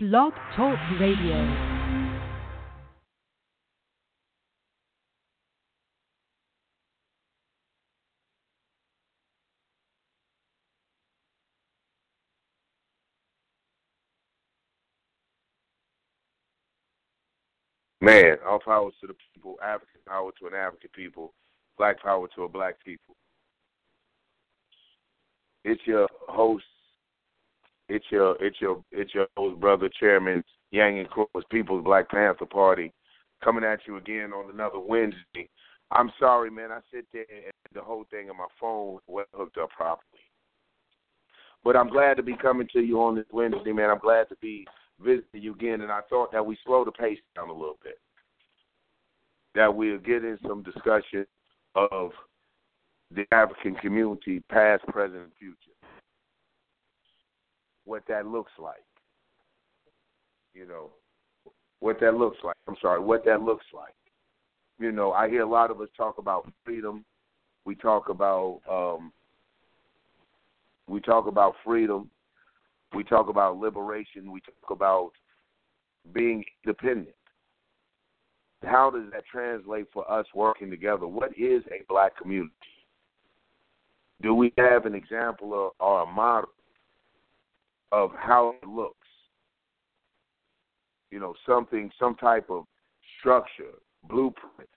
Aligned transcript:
Blog 0.00 0.32
Talk 0.54 0.78
Radio. 1.00 1.34
Man, 18.00 18.36
all 18.46 18.60
power 18.60 18.90
to 19.00 19.06
the 19.08 19.14
people, 19.34 19.56
African 19.60 20.00
power 20.06 20.30
to 20.38 20.46
an 20.46 20.54
African 20.54 20.90
people, 20.94 21.34
black 21.76 22.00
power 22.00 22.28
to 22.36 22.44
a 22.44 22.48
black 22.48 22.76
people. 22.84 23.16
It's 25.64 25.84
your 25.84 26.06
host, 26.28 26.64
it's 27.88 28.04
your 28.10 28.36
it's 28.40 28.60
your 28.60 28.82
it's 28.92 29.14
your 29.14 29.26
host 29.36 29.60
brother, 29.60 29.88
Chairman 29.98 30.44
Yang 30.70 31.00
and 31.00 31.10
Cross 31.10 31.44
People's 31.50 31.84
Black 31.84 32.10
Panther 32.10 32.46
Party, 32.46 32.92
coming 33.42 33.64
at 33.64 33.80
you 33.86 33.96
again 33.96 34.32
on 34.32 34.52
another 34.52 34.78
Wednesday. 34.78 35.48
I'm 35.90 36.10
sorry, 36.18 36.50
man. 36.50 36.70
I 36.70 36.80
sit 36.92 37.06
there 37.12 37.24
and 37.30 37.52
the 37.74 37.80
whole 37.80 38.04
thing 38.10 38.28
on 38.28 38.36
my 38.36 38.46
phone 38.60 38.98
wasn't 39.06 39.28
hooked 39.34 39.58
up 39.58 39.70
properly. 39.70 40.20
But 41.64 41.76
I'm 41.76 41.88
glad 41.88 42.16
to 42.18 42.22
be 42.22 42.36
coming 42.36 42.68
to 42.72 42.80
you 42.80 43.00
on 43.00 43.16
this 43.16 43.26
Wednesday, 43.32 43.72
man. 43.72 43.90
I'm 43.90 43.98
glad 43.98 44.28
to 44.28 44.36
be 44.40 44.66
visiting 45.00 45.42
you 45.42 45.54
again, 45.54 45.80
and 45.80 45.90
I 45.90 46.00
thought 46.08 46.30
that 46.32 46.44
we 46.44 46.58
slow 46.64 46.84
the 46.84 46.92
pace 46.92 47.18
down 47.34 47.48
a 47.48 47.52
little 47.52 47.78
bit. 47.82 47.98
That 49.54 49.74
we'll 49.74 49.98
get 49.98 50.24
in 50.24 50.38
some 50.46 50.62
discussion 50.62 51.26
of 51.74 52.10
the 53.14 53.24
African 53.32 53.74
community, 53.76 54.42
past, 54.50 54.86
present, 54.86 55.22
and 55.22 55.32
future. 55.38 55.67
What 57.88 58.02
that 58.06 58.26
looks 58.26 58.52
like. 58.58 58.84
You 60.52 60.68
know, 60.68 60.90
what 61.80 61.98
that 62.00 62.16
looks 62.16 62.36
like. 62.44 62.54
I'm 62.68 62.76
sorry, 62.82 63.00
what 63.00 63.24
that 63.24 63.40
looks 63.40 63.64
like. 63.74 63.94
You 64.78 64.92
know, 64.92 65.12
I 65.12 65.30
hear 65.30 65.40
a 65.40 65.48
lot 65.48 65.70
of 65.70 65.80
us 65.80 65.88
talk 65.96 66.18
about 66.18 66.52
freedom. 66.66 67.06
We 67.64 67.74
talk 67.74 68.10
about 68.10 68.60
um, 68.70 69.10
we 70.86 71.00
talk 71.00 71.28
about 71.28 71.54
freedom. 71.64 72.10
We 72.94 73.04
talk 73.04 73.30
about 73.30 73.56
liberation. 73.56 74.32
We 74.32 74.40
talk 74.42 74.70
about 74.70 75.12
being 76.12 76.44
independent. 76.66 77.16
How 78.64 78.90
does 78.90 79.10
that 79.12 79.24
translate 79.32 79.86
for 79.94 80.10
us 80.10 80.26
working 80.34 80.68
together? 80.68 81.06
What 81.06 81.30
is 81.38 81.62
a 81.70 81.84
black 81.88 82.18
community? 82.18 82.52
Do 84.20 84.34
we 84.34 84.52
have 84.58 84.84
an 84.84 84.94
example 84.94 85.54
of, 85.54 85.72
or 85.80 86.02
a 86.02 86.06
model 86.06 86.50
of 87.92 88.10
how 88.16 88.54
it 88.62 88.68
looks? 88.68 88.94
You 91.10 91.20
know, 91.20 91.34
something, 91.46 91.90
some 91.98 92.14
type 92.16 92.50
of 92.50 92.64
structure, 93.18 93.72
blueprint 94.08 94.68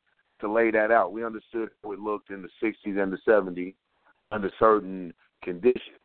to 0.41 0.51
lay 0.51 0.71
that 0.71 0.91
out. 0.91 1.13
We 1.13 1.23
understood 1.23 1.69
how 1.83 1.91
it 1.91 1.99
looked 1.99 2.29
in 2.29 2.41
the 2.41 2.49
60s 2.61 3.01
and 3.01 3.13
the 3.13 3.17
70s 3.27 3.75
under 4.31 4.51
certain 4.59 5.13
conditions. 5.43 5.97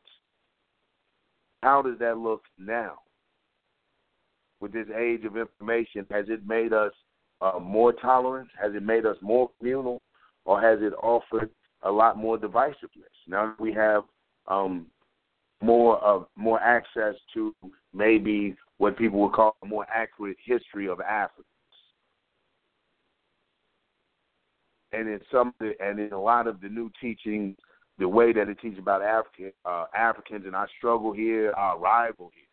How 1.63 1.83
does 1.83 1.99
that 1.99 2.19
look 2.19 2.43
now? 2.59 2.97
With 4.61 4.73
this 4.73 4.87
age 4.97 5.25
of 5.25 5.37
information, 5.37 6.07
has 6.11 6.27
it 6.29 6.47
made 6.47 6.73
us 6.73 6.93
uh, 7.41 7.59
more 7.61 7.93
tolerant? 7.93 8.49
Has 8.61 8.75
it 8.75 8.83
made 8.83 9.05
us 9.05 9.17
more 9.21 9.51
communal? 9.59 10.01
Or 10.45 10.61
has 10.61 10.79
it 10.81 10.93
offered 11.03 11.51
a 11.83 11.91
lot 11.91 12.17
more 12.17 12.39
divisiveness? 12.39 13.13
Now 13.27 13.55
we 13.59 13.73
have 13.73 14.05
um, 14.49 14.87
more 15.67 15.99
of 15.99 16.27
more 16.37 16.61
access 16.61 17.15
to 17.35 17.55
maybe 17.93 18.57
what 18.79 18.97
people 18.97 19.21
would 19.21 19.33
call 19.33 19.57
a 19.63 19.67
more 19.67 19.87
accurate 19.93 20.37
history 20.45 20.89
of 20.89 21.01
Africans. 21.01 21.47
And 24.93 25.09
in 25.09 25.21
some 25.31 25.53
the, 25.59 25.73
and 25.81 25.99
in 25.99 26.13
a 26.13 26.21
lot 26.21 26.47
of 26.47 26.61
the 26.61 26.69
new 26.69 26.91
teaching, 27.01 27.57
the 27.99 28.09
way 28.09 28.33
that 28.33 28.49
it 28.49 28.61
teaches 28.61 28.79
about 28.79 29.03
African 29.03 29.53
uh, 29.65 29.87
Africans 29.97 30.47
and 30.47 30.55
our 30.55 30.69
struggle 30.79 31.13
here, 31.13 31.53
our 31.57 31.77
arrival 31.79 32.31
here, 32.33 32.45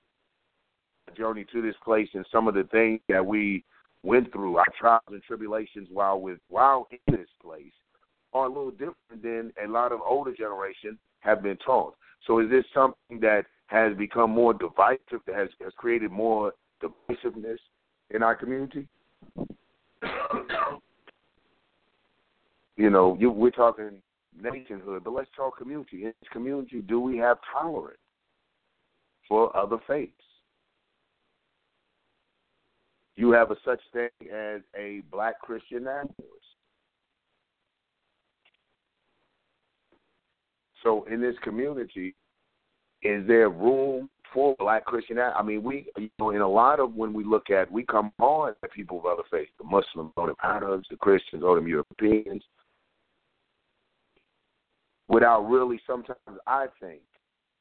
our 1.08 1.16
journey 1.16 1.46
to 1.54 1.62
this 1.62 1.76
place, 1.86 2.10
and 2.14 2.26
some 2.32 2.48
of 2.48 2.56
the 2.56 2.64
things 2.72 3.00
that 3.10 3.26
we 3.26 3.64
went 4.02 4.32
through, 4.34 4.58
our 4.58 4.66
trials 4.78 5.04
and 5.10 5.22
tribulations 5.24 5.88
while 5.92 6.20
with 6.20 6.40
while 6.50 6.88
in 6.92 7.16
this 7.16 7.30
place, 7.42 7.72
are 8.34 8.46
a 8.46 8.50
little 8.50 8.72
different 8.72 9.22
than 9.22 9.54
a 9.64 9.68
lot 9.68 9.92
of 9.92 10.00
older 10.02 10.34
generation 10.34 10.98
have 11.20 11.44
been 11.44 11.58
taught. 11.58 11.96
So 12.26 12.40
is 12.40 12.50
this 12.50 12.66
something 12.74 13.20
that 13.20 13.46
has 13.68 13.96
become 13.98 14.32
more 14.32 14.54
divisive, 14.54 15.22
that 15.28 15.36
has, 15.36 15.50
has 15.62 15.74
created 15.78 16.12
more 16.12 16.54
divisiveness 16.82 17.58
in 18.12 18.24
our 18.24 18.36
community? 18.36 18.88
you 22.78 22.90
know, 22.90 23.18
you, 23.20 23.30
we're 23.32 23.52
talking 23.52 24.02
nationhood, 24.42 25.04
but 25.04 25.12
let's 25.12 25.30
talk 25.36 25.58
community. 25.58 26.04
In 26.06 26.14
this 26.22 26.30
community, 26.32 26.82
do 26.82 27.00
we 27.00 27.18
have 27.18 27.38
tolerance 27.52 27.98
for 29.28 29.56
other 29.56 29.78
faiths? 29.88 30.12
You 33.16 33.32
have 33.32 33.52
a 33.52 33.56
such 33.64 33.82
thing 33.92 34.10
as 34.34 34.62
a 34.76 35.02
black 35.12 35.40
Christian 35.40 35.84
nationalist. 35.84 36.43
So 40.84 41.06
in 41.10 41.22
this 41.22 41.36
community, 41.42 42.14
is 43.02 43.26
there 43.28 43.50
room 43.50 44.10
for 44.34 44.56
black 44.60 44.86
Christian? 44.86 45.18
I 45.20 45.42
mean, 45.42 45.64
we 45.64 45.88
you 45.98 46.10
know 46.20 46.32
in 46.32 46.42
a 46.42 46.48
lot 46.48 46.80
of 46.80 46.94
when 46.94 47.14
we 47.14 47.24
look 47.24 47.50
at 47.50 47.72
we 47.72 47.84
come 47.86 48.12
on 48.20 48.54
at 48.62 48.72
people 48.72 49.00
of 49.00 49.06
other 49.06 49.24
faiths, 49.32 49.52
the 49.58 49.64
Muslims 49.64 50.12
or 50.16 50.28
the 50.28 50.36
Arabs, 50.44 50.88
the 50.90 50.98
Christians 50.98 51.44
or 51.44 51.60
the 51.60 51.68
Europeans, 51.68 52.44
without 55.08 55.42
really 55.42 55.80
sometimes 55.88 56.18
I 56.48 56.68
think 56.80 57.02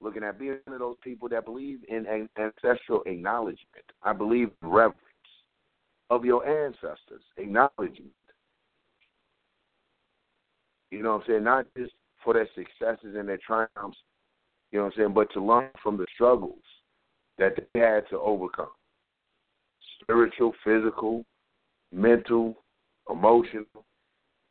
looking 0.01 0.25
at 0.25 0.39
being 0.39 0.59
one 0.65 0.75
of 0.75 0.81
those 0.81 0.97
people 1.03 1.29
that 1.29 1.45
believe 1.45 1.79
in 1.89 2.29
ancestral 2.37 3.03
acknowledgement. 3.07 3.85
I 4.03 4.13
believe 4.13 4.51
reverence 4.61 4.97
of 6.11 6.25
your 6.25 6.47
ancestors, 6.47 7.23
acknowledgement. 7.37 8.13
You 10.91 11.03
know 11.03 11.13
what 11.13 11.23
I'm 11.23 11.27
saying? 11.29 11.45
Not 11.45 11.67
just 11.77 11.93
for 12.25 12.35
their 12.35 12.49
successes 12.55 13.17
and 13.17 13.29
their 13.29 13.39
triumphs, 13.45 13.99
you 14.71 14.79
know 14.79 14.85
what 14.85 14.95
I'm 14.95 14.99
saying, 14.99 15.15
but 15.15 15.33
to 15.35 15.45
learn 15.45 15.71
from 15.83 15.97
the 15.97 16.07
struggles 16.15 16.63
that 17.39 17.53
they 17.57 17.81
had 17.81 18.09
to 18.11 18.19
overcome. 18.19 18.71
Spiritual, 20.01 20.53
physical, 20.65 21.25
mental, 21.93 22.57
emotional. 23.11 23.65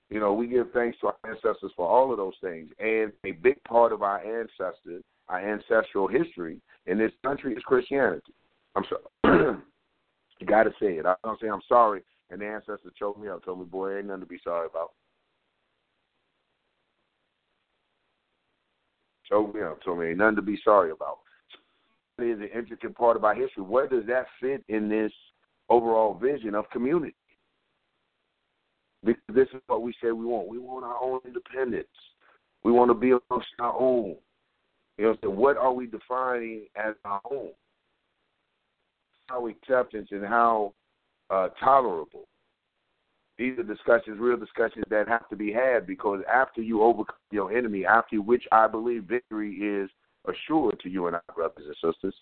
You 0.10 0.20
know, 0.20 0.34
we 0.34 0.48
give 0.48 0.68
thanks 0.74 0.98
to 1.00 1.08
our 1.08 1.16
ancestors 1.28 1.72
for 1.76 1.88
all 1.88 2.12
of 2.12 2.18
those 2.18 2.34
things. 2.42 2.70
And 2.80 3.12
a 3.26 3.32
big 3.32 3.64
part 3.64 3.92
of 3.92 4.02
our 4.02 4.20
ancestors, 4.20 5.04
our 5.30 5.40
ancestral 5.40 6.08
history 6.08 6.62
in 6.86 6.98
this 6.98 7.12
country 7.26 7.54
is 7.54 7.64
Christianity. 7.64 8.34
I'm 8.76 8.84
sorry. 8.90 9.58
you 10.40 10.48
got 10.48 10.64
to 10.64 10.72
say 10.80 10.98
it. 10.98 11.06
I 11.06 11.16
don't 11.24 11.40
say 11.40 11.48
I'm 11.48 11.62
sorry, 11.68 12.04
and 12.30 12.42
the 12.42 12.46
ancestors 12.46 12.94
choked 12.98 13.20
me 13.20 13.30
up, 13.30 13.44
told 13.44 13.60
me, 13.60 13.66
boy, 13.66 13.98
ain't 13.98 14.08
nothing 14.08 14.22
to 14.22 14.28
be 14.28 14.40
sorry 14.44 14.68
about. 14.70 14.92
Me 19.32 19.62
up, 19.62 19.82
told 19.84 20.00
me, 20.00 20.08
ain't 20.08 20.18
nothing 20.18 20.36
to 20.36 20.42
be 20.42 20.60
sorry 20.64 20.92
about. 20.92 21.20
It 22.20 22.24
is 22.26 22.40
an 22.40 22.50
intricate 22.54 22.96
part 22.96 23.16
of 23.16 23.24
our 23.24 23.34
history. 23.34 23.64
Where 23.64 23.88
does 23.88 24.06
that 24.08 24.26
fit 24.42 24.64
in 24.68 24.90
this 24.90 25.12
overall 25.70 26.14
vision 26.14 26.54
of 26.54 26.70
community? 26.70 27.16
Because 29.04 29.24
this 29.34 29.48
is 29.54 29.62
what 29.68 29.82
we 29.82 29.94
say 30.04 30.12
we 30.12 30.26
want. 30.26 30.50
We 30.50 30.60
want 30.60 30.84
our 30.86 31.02
own 31.02 31.22
independence. 31.26 31.88
We 32.64 32.72
want 32.72 32.90
to 32.90 32.94
be 32.94 33.12
amongst 33.12 33.48
our 33.60 33.76
own. 33.80 34.18
You 34.98 35.06
know, 35.06 35.18
so 35.24 35.30
what 35.30 35.58
are 35.58 35.74
we 35.74 35.88
defining 35.88 36.68
as 36.76 36.94
our 37.06 37.22
own? 37.32 37.52
How 39.28 39.48
acceptance 39.48 40.10
and 40.12 40.26
how 40.26 40.74
uh, 41.30 41.48
tolerable. 41.60 42.28
These 43.42 43.58
are 43.58 43.64
discussions, 43.64 44.20
real 44.20 44.38
discussions 44.38 44.86
that 44.92 45.08
have 45.08 45.28
to 45.30 45.36
be 45.36 45.52
had 45.52 45.88
because 45.88 46.22
after 46.32 46.62
you 46.62 46.84
overcome 46.84 47.16
your 47.32 47.52
enemy, 47.52 47.88
after 47.88 48.22
which 48.22 48.44
I 48.52 48.68
believe 48.68 49.06
victory 49.06 49.54
is 49.54 49.90
assured 50.28 50.80
to 50.82 50.90
you 50.90 51.08
and 51.08 51.16
our 51.16 51.24
brothers 51.36 51.66
and 51.66 51.94
sisters, 51.94 52.14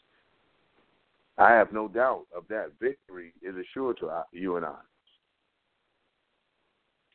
I 1.37 1.51
have 1.51 1.73
no 1.73 1.89
doubt 1.89 2.27
of 2.33 2.43
that. 2.47 2.71
Victory 2.79 3.33
is 3.41 3.53
assured 3.57 3.97
to 3.97 4.09
you 4.31 4.55
and 4.55 4.65
I. 4.65 4.77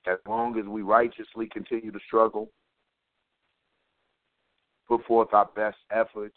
As 0.06 0.18
long 0.28 0.58
as 0.58 0.66
we 0.66 0.82
righteously 0.82 1.48
continue 1.50 1.90
to 1.90 2.00
struggle, 2.06 2.50
put 4.86 5.02
forth 5.06 5.32
our 5.32 5.48
best 5.56 5.78
efforts, 5.90 6.36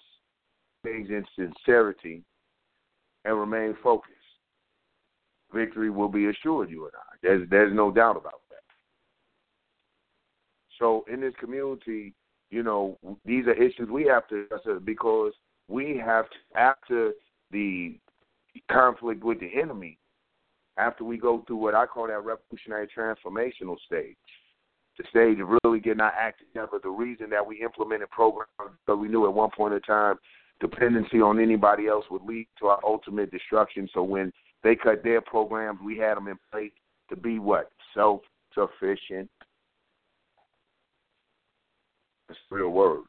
things 0.83 1.09
in 1.09 1.25
sincerity, 1.35 2.23
and 3.25 3.37
remain 3.37 3.75
focused, 3.83 4.13
victory 5.53 5.89
will 5.89 6.09
be 6.09 6.27
assured 6.27 6.69
you 6.69 6.85
and 6.85 6.93
I. 6.95 7.15
There's 7.21 7.49
there's 7.49 7.75
no 7.75 7.91
doubt 7.91 8.17
about 8.17 8.41
that. 8.49 8.63
So 10.79 11.05
in 11.11 11.21
this 11.21 11.33
community, 11.39 12.13
you 12.49 12.63
know, 12.63 12.97
these 13.25 13.45
are 13.47 13.53
issues 13.53 13.89
we 13.89 14.05
have 14.05 14.27
to 14.29 14.45
because 14.83 15.33
we 15.67 16.01
have 16.03 16.25
to, 16.29 16.59
after 16.59 17.11
the 17.51 17.97
conflict 18.71 19.23
with 19.23 19.39
the 19.39 19.49
enemy 19.59 19.97
after 20.77 21.03
we 21.03 21.17
go 21.17 21.43
through 21.47 21.57
what 21.57 21.75
I 21.75 21.85
call 21.85 22.07
that 22.07 22.23
revolutionary 22.23 22.87
transformational 22.95 23.77
stage. 23.85 24.15
The 24.97 25.03
stage 25.09 25.39
of 25.39 25.49
really 25.63 25.79
getting 25.79 26.01
our 26.01 26.11
act 26.11 26.39
together. 26.39 26.79
The 26.81 26.89
reason 26.89 27.29
that 27.29 27.45
we 27.45 27.61
implemented 27.61 28.09
programs 28.09 28.47
because 28.57 28.99
we 28.99 29.07
knew 29.07 29.25
at 29.25 29.33
one 29.33 29.51
point 29.55 29.73
in 29.73 29.81
time 29.81 30.15
dependency 30.59 31.21
on 31.21 31.39
anybody 31.39 31.87
else 31.87 32.05
would 32.09 32.23
lead 32.23 32.47
to 32.59 32.67
our 32.67 32.79
ultimate 32.83 33.29
destruction. 33.29 33.87
So 33.93 34.01
when 34.01 34.31
they 34.63 34.75
cut 34.75 35.03
their 35.03 35.21
programs, 35.21 35.79
we 35.83 35.97
had 35.97 36.17
them 36.17 36.27
in 36.27 36.37
place 36.51 36.71
to 37.09 37.15
be 37.15 37.39
what? 37.39 37.71
Self 37.93 38.21
sufficient. 38.53 39.29
That's 42.27 42.39
real 42.51 42.69
word. 42.69 43.03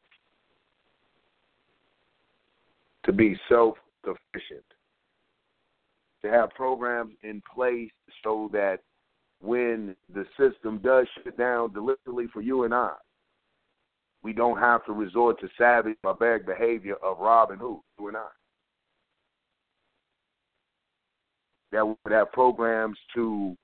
To 3.04 3.12
be 3.12 3.38
self 3.48 3.76
sufficient. 4.04 4.64
To 6.22 6.30
have 6.30 6.50
programs 6.50 7.14
in 7.22 7.42
place 7.54 7.90
so 8.22 8.50
that 8.52 8.78
when 9.40 9.94
the 10.12 10.24
system 10.38 10.78
does 10.78 11.06
shut 11.24 11.36
down 11.38 11.72
deliberately 11.72 12.26
for 12.32 12.40
you 12.40 12.64
and 12.64 12.74
I, 12.74 12.92
we 14.22 14.32
don't 14.32 14.58
have 14.58 14.84
to 14.86 14.92
resort 14.92 15.40
to 15.40 15.48
savage 15.56 15.96
barbaric 16.02 16.44
behavior 16.44 16.96
of 17.02 17.18
Robin 17.18 17.58
Hood, 17.58 17.78
you 17.98 18.08
and 18.08 18.16
I. 18.16 18.26
That 21.72 21.86
would 21.86 21.96
have 22.10 22.32
programs 22.32 22.96
to 23.14 23.56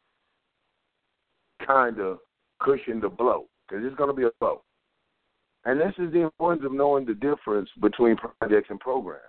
kind 1.67 1.99
of 1.99 2.19
cushion 2.61 3.01
the 3.01 3.09
blow, 3.09 3.47
because 3.69 3.85
it's 3.85 3.97
going 3.97 4.11
to 4.11 4.15
be 4.15 4.25
a 4.25 4.31
blow. 4.41 4.62
And 5.65 5.81
this 5.81 5.95
is 5.99 6.12
the 6.12 6.21
importance 6.21 6.65
of 6.67 6.73
knowing 6.73 7.06
the 7.06 7.15
difference 7.15 7.71
between 7.81 8.17
projects 8.17 8.69
and 8.71 8.79
programs, 8.79 9.23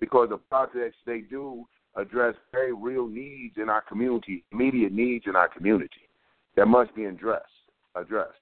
because 0.00 0.30
the 0.30 0.38
projects 0.38 0.96
they 1.04 1.20
do 1.20 1.66
address 1.96 2.34
very 2.52 2.72
real 2.72 3.06
needs 3.06 3.56
in 3.56 3.68
our 3.68 3.82
community, 3.82 4.44
immediate 4.52 4.92
needs 4.92 5.24
in 5.26 5.36
our 5.36 5.48
community 5.48 6.08
that 6.56 6.66
must 6.66 6.94
be 6.94 7.04
addressed. 7.04 7.44
Addressed. 7.94 8.32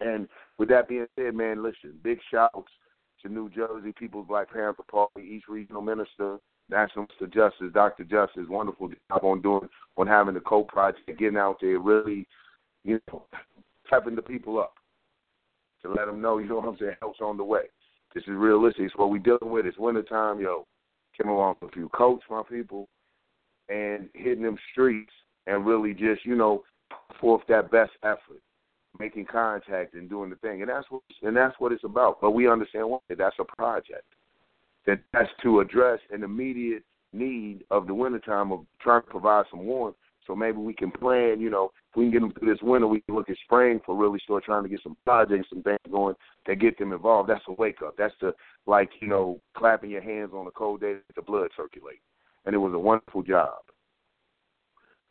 And 0.00 0.28
with 0.58 0.68
that 0.68 0.88
being 0.88 1.06
said, 1.16 1.34
man, 1.34 1.62
listen, 1.62 1.98
big 2.02 2.18
shouts 2.30 2.70
to 3.22 3.28
New 3.28 3.50
Jersey 3.50 3.92
People's 3.98 4.26
Black 4.28 4.52
Panther 4.52 4.82
Party, 4.90 5.20
East 5.22 5.46
Regional 5.48 5.82
Minister, 5.82 6.38
National 6.70 7.06
Mr. 7.06 7.32
Justice, 7.32 7.72
Dr. 7.72 8.04
Justice, 8.04 8.46
wonderful 8.48 8.88
job 8.88 9.24
on 9.24 9.42
doing 9.42 9.68
on 9.96 10.06
having 10.06 10.34
the 10.34 10.40
co 10.40 10.64
project, 10.64 11.06
getting 11.18 11.36
out 11.36 11.58
there, 11.60 11.78
really, 11.78 12.26
you 12.84 13.00
know, 13.10 13.24
tapping 13.88 14.16
the 14.16 14.22
people 14.22 14.58
up 14.58 14.74
to 15.82 15.92
let 15.92 16.06
them 16.06 16.20
know, 16.20 16.38
you 16.38 16.48
know 16.48 16.56
what 16.56 16.68
I'm 16.68 16.78
saying, 16.78 16.96
help's 17.00 17.20
on 17.20 17.36
the 17.36 17.44
way. 17.44 17.62
This 18.14 18.24
is 18.24 18.30
realistic. 18.30 18.84
It's 18.84 18.96
what 18.96 19.10
we're 19.10 19.18
dealing 19.18 19.50
with. 19.50 19.66
It's 19.66 19.78
wintertime, 19.78 20.40
yo. 20.40 20.66
Came 21.20 21.30
along 21.30 21.56
with 21.60 21.70
a 21.70 21.74
few 21.74 21.88
coats, 21.90 22.24
my 22.30 22.42
people, 22.48 22.88
and 23.68 24.08
hitting 24.14 24.42
them 24.42 24.58
streets 24.72 25.12
and 25.46 25.66
really 25.66 25.92
just, 25.92 26.24
you 26.24 26.34
know, 26.34 26.62
forth 27.20 27.42
that 27.48 27.70
best 27.70 27.92
effort 28.02 28.40
making 28.98 29.24
contact 29.26 29.94
and 29.94 30.08
doing 30.08 30.30
the 30.30 30.36
thing, 30.36 30.62
and 30.62 30.70
that's 30.70 30.86
what 30.90 31.02
and 31.22 31.36
that's 31.36 31.54
what 31.58 31.72
it's 31.72 31.84
about. 31.84 32.20
But 32.20 32.32
we 32.32 32.48
understand 32.48 32.88
what 32.88 33.02
that's 33.08 33.36
a 33.38 33.44
project 33.44 34.04
that 34.90 35.00
that's 35.12 35.30
to 35.42 35.60
address 35.60 36.00
an 36.10 36.22
immediate 36.22 36.82
need 37.12 37.64
of 37.70 37.86
the 37.86 37.94
wintertime 37.94 38.52
of 38.52 38.60
trying 38.80 39.02
to 39.02 39.08
provide 39.08 39.44
some 39.50 39.64
warmth. 39.64 39.96
So 40.26 40.36
maybe 40.36 40.58
we 40.58 40.74
can 40.74 40.90
plan, 40.90 41.40
you 41.40 41.50
know, 41.50 41.72
if 41.90 41.96
we 41.96 42.04
can 42.04 42.12
get 42.12 42.20
them 42.20 42.32
through 42.32 42.52
this 42.52 42.62
winter, 42.62 42.86
we 42.86 43.00
can 43.00 43.14
look 43.14 43.30
at 43.30 43.36
spring 43.44 43.80
for 43.84 43.96
really 43.96 44.20
start 44.22 44.44
trying 44.44 44.62
to 44.62 44.68
get 44.68 44.80
some 44.82 44.96
projects, 45.04 45.48
some 45.50 45.62
things 45.62 45.78
going 45.90 46.14
that 46.46 46.60
get 46.60 46.78
them 46.78 46.92
involved. 46.92 47.28
That's 47.28 47.42
a 47.48 47.52
wake 47.52 47.82
up. 47.84 47.94
That's 47.96 48.14
the 48.20 48.32
like, 48.66 48.90
you 49.00 49.08
know, 49.08 49.40
clapping 49.56 49.90
your 49.90 50.02
hands 50.02 50.30
on 50.34 50.46
a 50.46 50.50
cold 50.50 50.82
day 50.82 50.96
the 51.16 51.22
blood 51.22 51.48
circulate. 51.56 52.00
And 52.44 52.54
it 52.54 52.58
was 52.58 52.74
a 52.74 52.78
wonderful 52.78 53.22
job. 53.22 53.58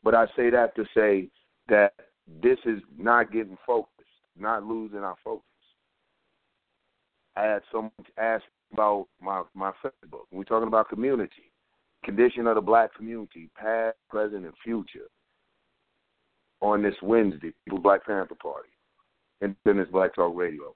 But 0.03 0.15
I 0.15 0.25
say 0.35 0.49
that 0.51 0.75
to 0.75 0.85
say 0.95 1.29
that 1.67 1.93
this 2.41 2.59
is 2.65 2.79
not 2.97 3.31
getting 3.31 3.57
focused, 3.65 3.93
not 4.37 4.63
losing 4.63 4.99
our 4.99 5.15
focus. 5.23 5.43
I 7.39 7.43
had 7.43 7.61
someone 7.71 7.91
ask 8.17 8.43
about 8.73 9.07
my 9.21 9.43
my 9.53 9.71
Facebook. 9.83 10.25
We're 10.31 10.43
talking 10.43 10.67
about 10.67 10.89
community, 10.89 11.51
condition 12.03 12.47
of 12.47 12.55
the 12.55 12.61
black 12.61 12.93
community, 12.93 13.49
past, 13.55 13.95
present, 14.09 14.43
and 14.45 14.53
future. 14.63 15.07
On 16.61 16.83
this 16.83 16.95
Wednesday, 17.01 17.53
People 17.63 17.79
Black 17.79 18.05
Panther 18.05 18.35
Party, 18.35 18.67
Independence 19.41 19.87
Black 19.89 20.13
Talk 20.13 20.35
Radio. 20.35 20.75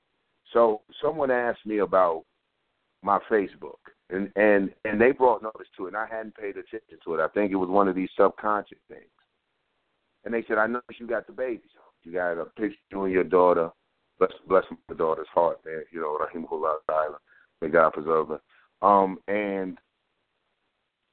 So 0.53 0.81
someone 1.01 1.29
asked 1.29 1.65
me 1.65 1.79
about 1.79 2.23
my 3.03 3.19
Facebook, 3.29 3.81
and 4.09 4.31
and 4.37 4.69
and 4.85 5.01
they 5.01 5.11
brought 5.11 5.43
notice 5.43 5.67
to 5.75 5.85
it, 5.85 5.89
and 5.89 5.97
I 5.97 6.07
hadn't 6.09 6.37
paid 6.37 6.55
attention 6.55 6.97
to 7.03 7.15
it. 7.15 7.19
I 7.19 7.27
think 7.27 7.51
it 7.51 7.57
was 7.57 7.69
one 7.69 7.89
of 7.89 7.95
these 7.95 8.09
subconscious 8.17 8.77
things. 8.87 9.03
And 10.23 10.33
they 10.33 10.45
said, 10.47 10.57
I 10.57 10.67
noticed 10.67 11.01
you 11.01 11.07
got 11.07 11.27
the 11.27 11.33
babies. 11.33 11.71
You 12.03 12.13
got 12.13 12.37
a 12.37 12.45
picture 12.45 12.67
of 12.67 12.91
you 12.91 13.03
and 13.03 13.13
your 13.13 13.25
daughter. 13.25 13.69
Bless, 14.19 14.31
bless 14.47 14.63
my 14.89 14.95
daughter's 14.95 15.27
heart, 15.33 15.59
man. 15.65 15.83
You 15.91 16.01
know, 16.01 16.17
Rahimullah 16.17 16.75
Island. 16.89 17.15
May 17.61 17.69
God 17.69 17.93
preserve 17.93 18.29
her. 18.29 18.41
Um, 18.87 19.17
and 19.27 19.77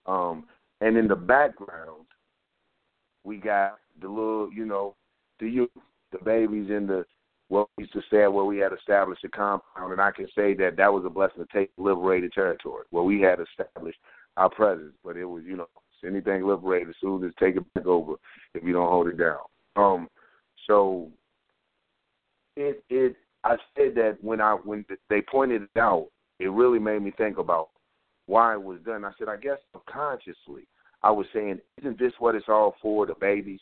um, 0.06 0.44
and 0.80 0.96
in 0.96 1.08
the 1.08 1.16
background, 1.16 2.06
we 3.24 3.36
got 3.36 3.78
the 4.00 4.08
little, 4.08 4.50
you 4.52 4.64
know, 4.64 4.96
the 5.38 5.48
youth, 5.48 5.70
the 6.12 6.18
babies 6.24 6.70
in 6.70 6.86
the 6.86 7.04
what 7.48 7.68
we 7.76 7.84
used 7.84 7.92
to 7.92 8.00
say 8.10 8.26
where 8.28 8.44
we 8.44 8.58
had 8.58 8.72
established 8.72 9.24
a 9.24 9.28
compound, 9.28 9.92
and 9.92 10.00
I 10.00 10.12
can 10.12 10.26
say 10.36 10.54
that 10.54 10.76
that 10.76 10.92
was 10.92 11.04
a 11.04 11.10
blessing 11.10 11.44
to 11.44 11.58
take 11.58 11.70
liberated 11.76 12.32
territory 12.32 12.84
where 12.90 13.02
we 13.02 13.20
had 13.20 13.38
established 13.40 13.98
our 14.36 14.48
presence. 14.48 14.94
But 15.04 15.16
it 15.16 15.24
was, 15.24 15.42
you 15.44 15.56
know, 15.56 15.66
anything 16.06 16.46
liberated, 16.46 16.90
as 16.90 16.94
soon 17.00 17.24
as 17.24 17.32
take 17.38 17.56
it 17.56 17.74
back 17.74 17.86
over 17.86 18.14
if 18.54 18.62
you 18.64 18.72
don't 18.72 18.88
hold 18.88 19.08
it 19.08 19.18
down. 19.18 19.38
Um, 19.76 20.08
so 20.66 21.08
it 22.60 22.84
it 22.90 23.16
I 23.44 23.56
said 23.76 23.94
that 23.96 24.18
when 24.20 24.40
I 24.40 24.54
when 24.54 24.84
they 25.08 25.22
pointed 25.22 25.62
it 25.62 25.78
out, 25.78 26.08
it 26.38 26.50
really 26.50 26.78
made 26.78 27.02
me 27.02 27.12
think 27.16 27.38
about 27.38 27.70
why 28.26 28.54
it 28.54 28.62
was 28.62 28.78
done. 28.84 29.04
I 29.04 29.12
said, 29.18 29.28
I 29.28 29.36
guess 29.36 29.58
subconsciously, 29.72 30.66
I 31.02 31.10
was 31.10 31.26
saying, 31.32 31.60
isn't 31.78 31.98
this 31.98 32.12
what 32.18 32.34
it's 32.34 32.48
all 32.48 32.76
for, 32.80 33.06
the 33.06 33.14
babies? 33.20 33.60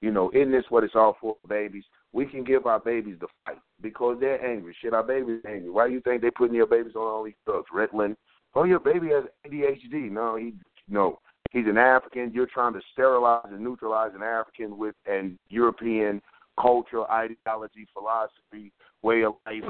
You 0.00 0.10
know, 0.12 0.30
isn't 0.34 0.52
this 0.52 0.64
what 0.68 0.84
it's 0.84 0.94
all 0.94 1.16
for, 1.20 1.36
babies? 1.48 1.84
We 2.12 2.26
can 2.26 2.44
give 2.44 2.66
our 2.66 2.80
babies 2.80 3.16
the 3.20 3.26
fight 3.44 3.58
because 3.82 4.18
they're 4.20 4.44
angry. 4.44 4.74
Shit, 4.80 4.94
our 4.94 5.02
babies 5.02 5.42
angry. 5.46 5.70
Why 5.70 5.88
do 5.88 5.94
you 5.94 6.00
think 6.00 6.22
they're 6.22 6.30
putting 6.30 6.54
your 6.54 6.66
babies 6.66 6.94
on 6.94 7.02
all 7.02 7.24
these 7.24 7.34
drugs? 7.44 7.66
Ritalin. 7.74 8.16
Oh, 8.54 8.64
your 8.64 8.80
baby 8.80 9.08
has 9.08 9.24
ADHD. 9.46 10.10
No, 10.10 10.36
he 10.36 10.54
no. 10.88 11.18
He's 11.50 11.66
an 11.66 11.78
African. 11.78 12.32
You're 12.32 12.46
trying 12.46 12.72
to 12.74 12.80
sterilize 12.92 13.46
and 13.50 13.60
neutralize 13.60 14.12
an 14.14 14.22
African 14.22 14.78
with 14.78 14.94
an 15.06 15.38
European 15.48 16.20
culture, 16.60 17.10
ideology, 17.10 17.86
philosophy, 17.92 18.72
way 19.02 19.24
of 19.24 19.34
life. 19.46 19.64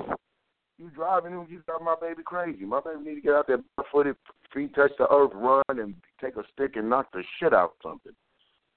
You 0.78 0.90
driving 0.90 1.32
him, 1.32 1.46
you 1.48 1.62
got 1.66 1.82
my 1.82 1.96
baby 2.00 2.22
crazy. 2.24 2.64
My 2.64 2.80
baby 2.80 3.02
need 3.02 3.14
to 3.16 3.20
get 3.22 3.34
out 3.34 3.46
there 3.46 3.58
barefooted, 3.76 4.16
feet 4.52 4.74
touch 4.74 4.92
the 4.98 5.10
earth, 5.10 5.30
run, 5.34 5.62
and 5.68 5.94
take 6.20 6.36
a 6.36 6.42
stick 6.52 6.76
and 6.76 6.90
knock 6.90 7.10
the 7.12 7.22
shit 7.38 7.54
out 7.54 7.72
of 7.82 7.90
something. 7.90 8.12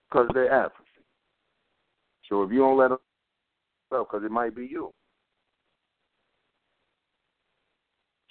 Because 0.10 0.30
they're 0.34 0.52
African. 0.52 0.86
So 2.30 2.44
if 2.44 2.52
you 2.52 2.60
don't 2.60 2.78
let 2.78 2.90
them, 2.90 3.00
because 3.90 4.24
it 4.24 4.32
might 4.32 4.56
be 4.56 4.66
you. 4.66 4.94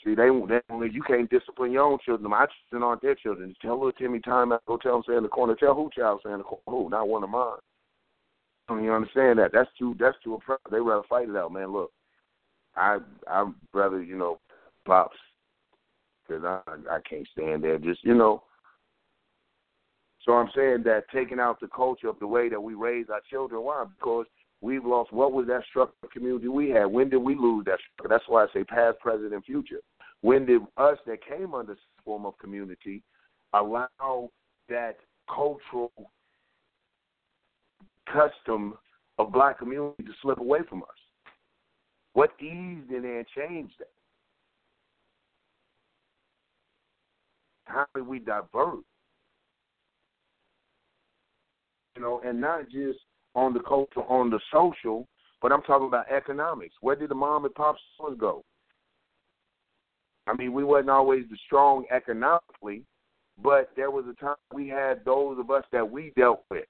See, 0.04 0.14
they 0.14 0.28
they 0.48 0.86
you 0.86 1.02
can't 1.02 1.28
discipline 1.28 1.72
your 1.72 1.82
own 1.82 1.98
children. 2.04 2.30
My 2.30 2.46
children 2.70 2.88
aren't 2.88 3.02
their 3.02 3.16
children. 3.16 3.54
Tell 3.60 3.74
little 3.74 3.92
Timmy 3.92 4.20
time 4.20 4.52
out. 4.52 4.64
Go 4.66 4.76
tell 4.76 4.96
him 4.96 5.02
stay 5.02 5.16
in 5.16 5.24
the 5.24 5.28
corner. 5.28 5.56
Tell 5.56 5.74
who 5.74 5.90
child 5.94 6.20
stay 6.20 6.30
in 6.30 6.38
the 6.38 6.44
corner. 6.44 6.62
Who? 6.68 6.88
Not 6.88 7.08
one 7.08 7.24
of 7.24 7.30
mine. 7.30 7.58
You 8.70 8.92
understand 8.92 9.38
that? 9.38 9.50
That's 9.52 9.70
too. 9.78 9.96
That's 9.98 10.16
too 10.22 10.34
oppressive. 10.34 10.70
They 10.70 10.80
rather 10.80 11.06
fight 11.08 11.28
it 11.28 11.36
out, 11.36 11.52
man. 11.52 11.72
Look, 11.72 11.90
I 12.76 12.98
I 13.26 13.50
rather 13.72 14.02
you 14.02 14.16
know 14.16 14.38
pops 14.84 15.16
because 16.26 16.44
I 16.44 16.60
I 16.90 16.98
can't 17.08 17.26
stand 17.32 17.64
there. 17.64 17.78
Just 17.78 18.04
you 18.04 18.14
know. 18.14 18.42
So 20.24 20.32
I'm 20.32 20.50
saying 20.54 20.82
that 20.84 21.04
taking 21.12 21.40
out 21.40 21.60
the 21.60 21.68
culture 21.68 22.08
of 22.08 22.18
the 22.18 22.26
way 22.26 22.50
that 22.50 22.60
we 22.60 22.74
raise 22.74 23.06
our 23.10 23.22
children. 23.30 23.62
Why? 23.62 23.84
Because 23.98 24.26
We've 24.60 24.84
lost 24.84 25.12
what 25.12 25.32
was 25.32 25.46
that 25.46 25.62
structure 25.68 26.08
community 26.12 26.48
we 26.48 26.70
had? 26.70 26.86
When 26.86 27.08
did 27.08 27.18
we 27.18 27.36
lose 27.36 27.64
that 27.66 27.78
structure? 27.94 28.08
That's 28.08 28.24
why 28.26 28.44
I 28.44 28.46
say 28.52 28.64
past, 28.64 28.98
present, 28.98 29.32
and 29.32 29.44
future. 29.44 29.80
When 30.20 30.46
did 30.46 30.62
us 30.76 30.98
that 31.06 31.24
came 31.24 31.54
under 31.54 31.76
form 32.04 32.26
of 32.26 32.36
community 32.38 33.02
allow 33.52 34.30
that 34.68 34.96
cultural 35.32 35.92
custom 38.12 38.74
of 39.18 39.32
black 39.32 39.58
community 39.58 40.02
to 40.02 40.12
slip 40.22 40.38
away 40.38 40.60
from 40.68 40.82
us? 40.82 40.88
What 42.12 42.30
eased 42.40 42.90
in 42.90 43.04
and 43.04 43.26
changed 43.36 43.74
that? 43.78 43.90
How 47.66 47.86
did 47.94 48.06
we 48.06 48.18
divert? 48.18 48.84
You 51.96 52.02
know, 52.02 52.20
and 52.24 52.40
not 52.40 52.70
just 52.70 52.98
on 53.34 53.52
the 53.52 53.60
culture, 53.60 54.00
on 54.08 54.30
the 54.30 54.40
social, 54.52 55.06
but 55.42 55.52
I'm 55.52 55.62
talking 55.62 55.86
about 55.86 56.10
economics. 56.10 56.74
Where 56.80 56.96
did 56.96 57.10
the 57.10 57.14
mom 57.14 57.44
and 57.44 57.54
pop 57.54 57.76
stores 57.94 58.16
go? 58.18 58.42
I 60.26 60.34
mean, 60.34 60.52
we 60.52 60.64
wasn't 60.64 60.90
always 60.90 61.24
the 61.30 61.36
strong 61.46 61.84
economically, 61.90 62.82
but 63.42 63.70
there 63.76 63.90
was 63.90 64.04
a 64.06 64.20
time 64.20 64.36
we 64.52 64.68
had 64.68 65.04
those 65.04 65.38
of 65.38 65.50
us 65.50 65.64
that 65.72 65.88
we 65.88 66.12
dealt 66.16 66.44
with. 66.50 66.66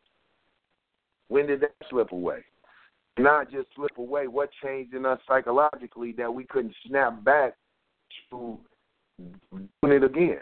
When 1.28 1.46
did 1.46 1.60
that 1.60 1.74
slip 1.90 2.12
away? 2.12 2.44
Not 3.18 3.50
just 3.50 3.68
slip 3.74 3.96
away. 3.98 4.26
What 4.28 4.50
changed 4.62 4.94
in 4.94 5.04
us 5.04 5.18
psychologically 5.26 6.12
that 6.12 6.32
we 6.32 6.44
couldn't 6.44 6.74
snap 6.86 7.22
back 7.24 7.54
to 8.30 8.58
doing 9.50 9.68
it 9.82 10.04
again? 10.04 10.40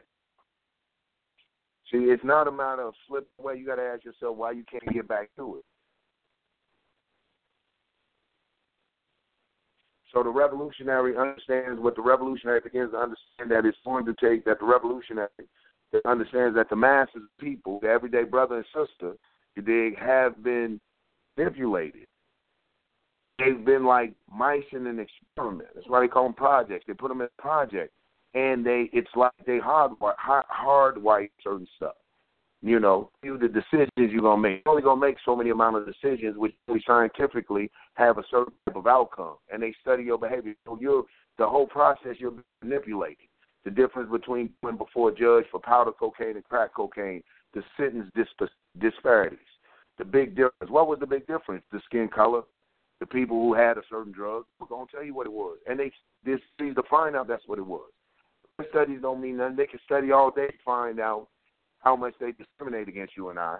See, 1.90 1.98
it's 1.98 2.24
not 2.24 2.48
a 2.48 2.52
matter 2.52 2.82
of 2.82 2.94
slipping 3.08 3.28
away. 3.38 3.56
You 3.56 3.66
got 3.66 3.76
to 3.76 3.82
ask 3.82 4.04
yourself 4.04 4.36
why 4.36 4.50
you 4.52 4.64
can't 4.70 4.92
get 4.92 5.08
back 5.08 5.30
to 5.36 5.56
it. 5.56 5.64
So 10.12 10.22
the 10.22 10.30
revolutionary 10.30 11.16
understands 11.16 11.80
what 11.80 11.94
the 11.94 12.02
revolutionary 12.02 12.60
begins 12.60 12.92
to 12.92 12.96
understand 12.96 13.50
that 13.50 13.66
it's 13.66 13.76
going 13.84 14.06
to 14.06 14.14
take 14.14 14.44
that 14.46 14.60
the 14.60 14.66
revolutionary 14.66 15.28
that 15.92 16.06
understands 16.06 16.56
that 16.56 16.70
the 16.70 16.76
masses 16.76 17.16
of 17.16 17.38
people, 17.38 17.80
the 17.82 17.88
everyday 17.88 18.24
brother 18.24 18.56
and 18.56 18.64
sister, 18.66 19.14
you 19.56 19.62
dig, 19.62 19.98
have 19.98 20.42
been 20.42 20.80
manipulated. 21.36 22.06
They've 23.38 23.64
been 23.64 23.84
like 23.84 24.12
mice 24.32 24.62
in 24.72 24.86
an 24.86 24.98
experiment. 24.98 25.68
That's 25.74 25.88
why 25.88 26.00
they 26.00 26.08
call 26.08 26.24
them 26.24 26.34
projects. 26.34 26.84
They 26.86 26.94
put 26.94 27.08
them 27.08 27.20
in 27.20 27.28
a 27.38 27.42
project, 27.42 27.92
and 28.34 28.64
they 28.64 28.88
it's 28.92 29.10
like 29.14 29.32
they 29.46 29.58
hard 29.58 29.92
hard 30.08 31.02
white 31.02 31.32
certain 31.42 31.66
stuff. 31.76 31.94
You 32.62 32.80
know, 32.80 33.10
you 33.22 33.36
the 33.36 33.48
decisions 33.48 33.90
you're 33.96 34.22
gonna 34.22 34.40
make. 34.40 34.62
You're 34.64 34.72
only 34.72 34.82
gonna 34.82 35.00
make 35.00 35.16
so 35.24 35.36
many 35.36 35.50
amount 35.50 35.76
of 35.76 35.86
decisions, 35.86 36.36
which 36.38 36.54
we 36.66 36.82
scientifically 36.86 37.70
have 37.94 38.16
a 38.16 38.24
certain 38.30 38.54
type 38.66 38.76
of 38.76 38.86
outcome, 38.86 39.36
and 39.52 39.62
they 39.62 39.74
study 39.82 40.04
your 40.04 40.18
behavior. 40.18 40.54
So 40.64 40.78
you're 40.80 41.04
the 41.38 41.46
whole 41.46 41.66
process 41.66 42.16
you're 42.18 42.32
manipulating. 42.62 43.28
The 43.64 43.70
difference 43.70 44.10
between 44.10 44.50
going 44.62 44.78
before 44.78 45.10
a 45.10 45.14
judge 45.14 45.44
for 45.50 45.60
powder 45.60 45.92
cocaine 45.92 46.36
and 46.36 46.44
crack 46.44 46.72
cocaine, 46.74 47.22
the 47.56 47.64
sentence 47.76 48.10
disp- 48.14 48.52
disparities. 48.78 49.38
The 49.98 50.04
big 50.04 50.36
difference. 50.36 50.70
What 50.70 50.88
was 50.88 51.00
the 51.00 51.06
big 51.06 51.26
difference? 51.26 51.64
The 51.72 51.80
skin 51.86 52.08
color. 52.14 52.42
The 53.00 53.06
people 53.06 53.36
who 53.38 53.54
had 53.54 53.78
a 53.78 53.82
certain 53.90 54.12
drug. 54.12 54.44
We're 54.60 54.68
gonna 54.68 54.86
tell 54.92 55.02
you 55.02 55.14
what 55.14 55.26
it 55.26 55.32
was, 55.32 55.58
and 55.66 55.80
they 55.80 55.90
this 56.24 56.40
to 56.58 56.82
find 56.88 57.16
out 57.16 57.28
that's 57.28 57.46
what 57.46 57.58
it 57.58 57.66
was. 57.66 57.90
Studies 58.70 59.00
don't 59.02 59.20
mean 59.20 59.38
nothing. 59.38 59.56
They 59.56 59.66
can 59.66 59.80
study 59.84 60.12
all 60.12 60.30
day 60.30 60.46
to 60.48 60.52
find 60.64 60.98
out 60.98 61.28
how 61.80 61.94
much 61.94 62.14
they 62.20 62.32
discriminate 62.32 62.88
against 62.88 63.16
you 63.16 63.28
and 63.28 63.38
I. 63.38 63.58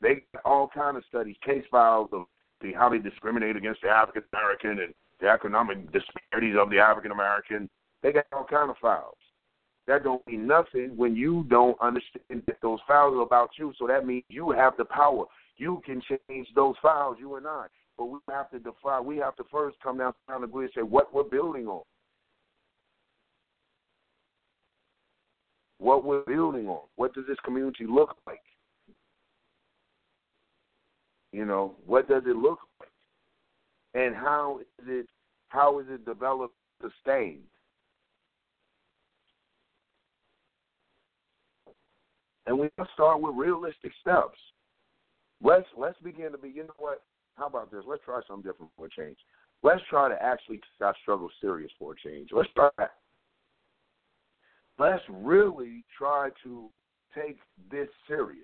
They 0.00 0.24
all 0.44 0.68
kind 0.74 0.96
of 0.96 1.04
studies, 1.08 1.36
case 1.44 1.64
files 1.70 2.08
of 2.12 2.24
the, 2.60 2.72
how 2.72 2.88
they 2.88 2.98
discriminate 2.98 3.56
against 3.56 3.82
the 3.82 3.88
African 3.88 4.22
American 4.32 4.82
and 4.82 4.94
the 5.20 5.28
economic 5.28 5.92
disparities 5.92 6.56
of 6.58 6.70
the 6.70 6.78
African 6.78 7.10
American. 7.10 7.68
They 8.02 8.12
got 8.12 8.26
all 8.32 8.44
kind 8.44 8.70
of 8.70 8.76
files. 8.78 9.16
That 9.86 10.02
don't 10.02 10.26
mean 10.26 10.46
nothing 10.46 10.92
when 10.96 11.14
you 11.14 11.44
don't 11.48 11.78
understand 11.80 12.42
that 12.46 12.56
those 12.62 12.80
files 12.88 13.14
are 13.14 13.22
about 13.22 13.50
you. 13.58 13.72
So 13.78 13.86
that 13.86 14.06
means 14.06 14.24
you 14.28 14.50
have 14.50 14.74
the 14.78 14.86
power. 14.86 15.24
You 15.56 15.82
can 15.84 16.00
change 16.08 16.48
those 16.54 16.74
files, 16.80 17.16
you 17.20 17.36
and 17.36 17.46
I. 17.46 17.66
But 17.98 18.06
we 18.06 18.18
have 18.30 18.50
to 18.50 18.58
define. 18.58 19.04
We 19.04 19.18
have 19.18 19.36
to 19.36 19.44
first 19.52 19.76
come 19.82 19.98
down 19.98 20.14
to 20.28 20.40
the 20.40 20.46
grid 20.46 20.70
and 20.74 20.82
say 20.82 20.88
what 20.88 21.14
we're 21.14 21.22
building 21.22 21.66
on. 21.68 21.82
what 25.84 26.04
we're 26.04 26.24
building 26.24 26.66
on. 26.66 26.80
What 26.96 27.14
does 27.14 27.24
this 27.28 27.36
community 27.44 27.84
look 27.86 28.16
like? 28.26 28.40
You 31.32 31.44
know, 31.44 31.74
what 31.84 32.08
does 32.08 32.22
it 32.26 32.36
look 32.36 32.60
like? 32.80 32.88
And 33.94 34.14
how 34.14 34.60
is 34.60 34.88
it 34.88 35.06
how 35.48 35.78
is 35.80 35.86
it 35.90 36.04
developed, 36.04 36.54
sustained? 36.80 37.42
And 42.46 42.58
we 42.58 42.68
must 42.78 42.92
start 42.92 43.20
with 43.20 43.34
realistic 43.36 43.92
steps. 44.00 44.38
Let's 45.42 45.66
let's 45.76 45.98
begin 46.00 46.32
to 46.32 46.38
be. 46.38 46.48
You 46.50 46.64
know 46.64 46.74
what? 46.78 47.02
How 47.36 47.46
about 47.46 47.70
this? 47.70 47.82
Let's 47.86 48.04
try 48.04 48.20
something 48.28 48.48
different 48.48 48.70
for 48.76 48.86
a 48.86 48.90
change. 48.90 49.16
Let's 49.62 49.82
try 49.88 50.08
to 50.08 50.22
actually 50.22 50.56
take 50.56 50.86
our 50.86 50.94
struggle 51.02 51.30
serious 51.40 51.70
for 51.78 51.92
a 51.92 52.08
change. 52.08 52.30
Let's 52.32 52.50
try 52.54 52.70
let's 54.78 55.02
really 55.10 55.84
try 55.96 56.30
to 56.42 56.68
take 57.14 57.38
this 57.70 57.88
serious 58.06 58.38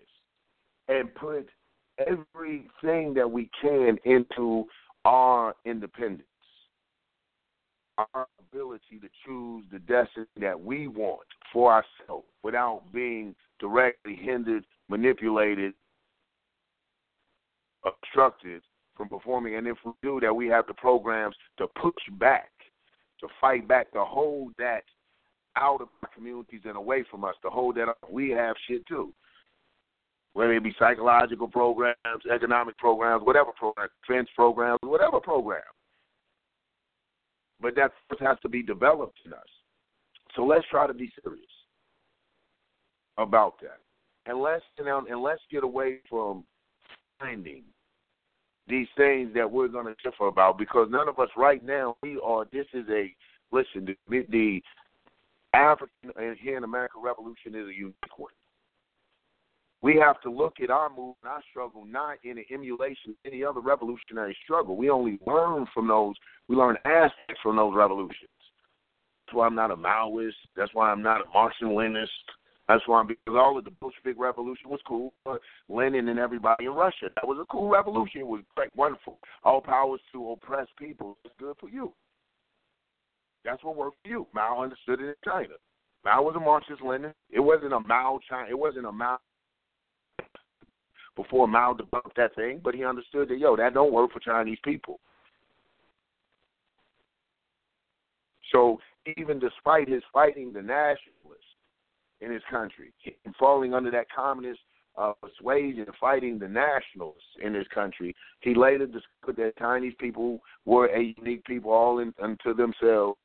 and 0.89 1.15
put 1.15 1.49
everything 1.99 3.15
that 3.15 3.31
we 3.31 3.51
can 3.61 3.99
into 4.05 4.65
our 5.05 5.55
independence, 5.65 6.25
our 7.99 8.27
ability 8.39 8.99
to 9.01 9.09
choose 9.25 9.65
the 9.71 9.79
destiny 9.81 10.27
that 10.41 10.59
we 10.59 10.89
want 10.89 11.27
for 11.53 11.73
ourselves 11.73 12.27
without 12.43 12.83
being 12.93 13.35
directly 13.61 14.17
hindered, 14.17 14.65
manipulated, 14.89 15.75
obstructed 17.85 18.63
from 18.97 19.09
performing. 19.09 19.57
And 19.57 19.67
if 19.67 19.77
we 19.85 19.93
do 20.03 20.21
that, 20.21 20.35
we 20.35 20.49
have 20.49 20.67
the 20.67 20.75
programs 20.75 21.37
to 21.59 21.67
push 21.81 21.95
back, 22.19 22.51
to 23.21 23.29
fight 23.41 23.69
back, 23.69 23.93
to 23.93 24.05
hold 24.05 24.53
that 24.59 24.83
out 25.57 25.81
of 25.81 25.89
communities 26.15 26.63
and 26.65 26.77
away 26.77 27.05
from 27.11 27.25
us 27.25 27.35
to 27.43 27.51
hold 27.51 27.77
that 27.77 27.89
up. 27.89 27.99
We 28.11 28.31
have 28.31 28.57
shit 28.69 28.87
too. 28.87 29.13
Whether 30.33 30.55
it 30.55 30.63
be 30.63 30.75
psychological 30.79 31.49
programs, 31.49 31.97
economic 32.33 32.79
programs, 32.79 33.25
whatever 33.25 33.51
program, 33.59 33.89
defense 34.07 34.29
programs, 34.37 34.79
whatever 34.83 35.19
program. 35.19 35.63
But 37.61 37.75
that 37.75 37.91
first 38.09 38.23
has 38.23 38.39
to 38.43 38.49
be 38.49 38.63
developed 38.63 39.19
in 39.27 39.33
us. 39.33 39.41
So 40.37 40.45
let's 40.45 40.65
try 40.71 40.87
to 40.87 40.95
be 40.95 41.13
serious 41.23 41.45
about 43.21 43.61
that. 43.61 43.79
And 44.27 44.41
let's 44.41 44.65
you 44.79 44.85
know, 44.85 45.05
and 45.09 45.23
let's 45.23 45.41
get 45.51 45.65
away 45.65 45.99
from 46.09 46.45
finding 47.19 47.63
these 48.69 48.89
things 48.97 49.31
that 49.35 49.51
we're 49.51 49.69
going 49.69 49.87
to 49.87 49.95
differ 50.03 50.29
about 50.29 50.59
because 50.59 50.89
none 50.91 51.09
of 51.09 51.19
us 51.19 51.29
right 51.37 51.65
now 51.65 51.97
we 52.03 52.19
are. 52.23 52.47
This 52.53 52.67
is 52.73 52.87
a 52.91 53.15
listen. 53.53 53.97
The, 54.09 54.27
the 54.31 54.63
African 55.53 56.13
and 56.17 56.37
here 56.39 56.57
in 56.57 56.65
America 56.65 56.99
Revolution 57.03 57.55
is 57.55 57.69
a 57.69 57.75
unique 57.75 57.95
one. 58.19 58.33
We 59.83 59.97
have 59.97 60.21
to 60.23 60.31
look 60.31 60.61
at 60.63 60.71
our 60.71 60.91
move 60.91 61.17
and 61.23 61.33
our 61.33 61.43
struggle 61.51 61.87
not 61.87 62.19
in 62.23 62.39
an 62.39 62.45
emulation 62.53 63.11
of 63.11 63.15
any 63.25 63.43
other 63.43 63.61
revolutionary 63.61 64.37
struggle. 64.45 64.77
We 64.77 64.91
only 64.91 65.19
learn 65.27 65.67
from 65.73 65.89
those. 65.89 66.15
We 66.49 66.57
learn 66.57 66.77
aspects 66.85 67.41
from 67.43 67.57
those 67.57 67.75
revolutions. 67.75 68.29
That's 69.27 69.37
why 69.37 69.47
I'm 69.47 69.55
not 69.55 69.71
a 69.71 69.77
Maoist. 69.77 70.33
That's 70.55 70.75
why 70.75 70.91
I'm 70.91 71.03
not 71.03 71.23
a 71.23 71.31
Marxist 71.33 71.63
Leninist. 71.63 72.09
That's 72.71 72.87
why 72.87 73.03
because 73.03 73.35
all 73.37 73.59
of 73.59 73.65
the 73.65 73.73
Bolshevik 73.73 74.17
Revolution 74.17 74.71
was 74.71 74.79
cool. 74.87 75.13
But 75.25 75.41
Lenin 75.69 76.09
and 76.09 76.21
everybody 76.21 76.67
in 76.67 76.71
Russia, 76.71 77.11
that 77.17 77.27
was 77.27 77.37
a 77.43 77.45
cool 77.51 77.69
revolution. 77.69 78.21
It 78.21 78.27
was 78.29 78.43
quite 78.55 78.75
wonderful. 78.77 79.19
All 79.43 79.61
powers 79.61 80.01
to 80.13 80.31
oppress 80.31 80.69
people. 80.79 81.19
It's 81.25 81.35
good 81.41 81.57
for 81.59 81.69
you. 81.69 81.93
That's 83.45 83.65
what 83.65 83.75
worked 83.75 83.97
for 84.05 84.09
you. 84.09 84.29
Mao 84.33 84.63
understood 84.63 85.01
it 85.01 85.09
in 85.09 85.15
China. 85.25 85.55
Mao 86.05 86.23
was 86.23 86.37
a 86.37 86.39
Marxist 86.39 86.81
Lenin. 86.81 87.13
It 87.29 87.41
wasn't 87.41 87.73
a 87.73 87.81
Mao 87.81 88.21
China. 88.29 88.47
It 88.49 88.59
wasn't 88.59 88.87
a 88.87 88.93
Mao 88.93 89.19
before 91.17 91.49
Mao 91.49 91.75
debunked 91.75 92.15
that 92.19 92.37
thing, 92.37 92.61
but 92.63 92.77
he 92.77 92.85
understood 92.85 93.31
that 93.31 93.39
yo, 93.39 93.57
that 93.57 93.75
don't 93.75 93.93
work 93.93 94.13
for 94.13 94.21
Chinese 94.21 94.59
people. 94.63 95.01
So 98.53 98.79
even 99.17 99.41
despite 99.41 99.89
his 99.89 100.05
fighting 100.15 100.53
the 100.53 100.63
nationalists 100.63 101.50
in 102.21 102.31
his 102.31 102.43
country, 102.51 102.93
and 103.25 103.35
falling 103.37 103.75
under 103.75 103.91
that 103.91 104.07
communist 104.15 104.61
uh, 104.99 105.13
persuasion, 105.23 105.87
fighting 106.01 106.39
the 106.39 106.49
nationalists 106.49 107.23
in 107.43 107.55
his 107.55 107.67
country, 107.69 108.15
he 108.41 108.55
later 108.55 108.87
discovered 108.87 109.37
that 109.37 109.59
Chinese 109.59 109.95
people 109.99 110.41
were 110.65 110.87
a 110.87 111.15
unique 111.17 111.45
people 111.45 111.71
all 111.71 112.01
in, 112.01 112.13
unto 112.23 112.55
themselves, 112.55 113.19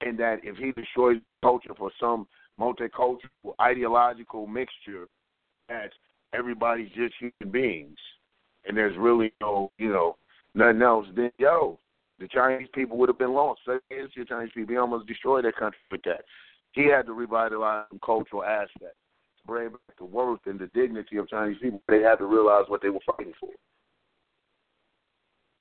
and 0.00 0.18
that 0.18 0.40
if 0.42 0.56
he 0.56 0.72
destroys 0.72 1.16
culture 1.42 1.74
for 1.76 1.90
some 1.98 2.26
multicultural 2.60 3.18
ideological 3.60 4.46
mixture, 4.46 5.06
that 5.68 5.90
everybody's 6.32 6.90
just 6.90 7.14
human 7.18 7.52
beings, 7.52 7.98
and 8.66 8.76
there's 8.76 8.96
really 8.98 9.32
no, 9.40 9.70
you 9.78 9.88
know, 9.88 10.16
nothing 10.54 10.82
else. 10.82 11.06
Then 11.14 11.30
yo, 11.38 11.78
the 12.18 12.28
Chinese 12.28 12.68
people 12.74 12.96
would 12.98 13.08
have 13.08 13.18
been 13.18 13.34
lost. 13.34 13.60
So 13.64 13.78
against 13.90 14.16
the 14.16 14.24
Chinese 14.24 14.50
people, 14.54 14.74
he 14.74 14.78
almost 14.78 15.06
destroyed 15.06 15.44
their 15.44 15.52
country 15.52 15.78
with 15.90 16.02
that. 16.04 16.24
He 16.76 16.84
had 16.84 17.06
to 17.06 17.12
revitalize 17.12 17.86
some 17.90 17.98
cultural 18.04 18.44
aspects, 18.44 19.00
bring 19.46 19.70
back 19.70 19.96
the 19.98 20.04
worth 20.04 20.40
and 20.46 20.58
the 20.58 20.68
dignity 20.74 21.16
of 21.16 21.28
Chinese 21.28 21.56
people. 21.60 21.82
They 21.88 22.02
had 22.02 22.16
to 22.16 22.26
realize 22.26 22.66
what 22.68 22.82
they 22.82 22.90
were 22.90 23.00
fighting 23.04 23.32
for. 23.40 23.48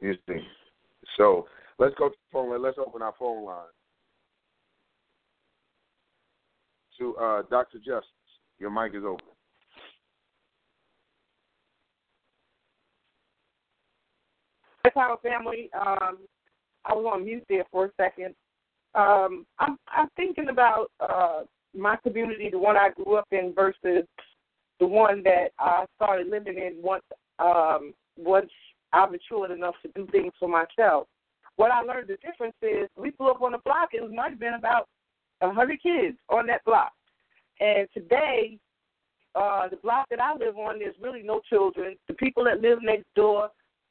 You 0.01 0.13
see. 0.27 0.45
So 1.17 1.47
let's 1.79 1.95
go 1.95 2.09
to 2.09 2.15
the 2.15 2.33
phone 2.33 2.51
line. 2.51 2.61
Let's 2.61 2.77
open 2.77 3.01
our 3.01 3.13
phone 3.17 3.45
line. 3.45 3.63
to 6.97 7.15
uh, 7.17 7.41
Dr. 7.49 7.77
Justice. 7.77 8.09
Your 8.59 8.69
mic 8.69 8.93
is 8.95 9.03
open. 9.05 9.25
Power 14.93 15.17
family. 15.21 15.69
Um, 15.73 16.19
I 16.85 16.93
was 16.93 17.11
on 17.13 17.25
mute 17.25 17.43
there 17.49 17.65
for 17.69 17.85
a 17.85 17.89
second. 17.97 18.33
Um, 18.95 19.45
I'm, 19.59 19.77
I'm 19.89 20.07
thinking 20.15 20.49
about 20.49 20.87
uh, 20.99 21.41
my 21.75 21.97
community, 21.97 22.49
the 22.49 22.57
one 22.57 22.77
I 22.77 22.89
grew 22.95 23.15
up 23.15 23.27
in, 23.31 23.53
versus 23.53 24.07
the 24.79 24.87
one 24.87 25.21
that 25.23 25.47
I 25.59 25.85
started 25.95 26.27
living 26.27 26.57
in 26.57 26.81
once 26.81 27.03
um, 27.39 27.93
once 28.17 28.49
I 28.93 29.05
matured 29.05 29.51
enough 29.51 29.75
to 29.83 29.91
do 29.93 30.07
things 30.11 30.31
for 30.39 30.47
myself. 30.47 31.07
What 31.57 31.71
I 31.71 31.81
learned 31.81 32.07
the 32.07 32.17
difference 32.25 32.55
is 32.61 32.89
we 32.97 33.11
grew 33.11 33.31
up 33.31 33.41
on 33.41 33.53
a 33.53 33.59
block. 33.59 33.89
It 33.91 34.09
might 34.13 34.31
have 34.31 34.39
been 34.39 34.53
about 34.53 34.87
a 35.41 35.51
hundred 35.51 35.81
kids 35.83 36.17
on 36.29 36.47
that 36.47 36.63
block, 36.63 36.93
and 37.59 37.87
today, 37.93 38.57
uh, 39.35 39.67
the 39.67 39.77
block 39.77 40.07
that 40.09 40.21
I 40.21 40.33
live 40.35 40.57
on, 40.57 40.79
there's 40.79 40.95
really 41.01 41.21
no 41.21 41.41
children. 41.49 41.97
The 42.07 42.13
people 42.13 42.45
that 42.45 42.61
live 42.61 42.79
next 42.81 43.07
door, 43.15 43.49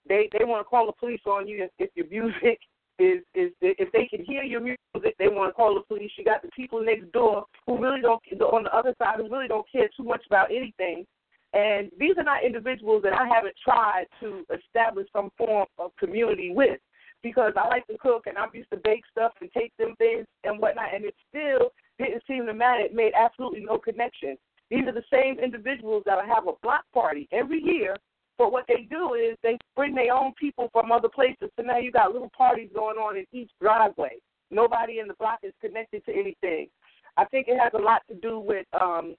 they 0.09 0.31
they 0.39 0.47
want 0.47 0.65
to 0.65 0.69
call 0.69 0.87
the 0.87 0.93
police 0.93 1.21
on 1.27 1.47
you 1.47 1.65
if, 1.65 1.71
if 1.79 1.91
your 1.95 2.07
music 2.11 2.59
is 2.99 3.23
is 3.35 3.51
if 3.61 3.91
they 3.93 4.07
can 4.07 4.25
hear 4.25 4.43
your 4.43 4.61
music, 4.61 5.17
they 5.19 5.29
want 5.29 5.51
to 5.51 5.55
call 5.55 5.75
the 5.75 5.81
police. 5.83 6.11
You 6.17 6.25
got 6.25 6.43
the 6.43 6.51
people 6.55 6.83
next 6.85 7.11
door 7.13 7.45
who 7.67 7.83
really 7.83 8.01
don't 8.01 8.23
on 8.41 8.65
the 8.65 8.77
other 8.77 8.95
side 8.99 9.17
who 9.17 9.29
really 9.29 9.49
don't 9.49 9.67
care 9.71 9.89
too 9.97 10.05
much 10.05 10.23
about 10.27 10.51
anything. 10.51 11.05
And 11.53 11.91
these 11.99 12.17
are 12.19 12.25
not 12.25 12.45
individuals 12.45 13.03
that 13.05 13.13
I 13.13 13.29
haven't 13.29 13.55
tried 13.63 14.07
to 14.21 14.45
establish 14.53 15.07
some 15.13 15.31
form 15.39 15.67
of 15.79 15.95
community 15.97 16.51
with 16.53 16.81
because 17.23 17.53
I 17.57 17.69
like 17.69 17.87
to 17.87 17.99
cook 17.99 18.27
and 18.27 18.37
I'm 18.37 18.51
used 18.53 18.71
to 18.71 18.81
bake 18.83 19.03
stuff 19.11 19.33
and 19.41 19.51
take 19.53 19.73
them 19.79 19.95
things 19.99 20.27
and 20.43 20.61
whatnot, 20.61 20.95
and 20.95 21.05
it 21.05 21.15
still 21.29 21.71
didn't 21.99 22.23
seem 22.27 22.47
to 22.47 22.55
matter. 22.55 22.83
It 22.85 22.95
made 22.95 23.13
absolutely 23.17 23.65
no 23.65 23.79
connection. 23.79 24.37
These 24.71 24.87
are 24.89 24.93
the 24.93 25.05
same 25.13 25.39
individuals 25.39 26.03
that 26.07 26.19
I 26.19 26.27
have 26.27 26.49
a 26.49 26.53
block 26.63 26.85
party 26.93 27.29
every 27.33 27.63
year 27.63 27.97
but 28.39 28.53
what 28.53 28.65
they 28.67 28.87
do 28.91 29.15
is 29.15 29.37
they 29.43 29.57
bring 29.77 29.95
their 29.95 30.13
own 30.13 30.33
people 30.39 30.69
from 30.73 30.91
other 30.91 31.09
places. 31.09 31.51
So 31.57 31.63
now 31.63 31.79
you 31.79 31.93
got 31.93 32.13
little 32.13 32.31
parties 32.37 32.71
going 32.75 32.97
on 32.97 33.17
in 33.17 33.27
each 33.33 33.51
driveway. 33.61 34.17
Nobody 34.51 34.99
in 34.99 35.09
the 35.09 35.15
block 35.15 35.41
is 35.43 35.53
connected 35.61 36.05
to 36.07 36.13
anything. 36.13 36.69
I 37.17 37.25
think 37.27 37.47
it 37.49 37.59
has 37.59 37.73
a 37.75 37.83
lot 37.83 38.03
to 38.09 38.15
do 38.17 38.39
with 38.39 38.67
um 38.81 39.15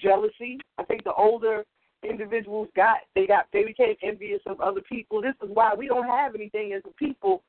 jealousy. 0.00 0.58
I 0.78 0.84
think 0.84 1.04
the 1.04 1.14
older 1.14 1.64
individuals 2.08 2.68
got 2.76 2.98
they 3.14 3.26
got 3.26 3.46
they 3.52 3.64
became 3.64 3.94
envious 4.02 4.40
of 4.46 4.60
other 4.60 4.80
people. 4.82 5.20
This 5.20 5.34
is 5.42 5.50
why 5.52 5.74
we 5.74 5.88
don't 5.88 6.06
have 6.06 6.34
anything 6.34 6.72
as 6.72 6.82
a 6.88 6.94
people 6.94 7.42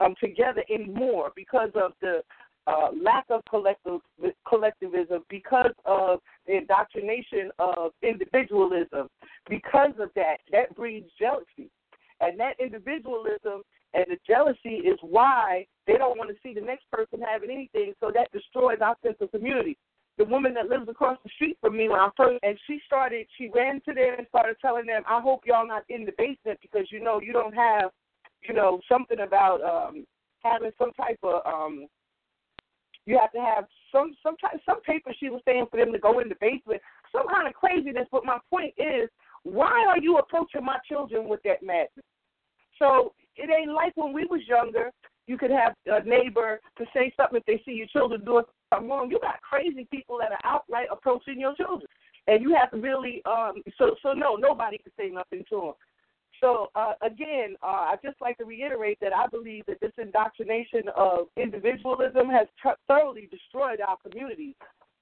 um 0.00 0.14
together 0.22 0.62
anymore 0.72 1.32
because 1.34 1.70
of 1.74 1.92
the 2.00 2.22
uh, 2.68 2.90
lack 3.02 3.24
of 3.30 3.40
collective 3.48 4.00
collectivism, 4.46 5.24
because 5.28 5.72
of 5.86 6.20
the 6.46 6.56
indoctrination 6.58 7.50
of 7.58 7.92
individualism. 8.02 9.08
Because 9.48 9.92
of 9.98 10.10
that, 10.14 10.38
that 10.52 10.76
breeds 10.76 11.08
jealousy, 11.18 11.70
and 12.20 12.38
that 12.38 12.54
individualism 12.60 13.62
and 13.94 14.04
the 14.08 14.18
jealousy 14.26 14.86
is 14.86 14.98
why 15.00 15.66
they 15.86 15.96
don't 15.96 16.18
want 16.18 16.30
to 16.30 16.36
see 16.42 16.52
the 16.52 16.64
next 16.64 16.84
person 16.92 17.20
having 17.20 17.50
anything. 17.50 17.94
So 18.00 18.10
that 18.14 18.30
destroys 18.32 18.78
our 18.82 18.96
sense 19.02 19.16
of 19.20 19.30
community. 19.30 19.78
The 20.18 20.24
woman 20.24 20.52
that 20.54 20.68
lives 20.68 20.88
across 20.88 21.16
the 21.24 21.30
street 21.30 21.56
from 21.60 21.76
me 21.76 21.88
when 21.88 22.00
I 22.00 22.10
first 22.16 22.40
and 22.42 22.58
she 22.66 22.80
started, 22.84 23.26
she 23.38 23.50
ran 23.54 23.80
to 23.86 23.94
them 23.94 24.16
and 24.18 24.26
started 24.28 24.56
telling 24.60 24.86
them, 24.86 25.02
"I 25.08 25.20
hope 25.20 25.42
y'all 25.46 25.66
not 25.66 25.84
in 25.88 26.04
the 26.04 26.12
basement 26.18 26.58
because 26.60 26.90
you 26.90 27.00
know 27.00 27.20
you 27.20 27.32
don't 27.32 27.54
have, 27.54 27.92
you 28.42 28.52
know, 28.52 28.80
something 28.88 29.20
about 29.20 29.62
um 29.62 30.04
having 30.42 30.72
some 30.76 30.92
type 30.92 31.18
of 31.22 31.46
um 31.46 31.86
you 33.08 33.18
have 33.18 33.32
to 33.32 33.40
have 33.40 33.64
some 33.90 34.14
some 34.22 34.36
type, 34.36 34.60
some 34.66 34.82
paper 34.82 35.14
she 35.18 35.30
was 35.30 35.40
saying 35.46 35.66
for 35.70 35.78
them 35.78 35.92
to 35.92 35.98
go 35.98 36.20
in 36.20 36.28
the 36.28 36.36
basement. 36.42 36.82
Some 37.10 37.26
kind 37.26 37.48
of 37.48 37.54
craziness. 37.54 38.06
But 38.12 38.26
my 38.26 38.36
point 38.50 38.74
is, 38.76 39.08
why 39.44 39.86
are 39.88 39.98
you 39.98 40.18
approaching 40.18 40.62
my 40.62 40.76
children 40.86 41.26
with 41.26 41.40
that 41.44 41.62
madness? 41.62 42.04
So 42.78 43.14
it 43.36 43.48
ain't 43.48 43.72
like 43.72 43.96
when 43.96 44.12
we 44.12 44.26
was 44.26 44.42
younger. 44.46 44.92
You 45.26 45.38
could 45.38 45.50
have 45.50 45.72
a 45.86 46.06
neighbor 46.06 46.60
to 46.76 46.84
say 46.92 47.12
something 47.16 47.38
if 47.38 47.46
they 47.46 47.62
see 47.64 47.76
your 47.76 47.86
children 47.86 48.24
doing 48.26 48.44
something 48.72 48.90
wrong. 48.90 49.10
You 49.10 49.18
got 49.20 49.40
crazy 49.40 49.88
people 49.90 50.18
that 50.20 50.32
are 50.32 50.44
outright 50.44 50.88
approaching 50.92 51.40
your 51.40 51.54
children, 51.54 51.88
and 52.26 52.42
you 52.42 52.54
have 52.54 52.70
to 52.72 52.76
really 52.76 53.22
um. 53.24 53.62
So 53.78 53.96
so 54.02 54.12
no, 54.12 54.36
nobody 54.36 54.76
can 54.76 54.92
say 54.98 55.08
nothing 55.08 55.44
to 55.48 55.56
them. 55.56 55.72
So 56.40 56.70
uh, 56.74 56.94
again, 57.02 57.56
uh, 57.62 57.92
I 57.92 57.94
just 58.02 58.20
like 58.20 58.38
to 58.38 58.44
reiterate 58.44 58.98
that 59.00 59.12
I 59.14 59.26
believe 59.26 59.64
that 59.66 59.80
this 59.80 59.92
indoctrination 59.98 60.82
of 60.96 61.26
individualism 61.36 62.28
has 62.28 62.46
t- 62.62 62.70
thoroughly 62.86 63.28
destroyed 63.30 63.80
our 63.80 63.96
communities 63.96 64.54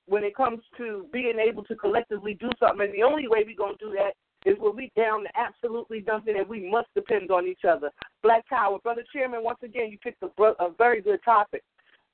when 0.07 0.25
it 0.25 0.37
comes 0.37 0.61
to 0.79 1.07
being 1.13 1.39
able 1.39 1.65
to 1.65 1.75
collectively 1.75 2.35
do 2.35 2.51
something. 2.61 2.87
And 2.87 2.95
the 2.95 3.03
only 3.03 3.29
way 3.29 3.45
we're 3.45 3.57
to 3.77 3.85
do 3.85 3.93
that 3.97 4.15
is 4.49 4.57
when 4.61 4.77
we 4.77 4.93
down 4.97 5.25
to 5.25 5.29
absolutely 5.37 6.05
nothing 6.07 6.37
and 6.39 6.49
we 6.49 6.71
must 6.71 6.89
depend 6.95 7.31
on 7.31 7.47
each 7.47 7.65
other. 7.69 7.91
Black 8.23 8.47
Power, 8.49 8.79
Brother 8.79 9.03
Chairman, 9.13 9.43
once 9.43 9.59
again, 9.63 9.91
you 9.91 9.99
picked 9.99 10.23
a, 10.23 10.43
a 10.43 10.71
very 10.79 11.01
good 11.01 11.21
topic. 11.25 11.63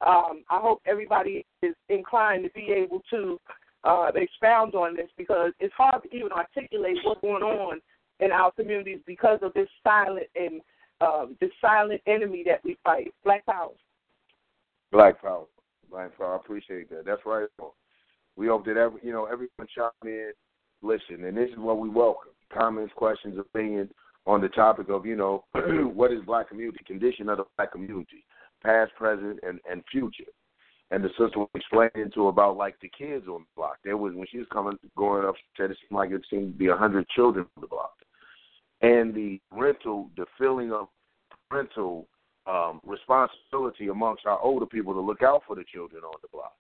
Um, 0.05 0.43
I 0.51 0.59
hope 0.59 0.81
everybody 0.87 1.45
is 1.63 1.75
inclined 1.89 2.45
to 2.45 2.51
be 2.51 2.73
able 2.73 3.03
to 3.11 3.39
uh, 3.85 4.11
expound 4.15 4.75
on 4.75 4.97
this 4.97 5.09
because 5.17 5.53
it's 5.61 5.75
hard 5.77 6.03
to 6.03 6.17
even 6.17 6.33
articulate 6.33 6.97
what's 7.05 7.21
going 7.21 7.43
on 7.43 7.81
in 8.23 8.31
our 8.31 8.53
communities 8.53 9.01
because 9.07 9.41
of 9.43 9.53
this 9.55 9.69
silent 9.83 10.29
and 10.37 10.61
um, 11.01 11.37
this 11.41 11.51
silent 11.61 12.01
enemy 12.07 12.45
that 12.47 12.65
we 12.65 12.79
fight. 12.85 13.13
Black 13.25 13.45
power. 13.45 13.73
Black 14.93 15.21
power. 15.21 15.45
Black 15.91 16.17
power. 16.17 16.35
I 16.35 16.37
appreciate 16.37 16.89
that. 16.91 17.05
That's 17.05 17.23
right. 17.27 17.49
We 18.37 18.47
hope 18.47 18.65
that 18.67 18.77
every 18.77 19.01
you 19.03 19.13
know 19.13 19.25
everyone 19.25 19.67
chime 19.75 19.91
in, 20.05 20.33
listen, 20.83 21.25
and 21.25 21.37
this 21.37 21.51
is 21.51 21.59
what 21.59 21.79
we 21.79 21.89
welcome: 21.89 22.31
comments, 22.53 22.93
questions, 22.97 23.39
opinions 23.39 23.91
on 24.25 24.41
the 24.41 24.49
topic 24.49 24.89
of 24.89 25.05
you 25.05 25.17
know 25.17 25.45
what 25.93 26.13
is 26.13 26.21
black 26.25 26.49
community, 26.49 26.79
condition 26.87 27.29
of 27.29 27.39
the 27.39 27.45
black 27.57 27.73
community, 27.73 28.25
past, 28.63 28.93
present, 28.97 29.41
and 29.43 29.61
and 29.71 29.83
future. 29.91 30.31
And 30.93 31.03
the 31.03 31.09
sister 31.19 31.39
was 31.39 31.49
explaining 31.55 32.11
to 32.13 32.29
about 32.29 32.59
like 32.59 32.77
the 32.81 32.91
kids 32.97 33.27
on 33.27 33.41
the 33.41 33.47
block. 33.57 33.79
There 33.83 33.97
was 33.97 34.15
when 34.15 34.27
she 34.31 34.39
was 34.39 34.47
coming 34.53 34.79
going 34.97 35.27
up, 35.27 35.35
she 35.37 35.63
said 35.63 35.71
it 35.71 35.79
seemed 35.81 35.99
like 35.99 36.11
it 36.11 36.23
seemed 36.31 36.53
to 36.53 36.59
be 36.59 36.69
a 36.69 36.77
hundred 36.77 37.09
children 37.09 37.47
on 37.57 37.61
the 37.63 37.67
block 37.67 37.93
and 38.83 39.15
the 39.15 39.41
rental, 39.51 40.11
the 40.17 40.27
feeling 40.39 40.73
of 40.73 40.89
parental 41.49 42.07
um, 42.47 42.81
responsibility 42.85 43.89
amongst 43.89 44.27
our 44.27 44.41
older 44.41 44.67
people 44.67 44.93
to 44.93 45.01
look 45.01 45.23
out 45.23 45.43
for 45.47 45.57
the 45.57 45.65
children 45.73 46.03
on 46.05 46.15
the 46.23 46.29
block. 46.33 46.53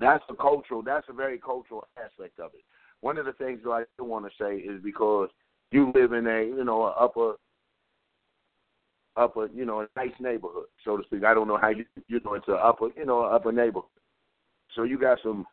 That's 0.00 0.24
a 0.30 0.34
cultural. 0.34 0.82
That's 0.82 1.06
a 1.08 1.12
very 1.12 1.38
cultural 1.38 1.86
aspect 2.02 2.38
of 2.40 2.52
it. 2.54 2.62
One 3.00 3.18
of 3.18 3.26
the 3.26 3.32
things 3.32 3.60
that 3.64 3.70
I 3.70 3.82
do 3.98 4.04
want 4.04 4.24
to 4.26 4.30
say 4.42 4.56
is 4.56 4.82
because 4.82 5.28
you 5.70 5.92
live 5.94 6.12
in 6.12 6.26
a 6.26 6.42
you 6.44 6.64
know 6.64 6.84
a 6.84 6.90
upper 6.90 7.34
upper 9.16 9.48
you 9.52 9.64
know 9.64 9.80
a 9.80 9.88
nice 9.96 10.14
neighborhood 10.20 10.66
so 10.84 10.96
to 10.96 11.02
speak. 11.04 11.24
I 11.24 11.34
don't 11.34 11.48
know 11.48 11.58
how 11.58 11.68
you 11.68 11.84
you 12.08 12.20
know 12.24 12.34
it's 12.34 12.48
a 12.48 12.52
upper 12.52 12.88
you 12.96 13.04
know 13.04 13.22
upper 13.22 13.52
neighborhood. 13.52 13.90
So 14.74 14.84
you 14.84 14.98
got 14.98 15.18
some 15.22 15.44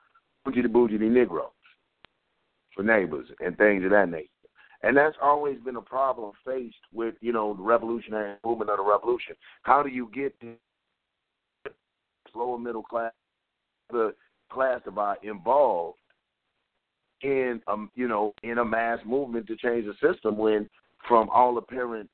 bougie 0.45 0.61
de 0.61 0.69
bougie 0.69 0.97
Negroes 0.97 1.49
for 2.75 2.83
neighbors 2.83 3.27
and 3.39 3.57
things 3.57 3.83
of 3.83 3.91
that 3.91 4.09
nature. 4.09 4.29
And 4.85 4.95
that's 4.95 5.17
always 5.19 5.59
been 5.61 5.77
a 5.77 5.81
problem 5.81 6.31
faced 6.45 6.75
with, 6.93 7.15
you 7.19 7.33
know, 7.33 7.55
the 7.55 7.63
revolutionary 7.63 8.35
movement 8.45 8.69
of 8.69 8.77
the 8.77 8.83
revolution. 8.83 9.35
How 9.63 9.81
do 9.81 9.89
you 9.89 10.11
get 10.13 10.39
the 10.39 10.55
lower 12.35 12.59
middle 12.59 12.83
class, 12.83 13.11
the 13.89 14.13
class 14.51 14.81
divide 14.85 15.17
involved 15.23 15.97
in, 17.23 17.61
um, 17.67 17.89
you 17.95 18.07
know, 18.07 18.35
in 18.43 18.59
a 18.59 18.65
mass 18.65 18.99
movement 19.07 19.47
to 19.47 19.55
change 19.55 19.85
the 19.87 20.13
system 20.13 20.37
when, 20.37 20.69
from 21.07 21.29
all 21.29 21.57
apparent, 21.57 22.09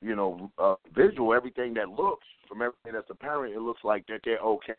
you 0.00 0.14
know, 0.14 0.52
uh, 0.58 0.76
visual, 0.94 1.34
everything 1.34 1.74
that 1.74 1.88
looks, 1.88 2.26
from 2.48 2.62
everything 2.62 2.92
that's 2.92 3.10
apparent, 3.10 3.52
it 3.52 3.60
looks 3.60 3.82
like 3.82 4.06
that 4.06 4.20
they're 4.24 4.38
okay. 4.38 4.74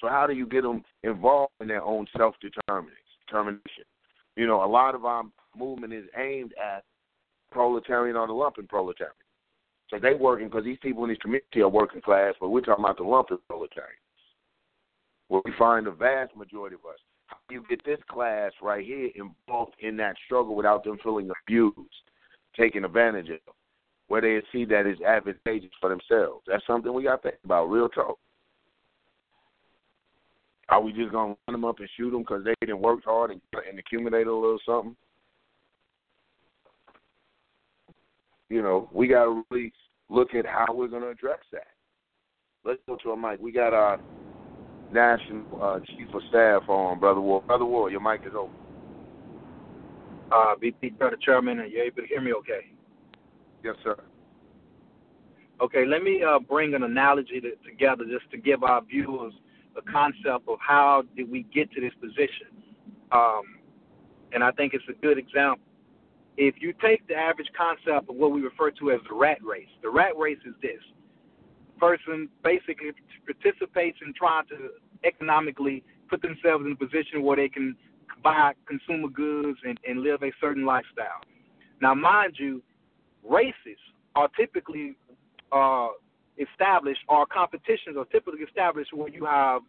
So 0.00 0.08
how 0.08 0.26
do 0.26 0.32
you 0.32 0.46
get 0.46 0.62
them 0.62 0.82
involved 1.02 1.52
in 1.60 1.68
their 1.68 1.82
own 1.82 2.06
self-determination? 2.16 3.84
You 4.36 4.46
know, 4.46 4.64
a 4.64 4.66
lot 4.66 4.94
of 4.94 5.04
our 5.04 5.24
movement 5.56 5.92
is 5.92 6.04
aimed 6.16 6.54
at 6.62 6.84
proletarian 7.50 8.16
or 8.16 8.26
the 8.26 8.32
lumpen 8.32 8.68
proletarian. 8.68 9.14
So 9.88 9.98
they 9.98 10.14
working 10.14 10.46
because 10.46 10.64
these 10.64 10.78
people 10.80 11.02
in 11.04 11.10
this 11.10 11.18
community 11.18 11.62
are 11.62 11.68
working 11.68 12.00
class, 12.00 12.34
but 12.40 12.50
we're 12.50 12.60
talking 12.60 12.84
about 12.84 12.96
the 12.96 13.02
lumpen 13.02 13.38
proletarians, 13.48 13.98
where 15.28 15.42
we 15.44 15.52
find 15.58 15.86
the 15.86 15.90
vast 15.90 16.36
majority 16.36 16.76
of 16.76 16.88
us. 16.88 16.98
How 17.26 17.36
do 17.48 17.54
you 17.56 17.64
get 17.68 17.84
this 17.84 17.98
class 18.08 18.52
right 18.62 18.84
here 18.84 19.10
involved 19.16 19.74
in 19.80 19.96
that 19.96 20.16
struggle 20.24 20.54
without 20.54 20.84
them 20.84 20.98
feeling 21.02 21.30
abused, 21.42 21.76
taken 22.56 22.84
advantage 22.84 23.30
of, 23.30 23.38
where 24.08 24.20
they 24.20 24.40
see 24.52 24.64
that 24.66 24.86
is 24.86 25.00
advantageous 25.00 25.70
for 25.80 25.90
themselves? 25.90 26.44
That's 26.46 26.66
something 26.66 26.92
we 26.92 27.04
got 27.04 27.22
to 27.22 27.30
think 27.30 27.40
about, 27.44 27.66
real 27.66 27.88
talk. 27.88 28.18
Are 30.70 30.80
we 30.80 30.92
just 30.92 31.12
gonna 31.12 31.34
run 31.46 31.52
them 31.52 31.64
up 31.64 31.80
and 31.80 31.88
shoot 31.96 32.10
them 32.10 32.22
because 32.22 32.44
they 32.44 32.54
didn't 32.60 32.80
work 32.80 33.00
hard 33.04 33.32
and, 33.32 33.40
and 33.68 33.78
accumulate 33.78 34.26
a 34.26 34.34
little 34.34 34.58
something? 34.64 34.96
You 38.50 38.62
know, 38.62 38.88
we 38.92 39.06
got 39.06 39.24
to 39.24 39.44
really 39.50 39.72
look 40.08 40.34
at 40.34 40.44
how 40.44 40.66
we're 40.74 40.88
going 40.88 41.02
to 41.02 41.08
address 41.08 41.38
that. 41.52 41.68
Let's 42.64 42.80
go 42.86 42.96
to 43.04 43.12
a 43.12 43.16
mic. 43.16 43.40
We 43.40 43.52
got 43.52 43.72
our 43.72 44.00
national 44.92 45.44
uh, 45.62 45.78
chief 45.86 46.08
of 46.12 46.20
staff 46.28 46.68
on, 46.68 46.98
Brother 46.98 47.20
Ward. 47.20 47.46
Brother 47.46 47.64
Ward, 47.64 47.92
your 47.92 48.00
mic 48.00 48.22
is 48.26 48.32
open. 48.36 48.54
Uh, 50.32 50.54
BP 50.62 50.98
Brother 50.98 51.16
Chairman, 51.24 51.60
are 51.60 51.66
you 51.66 51.82
able 51.82 52.02
to 52.02 52.08
hear 52.08 52.20
me 52.20 52.32
okay? 52.32 52.66
Yes, 53.64 53.76
sir. 53.84 53.96
Okay, 55.60 55.84
let 55.86 56.02
me 56.02 56.22
uh, 56.22 56.40
bring 56.40 56.74
an 56.74 56.82
analogy 56.82 57.40
to, 57.40 57.50
together 57.68 58.04
just 58.04 58.30
to 58.32 58.38
give 58.38 58.64
our 58.64 58.82
viewers 58.82 59.32
a 59.76 59.82
concept 59.90 60.48
of 60.48 60.58
how 60.60 61.04
did 61.16 61.30
we 61.30 61.44
get 61.54 61.70
to 61.72 61.80
this 61.80 61.92
position. 62.00 62.48
Um, 63.12 63.42
and 64.32 64.44
I 64.44 64.50
think 64.52 64.74
it's 64.74 64.84
a 64.88 65.00
good 65.00 65.18
example. 65.18 65.64
If 66.36 66.56
you 66.60 66.72
take 66.80 67.06
the 67.08 67.14
average 67.14 67.48
concept 67.56 68.08
of 68.08 68.16
what 68.16 68.32
we 68.32 68.40
refer 68.40 68.70
to 68.70 68.92
as 68.92 69.00
the 69.08 69.14
rat 69.14 69.38
race, 69.42 69.68
the 69.82 69.90
rat 69.90 70.16
race 70.16 70.38
is 70.46 70.54
this 70.62 70.80
person 71.78 72.28
basically 72.44 72.92
participates 73.24 73.98
in 74.06 74.12
trying 74.14 74.46
to 74.48 74.70
economically 75.04 75.82
put 76.08 76.20
themselves 76.22 76.64
in 76.66 76.72
a 76.72 76.76
position 76.76 77.22
where 77.22 77.36
they 77.36 77.48
can 77.48 77.74
buy 78.22 78.52
consumer 78.66 79.08
goods 79.08 79.58
and, 79.64 79.78
and 79.88 80.02
live 80.02 80.22
a 80.22 80.30
certain 80.40 80.64
lifestyle. 80.66 81.20
Now, 81.80 81.94
mind 81.94 82.34
you, 82.38 82.62
races 83.24 83.78
are 84.14 84.28
typically 84.38 84.96
uh, 85.52 85.88
established, 86.40 87.00
or 87.08 87.26
competitions 87.26 87.96
are 87.96 88.04
typically 88.06 88.40
established 88.40 88.92
where 88.92 89.08
you 89.08 89.24
have 89.24 89.62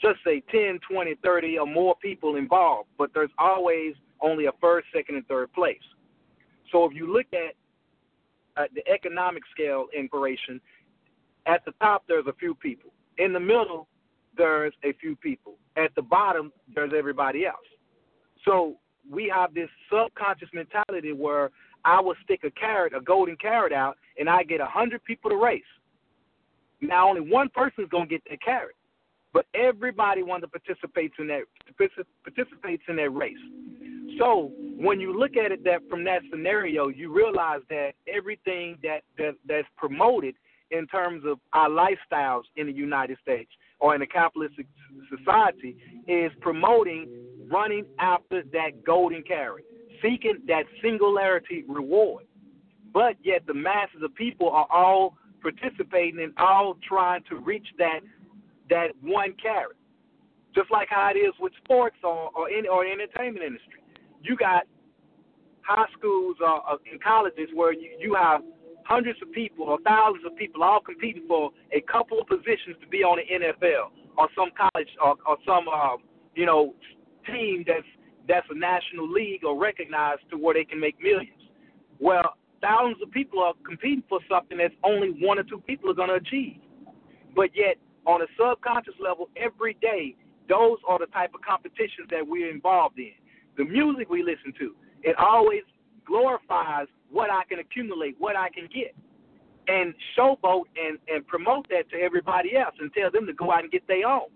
just 0.00 0.18
say 0.24 0.42
10, 0.50 0.80
20, 0.90 1.14
30 1.22 1.58
or 1.58 1.66
more 1.66 1.94
people 1.96 2.36
involved, 2.36 2.88
but 2.96 3.10
there's 3.12 3.30
always 3.38 3.94
only 4.22 4.46
a 4.46 4.52
first, 4.60 4.86
second, 4.94 5.16
and 5.16 5.26
third 5.26 5.52
place. 5.52 5.76
So 6.72 6.84
if 6.84 6.94
you 6.94 7.12
look 7.12 7.26
at 7.32 7.54
uh, 8.56 8.66
the 8.74 8.86
economic 8.90 9.42
scale 9.52 9.86
in 9.96 10.08
Croatian, 10.08 10.60
at 11.46 11.64
the 11.64 11.72
top 11.80 12.04
there's 12.08 12.26
a 12.26 12.32
few 12.34 12.54
people. 12.54 12.90
In 13.18 13.32
the 13.32 13.40
middle, 13.40 13.88
there's 14.36 14.72
a 14.84 14.92
few 14.94 15.16
people. 15.16 15.56
At 15.76 15.94
the 15.94 16.02
bottom, 16.02 16.52
there's 16.74 16.92
everybody 16.96 17.46
else. 17.46 17.56
So 18.44 18.76
we 19.10 19.32
have 19.34 19.54
this 19.54 19.68
subconscious 19.90 20.48
mentality 20.52 21.12
where 21.12 21.50
I 21.84 22.00
will 22.00 22.14
stick 22.24 22.40
a 22.44 22.50
carrot, 22.50 22.94
a 22.94 23.00
golden 23.00 23.36
carrot 23.36 23.72
out, 23.72 23.96
and 24.18 24.28
I 24.28 24.42
get 24.42 24.60
a 24.60 24.66
hundred 24.66 25.04
people 25.04 25.30
to 25.30 25.36
race. 25.36 25.62
Now 26.80 27.08
only 27.08 27.20
one 27.20 27.48
person 27.50 27.84
is 27.84 27.90
gonna 27.90 28.06
get 28.06 28.22
that 28.30 28.42
carrot, 28.42 28.76
but 29.32 29.46
everybody 29.54 30.22
wants 30.22 30.44
to 30.44 30.48
participate 30.48 31.12
in 31.18 31.26
that 31.28 31.42
participates 32.24 32.82
in 32.88 32.96
that 32.96 33.10
race. 33.10 33.36
So 34.18 34.52
when 34.76 35.00
you 35.00 35.18
look 35.18 35.36
at 35.36 35.52
it 35.52 35.64
that 35.64 35.80
from 35.88 36.04
that 36.04 36.22
scenario, 36.30 36.88
you 36.88 37.14
realize 37.14 37.60
that 37.70 37.92
everything 38.06 38.76
that, 38.82 39.00
that 39.18 39.34
that's 39.46 39.68
promoted 39.76 40.34
in 40.70 40.86
terms 40.86 41.24
of 41.26 41.38
our 41.52 41.68
lifestyles 41.68 42.42
in 42.56 42.66
the 42.66 42.72
United 42.72 43.18
States 43.22 43.50
or 43.78 43.94
in 43.94 44.02
a 44.02 44.06
capitalist 44.06 44.54
society 45.16 45.76
is 46.06 46.30
promoting 46.40 47.08
running 47.50 47.84
after 47.98 48.42
that 48.52 48.84
golden 48.84 49.22
carrot, 49.22 49.64
seeking 50.02 50.38
that 50.46 50.64
singularity 50.82 51.64
reward. 51.68 52.24
But 52.92 53.16
yet 53.22 53.46
the 53.46 53.54
masses 53.54 54.02
of 54.02 54.14
people 54.14 54.50
are 54.50 54.66
all 54.70 55.16
participating 55.40 56.20
and 56.22 56.32
all 56.38 56.76
trying 56.86 57.22
to 57.28 57.36
reach 57.36 57.66
that 57.78 58.00
that 58.68 58.88
one 59.02 59.34
carrot. 59.42 59.76
Just 60.54 60.70
like 60.70 60.88
how 60.90 61.10
it 61.14 61.18
is 61.18 61.32
with 61.40 61.52
sports 61.64 61.96
or 62.02 62.30
or, 62.34 62.50
in, 62.50 62.66
or 62.66 62.84
entertainment 62.84 63.44
industry. 63.44 63.82
You 64.22 64.36
got 64.36 64.64
high 65.62 65.86
schools 65.96 66.36
or, 66.40 66.68
or 66.68 66.78
in 66.90 66.98
colleges 66.98 67.48
where 67.54 67.72
you, 67.72 67.90
you 67.98 68.14
have 68.14 68.42
hundreds 68.84 69.20
of 69.22 69.30
people 69.32 69.66
or 69.66 69.78
thousands 69.84 70.24
of 70.26 70.36
people 70.36 70.62
all 70.62 70.80
competing 70.80 71.24
for 71.28 71.50
a 71.72 71.80
couple 71.82 72.20
of 72.20 72.26
positions 72.26 72.76
to 72.80 72.88
be 72.88 72.98
on 72.98 73.18
the 73.18 73.44
NFL 73.44 73.90
or 74.18 74.28
some 74.36 74.50
college 74.56 74.88
or, 75.02 75.14
or 75.26 75.36
some 75.46 75.66
uh, 75.72 75.96
you 76.34 76.46
know 76.46 76.74
team 77.26 77.64
that's 77.66 77.86
that's 78.28 78.46
a 78.50 78.58
national 78.58 79.10
league 79.10 79.44
or 79.44 79.58
recognized 79.58 80.22
to 80.30 80.36
where 80.36 80.54
they 80.54 80.64
can 80.64 80.80
make 80.80 81.00
millions. 81.02 81.40
Well, 81.98 82.34
thousands 82.60 83.02
of 83.02 83.10
people 83.10 83.42
are 83.42 83.54
competing 83.64 84.04
for 84.08 84.20
something 84.28 84.58
that's 84.58 84.74
only 84.84 85.10
one 85.20 85.38
or 85.38 85.42
two 85.42 85.60
people 85.66 85.90
are 85.90 85.94
going 85.94 86.08
to 86.08 86.16
achieve. 86.16 86.60
But 87.34 87.50
yet, 87.54 87.76
on 88.06 88.22
a 88.22 88.26
subconscious 88.38 88.94
level, 89.00 89.28
every 89.36 89.74
day, 89.80 90.16
those 90.48 90.78
are 90.88 90.98
the 90.98 91.06
type 91.06 91.30
of 91.34 91.40
competitions 91.42 92.08
that 92.10 92.26
we're 92.26 92.50
involved 92.50 92.98
in. 92.98 93.12
The 93.56 93.64
music 93.64 94.10
we 94.10 94.22
listen 94.22 94.52
to, 94.58 94.74
it 95.02 95.16
always 95.16 95.62
glorifies 96.06 96.86
what 97.10 97.30
I 97.30 97.42
can 97.48 97.58
accumulate, 97.58 98.16
what 98.18 98.36
I 98.36 98.48
can 98.50 98.68
get, 98.72 98.94
and 99.68 99.94
showboat 100.18 100.64
and, 100.76 100.98
and 101.12 101.26
promote 101.26 101.68
that 101.68 101.88
to 101.90 101.96
everybody 101.96 102.56
else 102.56 102.74
and 102.80 102.92
tell 102.92 103.10
them 103.10 103.26
to 103.26 103.32
go 103.32 103.52
out 103.52 103.62
and 103.62 103.70
get 103.70 103.86
their 103.86 104.06
own. 104.06 104.28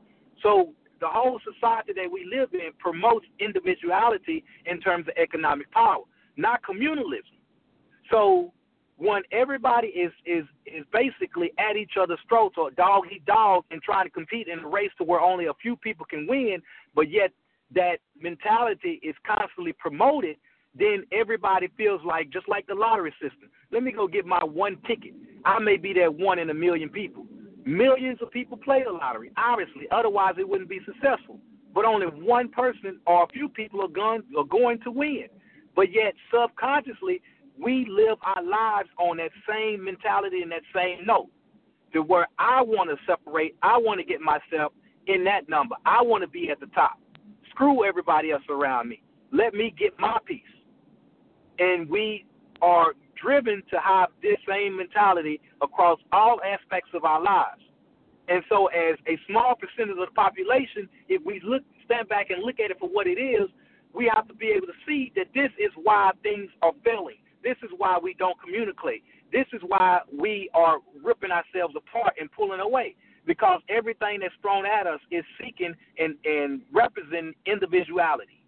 So 0.43 0.73
the 1.01 1.09
whole 1.09 1.41
society 1.41 1.93
that 1.97 2.11
we 2.11 2.25
live 2.31 2.51
in 2.55 2.71
promotes 2.79 3.27
individuality 3.41 4.45
in 4.67 4.81
terms 4.81 5.07
of 5.09 5.15
economic 5.17 5.71
power, 5.73 6.05
not 6.37 6.61
communalism. 6.63 7.34
So 8.11 8.53
when 8.97 9.23
everybody 9.33 9.89
is 9.89 10.13
is 10.25 10.45
is 10.67 10.85
basically 10.93 11.53
at 11.59 11.77
each 11.77 11.93
other's 12.01 12.21
throats 12.29 12.57
or 12.59 12.71
dog 12.71 13.05
eat 13.13 13.25
dog 13.27 13.65
and 13.71 13.83
trying 13.83 14.07
to 14.07 14.11
compete 14.11 14.49
in 14.49 14.61
a 14.61 14.69
race 14.69 14.91
to 14.99 15.05
where 15.05 15.21
only 15.21 15.47
a 15.47 15.55
few 15.61 15.77
people 15.77 16.07
can 16.07 16.27
win, 16.27 16.63
but 16.95 17.11
yet 17.11 17.33
that 17.75 17.97
mentality 18.21 19.01
is 19.03 19.15
constantly 19.27 19.73
promoted 19.73 20.37
then 20.77 21.05
everybody 21.13 21.69
feels 21.77 22.01
like 22.05 22.31
just 22.31 22.49
like 22.49 22.67
the 22.67 22.75
lottery 22.75 23.15
system. 23.23 23.49
Let 23.71 23.83
me 23.83 23.93
go 23.93 24.09
get 24.09 24.27
my 24.27 24.43
one 24.43 24.77
ticket. 24.87 25.15
I 25.45 25.59
may 25.59 25.77
be 25.77 25.93
that 25.95 26.13
one 26.13 26.39
in 26.39 26.51
a 26.51 26.55
million 26.55 26.89
people. 26.89 27.27
Millions 27.65 28.19
of 28.21 28.31
people 28.31 28.57
play 28.57 28.83
the 28.85 28.93
lottery, 28.93 29.31
obviously, 29.37 29.87
otherwise 29.91 30.35
it 30.39 30.49
wouldn't 30.49 30.69
be 30.69 30.81
successful. 30.85 31.39
But 31.75 31.85
only 31.85 32.07
one 32.07 32.49
person 32.49 33.01
or 33.07 33.25
a 33.25 33.29
few 33.29 33.49
people 33.49 33.81
are 33.83 33.89
going 33.89 34.23
are 34.37 34.45
going 34.45 34.81
to 34.81 34.91
win. 34.91 35.27
But 35.75 35.93
yet 35.93 36.15
subconsciously 36.33 37.23
we 37.63 37.87
live 37.89 38.19
our 38.23 38.43
lives 38.43 38.89
on 38.99 39.19
that 39.19 39.31
same 39.49 39.85
mentality 39.85 40.43
and 40.43 40.51
that 40.53 40.63
same 40.75 41.07
note. 41.07 41.29
To 41.93 42.03
where 42.03 42.27
I 42.39 42.61
want 42.61 42.91
to 42.91 42.97
separate, 43.07 43.55
I 43.63 43.79
want 43.79 44.01
to 44.01 44.05
get 44.05 44.21
myself 44.21 44.73
in 45.07 45.23
that 45.25 45.49
number. 45.49 45.77
I 45.87 46.03
want 46.03 46.23
to 46.23 46.29
be 46.29 46.51
at 46.51 46.59
the 46.59 46.67
top. 46.67 46.99
Screw 47.51 47.85
everybody 47.85 48.33
else 48.33 48.43
around 48.51 48.89
me. 48.89 49.01
Let 49.31 49.55
me 49.55 49.73
get 49.79 49.93
my 50.01 50.19
piece 50.27 50.43
and 51.59 51.89
we 51.89 52.25
are 52.63 52.93
driven 53.21 53.63
to 53.71 53.79
have 53.81 54.09
this 54.23 54.37
same 54.49 54.77
mentality 54.77 55.41
across 55.63 55.99
all 56.13 56.41
aspects 56.43 56.91
of 56.95 57.05
our 57.05 57.23
lives. 57.23 57.61
And 58.29 58.43
so, 58.49 58.67
as 58.69 58.97
a 59.07 59.19
small 59.29 59.55
percentage 59.55 59.99
of 59.99 60.09
the 60.09 60.15
population, 60.15 60.89
if 61.09 61.23
we 61.25 61.41
look, 61.45 61.63
stand 61.85 62.09
back 62.09 62.31
and 62.31 62.43
look 62.43 62.59
at 62.59 62.71
it 62.71 62.79
for 62.81 62.89
what 62.89 63.07
it 63.07 63.21
is, 63.21 63.49
we 63.93 64.11
have 64.15 64.27
to 64.29 64.35
be 64.35 64.49
able 64.49 64.67
to 64.67 64.79
see 64.87 65.13
that 65.15 65.27
this 65.35 65.51
is 65.59 65.71
why 65.83 66.11
things 66.23 66.51
are 66.63 66.73
failing. 66.85 67.21
This 67.45 67.57
is 67.63 67.71
why 67.77 67.99
we 68.03 68.15
don't 68.15 68.41
communicate. 68.41 69.05
This 69.31 69.47
is 69.53 69.61
why 69.67 70.01
we 70.11 70.49
are 70.55 70.79
ripping 71.05 71.31
ourselves 71.31 71.75
apart 71.77 72.15
and 72.19 72.33
pulling 72.33 72.61
away. 72.61 72.97
Because 73.27 73.61
everything 73.69 74.21
that's 74.21 74.35
thrown 74.43 74.67
at 74.67 74.87
us 74.87 75.01
is 75.11 75.25
seeking 75.41 75.75
and, 75.99 76.15
and 76.25 76.63
representing 76.73 77.35
individuality. 77.47 78.43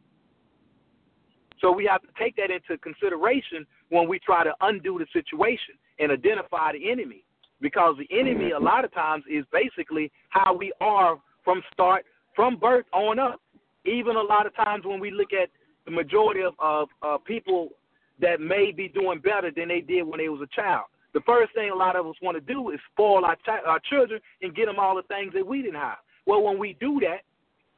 So 1.60 1.72
we 1.72 1.86
have 1.86 2.02
to 2.02 2.08
take 2.18 2.36
that 2.36 2.50
into 2.50 2.78
consideration 2.78 3.66
when 3.88 4.08
we 4.08 4.18
try 4.18 4.44
to 4.44 4.52
undo 4.60 4.98
the 4.98 5.06
situation 5.12 5.74
and 5.98 6.12
identify 6.12 6.72
the 6.72 6.90
enemy. 6.90 7.24
Because 7.60 7.96
the 7.98 8.08
enemy, 8.18 8.50
a 8.50 8.58
lot 8.58 8.84
of 8.84 8.92
times, 8.92 9.24
is 9.30 9.44
basically 9.52 10.12
how 10.28 10.54
we 10.54 10.72
are 10.80 11.16
from 11.42 11.62
start, 11.72 12.04
from 12.34 12.56
birth 12.56 12.84
on 12.92 13.18
up. 13.18 13.40
Even 13.86 14.16
a 14.16 14.22
lot 14.22 14.46
of 14.46 14.54
times 14.56 14.84
when 14.84 15.00
we 15.00 15.10
look 15.10 15.32
at 15.32 15.48
the 15.86 15.90
majority 15.90 16.42
of, 16.42 16.52
of 16.58 16.88
uh, 17.02 17.16
people 17.18 17.70
that 18.20 18.40
may 18.40 18.72
be 18.72 18.88
doing 18.88 19.18
better 19.18 19.50
than 19.54 19.68
they 19.68 19.80
did 19.80 20.02
when 20.02 20.18
they 20.18 20.28
was 20.28 20.40
a 20.40 20.54
child. 20.54 20.86
The 21.14 21.20
first 21.20 21.54
thing 21.54 21.70
a 21.70 21.74
lot 21.74 21.96
of 21.96 22.06
us 22.06 22.14
want 22.20 22.36
to 22.36 22.52
do 22.52 22.70
is 22.70 22.80
spoil 22.92 23.24
our, 23.24 23.36
ch- 23.36 23.64
our 23.66 23.80
children 23.90 24.20
and 24.42 24.54
get 24.54 24.66
them 24.66 24.78
all 24.78 24.96
the 24.96 25.02
things 25.02 25.32
that 25.34 25.46
we 25.46 25.62
didn't 25.62 25.80
have. 25.80 25.98
Well, 26.26 26.42
when 26.42 26.58
we 26.58 26.76
do 26.80 27.00
that, 27.00 27.20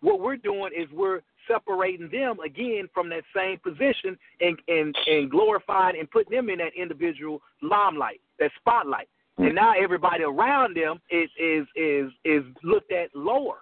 what 0.01 0.21
we're 0.21 0.37
doing 0.37 0.73
is 0.77 0.89
we're 0.93 1.21
separating 1.49 2.09
them 2.11 2.39
again 2.41 2.89
from 2.93 3.09
that 3.09 3.23
same 3.35 3.59
position 3.59 4.17
and 4.41 4.59
and 4.69 4.95
and 5.07 5.31
glorifying 5.31 5.99
and 5.99 6.11
putting 6.11 6.37
them 6.37 6.51
in 6.51 6.59
that 6.59 6.73
individual 6.77 7.41
limelight, 7.63 8.21
that 8.39 8.51
spotlight. 8.59 9.09
Hmm. 9.37 9.45
And 9.45 9.55
now 9.55 9.73
everybody 9.73 10.25
around 10.25 10.77
them 10.77 11.01
is 11.11 11.29
is 11.41 11.67
is 11.75 12.11
is 12.25 12.43
looked 12.63 12.93
at 12.93 13.15
lower. 13.15 13.59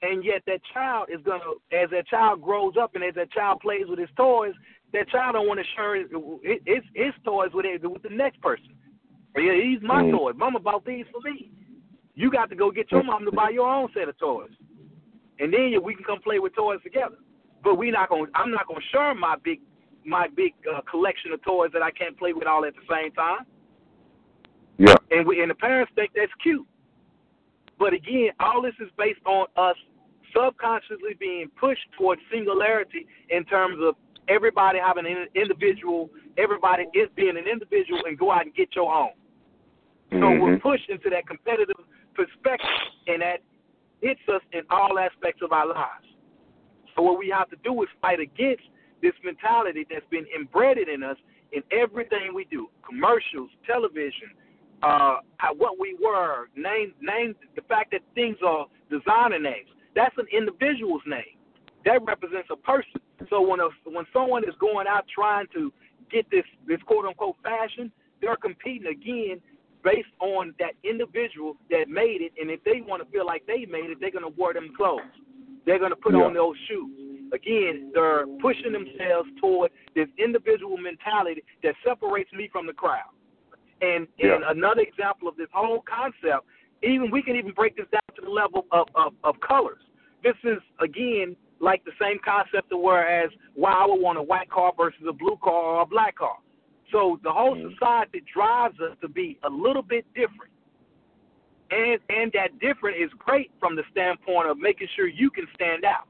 And 0.00 0.24
yet 0.24 0.42
that 0.46 0.60
child 0.72 1.08
is 1.12 1.20
gonna 1.24 1.42
as 1.72 1.90
that 1.90 2.06
child 2.08 2.42
grows 2.42 2.74
up 2.80 2.94
and 2.94 3.04
as 3.04 3.14
that 3.14 3.30
child 3.32 3.60
plays 3.60 3.86
with 3.88 3.98
his 3.98 4.10
toys, 4.16 4.54
that 4.92 5.08
child 5.08 5.34
don't 5.34 5.46
want 5.46 5.60
to 5.60 5.66
share 5.76 5.96
his 5.96 6.82
his 6.94 7.12
toys 7.24 7.50
with 7.52 7.66
with 7.82 8.02
the 8.02 8.10
next 8.10 8.40
person. 8.40 8.74
Yeah, 9.36 9.52
these 9.52 9.80
my 9.82 10.02
mm. 10.02 10.10
toys. 10.10 10.34
Mama 10.36 10.58
bought 10.58 10.84
these 10.84 11.04
for 11.12 11.20
me. 11.20 11.50
You 12.14 12.30
got 12.30 12.50
to 12.50 12.56
go 12.56 12.70
get 12.70 12.90
your 12.90 13.04
mom 13.04 13.24
to 13.24 13.32
buy 13.32 13.50
your 13.50 13.68
own 13.68 13.88
set 13.94 14.08
of 14.08 14.18
toys, 14.18 14.50
and 15.38 15.52
then 15.52 15.72
we 15.82 15.94
can 15.94 16.04
come 16.04 16.20
play 16.20 16.38
with 16.38 16.54
toys 16.54 16.80
together 16.82 17.18
but 17.62 17.76
we 17.76 17.90
not 17.90 18.08
gonna. 18.08 18.26
I'm 18.34 18.50
not 18.50 18.66
gonna 18.66 18.80
share 18.92 19.14
my 19.14 19.36
big 19.42 19.60
my 20.04 20.28
big 20.28 20.54
uh, 20.72 20.80
collection 20.90 21.32
of 21.32 21.42
toys 21.42 21.70
that 21.72 21.82
I 21.82 21.90
can't 21.90 22.18
play 22.18 22.32
with 22.32 22.46
all 22.46 22.64
at 22.64 22.74
the 22.74 22.82
same 22.90 23.12
time. 23.12 23.40
Yeah. 24.78 24.94
And 25.10 25.26
we 25.26 25.42
and 25.42 25.50
the 25.50 25.54
parents 25.54 25.92
think 25.94 26.12
that's 26.14 26.32
cute. 26.42 26.66
But 27.78 27.92
again, 27.92 28.30
all 28.40 28.62
this 28.62 28.74
is 28.80 28.88
based 28.96 29.20
on 29.26 29.46
us 29.56 29.76
subconsciously 30.34 31.14
being 31.18 31.50
pushed 31.58 31.86
towards 31.96 32.20
singularity 32.32 33.06
in 33.30 33.44
terms 33.44 33.78
of 33.82 33.94
everybody 34.28 34.78
having 34.78 35.06
an 35.06 35.26
individual, 35.34 36.10
everybody 36.36 36.84
is 36.94 37.08
being 37.16 37.36
an 37.36 37.46
individual 37.50 38.00
and 38.06 38.18
go 38.18 38.30
out 38.30 38.44
and 38.44 38.54
get 38.54 38.74
your 38.74 38.92
own. 38.92 39.10
So 40.10 40.16
mm-hmm. 40.16 40.42
we're 40.42 40.58
pushed 40.58 40.88
into 40.88 41.10
that 41.10 41.26
competitive 41.26 41.76
perspective 42.14 42.68
and 43.06 43.22
that 43.22 43.40
hits 44.00 44.20
us 44.32 44.40
in 44.52 44.62
all 44.70 44.98
aspects 44.98 45.42
of 45.42 45.52
our 45.52 45.66
lives. 45.66 46.06
So 46.96 47.02
what 47.02 47.18
we 47.18 47.28
have 47.28 47.50
to 47.50 47.56
do 47.62 47.82
is 47.82 47.88
fight 48.00 48.20
against 48.20 48.64
this 49.02 49.12
mentality 49.24 49.86
that's 49.90 50.06
been 50.10 50.26
embedded 50.34 50.88
in 50.88 51.02
us 51.02 51.16
in 51.52 51.62
everything 51.72 52.34
we 52.34 52.44
do. 52.44 52.68
Commercials, 52.86 53.50
television, 53.66 54.30
uh, 54.82 55.16
what 55.56 55.78
we 55.78 55.96
were, 56.02 56.48
name, 56.56 56.92
name 57.00 57.34
the 57.56 57.62
fact 57.62 57.92
that 57.92 58.00
things 58.14 58.36
are 58.44 58.66
designer 58.90 59.38
names. 59.38 59.68
That's 59.94 60.16
an 60.18 60.26
individual's 60.32 61.02
name. 61.06 61.36
That 61.84 62.04
represents 62.04 62.48
a 62.50 62.56
person. 62.56 63.00
So 63.30 63.40
when 63.40 63.60
a, 63.60 63.68
when 63.84 64.06
someone 64.12 64.44
is 64.44 64.54
going 64.60 64.86
out 64.86 65.04
trying 65.12 65.46
to 65.54 65.72
get 66.10 66.30
this 66.30 66.44
this 66.66 66.80
quote 66.86 67.04
unquote 67.04 67.36
fashion, 67.42 67.90
they're 68.20 68.36
competing 68.36 68.88
again 68.88 69.40
based 69.84 70.08
on 70.20 70.54
that 70.58 70.72
individual 70.84 71.56
that 71.70 71.88
made 71.88 72.20
it. 72.20 72.32
And 72.40 72.50
if 72.50 72.62
they 72.64 72.80
want 72.80 73.02
to 73.04 73.10
feel 73.10 73.26
like 73.26 73.46
they 73.46 73.64
made 73.66 73.90
it, 73.90 73.98
they're 74.00 74.10
gonna 74.10 74.34
wear 74.36 74.54
them 74.54 74.72
clothes. 74.76 75.02
They're 75.66 75.78
gonna 75.78 75.96
put 75.96 76.14
yeah. 76.14 76.22
on 76.22 76.34
those 76.34 76.56
shoes. 76.68 77.30
Again, 77.32 77.90
they're 77.92 78.26
pushing 78.40 78.72
themselves 78.72 79.28
toward 79.40 79.70
this 79.94 80.08
individual 80.18 80.76
mentality 80.78 81.42
that 81.62 81.74
separates 81.84 82.32
me 82.32 82.48
from 82.50 82.66
the 82.66 82.72
crowd. 82.72 83.10
And 83.80 84.08
yeah. 84.18 84.34
and 84.36 84.44
another 84.44 84.80
example 84.82 85.28
of 85.28 85.36
this 85.36 85.48
whole 85.52 85.82
concept, 85.82 86.46
even 86.82 87.10
we 87.10 87.22
can 87.22 87.36
even 87.36 87.52
break 87.52 87.76
this 87.76 87.86
down 87.92 88.00
to 88.16 88.22
the 88.22 88.30
level 88.30 88.66
of, 88.72 88.86
of, 88.94 89.12
of 89.24 89.34
colors. 89.40 89.82
This 90.22 90.34
is 90.42 90.58
again 90.80 91.36
like 91.60 91.84
the 91.84 91.92
same 92.00 92.18
concept 92.24 92.72
of 92.72 92.80
whereas 92.80 93.30
why 93.54 93.72
I 93.72 93.86
would 93.86 94.00
want 94.00 94.18
a 94.18 94.22
white 94.22 94.50
car 94.50 94.72
versus 94.76 95.00
a 95.08 95.12
blue 95.12 95.38
car 95.42 95.52
or 95.52 95.82
a 95.82 95.86
black 95.86 96.16
car. 96.16 96.36
So 96.92 97.18
the 97.22 97.30
whole 97.30 97.56
mm-hmm. 97.56 97.72
society 97.74 98.22
drives 98.32 98.78
us 98.80 98.96
to 99.00 99.08
be 99.08 99.38
a 99.44 99.50
little 99.50 99.82
bit 99.82 100.06
different. 100.14 100.52
And 101.70 102.00
and 102.08 102.32
that 102.32 102.58
different 102.60 102.96
is 102.96 103.10
great 103.18 103.50
from 103.60 103.76
the 103.76 103.82
standpoint 103.90 104.48
of 104.48 104.58
making 104.58 104.88
sure 104.96 105.06
you 105.06 105.30
can 105.30 105.46
stand 105.54 105.84
out. 105.84 106.08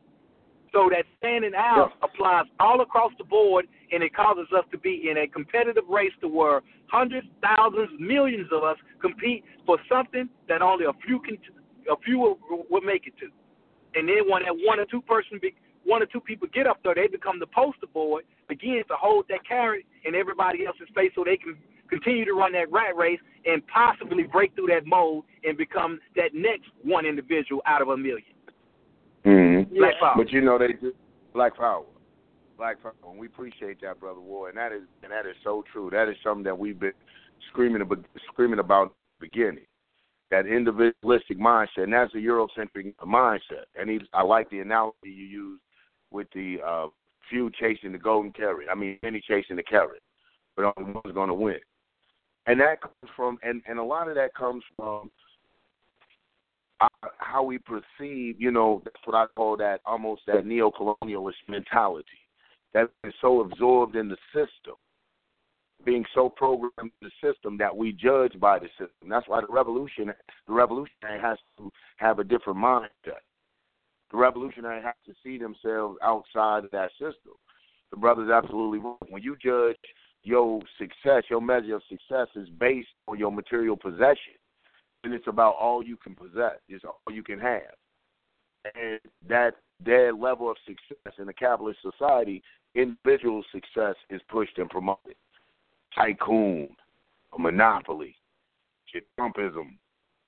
So 0.73 0.89
that 0.91 1.05
standing 1.19 1.53
out 1.57 1.91
yeah. 1.91 2.07
applies 2.07 2.45
all 2.61 2.81
across 2.81 3.13
the 3.19 3.25
board, 3.25 3.67
and 3.91 4.03
it 4.03 4.15
causes 4.15 4.47
us 4.57 4.65
to 4.71 4.79
be 4.79 5.09
in 5.11 5.19
a 5.19 5.27
competitive 5.27 5.85
race 5.89 6.13
to 6.21 6.29
where 6.29 6.61
hundreds, 6.87 7.27
thousands, 7.43 7.91
millions 7.99 8.49
of 8.53 8.63
us 8.63 8.77
compete 9.01 9.45
for 9.67 9.79
something 9.91 10.29
that 10.49 10.63
only 10.63 10.85
a 10.85 10.93
few 11.07 11.21
can, 11.21 11.39
a 11.91 11.97
few 12.05 12.19
will, 12.19 12.39
will 12.71 12.83
make 12.83 13.07
it 13.07 13.15
to. 13.19 13.27
And 13.95 14.09
then 14.09 14.29
when 14.29 14.43
that 14.43 14.55
one 14.55 14.81
or 14.81 14.87
two 14.87 15.03
person, 15.03 15.39
be, 15.41 15.55
one 15.85 16.03
or 16.03 16.07
two 16.07 16.21
people 16.21 16.49
get 16.53 16.67
up 16.67 16.79
there, 16.83 16.95
they 16.95 17.07
become 17.07 17.39
the 17.39 17.47
poster 17.47 17.87
boy 17.93 18.21
again 18.51 18.83
to 18.89 18.95
hold 18.95 19.27
that 19.29 19.47
carrot 19.47 19.85
in 20.05 20.15
everybody 20.15 20.67
else's 20.67 20.89
face, 20.95 21.13
so 21.15 21.25
they 21.25 21.37
can 21.37 21.57
continue 21.89 22.25
to 22.25 22.33
run 22.33 22.53
that 22.53 22.71
rat 22.71 22.97
race 22.97 23.21
and 23.47 23.63
possibly 23.67 24.25
break 24.25 24.55
through 24.55 24.67
that 24.67 24.87
mold 24.87 25.25
and 25.45 25.57
become 25.57 25.99
that 26.17 26.35
next 26.35 26.69
one 26.83 27.07
individual 27.07 27.63
out 27.67 27.81
of 27.81 27.89
a 27.89 27.97
million. 27.97 28.23
Mm-hmm. 29.25 29.75
Black 29.77 29.95
power. 29.99 30.15
But 30.17 30.31
you 30.31 30.41
know 30.41 30.59
they 30.59 30.75
do 30.81 30.93
black 31.33 31.57
power. 31.57 31.85
Black 32.57 32.83
power. 32.83 32.95
And 33.09 33.19
we 33.19 33.27
appreciate 33.27 33.81
that, 33.83 34.01
brother 34.01 34.21
Ward. 34.21 34.55
And 34.55 34.59
that 34.59 34.73
is 34.73 34.83
and 35.03 35.13
that 35.13 35.27
is 35.27 35.37
so 35.43 35.65
true. 35.73 35.91
That 35.91 36.09
is 36.09 36.17
something 36.23 36.45
that 36.45 36.59
we've 36.59 36.79
been 36.79 36.93
screaming 37.51 37.83
about 37.83 38.05
screaming 38.33 38.59
about 38.59 38.95
the 39.21 39.29
beginning. 39.29 39.65
That 40.31 40.47
individualistic 40.47 41.39
mindset, 41.39 41.85
and 41.85 41.93
that's 41.93 42.15
a 42.15 42.19
Eurocentric 42.19 42.95
mindset. 43.03 43.65
And 43.75 43.89
he, 43.89 44.01
I 44.13 44.23
like 44.23 44.51
the 44.51 44.61
analogy 44.61 44.97
you 45.05 45.25
used 45.25 45.63
with 46.11 46.27
the 46.35 46.59
uh, 46.67 46.87
few 47.31 47.51
chasing 47.59 47.93
the 47.93 47.99
golden 47.99 48.33
carrot. 48.33 48.69
I 48.71 48.75
mean, 48.75 48.99
many 49.03 49.23
chasing 49.27 49.57
the 49.57 49.63
carrot, 49.63 50.03
but 50.55 50.73
only 50.77 50.93
one's 50.93 51.15
going 51.15 51.29
to 51.29 51.35
win. 51.35 51.59
And 52.47 52.61
that 52.61 52.81
comes 52.83 53.13
from, 53.17 53.39
and 53.43 53.63
and 53.67 53.79
a 53.79 53.83
lot 53.83 54.09
of 54.09 54.15
that 54.17 54.35
comes 54.35 54.63
from 54.77 55.11
how 57.19 57.43
we 57.43 57.59
perceive, 57.59 58.41
you 58.41 58.51
know, 58.51 58.81
that's 58.85 58.97
what 59.05 59.17
I 59.17 59.27
call 59.35 59.57
that 59.57 59.81
almost 59.85 60.23
that 60.27 60.47
neo-colonialist 60.47 61.35
mentality 61.49 62.07
that 62.75 62.89
is 63.05 63.15
so 63.21 63.41
absorbed 63.41 63.97
in 63.97 64.09
the 64.09 64.17
system, 64.33 64.75
being 65.85 66.05
so 66.15 66.29
programmed 66.29 66.73
in 66.79 66.91
the 67.03 67.11
system 67.23 67.57
that 67.59 67.75
we 67.75 67.93
judge 67.93 68.39
by 68.41 68.59
the 68.59 68.69
system. 68.79 69.09
That's 69.09 69.29
why 69.29 69.41
the 69.41 69.47
revolution, 69.49 70.13
the 70.47 70.53
revolutionary 70.53 71.21
has 71.21 71.39
to 71.59 71.71
have 71.97 72.19
a 72.19 72.25
different 72.25 72.59
mindset. 72.59 73.23
The 74.11 74.17
revolutionary 74.17 74.83
has 74.83 74.95
to 75.07 75.15
see 75.23 75.39
themselves 75.39 75.99
outside 76.03 76.65
of 76.65 76.71
that 76.73 76.91
system. 76.93 77.35
The 77.91 77.97
brother's 77.97 78.31
absolutely 78.31 78.79
wrong. 78.79 78.99
When 79.09 79.23
you 79.23 79.37
judge 79.43 79.77
your 80.25 80.61
success, 80.79 81.25
your 81.31 81.41
measure 81.41 81.77
of 81.77 81.83
success 81.89 82.29
is 82.35 82.49
based 82.59 82.89
on 83.07 83.19
your 83.19 83.33
material 83.33 83.77
possession 83.77 84.35
and 85.05 85.15
it's 85.15 85.27
about 85.27 85.55
all 85.61 85.83
you 85.83 85.97
can 85.97 86.15
possess. 86.15 86.59
It's 86.69 86.85
all 86.85 87.15
you 87.15 87.23
can 87.23 87.39
have. 87.39 87.75
And 88.75 89.01
that 89.29 89.55
their 89.85 90.13
level 90.13 90.51
of 90.51 90.57
success 90.67 91.15
in 91.19 91.29
a 91.29 91.33
capitalist 91.33 91.79
society, 91.83 92.43
individual 92.75 93.45
success 93.53 93.95
is 94.11 94.21
pushed 94.29 94.59
and 94.59 94.69
promoted. 94.69 95.15
Tycoon, 95.99 96.69
a 97.37 97.39
monopoly, 97.39 98.15
shit, 98.87 99.05
Trumpism. 99.19 99.77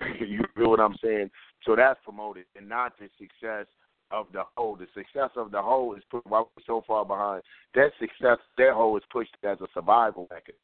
you 0.21 0.45
feel 0.57 0.71
what 0.71 0.81
I'm 0.81 0.97
saying? 1.03 1.31
So 1.65 1.77
that's 1.77 2.01
promoted, 2.05 2.47
and 2.57 2.69
not 2.69 2.99
the 2.99 3.09
success 3.19 3.67
of 4.11 4.27
the 4.33 4.43
whole. 4.57 4.77
The 4.77 4.87
success 4.95 5.31
of 5.37 5.53
the 5.53 5.63
whole 5.63 5.95
is 5.95 6.03
put 6.11 6.27
why 6.27 6.41
we're 6.41 6.63
so 6.67 6.83
far 6.87 7.05
behind. 7.05 7.43
That 7.75 7.91
success, 8.01 8.39
their 8.57 8.75
whole 8.75 8.97
is 8.97 9.05
pushed 9.13 9.37
as 9.45 9.61
a 9.61 9.67
survival 9.73 10.27
mechanism. 10.31 10.61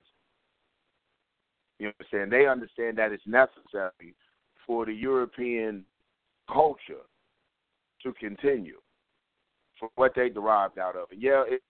You 1.78 1.92
understand? 1.98 2.32
They 2.32 2.46
understand 2.46 2.98
that 2.98 3.12
it's 3.12 3.26
necessary 3.26 4.14
for 4.66 4.86
the 4.86 4.92
European 4.92 5.84
culture 6.50 7.04
to 8.02 8.12
continue 8.14 8.78
for 9.78 9.88
what 9.96 10.12
they 10.14 10.28
derived 10.28 10.78
out 10.78 10.96
of 10.96 11.08
it. 11.10 11.18
Yeah, 11.20 11.44
it, 11.46 11.62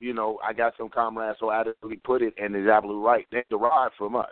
you 0.00 0.12
know, 0.12 0.38
I 0.46 0.52
got 0.52 0.74
some 0.76 0.88
comrades 0.88 1.38
who 1.40 1.50
adequately 1.50 2.00
put 2.04 2.22
it, 2.22 2.34
and 2.36 2.56
is 2.56 2.66
absolutely 2.66 3.04
right. 3.04 3.26
They 3.30 3.44
derived 3.50 3.94
from 3.96 4.16
us. 4.16 4.26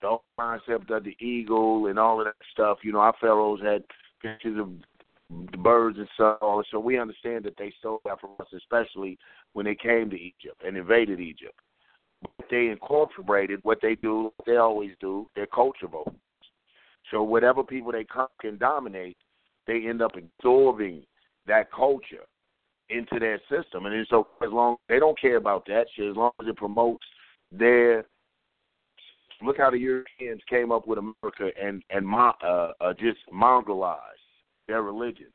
The 0.00 0.08
whole 0.08 0.24
concept 0.38 0.90
of 0.90 1.04
the 1.04 1.16
eagle 1.24 1.86
and 1.86 1.98
all 1.98 2.20
of 2.20 2.26
that 2.26 2.34
stuff. 2.52 2.78
You 2.82 2.92
know, 2.92 3.00
our 3.00 3.14
pharaohs 3.20 3.60
had 3.62 3.84
pictures 4.20 4.58
of 4.58 4.70
the 5.50 5.56
birds 5.56 5.98
and 5.98 6.08
so 6.16 6.36
on. 6.40 6.64
So 6.70 6.78
we 6.78 6.98
understand 6.98 7.44
that 7.44 7.56
they 7.56 7.72
stole 7.78 8.00
that 8.04 8.20
from 8.20 8.30
us, 8.40 8.48
especially 8.56 9.18
when 9.52 9.66
they 9.66 9.74
came 9.74 10.10
to 10.10 10.16
Egypt 10.16 10.62
and 10.66 10.76
invaded 10.76 11.20
Egypt 11.20 11.54
But 12.36 12.46
they 12.50 12.68
incorporated 12.68 13.60
what 13.62 13.78
they 13.80 13.94
do, 13.94 14.32
what 14.36 14.46
they 14.46 14.56
always 14.56 14.92
do, 15.00 15.28
their 15.34 15.46
culture 15.46 15.86
vote. 15.86 16.14
So 17.10 17.22
whatever 17.22 17.62
people 17.62 17.92
they 17.92 18.06
can 18.40 18.58
dominate, 18.58 19.16
they 19.66 19.86
end 19.86 20.02
up 20.02 20.12
absorbing 20.16 21.02
that 21.46 21.70
culture 21.72 22.24
into 22.88 23.18
their 23.18 23.40
system, 23.50 23.86
and 23.86 24.06
so 24.08 24.26
as 24.44 24.50
long 24.52 24.76
they 24.88 24.98
don't 24.98 25.18
care 25.20 25.36
about 25.36 25.64
that 25.66 25.86
shit, 25.94 26.10
as 26.10 26.16
long 26.16 26.32
as 26.40 26.46
it 26.46 26.56
promotes 26.56 27.06
their. 27.50 28.04
Look 29.44 29.58
how 29.58 29.70
the 29.70 29.78
Europeans 29.78 30.40
came 30.48 30.70
up 30.70 30.86
with 30.86 30.98
America 30.98 31.50
and 31.60 31.82
and 31.90 32.06
uh, 32.14 32.72
uh, 32.80 32.92
just 32.94 33.18
mongolized 33.32 34.00
their 34.68 34.82
religions. 34.82 35.32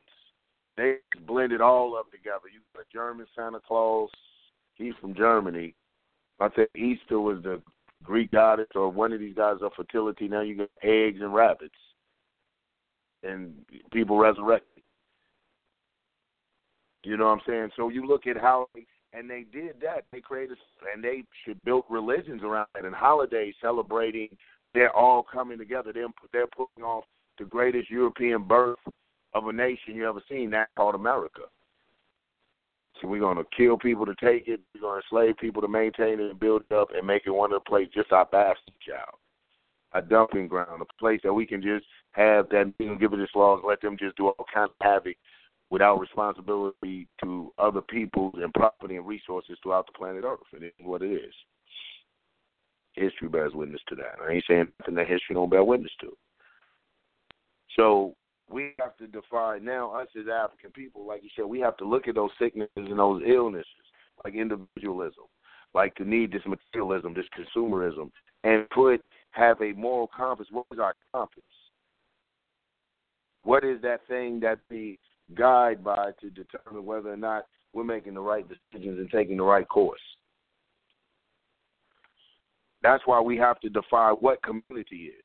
They 0.78 0.96
blended 1.26 1.60
all 1.60 1.94
up 1.96 2.10
together. 2.10 2.48
You 2.52 2.60
got 2.74 2.82
a 2.82 2.92
German 2.92 3.26
Santa 3.36 3.60
Claus, 3.66 4.08
he's 4.76 4.94
from 5.00 5.14
Germany, 5.14 5.74
I 6.40 6.48
said 6.54 6.68
Easter 6.76 7.20
was 7.20 7.42
the 7.42 7.60
Greek 8.04 8.30
goddess 8.30 8.68
or 8.74 8.88
one 8.90 9.12
of 9.12 9.20
these 9.20 9.34
gods 9.34 9.62
of 9.62 9.72
fertility. 9.74 10.28
Now 10.28 10.42
you 10.42 10.56
got 10.56 10.70
eggs 10.82 11.20
and 11.20 11.34
rabbits, 11.34 11.74
and 13.22 13.54
people 13.92 14.18
resurrected. 14.18 14.77
You 17.04 17.16
know 17.16 17.26
what 17.26 17.32
I'm 17.32 17.40
saying? 17.46 17.70
So 17.76 17.88
you 17.88 18.06
look 18.06 18.26
at 18.26 18.36
how, 18.36 18.68
and 19.12 19.30
they 19.30 19.44
did 19.52 19.76
that. 19.82 20.04
They 20.12 20.20
created, 20.20 20.58
and 20.92 21.02
they 21.02 21.24
should 21.44 21.62
built 21.64 21.86
religions 21.88 22.42
around 22.42 22.68
it 22.76 22.84
and 22.84 22.94
holidays 22.94 23.54
celebrating. 23.60 24.28
They're 24.74 24.94
all 24.94 25.22
coming 25.22 25.58
together. 25.58 25.92
They're 25.92 26.08
they're 26.32 26.46
putting 26.48 26.84
off 26.84 27.04
the 27.38 27.44
greatest 27.44 27.90
European 27.90 28.42
birth 28.42 28.78
of 29.34 29.46
a 29.46 29.52
nation 29.52 29.94
you 29.94 30.08
ever 30.08 30.22
seen. 30.28 30.50
That 30.50 30.68
called 30.76 30.94
America. 30.94 31.42
So 33.00 33.06
we're 33.06 33.20
gonna 33.20 33.44
kill 33.56 33.78
people 33.78 34.04
to 34.06 34.14
take 34.16 34.48
it. 34.48 34.60
We're 34.74 34.80
gonna 34.80 35.00
enslave 35.00 35.36
people 35.38 35.62
to 35.62 35.68
maintain 35.68 36.20
it 36.20 36.30
and 36.30 36.40
build 36.40 36.64
it 36.68 36.74
up 36.74 36.88
and 36.94 37.06
make 37.06 37.22
it 37.26 37.30
one 37.30 37.52
of 37.52 37.62
the 37.62 37.68
places 37.68 37.94
just 37.94 38.12
our 38.12 38.26
bastard 38.26 38.74
child, 38.86 39.14
a 39.92 40.02
dumping 40.02 40.48
ground, 40.48 40.82
a 40.82 41.00
place 41.00 41.20
that 41.22 41.32
we 41.32 41.46
can 41.46 41.62
just 41.62 41.86
have 42.12 42.48
that 42.50 42.72
we 42.78 42.86
can 42.86 42.98
give 42.98 43.12
it 43.12 43.20
its 43.20 43.34
laws, 43.36 43.62
let 43.64 43.80
them 43.80 43.96
just 43.96 44.16
do 44.16 44.28
all 44.28 44.46
kinds 44.52 44.70
of 44.80 44.84
havoc 44.84 45.16
without 45.70 46.00
responsibility 46.00 47.06
to 47.22 47.52
other 47.58 47.82
people 47.82 48.32
and 48.36 48.52
property 48.54 48.96
and 48.96 49.06
resources 49.06 49.58
throughout 49.62 49.86
the 49.86 49.92
planet 49.92 50.24
Earth. 50.24 50.40
It 50.52 50.64
is 50.64 50.72
what 50.80 51.02
it 51.02 51.12
is. 51.12 51.34
History 52.94 53.28
bears 53.28 53.52
witness 53.54 53.80
to 53.88 53.94
that. 53.96 54.16
I 54.26 54.32
ain't 54.32 54.44
saying 54.48 54.68
nothing 54.80 54.94
that 54.94 55.06
history 55.06 55.34
don't 55.34 55.50
bear 55.50 55.62
witness 55.62 55.92
to. 56.00 56.16
So 57.76 58.14
we 58.50 58.74
have 58.80 58.96
to 58.96 59.06
define 59.06 59.64
now 59.64 59.92
us 59.94 60.08
as 60.18 60.26
African 60.26 60.70
people, 60.70 61.06
like 61.06 61.22
you 61.22 61.30
said, 61.36 61.44
we 61.44 61.60
have 61.60 61.76
to 61.76 61.84
look 61.84 62.08
at 62.08 62.14
those 62.14 62.30
sicknesses 62.38 62.70
and 62.76 62.98
those 62.98 63.22
illnesses, 63.26 63.66
like 64.24 64.34
individualism, 64.34 65.24
like 65.74 65.94
the 65.98 66.04
need 66.04 66.32
this 66.32 66.42
materialism, 66.46 67.14
this 67.14 67.26
consumerism, 67.38 68.10
and 68.44 68.68
put 68.70 69.04
have 69.32 69.60
a 69.60 69.72
moral 69.72 70.08
compass. 70.16 70.46
What 70.50 70.66
is 70.72 70.78
our 70.78 70.94
compass? 71.14 71.42
What 73.44 73.64
is 73.64 73.80
that 73.82 74.00
thing 74.08 74.40
that 74.40 74.58
we 74.70 74.98
guide 75.34 75.84
by 75.84 76.10
to 76.20 76.30
determine 76.30 76.84
whether 76.84 77.12
or 77.12 77.16
not 77.16 77.46
we're 77.72 77.84
making 77.84 78.14
the 78.14 78.20
right 78.20 78.46
decisions 78.48 78.98
and 78.98 79.10
taking 79.10 79.36
the 79.36 79.42
right 79.42 79.68
course? 79.68 80.00
That's 82.82 83.02
why 83.06 83.20
we 83.20 83.36
have 83.36 83.60
to 83.60 83.68
define 83.68 84.14
what 84.14 84.42
community 84.42 85.10
is. 85.10 85.24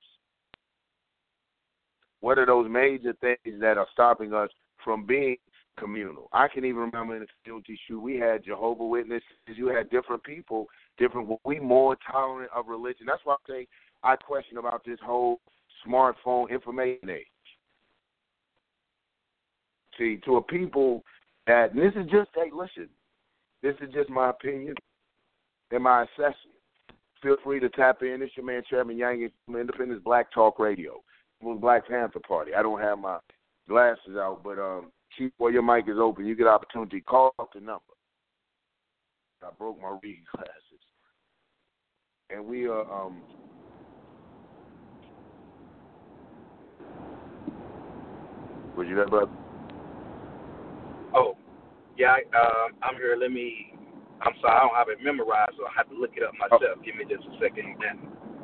What 2.22 2.40
are 2.40 2.46
those 2.46 2.70
major 2.70 3.14
things 3.22 3.60
that 3.60 3.78
are 3.78 3.88
stopping 3.92 4.34
us 4.34 4.50
from 4.84 5.06
being 5.06 5.38
communal? 5.78 6.30
I 6.32 6.48
can 6.48 6.66
even 6.66 6.82
remember 6.82 7.16
in 7.16 7.22
the 7.22 7.28
community 7.44 7.78
shoot 7.88 8.00
we 8.00 8.18
had 8.18 8.46
Jehovah 8.46 8.86
Witnesses, 8.86 9.24
you 9.48 9.68
had 9.68 9.90
different 9.90 10.24
people, 10.24 10.68
different. 10.98 11.38
We 11.46 11.60
more 11.60 11.98
tolerant 12.10 12.50
of 12.56 12.68
religion. 12.68 13.06
That's 13.08 13.22
why 13.24 13.36
I 13.36 13.52
say 13.52 13.68
I 14.04 14.16
question 14.16 14.58
about 14.58 14.84
this 14.86 15.00
whole 15.06 15.40
smartphone 15.86 16.50
information 16.50 17.10
age. 17.10 17.28
See, 19.98 20.18
to 20.26 20.38
a 20.38 20.42
people 20.42 21.04
that 21.48 21.76
this 21.76 21.94
is 21.96 22.10
just 22.10 22.30
hey, 22.36 22.50
listen, 22.54 22.90
this 23.62 23.76
is 23.82 23.94
just 23.94 24.10
my 24.10 24.30
opinion 24.30 24.76
and 25.72 25.84
my 25.84 26.04
assessment. 26.04 26.38
Feel 27.22 27.38
free 27.44 27.60
to 27.60 27.70
tap 27.70 28.02
in. 28.02 28.22
It's 28.22 28.36
your 28.36 28.46
man 28.46 28.64
Chairman 28.70 28.98
Yang 28.98 29.32
from 29.46 29.56
Independence 29.56 30.02
Black 30.04 30.32
Talk 30.34 30.60
Radio. 30.60 31.02
It 31.42 31.62
Black 31.62 31.88
Panther 31.88 32.20
Party. 32.26 32.54
I 32.54 32.62
don't 32.62 32.82
have 32.82 33.00
my 33.00 33.20
glasses 33.68 34.16
out, 34.18 34.42
but 34.44 34.60
um, 34.60 34.92
Chief, 35.18 35.32
while 35.38 35.52
your 35.52 35.62
mic 35.62 35.86
is 35.88 35.98
open, 36.00 36.26
you 36.26 36.36
get 36.36 36.48
opportunity. 36.48 37.02
Call 37.02 37.34
up 37.40 37.50
the 37.54 37.60
number. 37.60 37.82
I 39.42 39.50
broke 39.58 39.82
my 39.82 39.98
reading 40.02 40.24
glasses, 40.36 40.52
and 42.30 42.46
we 42.46 42.68
are 42.68 42.82
um. 42.92 43.22
Was 48.76 48.88
you 48.88 48.96
there, 48.96 49.08
brother? 49.08 49.32
Oh, 51.16 51.38
yeah, 51.98 52.18
I, 52.18 52.22
uh, 52.36 52.68
I'm 52.84 52.96
here. 52.96 53.16
Let 53.20 53.32
me. 53.32 53.74
I'm 54.22 54.34
sorry, 54.42 54.58
I 54.58 54.62
don't 54.62 54.76
have 54.76 54.88
it 54.90 55.04
memorized, 55.04 55.54
so 55.58 55.66
I 55.66 55.72
have 55.76 55.90
to 55.90 55.96
look 55.96 56.12
it 56.16 56.24
up 56.24 56.34
myself. 56.40 56.80
Oh. 56.80 56.82
Give 56.84 56.96
me 56.96 57.04
just 57.10 57.28
a 57.28 57.34
second. 57.42 57.76
Then. 57.82 58.00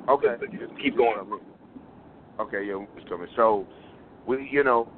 Okay. 0.09 0.35
Keep 0.81 0.97
going. 0.97 1.39
Okay, 2.39 2.63
yeah, 2.65 2.73
Mr. 2.73 3.09
coming. 3.09 3.27
So, 3.35 3.67
we, 4.27 4.47
you 4.51 4.63
know, 4.63 4.89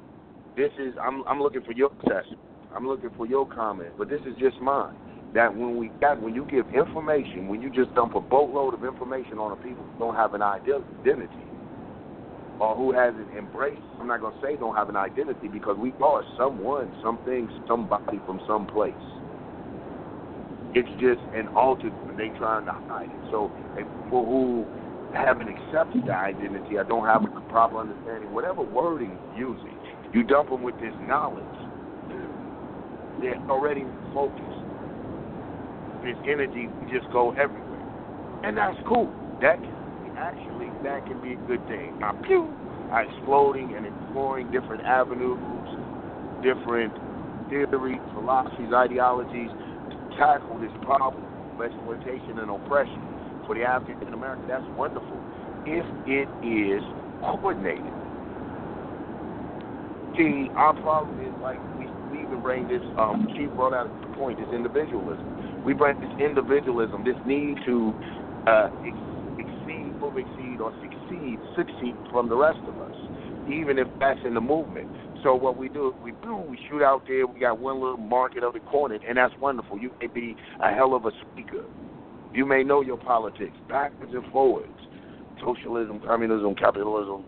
this 0.56 0.70
is 0.78 0.94
I'm 1.00 1.24
I'm 1.26 1.40
looking 1.40 1.62
for 1.62 1.72
your 1.72 1.90
assessment. 2.00 2.38
I'm 2.74 2.86
looking 2.86 3.10
for 3.16 3.26
your 3.26 3.46
comment, 3.46 3.90
but 3.98 4.08
this 4.08 4.20
is 4.26 4.34
just 4.38 4.60
mine. 4.60 4.94
That 5.34 5.54
when 5.54 5.76
we 5.76 5.90
got 6.00 6.20
when 6.20 6.34
you 6.34 6.46
give 6.50 6.66
information, 6.74 7.48
when 7.48 7.62
you 7.62 7.70
just 7.70 7.94
dump 7.94 8.14
a 8.14 8.20
boatload 8.20 8.74
of 8.74 8.84
information 8.84 9.38
on 9.38 9.52
a 9.52 9.56
people 9.56 9.84
who 9.84 9.98
don't 9.98 10.14
have 10.14 10.34
an 10.34 10.42
identity 10.42 11.26
or 12.60 12.76
who 12.76 12.92
hasn't 12.92 13.28
embraced, 13.36 13.82
I'm 14.00 14.06
not 14.06 14.20
gonna 14.20 14.36
say 14.42 14.56
don't 14.56 14.76
have 14.76 14.88
an 14.88 14.96
identity 14.96 15.48
because 15.48 15.76
we 15.78 15.92
are 16.02 16.22
someone, 16.38 16.92
something, 17.02 17.48
somebody 17.66 18.18
from 18.26 18.40
some 18.46 18.66
place. 18.66 18.94
It's 20.74 20.88
just 21.00 21.20
an 21.34 21.48
altered 21.54 21.92
they 22.16 22.28
trying 22.38 22.64
to 22.66 22.72
hide 22.88 23.10
it. 23.10 23.30
So 23.30 23.50
people 23.76 24.24
who 24.24 24.64
haven't 25.14 25.48
accepted 25.48 26.06
the 26.06 26.14
identity, 26.14 26.78
I 26.78 26.84
don't 26.84 27.04
have 27.04 27.24
a 27.24 27.40
proper 27.50 27.78
understanding, 27.78 28.32
whatever 28.32 28.62
wording 28.62 29.18
you're 29.36 29.54
using, 29.54 29.76
you 30.12 30.22
dump 30.22 30.48
them 30.50 30.62
with 30.62 30.74
this 30.80 30.94
knowledge. 31.06 31.44
They're 33.20 33.36
already 33.48 33.84
focused. 34.14 34.42
This 36.04 36.16
energy 36.26 36.68
just 36.92 37.10
go 37.12 37.30
everywhere, 37.32 38.42
and 38.44 38.56
that's 38.56 38.76
cool. 38.88 39.06
That 39.40 39.58
actually 40.22 40.70
that 40.86 41.04
can 41.06 41.20
be 41.20 41.34
a 41.34 41.40
good 41.50 41.66
thing. 41.66 41.98
Now, 41.98 42.14
pew, 42.22 42.54
exploding 42.94 43.74
and 43.74 43.86
exploring 43.86 44.50
different 44.50 44.82
avenues, 44.86 45.38
different 46.42 46.94
theories, 47.50 48.00
philosophies, 48.14 48.70
ideologies 48.72 49.50
to 49.90 49.96
tackle 50.16 50.58
this 50.62 50.70
problem 50.82 51.26
of 51.26 51.60
exploitation 51.60 52.38
and 52.38 52.50
oppression 52.50 53.02
for 53.46 53.54
the 53.54 53.64
African 53.66 54.14
American. 54.14 54.46
That's 54.46 54.64
wonderful 54.78 55.18
if 55.66 55.84
it 56.06 56.28
is 56.46 56.82
coordinated. 57.26 57.92
See, 60.16 60.48
our 60.54 60.74
problem 60.82 61.18
is 61.24 61.32
like 61.42 61.58
we, 61.78 61.86
we 62.12 62.22
even 62.22 62.42
bring 62.42 62.68
this. 62.68 62.82
Um, 62.98 63.26
Chief 63.34 63.48
brought 63.56 63.72
out 63.72 63.88
the 64.00 64.16
point: 64.16 64.38
is 64.38 64.46
individualism. 64.54 65.64
We 65.64 65.72
bring 65.72 65.98
this 66.00 66.10
individualism, 66.20 67.04
this 67.04 67.16
need 67.24 67.56
to 67.66 67.94
uh, 68.46 68.68
ex- 70.18 70.28
exceed, 70.28 70.58
move, 70.58 70.60
exceed, 70.60 70.60
or 70.60 70.72
succeed, 70.80 71.40
succeed 71.56 71.96
from 72.10 72.28
the 72.28 72.36
rest 72.36 72.60
of 72.66 72.78
us, 72.80 72.94
even 73.46 73.78
if 73.78 73.88
that's 74.00 74.20
in 74.24 74.34
the 74.34 74.40
movement. 74.40 74.88
So 75.22 75.34
what 75.34 75.56
we 75.56 75.68
do 75.68 75.94
we 76.02 76.12
boom, 76.22 76.46
we 76.48 76.58
shoot 76.68 76.82
out 76.82 77.02
there. 77.06 77.26
We 77.26 77.40
got 77.40 77.58
one 77.58 77.80
little 77.80 77.96
market 77.96 78.42
of 78.42 78.54
the 78.54 78.60
corner, 78.60 78.98
and 79.08 79.18
that's 79.18 79.34
wonderful. 79.40 79.78
You 79.78 79.90
may 80.00 80.08
be 80.08 80.36
a 80.60 80.72
hell 80.72 80.94
of 80.94 81.04
a 81.06 81.12
speaker. 81.30 81.62
You 82.34 82.46
may 82.46 82.62
know 82.62 82.80
your 82.80 82.98
politics 82.98 83.56
backwards 83.68 84.12
and 84.14 84.24
forwards, 84.32 84.72
socialism, 85.44 86.00
communism, 86.06 86.54
capitalism. 86.54 87.24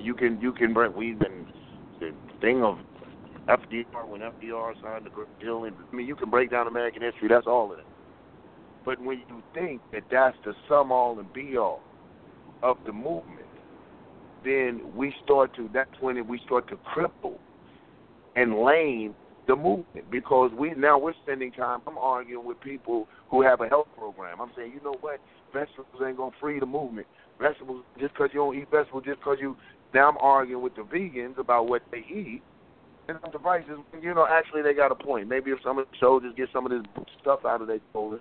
You 0.00 0.14
can 0.14 0.40
you 0.40 0.52
can 0.52 0.74
bring. 0.74 0.94
We've 0.96 1.18
been 1.18 1.46
the 2.00 2.12
thing 2.40 2.62
of 2.62 2.78
FDR 3.48 4.08
when 4.08 4.20
FDR 4.20 4.72
signed 4.82 5.06
the 5.06 5.44
deal. 5.44 5.66
I 5.66 5.96
mean, 5.96 6.06
you 6.06 6.16
can 6.16 6.30
break 6.30 6.50
down 6.50 6.66
American 6.66 7.02
history. 7.02 7.28
That's 7.28 7.46
all 7.46 7.72
of 7.72 7.78
it. 7.78 7.84
But 8.84 9.00
when 9.00 9.22
you 9.28 9.42
think 9.54 9.80
that 9.92 10.04
that's 10.10 10.36
the 10.44 10.54
sum 10.68 10.92
all 10.92 11.18
and 11.18 11.32
be 11.32 11.56
all 11.56 11.80
of 12.64 12.78
the 12.86 12.92
movement, 12.92 13.46
then 14.44 14.80
we 14.96 15.14
start 15.22 15.54
to. 15.56 15.68
That's 15.72 15.90
when 16.00 16.26
we 16.26 16.40
start 16.46 16.68
to 16.68 16.76
cripple 16.76 17.38
and 18.34 18.58
lame 18.58 19.14
the 19.46 19.54
movement 19.54 20.10
because 20.10 20.50
we 20.58 20.72
now 20.74 20.98
we're 20.98 21.12
spending 21.22 21.52
time. 21.52 21.80
I'm 21.86 21.98
arguing 21.98 22.46
with 22.46 22.60
people 22.60 23.06
who 23.30 23.42
have 23.42 23.60
a 23.60 23.68
health 23.68 23.88
program. 23.96 24.40
I'm 24.40 24.50
saying, 24.56 24.72
you 24.74 24.80
know 24.82 24.96
what? 25.00 25.20
Vegetables 25.52 26.02
ain't 26.04 26.16
gonna 26.16 26.34
free 26.40 26.58
the 26.58 26.66
movement. 26.66 27.06
Vegetables 27.38 27.84
just 28.00 28.14
because 28.14 28.30
you 28.32 28.40
don't 28.40 28.56
eat 28.56 28.70
vegetables, 28.70 29.04
just 29.04 29.20
because 29.20 29.36
you 29.40 29.56
now 29.92 30.08
I'm 30.08 30.16
arguing 30.18 30.62
with 30.62 30.74
the 30.74 30.82
vegans 30.82 31.38
about 31.38 31.68
what 31.68 31.82
they 31.92 31.98
eat. 31.98 32.42
And 33.06 33.18
the 33.32 33.38
prices, 33.38 33.78
you 34.00 34.14
know, 34.14 34.26
actually 34.28 34.62
they 34.62 34.72
got 34.72 34.90
a 34.90 34.94
point. 34.94 35.28
Maybe 35.28 35.50
if 35.50 35.58
some 35.62 35.78
of 35.78 35.86
the 35.90 35.96
soldiers 36.00 36.32
get 36.38 36.48
some 36.54 36.64
of 36.64 36.72
this 36.72 37.04
stuff 37.20 37.40
out 37.44 37.60
of 37.60 37.66
their 37.66 37.80
shoulder, 37.92 38.18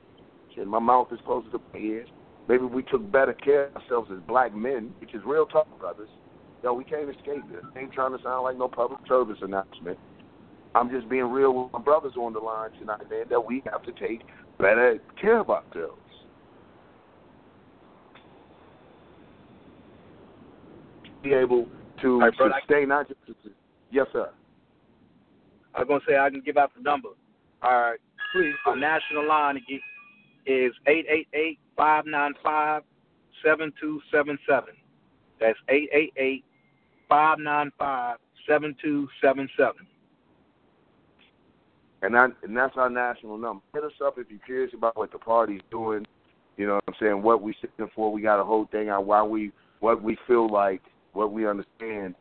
my 0.66 0.80
mouth 0.80 1.08
is 1.14 1.20
closer 1.26 1.50
to 1.52 1.62
my 1.74 1.80
ears. 1.80 2.10
Maybe 2.48 2.66
we 2.66 2.84
took 2.84 3.10
better 3.12 3.34
care 3.34 3.68
of 3.68 3.78
ourselves 3.78 4.12
as 4.12 4.20
black 4.28 4.54
men, 4.54 4.94
which 5.00 5.14
is 5.14 5.22
real 5.26 5.46
talk, 5.46 5.68
brothers. 5.80 6.10
Yo, 6.64 6.74
we 6.74 6.84
can't 6.84 7.10
escape 7.10 7.44
this. 7.52 7.64
Ain't 7.78 7.94
trying 7.94 8.16
to 8.16 8.24
sound 8.24 8.44
like 8.44 8.58
no 8.58 8.68
public 8.68 9.00
service 9.08 9.38
announcement. 9.42 9.98
I'm 10.76 10.90
just 10.90 11.08
being 11.10 11.26
real 11.26 11.64
with 11.64 11.74
my 11.74 11.80
brothers 11.80 12.14
on 12.18 12.34
the 12.34 12.40
line 12.40 12.72
tonight, 12.80 13.10
man, 13.10 13.26
that 13.30 13.46
we 13.46 13.64
have 13.72 13.84
to 13.84 13.92
take 13.92 14.22
better 14.60 15.00
care 15.20 15.40
of 15.40 15.50
ourselves. 15.50 16.00
be 21.24 21.34
able 21.34 21.68
to 22.02 22.20
right, 22.20 22.38
bro, 22.38 22.52
sustain 22.60 22.90
not 22.90 23.08
just 23.08 23.20
yes 23.92 24.06
sir. 24.12 24.30
I 25.74 25.80
was 25.80 25.88
gonna 25.88 26.02
say 26.08 26.18
I 26.18 26.30
can 26.30 26.42
give 26.42 26.58
out 26.58 26.72
the 26.76 26.84
number. 26.84 27.10
All 27.64 27.72
right. 27.82 28.00
Please. 28.34 28.54
Our 28.66 28.76
national 28.76 29.28
line 29.28 29.58
is 30.46 30.74
eight 30.88 31.06
eight 31.10 31.28
eight 31.34 31.60
five 31.76 32.06
nine 32.06 32.34
five 32.44 32.84
seven 33.44 33.74
two 33.80 34.02
seven 34.12 34.38
seven. 34.48 34.74
That's 35.40 35.58
eight 35.70 35.90
eight 35.94 36.14
eight 36.18 36.44
five 37.10 37.40
nine 37.40 37.72
five 37.78 38.18
seven 38.48 38.76
two 38.82 39.08
seven 39.22 39.50
seven. 39.58 39.88
And 42.02 42.14
that 42.16 42.32
and 42.44 42.56
that's 42.56 42.76
our 42.78 42.90
national 42.90 43.38
number. 43.38 43.64
Hit 43.74 43.84
us 43.84 43.92
up 44.04 44.18
if 44.18 44.28
you're 44.30 44.40
curious 44.46 44.74
about 44.74 44.98
what 44.98 45.12
the 45.12 45.18
party's 45.18 45.62
doing. 45.72 46.06
You 46.58 46.68
know 46.68 46.76
what 46.76 46.84
I'm 46.88 46.94
saying? 47.00 47.22
What 47.22 47.42
we're 47.42 47.56
sitting 47.62 47.90
for. 47.96 48.12
We 48.12 48.22
got 48.22 48.40
a 48.40 48.44
whole 48.44 48.68
thing 48.72 48.90
on 48.90 49.06
why 49.06 49.24
we 49.24 49.52
what 49.80 50.02
we 50.02 50.18
feel 50.28 50.50
like 50.50 50.82
what 51.14 51.32
we 51.32 51.48
understand 51.48 52.16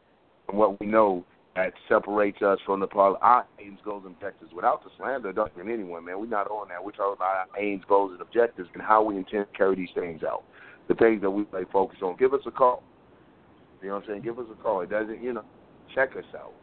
and 0.48 0.58
what 0.58 0.78
we 0.80 0.86
know 0.86 1.24
that 1.54 1.74
separates 1.88 2.40
us 2.40 2.58
from 2.64 2.80
the 2.80 2.86
part 2.86 3.18
our 3.20 3.46
aims, 3.60 3.78
goals, 3.84 4.04
and 4.06 4.14
objectives. 4.14 4.52
Without 4.54 4.82
the 4.82 4.90
slander 4.96 5.28
of 5.28 5.36
ducking 5.36 5.68
anyone, 5.68 6.04
man, 6.04 6.18
we're 6.18 6.26
not 6.26 6.50
on 6.50 6.68
that. 6.68 6.82
We're 6.82 6.92
talking 6.92 7.16
about 7.16 7.48
our 7.50 7.60
aims, 7.60 7.82
goals, 7.88 8.12
and 8.12 8.20
objectives 8.20 8.68
and 8.72 8.82
how 8.82 9.02
we 9.02 9.16
intend 9.16 9.46
to 9.52 9.58
carry 9.58 9.76
these 9.76 9.90
things 9.94 10.22
out. 10.22 10.44
The 10.88 10.94
things 10.94 11.20
that 11.22 11.30
we 11.30 11.44
play 11.44 11.64
focus 11.70 11.98
on. 12.02 12.16
Give 12.16 12.32
us 12.32 12.40
a 12.46 12.50
call. 12.50 12.82
You 13.82 13.88
know 13.88 13.94
what 13.94 14.04
I'm 14.04 14.08
saying? 14.08 14.22
Give 14.22 14.38
us 14.38 14.46
a 14.50 14.62
call. 14.62 14.80
It 14.80 14.90
doesn't, 14.90 15.22
you 15.22 15.32
know, 15.32 15.44
check 15.94 16.10
us 16.16 16.24
out. 16.34 16.54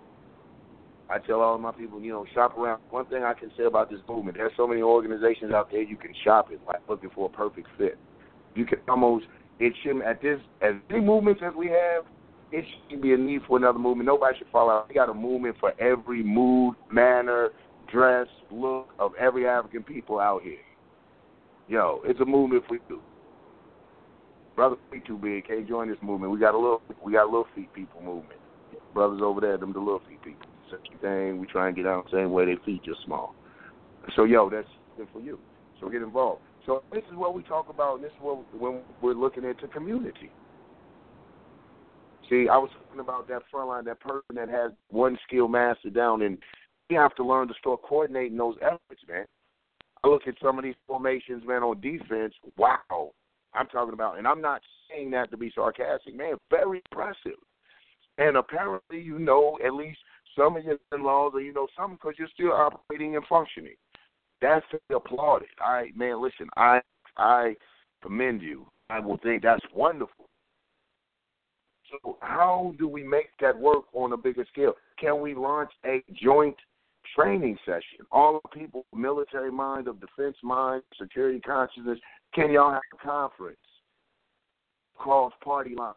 I 1.10 1.18
tell 1.18 1.42
all 1.42 1.58
my 1.58 1.72
people, 1.72 2.00
you 2.02 2.12
know, 2.12 2.26
shop 2.34 2.58
around. 2.58 2.82
One 2.92 3.06
thing 3.06 3.24
I 3.24 3.34
can 3.34 3.52
say 3.58 3.64
about 3.64 3.90
this 3.90 4.00
movement, 4.08 4.38
there's 4.38 4.52
so 4.56 4.68
many 4.68 4.82
organizations 4.82 5.52
out 5.54 5.72
there 5.72 5.82
you 5.82 5.98
can 5.98 6.14
shop 6.24 6.52
it, 6.52 6.60
like 6.68 6.82
looking 6.88 7.10
for 7.16 7.28
a 7.28 7.30
perfect 7.30 7.68
fit. 7.78 7.98
You 8.56 8.66
can 8.66 8.80
almost, 8.88 9.26
it 9.60 9.74
shouldn't, 9.82 10.06
at 10.06 10.22
this, 10.22 10.40
as 10.62 10.74
many 10.90 11.04
movements 11.04 11.42
as 11.44 11.54
we 11.56 11.68
have, 11.68 12.06
it 12.52 12.66
should 12.90 13.02
be 13.02 13.14
a 13.14 13.18
need 13.18 13.42
for 13.48 13.58
another 13.58 13.80
movement. 13.80 14.08
Nobody 14.08 14.38
should 14.38 14.48
fall 14.52 14.70
out. 14.70 14.90
We 14.90 14.96
got 14.96 15.10
a 15.10 15.14
movement 15.14 15.56
for 15.60 15.74
every 15.80 16.24
mood, 16.24 16.76
manner, 16.92 17.50
dress, 17.92 18.28
look 18.52 18.90
of 18.98 19.12
every 19.20 19.48
African 19.48 19.84
people 19.84 20.20
out 20.20 20.42
here. 20.42 20.58
Yo, 21.68 22.02
it's 22.06 22.20
a 22.20 22.26
movement 22.26 22.64
for 22.68 22.76
you. 22.90 23.02
Brother, 24.56 24.76
feet 24.92 25.06
too 25.06 25.18
big. 25.18 25.48
Can't 25.48 25.68
join 25.68 25.88
this 25.88 25.98
movement. 26.02 26.32
We 26.32 26.40
got 26.40 26.56
a 26.56 26.58
little, 26.58 26.82
we 27.04 27.14
got 27.14 27.24
a 27.24 27.32
little 27.32 27.48
feet 27.56 27.72
people 27.74 28.02
movement. 28.02 28.40
Brothers 28.94 29.22
over 29.24 29.40
there, 29.40 29.58
them 29.58 29.72
the 29.72 29.80
little 29.80 30.02
feet 30.10 30.22
people. 30.24 30.48
Same 30.72 31.00
thing. 31.00 31.40
We 31.40 31.48
try 31.48 31.68
and 31.68 31.76
get 31.76 31.86
out 31.86 32.06
the 32.10 32.18
same 32.18 32.32
way. 32.32 32.46
Their 32.46 32.58
feet 32.66 32.84
just 32.84 33.04
small. 33.06 33.36
So 34.16 34.24
yo, 34.24 34.50
that's 34.50 34.68
for 35.14 35.20
you. 35.20 35.40
So 35.80 35.90
get 35.90 36.02
involved. 36.02 36.42
So 36.66 36.84
this 36.92 37.04
is 37.10 37.16
what 37.16 37.34
we 37.34 37.44
talk 37.44 37.70
about. 37.70 37.96
And 37.96 38.04
this 38.04 38.12
is 38.12 38.18
what 38.22 38.44
when 38.60 38.82
we're 39.02 39.14
looking 39.14 39.44
into 39.44 39.68
community. 39.68 40.32
See, 42.30 42.48
I 42.48 42.58
was 42.58 42.70
talking 42.84 43.00
about 43.00 43.28
that 43.28 43.42
front 43.50 43.70
line, 43.70 43.86
that 43.86 44.00
person 44.00 44.36
that 44.36 44.50
has 44.50 44.72
one 44.90 45.18
skill 45.28 45.48
mastered 45.48 45.96
down, 45.96 46.22
and 46.22 46.38
we 46.90 46.96
have 46.96 47.16
to 47.16 47.26
learn 47.26 47.48
to 47.48 47.54
start 47.56 47.82
coordinating 47.82 48.38
those 48.38 48.56
efforts, 48.62 49.02
man. 49.08 49.26
I 50.04 50.08
look 50.08 50.28
at 50.28 50.36
some 50.42 50.58
of 50.58 50.64
these 50.64 50.76
formations, 50.88 51.44
man, 51.46 51.64
on 51.64 51.82
defense. 51.82 52.34
Wow, 52.56 53.12
I'm 53.54 53.68
talking 53.68 53.94
about, 53.94 54.20
and 54.20 54.28
I'm 54.28 54.42
not 54.42 54.62
saying 54.90 55.12
that 55.12 55.32
to 55.32 55.38
be 55.38 55.52
sarcastic, 55.54 56.16
man. 56.16 56.36
Very 56.52 56.84
impressive. 56.92 57.40
And 58.20 58.38
apparently, 58.38 59.02
you 59.02 59.18
know 59.18 59.58
at 59.66 59.74
least 59.74 59.98
some 60.38 60.56
of 60.56 60.64
your 60.64 60.78
in-laws, 60.94 61.32
or 61.34 61.42
you 61.42 61.54
know 61.54 61.68
some 61.76 61.94
because 61.94 62.14
you're 62.20 62.28
still 62.34 62.52
operating 62.52 63.16
and 63.16 63.26
functioning. 63.26 63.76
That's 64.42 64.66
to 64.72 64.80
be 64.88 64.96
applauded. 64.96 65.50
I 65.60 65.88
man, 65.96 66.22
listen, 66.22 66.48
I 66.56 66.82
I 67.18 67.56
commend 68.04 68.42
you. 68.42 68.68
I 68.90 69.00
will 69.00 69.18
think 69.18 69.44
that's 69.44 69.66
wonderful. 69.74 70.29
So 71.92 72.18
how 72.22 72.74
do 72.78 72.88
we 72.88 73.04
make 73.04 73.30
that 73.42 73.58
work 73.58 73.86
on 73.94 74.14
a 74.14 74.18
bigger 74.18 74.46
scale? 74.52 74.74
Can 75.00 75.22
we 75.22 75.34
launch 75.34 75.72
a 75.86 76.04
joint 76.22 76.56
training 77.16 77.58
session? 77.66 78.06
All 78.12 78.40
the 78.44 78.60
people, 78.60 78.86
military 78.96 79.52
mind, 79.52 79.88
of 79.88 80.00
defense 80.00 80.36
mind, 80.44 80.84
security 81.00 81.40
consciousness, 81.40 82.00
can 82.34 82.52
y'all 82.52 82.72
have 82.72 82.82
a 82.94 83.06
conference? 83.06 83.58
Cross 84.98 85.34
party 85.44 85.76
line. 85.76 85.94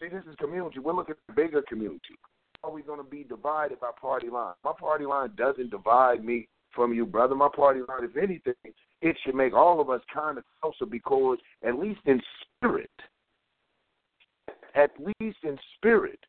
See, 0.00 0.08
this 0.08 0.24
is 0.28 0.36
community. 0.36 0.78
We're 0.78 0.92
looking 0.92 1.14
at 1.14 1.32
a 1.32 1.36
bigger 1.36 1.62
community. 1.62 2.14
Are 2.62 2.70
we 2.70 2.82
going 2.82 2.98
to 2.98 3.08
be 3.08 3.24
divided 3.24 3.80
by 3.80 3.90
party 4.00 4.28
line? 4.28 4.54
My 4.64 4.72
party 4.78 5.06
line 5.06 5.30
doesn't 5.36 5.70
divide 5.70 6.24
me 6.24 6.48
from 6.72 6.92
you, 6.92 7.06
brother. 7.06 7.34
My 7.34 7.48
party 7.54 7.80
line, 7.88 8.04
if 8.04 8.16
anything, 8.16 8.54
it 9.00 9.16
should 9.24 9.34
make 9.34 9.54
all 9.54 9.80
of 9.80 9.90
us 9.90 10.00
kind 10.12 10.38
of 10.38 10.44
closer 10.60 10.86
because, 10.86 11.38
at 11.66 11.78
least 11.78 12.00
in 12.06 12.20
spirit, 12.56 12.90
at 14.78 14.90
least 14.98 15.38
in 15.42 15.58
spirit, 15.76 16.20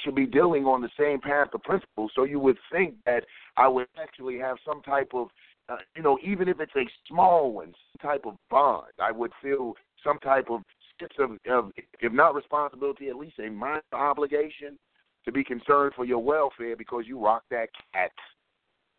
should 0.00 0.14
be 0.14 0.26
dealing 0.26 0.64
on 0.64 0.80
the 0.80 0.90
same 0.98 1.20
path 1.20 1.48
of 1.54 1.62
principles. 1.62 2.12
So 2.14 2.24
you 2.24 2.38
would 2.38 2.58
think 2.70 2.94
that 3.06 3.24
I 3.56 3.66
would 3.66 3.88
actually 4.00 4.38
have 4.38 4.58
some 4.66 4.82
type 4.82 5.10
of, 5.14 5.28
uh, 5.68 5.78
you 5.96 6.02
know, 6.02 6.18
even 6.22 6.48
if 6.48 6.60
it's 6.60 6.76
a 6.76 6.84
small 7.08 7.52
one, 7.52 7.72
some 7.92 8.10
type 8.10 8.26
of 8.26 8.36
bond. 8.50 8.92
I 9.00 9.10
would 9.10 9.32
feel 9.42 9.74
some 10.04 10.18
type 10.18 10.46
of 10.50 10.60
sense 11.00 11.12
of, 11.18 11.30
of 11.50 11.72
if 12.00 12.12
not 12.12 12.34
responsibility, 12.34 13.08
at 13.08 13.16
least 13.16 13.38
a 13.38 13.50
mind 13.50 13.82
obligation 13.92 14.78
to 15.24 15.32
be 15.32 15.42
concerned 15.42 15.92
for 15.96 16.04
your 16.04 16.22
welfare 16.22 16.76
because 16.76 17.04
you 17.06 17.22
rock 17.22 17.42
that 17.50 17.68
cat. 17.92 18.12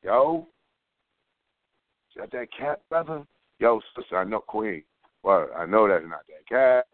Yo, 0.03 0.47
is 2.10 2.22
that 2.22 2.32
that 2.32 2.47
cat, 2.58 2.82
brother? 2.89 3.24
Yo, 3.60 3.80
sister, 3.95 4.18
I 4.18 4.24
know 4.24 4.39
Queen. 4.39 4.84
Well, 5.24 5.47
I 5.55 5.66
know 5.66 5.88
that's 5.88 6.03
not 6.08 6.22
that 6.28 6.47
cat 6.49 6.86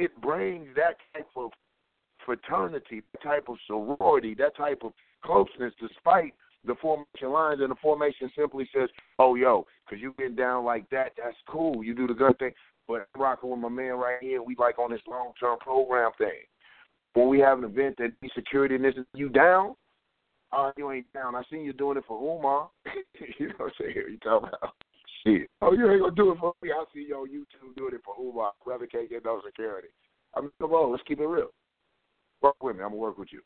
it 0.00 0.18
brings 0.22 0.66
that 0.76 0.96
type 1.14 1.28
of 1.36 1.50
fraternity, 2.24 3.02
that 3.12 3.22
type 3.22 3.48
of 3.48 3.56
sorority, 3.66 4.34
that 4.34 4.56
type 4.56 4.80
of 4.82 4.92
closeness, 5.22 5.74
despite 5.78 6.32
the 6.64 6.74
formation 6.80 7.30
lines. 7.30 7.60
And 7.60 7.70
the 7.70 7.76
formation 7.82 8.30
simply 8.36 8.68
says, 8.74 8.88
"Oh, 9.18 9.34
yo, 9.34 9.66
because 9.84 10.00
you 10.00 10.14
get 10.18 10.36
down 10.36 10.64
like 10.64 10.88
that, 10.90 11.12
that's 11.16 11.36
cool. 11.46 11.84
You 11.84 11.94
do 11.94 12.06
the 12.06 12.14
good 12.14 12.38
thing." 12.38 12.54
But 12.88 13.06
I'm 13.14 13.20
rocking 13.20 13.50
with 13.50 13.60
my 13.60 13.68
man 13.68 13.94
right 13.94 14.20
here. 14.22 14.42
We 14.42 14.56
like 14.56 14.78
on 14.78 14.90
this 14.90 15.06
long 15.06 15.32
term 15.38 15.58
program 15.58 16.12
thing. 16.16 16.44
When 17.12 17.28
we 17.28 17.38
have 17.40 17.58
an 17.58 17.64
event 17.64 17.96
that 17.98 18.12
needs 18.22 18.34
security 18.34 18.76
and 18.76 18.84
this 18.84 18.94
is 18.96 19.04
you 19.14 19.28
down, 19.28 19.74
uh, 20.52 20.72
you 20.76 20.90
ain't 20.90 21.12
down. 21.12 21.34
I 21.34 21.42
seen 21.50 21.64
you 21.64 21.72
doing 21.72 21.98
it 21.98 22.04
for 22.06 22.16
Umar. 22.18 22.70
you 23.38 23.48
know 23.48 23.54
what 23.58 23.66
I'm 23.66 23.72
saying? 23.78 23.94
You 23.96 24.18
talking 24.18 24.48
about 24.48 24.74
Shit. 25.26 25.48
Oh, 25.60 25.72
you 25.72 25.90
ain't 25.90 26.00
gonna 26.00 26.14
do 26.14 26.32
it 26.32 26.38
for 26.38 26.54
me. 26.62 26.70
I 26.72 26.84
see 26.94 27.06
you 27.08 27.16
on 27.16 27.28
YouTube 27.28 27.76
doing 27.76 27.94
it 27.94 28.00
for 28.04 28.14
Umar. 28.18 28.52
Brother 28.64 28.86
can't 28.86 29.10
get 29.10 29.24
no 29.24 29.40
security. 29.44 29.88
I 30.34 30.40
mean, 30.40 30.50
come 30.60 30.72
on, 30.72 30.92
let's 30.92 31.02
keep 31.06 31.20
it 31.20 31.26
real. 31.26 31.48
Work 32.42 32.62
with 32.62 32.76
me. 32.76 32.82
I'm 32.82 32.90
gonna 32.90 33.00
work 33.00 33.18
with 33.18 33.28
you. 33.32 33.42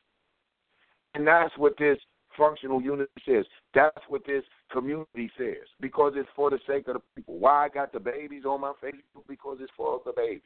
And 1.14 1.26
that's 1.26 1.56
what 1.56 1.74
this 1.78 1.98
functional 2.36 2.80
unity 2.82 3.10
says. 3.26 3.44
That's 3.74 3.96
what 4.08 4.24
this 4.26 4.44
community 4.72 5.30
says. 5.36 5.66
Because 5.80 6.12
it's 6.16 6.28
for 6.36 6.50
the 6.50 6.58
sake 6.66 6.88
of 6.88 6.94
the 6.94 7.00
people. 7.16 7.38
Why 7.38 7.66
I 7.66 7.68
got 7.68 7.92
the 7.92 8.00
babies 8.00 8.44
on 8.44 8.60
my 8.60 8.72
Facebook? 8.82 9.26
Because 9.28 9.58
it's 9.60 9.72
for 9.76 10.00
the 10.04 10.12
babies. 10.16 10.42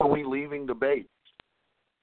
Are 0.00 0.08
we 0.08 0.24
leaving 0.24 0.66
the 0.66 0.74
babies? 0.74 1.06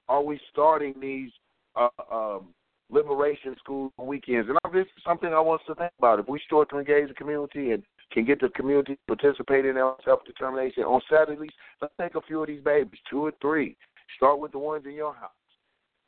Are 0.08 0.22
we 0.22 0.40
starting 0.50 0.94
these 1.00 1.30
uh, 1.76 1.88
um, 2.10 2.48
liberation 2.90 3.54
school 3.58 3.92
weekends. 3.98 4.48
And 4.48 4.58
this 4.72 4.86
is 4.86 5.02
something 5.06 5.32
I 5.32 5.40
want 5.40 5.60
us 5.60 5.66
to 5.68 5.74
think 5.74 5.92
about. 5.98 6.20
If 6.20 6.28
we 6.28 6.40
start 6.46 6.70
to 6.70 6.78
engage 6.78 7.08
the 7.08 7.14
community 7.14 7.72
and 7.72 7.82
can 8.12 8.24
get 8.24 8.40
the 8.40 8.48
community 8.50 8.94
to 8.94 9.16
participate 9.16 9.66
in 9.66 9.76
our 9.76 9.96
self 10.04 10.24
determination 10.24 10.84
on 10.84 11.00
Saturdays, 11.10 11.50
let's 11.82 11.94
take 12.00 12.14
a 12.14 12.22
few 12.22 12.42
of 12.42 12.48
these 12.48 12.62
babies, 12.62 13.00
two 13.10 13.26
or 13.26 13.32
three. 13.40 13.76
Start 14.16 14.40
with 14.40 14.52
the 14.52 14.58
ones 14.58 14.84
in 14.86 14.92
your 14.92 15.14
house. 15.14 15.30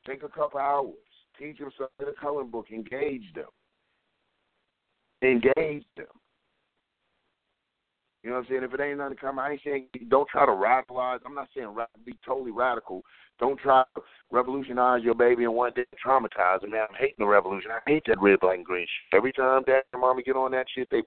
Take 0.06 0.22
a 0.22 0.28
couple 0.28 0.60
hours. 0.60 0.94
Teach 1.38 1.58
them 1.58 1.70
something 1.76 1.94
in 2.00 2.06
the 2.06 2.12
coloring 2.20 2.50
book. 2.50 2.66
Engage 2.72 3.32
them. 3.34 3.46
Engage 5.22 5.84
them. 5.96 6.06
You 8.22 8.30
know 8.30 8.36
what 8.36 8.42
I'm 8.42 8.48
saying? 8.50 8.62
If 8.64 8.74
it 8.74 8.80
ain't 8.80 8.98
nothing 8.98 9.16
to 9.16 9.20
come, 9.20 9.38
I 9.38 9.52
ain't 9.52 9.60
saying 9.64 9.86
don't 10.08 10.28
try 10.28 10.44
to 10.44 10.52
radicalize. 10.52 11.20
I'm 11.24 11.34
not 11.34 11.48
saying 11.56 11.74
be 12.04 12.18
totally 12.24 12.50
radical. 12.50 13.02
Don't 13.38 13.58
try 13.58 13.82
to 13.94 14.02
revolutionize 14.30 15.02
your 15.02 15.14
baby 15.14 15.44
and 15.44 15.54
one 15.54 15.72
day 15.74 15.84
traumatize 16.04 16.62
him. 16.62 16.70
Man, 16.70 16.82
I'm 16.88 16.96
hating 16.98 17.14
the 17.18 17.26
revolution. 17.26 17.70
I 17.70 17.78
hate 17.90 18.02
that 18.08 18.20
red, 18.20 18.40
black, 18.40 18.56
and 18.56 18.66
green 18.66 18.84
shit. 18.84 19.16
Every 19.16 19.32
time 19.32 19.62
dad 19.66 19.82
and 19.92 20.02
mommy 20.02 20.22
get 20.22 20.36
on 20.36 20.50
that 20.52 20.66
shit, 20.74 20.88
they 20.90 21.02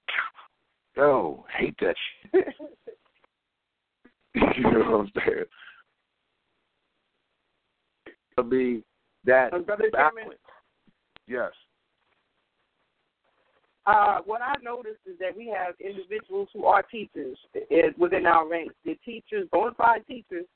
yo 0.96 1.44
hate 1.56 1.76
that 1.80 1.94
shit. 2.32 2.46
you 4.34 4.62
know 4.62 4.90
what 4.90 5.00
I'm 5.00 5.12
saying? 5.14 5.44
It'll 8.36 8.50
be 8.50 8.82
that 9.24 9.52
balance. 9.92 10.34
Yes. 11.28 11.52
Uh, 13.86 14.18
what 14.24 14.40
I 14.40 14.54
noticed 14.62 15.00
is 15.06 15.18
that 15.20 15.36
we 15.36 15.46
have 15.48 15.74
individuals 15.78 16.48
who 16.54 16.64
are 16.64 16.82
teachers 16.82 17.36
within 17.98 18.26
our 18.26 18.48
ranks. 18.48 18.74
They're 18.84 18.94
teachers, 19.04 19.46
bona 19.52 19.72
fide 19.76 20.06
teachers, 20.06 20.46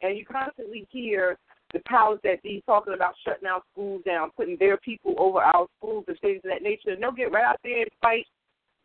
and 0.00 0.16
you 0.16 0.24
constantly 0.24 0.86
hear 0.90 1.36
the 1.74 1.80
powers 1.86 2.18
that 2.24 2.42
be 2.42 2.62
talking 2.64 2.94
about 2.94 3.14
shutting 3.26 3.46
our 3.46 3.60
schools 3.72 4.02
down, 4.06 4.30
putting 4.36 4.56
their 4.58 4.78
people 4.78 5.14
over 5.18 5.40
our 5.40 5.66
schools 5.78 6.04
and 6.08 6.18
things 6.20 6.40
of 6.44 6.50
that 6.50 6.62
nature. 6.62 6.90
And 6.90 7.02
they'll 7.02 7.12
get 7.12 7.30
right 7.30 7.44
out 7.44 7.60
there 7.62 7.82
and 7.82 7.90
fight 8.00 8.26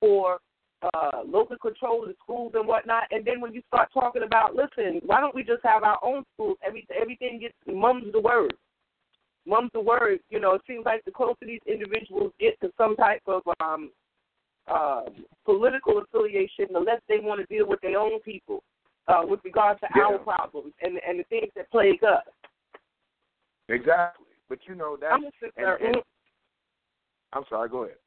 for 0.01 0.39
uh, 0.93 1.21
local 1.25 1.57
control 1.57 2.03
of 2.03 2.09
the 2.09 2.15
schools 2.21 2.51
and 2.55 2.67
whatnot. 2.67 3.03
And 3.11 3.23
then 3.23 3.39
when 3.39 3.53
you 3.53 3.61
start 3.67 3.87
talking 3.93 4.23
about, 4.23 4.53
listen, 4.53 4.99
why 5.05 5.21
don't 5.21 5.33
we 5.33 5.43
just 5.43 5.63
have 5.63 5.83
our 5.83 5.99
own 6.03 6.25
schools? 6.33 6.57
Every, 6.65 6.85
everything 6.99 7.39
gets 7.39 7.53
mum's 7.65 8.11
the 8.11 8.19
word 8.19 8.53
mum's 9.45 9.71
the 9.73 9.81
word. 9.81 10.19
You 10.29 10.39
know, 10.39 10.53
it 10.53 10.61
seems 10.67 10.85
like 10.85 11.03
the 11.05 11.11
closer 11.11 11.45
these 11.45 11.59
individuals 11.65 12.31
get 12.39 12.59
to 12.61 12.71
some 12.77 12.95
type 12.95 13.21
of 13.27 13.41
um, 13.59 13.91
uh, 14.67 15.03
political 15.45 15.99
affiliation, 15.99 16.67
the 16.71 16.79
less 16.79 17.01
they 17.07 17.19
want 17.19 17.41
to 17.41 17.53
deal 17.53 17.67
with 17.67 17.81
their 17.81 17.99
own 17.99 18.19
people 18.21 18.63
uh, 19.07 19.21
with 19.23 19.39
regard 19.43 19.79
to 19.79 19.87
yeah. 19.95 20.03
our 20.03 20.17
problems 20.19 20.73
and 20.81 20.99
and 21.07 21.19
the 21.19 21.23
things 21.25 21.51
that 21.55 21.69
plague 21.71 22.03
us. 22.03 22.23
Exactly, 23.69 24.25
but 24.49 24.59
you 24.67 24.75
know 24.75 24.97
that. 24.99 25.11
I'm, 25.11 25.23
and, 25.57 25.97
I'm 27.33 27.43
sorry. 27.49 27.69
Go 27.69 27.83
ahead. 27.83 27.97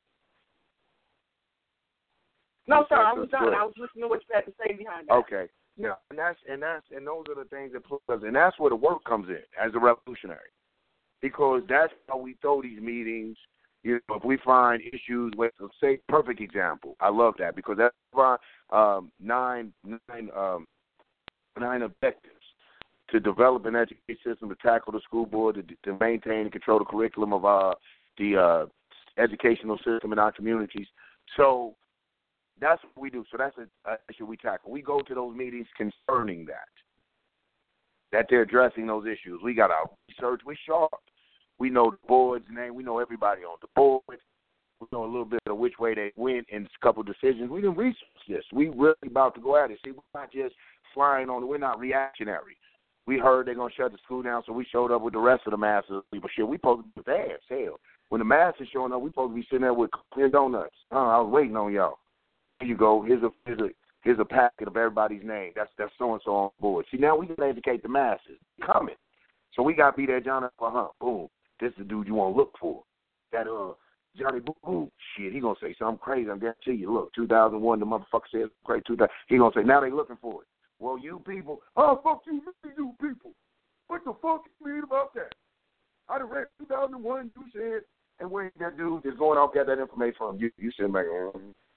No, 2.68 2.84
sir, 2.89 2.97
I 2.97 3.12
was 3.12 3.28
done. 3.30 3.55
I 3.55 3.64
was 3.64 3.74
listening 3.78 4.03
to 4.03 4.09
what 4.09 4.20
you 4.28 4.34
had 4.34 4.45
to 4.45 4.53
say 4.59 4.74
behind 4.74 5.09
that. 5.09 5.14
Okay. 5.14 5.47
Yeah, 5.78 5.95
and 6.11 6.18
that's 6.18 6.39
and 6.49 6.62
that's 6.62 6.87
and 6.95 7.07
those 7.07 7.24
are 7.28 7.43
the 7.43 7.49
things 7.49 7.72
that 7.74 7.84
put 7.84 8.01
us, 8.09 8.22
and 8.24 8.34
that's 8.34 8.59
where 8.59 8.70
the 8.70 8.76
work 8.76 9.05
comes 9.05 9.28
in 9.28 9.43
as 9.62 9.74
a 9.74 9.78
revolutionary 9.78 10.49
because 11.23 11.62
that's 11.69 11.93
how 12.09 12.19
we 12.19 12.37
throw 12.41 12.62
these 12.62 12.81
meetings. 12.81 13.37
You 13.83 14.01
know, 14.09 14.17
if 14.17 14.25
we 14.25 14.39
find 14.45 14.83
issues 14.83 15.33
with, 15.37 15.53
say, 15.81 16.01
perfect 16.09 16.41
example. 16.41 16.97
I 17.01 17.11
love 17.11 17.35
that 17.39 17.55
because 17.55 17.77
that's 17.79 17.95
why 18.12 18.37
um, 18.71 19.12
nine 19.21 19.73
nine 19.85 20.31
um, 20.37 20.67
nine 21.59 21.83
objectives 21.83 22.33
to 23.11 23.21
develop 23.21 23.64
an 23.67 23.77
education 23.77 24.17
system 24.25 24.49
to 24.49 24.57
tackle 24.57 24.93
the 24.93 25.01
school 25.01 25.27
board 25.27 25.55
to, 25.55 25.62
to 25.85 25.99
maintain 26.01 26.41
and 26.41 26.53
control 26.53 26.81
the 26.81 26.85
curriculum 26.85 27.33
of 27.33 27.45
uh, 27.45 27.75
the 28.19 28.37
uh, 28.37 28.67
educational 29.23 29.79
system 29.79 30.12
in 30.12 30.19
our 30.19 30.33
communities. 30.33 30.87
So 31.37 31.75
that's 32.61 32.83
what 32.83 33.01
we 33.01 33.11
do. 33.11 33.25
So 33.31 33.39
that's 33.39 33.57
an 33.59 33.69
issue 34.11 34.27
we 34.27 34.37
tackle. 34.37 34.71
We 34.71 34.83
go 34.83 35.01
to 35.01 35.14
those 35.14 35.37
meetings 35.37 35.67
concerning 35.77 36.47
that 36.47 36.69
that 38.13 38.27
they're 38.29 38.43
addressing 38.43 38.87
those 38.87 39.05
issues. 39.07 39.41
We 39.43 39.55
got 39.55 39.71
our 39.71 39.91
research. 40.09 40.43
We 40.47 40.57
sharp. 40.67 40.93
We 41.59 41.71
know 41.71 41.91
the 41.91 41.99
board's 42.07 42.47
name. 42.51 42.75
We 42.75 42.83
know 42.83 42.99
everybody 42.99 43.43
on 43.43 43.57
the 43.61 43.69
board. 43.75 44.03
we 44.09 44.87
know 44.93 45.05
a 45.05 45.07
little 45.07 45.25
bit 45.25 45.41
of 45.47 45.57
which 45.57 45.79
way 45.79 45.95
they 45.95 46.13
went 46.17 46.47
in 46.51 46.65
a 46.65 46.85
couple 46.85 47.01
of 47.01 47.07
decisions. 47.07 47.51
We 47.51 47.63
didn't 47.63 47.77
research 47.77 47.97
this. 48.29 48.45
We 48.53 48.69
really 48.69 48.95
about 49.07 49.35
to 49.37 49.41
go 49.41 49.63
at 49.63 49.71
it. 49.71 49.79
See, 49.85 49.93
we're 49.93 50.21
not 50.21 50.33
just 50.33 50.55
flying 50.93 51.31
on. 51.31 51.47
We're 51.49 51.59
not 51.59 51.79
reactionary. 51.79 52.57
We 53.07 53.19
heard 53.19 53.47
they're 53.47 53.55
gonna 53.55 53.73
shut 53.77 53.93
the 53.93 53.99
school 54.05 54.23
down, 54.23 54.43
so 54.45 54.53
we 54.53 54.67
showed 54.71 54.91
up 54.91 55.01
with 55.01 55.15
the 55.15 55.21
rest 55.21 55.43
of 55.47 55.53
the 55.53 55.57
masses. 55.57 56.03
But 56.11 56.31
shit, 56.35 56.47
we 56.47 56.57
supposed 56.57 56.87
to 56.97 57.03
be. 57.05 57.13
Hell, 57.49 57.79
when 58.09 58.19
the 58.19 58.25
masses 58.25 58.69
showing 58.73 58.93
up, 58.93 59.01
we 59.01 59.11
supposed 59.11 59.31
to 59.33 59.37
be 59.37 59.47
sitting 59.49 59.61
there 59.61 59.75
with 59.75 59.91
clear 60.13 60.29
donuts. 60.29 60.75
Oh, 60.91 61.07
I 61.07 61.21
was 61.21 61.31
waiting 61.31 61.57
on 61.57 61.73
y'all. 61.73 61.99
Here 62.59 62.69
you 62.69 62.77
go. 62.77 63.03
Here's 63.03 63.23
a 63.23 63.31
here's 63.45 63.61
a 63.61 63.69
here's 64.07 64.21
a 64.21 64.25
packet 64.25 64.69
of 64.69 64.77
everybody's 64.77 65.25
name. 65.25 65.53
That's 65.57 65.71
that's 65.77 65.93
so 65.99 66.13
and 66.13 66.23
so 66.25 66.31
on 66.31 66.51
board. 66.61 66.87
See, 66.91 66.97
now 66.97 67.17
we 67.17 67.27
can 67.27 67.43
educate 67.43 67.83
the 67.83 67.89
masses. 67.89 68.39
Coming. 68.65 68.95
So 69.55 69.63
we 69.63 69.75
got 69.75 69.91
to 69.91 69.97
be 69.97 70.07
there, 70.07 70.21
Johnny 70.21 70.47
for. 70.59 70.91
Boom. 71.01 71.29
This 71.61 71.73
is 71.73 71.79
the 71.79 71.85
dude 71.85 72.07
you 72.07 72.15
want 72.15 72.35
to 72.35 72.39
look 72.39 72.53
for. 72.59 72.85
That 73.33 73.49
uh 73.49 73.73
Johnny 74.17 74.41
Boo 74.41 74.55
Boo. 74.65 74.91
Shit, 75.17 75.33
he 75.33 75.41
gonna 75.41 75.57
say 75.61 75.75
something 75.79 75.99
crazy. 75.99 76.31
I 76.31 76.39
guarantee 76.39 76.81
you. 76.81 76.95
Look, 76.95 77.13
2001, 77.15 77.81
the 77.81 77.85
motherfucker 77.87 78.31
said 78.31 78.43
crazy. 78.65 78.85
2000. 78.87 79.11
He 79.29 79.39
gonna 79.39 79.51
say 79.55 79.65
now 79.65 79.81
they 79.81 79.91
looking 79.91 80.19
for 80.23 80.43
it. 80.43 80.49
Well, 80.79 80.99
you 80.99 81.21
people, 81.27 81.61
oh 81.77 82.01
fuck 82.05 82.23
you, 82.27 82.41
you 82.77 82.95
people. 83.01 83.33
What 83.89 84.05
the 84.05 84.13
fuck 84.23 84.43
you 84.61 84.73
mean 84.73 84.85
about 84.85 85.15
that? 85.15 85.35
I 86.09 86.19
done 86.19 86.31
read 86.31 86.47
2001. 86.61 87.31
You 87.35 87.45
said, 87.53 87.83
and 88.21 88.31
when 88.31 88.51
that 88.61 88.77
dude 88.77 89.05
is 89.05 89.19
going 89.19 89.39
off 89.39 89.55
get 89.55 89.67
that 89.67 89.81
information 89.81 90.15
from 90.19 90.39
you, 90.39 90.51
you 90.59 90.71
sitting 90.77 90.93
back. 90.93 91.07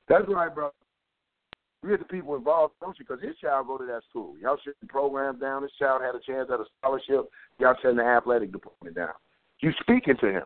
That's 0.08 0.26
right, 0.28 0.54
bro. 0.54 0.72
We 1.82 1.90
get 1.90 2.00
the 2.00 2.06
people 2.06 2.36
involved. 2.36 2.74
Because 2.98 3.22
his 3.22 3.38
child 3.38 3.68
go 3.68 3.78
to 3.78 3.86
that 3.86 4.02
school. 4.10 4.36
Y'all 4.42 4.58
shutting 4.58 4.88
programs 4.88 5.40
down. 5.40 5.64
His 5.64 5.72
child 5.80 6.02
had 6.02 6.16
a 6.16 6.20
chance 6.20 6.50
at 6.52 6.60
a 6.60 6.66
scholarship. 6.80 7.30
Y'all 7.60 7.76
shutting 7.82 7.98
the 7.98 8.04
athletic 8.04 8.52
department 8.52 8.96
down. 8.96 9.14
You 9.62 9.72
speaking 9.82 10.16
to 10.22 10.28
him, 10.28 10.46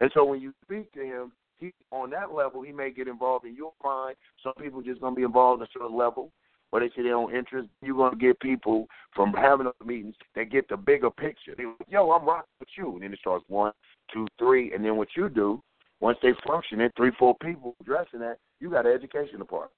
and 0.00 0.10
so 0.14 0.24
when 0.24 0.40
you 0.40 0.52
speak 0.64 0.92
to 0.92 1.00
him, 1.00 1.32
he 1.58 1.72
on 1.92 2.10
that 2.10 2.32
level 2.32 2.62
he 2.62 2.72
may 2.72 2.90
get 2.90 3.06
involved, 3.06 3.44
and 3.44 3.56
you'll 3.56 3.76
find 3.80 4.16
some 4.42 4.54
people 4.54 4.82
just 4.82 5.00
gonna 5.00 5.14
be 5.14 5.22
involved 5.22 5.62
at 5.62 5.68
a 5.68 5.72
certain 5.72 5.96
level 5.96 6.32
where 6.70 6.80
they 6.80 6.92
see 6.94 7.02
their 7.02 7.14
own 7.14 7.34
interest. 7.34 7.68
You're 7.82 7.96
gonna 7.96 8.16
get 8.16 8.40
people 8.40 8.86
from 9.14 9.32
having 9.32 9.64
those 9.64 9.86
meetings 9.86 10.16
that 10.34 10.50
get 10.50 10.68
the 10.68 10.76
bigger 10.76 11.10
picture. 11.10 11.54
They, 11.56 11.64
yo, 11.88 12.10
I'm 12.10 12.26
rocking 12.26 12.50
with 12.58 12.68
you, 12.76 12.94
and 12.94 13.02
then 13.02 13.12
it 13.12 13.20
starts 13.20 13.44
one, 13.48 13.72
two, 14.12 14.26
three, 14.38 14.72
and 14.72 14.84
then 14.84 14.96
what 14.96 15.08
you 15.16 15.28
do 15.28 15.62
once 16.00 16.18
they 16.22 16.32
function, 16.46 16.80
in 16.80 16.90
three, 16.96 17.10
four 17.18 17.36
people 17.42 17.74
addressing 17.80 18.20
that, 18.20 18.38
you 18.60 18.70
got 18.70 18.86
an 18.86 18.92
education 18.92 19.38
department. 19.38 19.72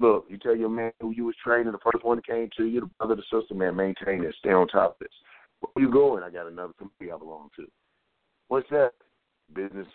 Look, 0.00 0.26
you 0.28 0.38
tell 0.38 0.56
your 0.56 0.68
man 0.68 0.92
who 1.00 1.10
you 1.10 1.24
was 1.24 1.34
training, 1.42 1.72
the 1.72 1.78
first 1.78 2.04
one 2.04 2.18
that 2.18 2.26
came 2.26 2.48
to 2.56 2.66
you, 2.66 2.80
the 2.80 2.86
brother, 2.98 3.16
the 3.16 3.22
sister, 3.22 3.54
man, 3.54 3.74
maintain 3.74 4.22
this, 4.22 4.34
stay 4.38 4.52
on 4.52 4.68
top 4.68 4.92
of 4.92 4.98
this. 5.00 5.08
Where 5.60 5.84
you 5.84 5.92
going? 5.92 6.22
I 6.22 6.30
got 6.30 6.46
another 6.46 6.72
committee 6.78 7.12
I 7.12 7.18
belong 7.18 7.48
to. 7.56 7.66
What's 8.46 8.68
that? 8.70 8.92
Business, 9.52 9.86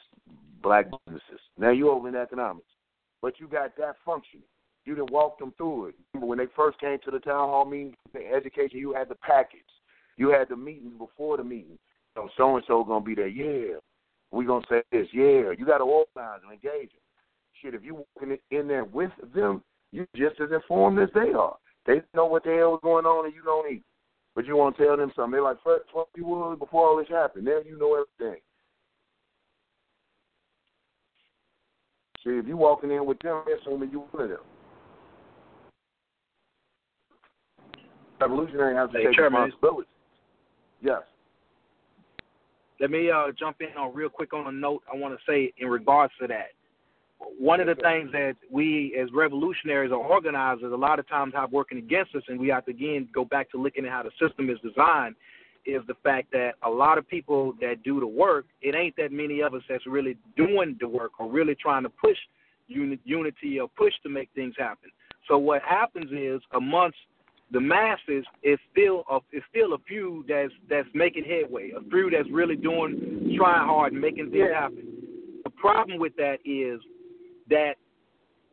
black 0.62 0.88
businesses. 1.06 1.39
Now 1.58 1.72
you 1.72 1.89
over 1.89 2.10
in 2.10 2.16
economics, 2.16 2.68
but 3.22 3.39
you 3.39 3.47
got 3.47 3.78
that 3.78 3.95
function. 4.06 4.41
You 4.86 4.95
didn't 4.95 5.12
walk 5.12 5.39
them 5.39 5.54
through 5.56 5.88
it. 5.88 5.95
Remember 6.14 6.28
when 6.28 6.38
they 6.38 6.47
first 6.56 6.80
came 6.80 6.97
to 7.06 7.12
the 7.12 7.20
town 7.20 7.47
hall 7.47 7.66
meeting, 7.66 7.95
the 8.14 8.28
education, 8.28 8.80
you 8.80 8.93
had 8.93 9.08
the 9.08 9.16
packets. 9.16 9.64
You 10.18 10.30
had 10.30 10.49
the 10.49 10.58
meetings 10.58 10.97
before 10.97 11.38
the 11.38 11.43
meeting. 11.43 11.78
So 12.16 12.30
so 12.38 12.56
and 12.56 12.66
so 12.68 12.84
gonna 12.84 13.04
be 13.04 13.16
there. 13.16 13.28
Yeah, 13.28 13.78
we 14.32 14.45
gonna 14.45 14.66
say 14.70 14.84
this. 14.91 15.08
Yeah, 15.14 15.51
you 15.58 15.66
got 15.66 15.80
to 15.80 15.86
organize 15.86 16.41
and 16.43 16.51
engage 16.51 16.91
them. 16.91 16.99
Shit, 17.62 17.74
if 17.74 17.84
you 17.84 18.06
walking 18.16 18.38
in 18.51 18.68
there 18.68 18.84
with 18.84 19.12
them, 19.34 19.64
you 19.93 20.07
just 20.15 20.41
as 20.41 20.49
informed 20.51 20.99
as 20.99 21.09
they 21.13 21.31
are. 21.31 21.55
They 21.85 22.01
know 22.15 22.25
what 22.25 22.43
the 22.43 22.55
hell 22.55 22.75
is 22.75 22.79
going 22.81 23.05
on, 23.05 23.25
and 23.25 23.33
you 23.33 23.43
don't 23.43 23.71
either. 23.71 23.83
But 24.35 24.45
you 24.45 24.57
want 24.57 24.75
to 24.77 24.85
tell 24.85 24.97
them 24.97 25.11
something. 25.15 25.31
They're 25.31 25.43
like, 25.43 25.57
fuck, 25.63 25.81
fuck 25.93 26.07
you 26.15 26.25
was 26.25 26.57
before 26.57 26.87
all 26.87 26.97
this 26.97 27.07
happened. 27.09 27.45
Now 27.45 27.59
you 27.63 27.77
know 27.77 28.03
everything. 28.19 28.41
See, 32.23 32.31
if 32.31 32.47
you're 32.47 32.57
walking 32.57 32.89
in 32.89 33.05
with 33.05 33.19
them, 33.19 33.43
assuming 33.61 33.91
you're 33.91 34.01
one 34.11 34.23
of 34.23 34.29
them. 34.29 34.39
Revolutionary 38.19 38.75
has 38.75 38.89
to 38.91 38.97
Hey, 38.97 39.05
take 39.05 39.15
Chairman. 39.15 39.43
responsibility. 39.43 39.89
Yes. 40.81 41.01
Let 42.79 42.89
me 42.89 43.11
uh, 43.11 43.31
jump 43.37 43.57
in 43.59 43.77
on 43.77 43.93
real 43.93 44.09
quick 44.09 44.33
on 44.33 44.47
a 44.47 44.51
note. 44.51 44.81
I 44.91 44.97
want 44.97 45.13
to 45.17 45.31
say 45.31 45.53
in 45.57 45.67
regards 45.67 46.13
to 46.21 46.27
that. 46.27 46.47
One 47.38 47.59
of 47.59 47.67
the 47.67 47.76
things 47.76 48.11
that 48.11 48.36
we 48.49 48.97
as 49.01 49.09
revolutionaries 49.13 49.91
or 49.91 49.97
organizers 49.97 50.71
a 50.71 50.76
lot 50.76 50.99
of 50.99 51.07
times 51.07 51.34
have 51.36 51.51
working 51.51 51.78
against 51.78 52.15
us, 52.15 52.24
and 52.28 52.39
we 52.39 52.47
have 52.49 52.65
to 52.65 52.71
again 52.71 53.07
go 53.13 53.26
back 53.26 53.51
to 53.51 53.57
looking 53.57 53.86
at 53.86 53.91
how 53.91 54.03
the 54.03 54.11
system 54.19 54.49
is 54.49 54.57
designed, 54.59 55.15
is 55.65 55.82
the 55.88 55.95
fact 56.03 56.32
that 56.32 56.55
a 56.63 56.69
lot 56.69 56.97
of 56.97 57.07
people 57.07 57.53
that 57.61 57.84
do 57.84 57.99
the 57.99 58.07
work, 58.07 58.45
it 58.61 58.76
ain't 58.76 58.95
that 58.97 59.11
many 59.11 59.41
of 59.41 59.53
us 59.53 59.61
that's 59.69 59.86
really 59.88 60.17
doing 60.36 60.78
the 60.80 60.88
work 60.88 61.11
or 61.19 61.30
really 61.30 61.55
trying 61.55 61.84
to 61.84 61.89
push 61.89 62.17
uni- 62.67 62.99
unity 63.05 63.59
or 63.59 63.69
push 63.69 63.93
to 64.03 64.09
make 64.09 64.30
things 64.36 64.53
happen. 64.57 64.89
So 65.28 65.38
what 65.38 65.61
happens 65.61 66.11
is 66.11 66.41
amongst 66.53 66.97
the 67.51 67.61
masses 67.61 68.26
is 68.41 68.59
still 68.71 69.03
a, 69.09 69.17
is 69.32 69.43
still 69.49 69.74
a 69.74 69.78
few 69.88 70.26
that's 70.28 70.51
that's 70.69 70.88
making 70.93 71.24
headway, 71.24 71.71
a 71.71 71.82
few 71.89 72.09
that's 72.09 72.30
really 72.32 72.55
doing 72.55 73.36
trying 73.38 73.67
hard 73.67 73.93
and 73.93 74.01
making 74.01 74.32
things 74.32 74.49
happen. 74.53 74.88
The 75.43 75.49
problem 75.51 75.99
with 75.99 76.15
that 76.17 76.39
is 76.45 76.82
that 77.49 77.73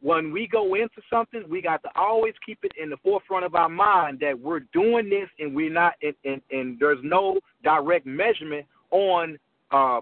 when 0.00 0.32
we 0.32 0.46
go 0.46 0.74
into 0.74 1.02
something, 1.10 1.44
we 1.48 1.60
got 1.60 1.82
to 1.82 1.90
always 1.94 2.34
keep 2.44 2.58
it 2.62 2.72
in 2.80 2.88
the 2.88 2.96
forefront 2.98 3.44
of 3.44 3.54
our 3.54 3.68
mind 3.68 4.18
that 4.20 4.38
we're 4.38 4.60
doing 4.72 5.10
this 5.10 5.28
and 5.38 5.54
we're 5.54 5.72
not, 5.72 5.94
and, 6.02 6.14
and, 6.24 6.40
and 6.50 6.78
there's 6.80 7.00
no 7.02 7.38
direct 7.62 8.06
measurement 8.06 8.66
on 8.90 9.38
uh, 9.70 10.00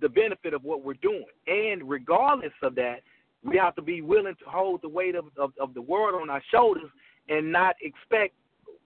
the 0.00 0.08
benefit 0.08 0.52
of 0.52 0.62
what 0.64 0.84
we're 0.84 0.94
doing. 0.94 1.24
And 1.46 1.88
regardless 1.88 2.52
of 2.62 2.74
that, 2.74 3.00
we 3.42 3.56
have 3.56 3.74
to 3.76 3.82
be 3.82 4.02
willing 4.02 4.34
to 4.36 4.44
hold 4.46 4.82
the 4.82 4.88
weight 4.88 5.14
of, 5.14 5.26
of, 5.38 5.52
of 5.60 5.74
the 5.74 5.82
world 5.82 6.20
on 6.20 6.30
our 6.30 6.42
shoulders 6.50 6.90
and 7.28 7.50
not 7.50 7.76
expect 7.80 8.34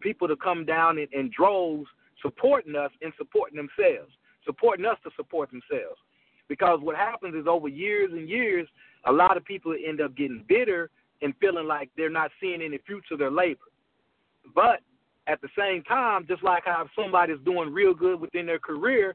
people 0.00 0.28
to 0.28 0.36
come 0.36 0.64
down 0.64 0.98
in, 0.98 1.08
in 1.12 1.30
droves 1.36 1.88
supporting 2.22 2.76
us 2.76 2.90
and 3.02 3.12
supporting 3.16 3.56
themselves, 3.56 4.12
supporting 4.44 4.86
us 4.86 4.96
to 5.04 5.10
support 5.16 5.50
themselves. 5.50 5.98
Because 6.48 6.80
what 6.82 6.96
happens 6.96 7.34
is 7.34 7.46
over 7.46 7.68
years 7.68 8.10
and 8.12 8.28
years, 8.28 8.66
a 9.07 9.12
lot 9.12 9.36
of 9.36 9.44
people 9.44 9.74
end 9.86 10.01
up 10.01 10.16
getting 10.16 10.44
bitter 10.49 10.90
and 11.22 11.34
feeling 11.40 11.66
like 11.66 11.90
they're 11.96 12.11
not 12.11 12.30
seeing 12.40 12.62
any 12.62 12.78
fruits 12.86 13.09
of 13.11 13.18
their 13.18 13.30
labor. 13.30 13.61
But 14.55 14.80
at 15.26 15.40
the 15.40 15.49
same 15.57 15.82
time, 15.82 16.26
just 16.26 16.42
like 16.42 16.64
how 16.64 16.88
somebody's 16.96 17.38
doing 17.44 17.72
real 17.72 17.94
good 17.94 18.20
within 18.20 18.46
their 18.46 18.59
career, 18.59 19.14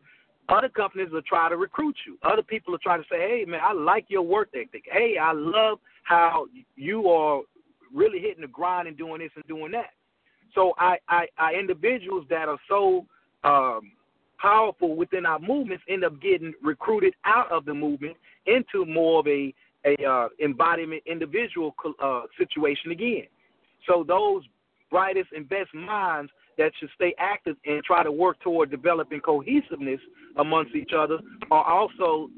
other 0.50 0.70
companies 0.70 1.10
will 1.12 1.22
try 1.22 1.50
to 1.50 1.58
recruit 1.58 1.96
you. 2.06 2.18
Other 2.24 2.44
people 2.44 2.72
will 2.72 2.80
try 2.80 2.98
to 2.98 3.04
say, 3.10 3.18
hey, 3.18 3.46
man, 3.48 3.62
I 3.64 3.74
like 3.74 4.06
your 4.10 4.24
work 4.24 4.50
ethic. 4.54 4.84
Hey, 4.92 5.18
I 5.20 5.32
love 5.32 5.80
how 6.04 6.48
you 6.76 7.08
are 7.08 7.42
really 7.94 8.20
hitting 8.20 8.42
the 8.42 8.48
grind 8.48 8.88
and 8.88 8.98
doing 8.98 9.22
this 9.22 9.32
and 9.36 9.46
doing 9.48 9.72
that. 9.72 9.92
So 10.54 10.74
I, 10.78 10.98
I, 11.08 11.28
I 11.38 11.54
individuals 11.54 12.26
that 12.30 12.48
are 12.48 12.60
so 12.70 13.06
um, 13.44 13.92
powerful 14.38 14.96
within 14.96 15.26
our 15.26 15.40
movements 15.40 15.84
end 15.88 16.04
up 16.04 16.22
getting 16.22 16.54
recruited 16.62 17.14
out 17.26 17.52
of 17.52 17.66
the 17.66 17.74
movement 17.74 18.18
into 18.46 18.86
more 18.86 19.22
of 19.22 19.28
a 19.28 19.54
a 19.86 20.06
uh, 20.06 20.28
embodiment 20.44 21.04
individual 21.06 21.76
uh, 22.02 22.22
situation 22.38 22.92
again. 22.92 23.28
So 23.88 24.04
those 24.08 24.44
brightest 24.90 25.30
and 25.36 25.48
best 25.50 25.74
minds 25.74 26.32
that 26.58 26.72
should 26.80 26.90
stay 26.96 27.16
active 27.18 27.58
and 27.66 27.84
try 27.84 28.04
to 28.04 28.12
work 28.12 28.40
toward 28.42 28.70
developing 28.70 29.20
cohesiveness 29.20 30.00
amongst 30.38 30.76
each 30.76 30.92
other 30.96 31.20
are 31.52 31.64
also 31.64 32.30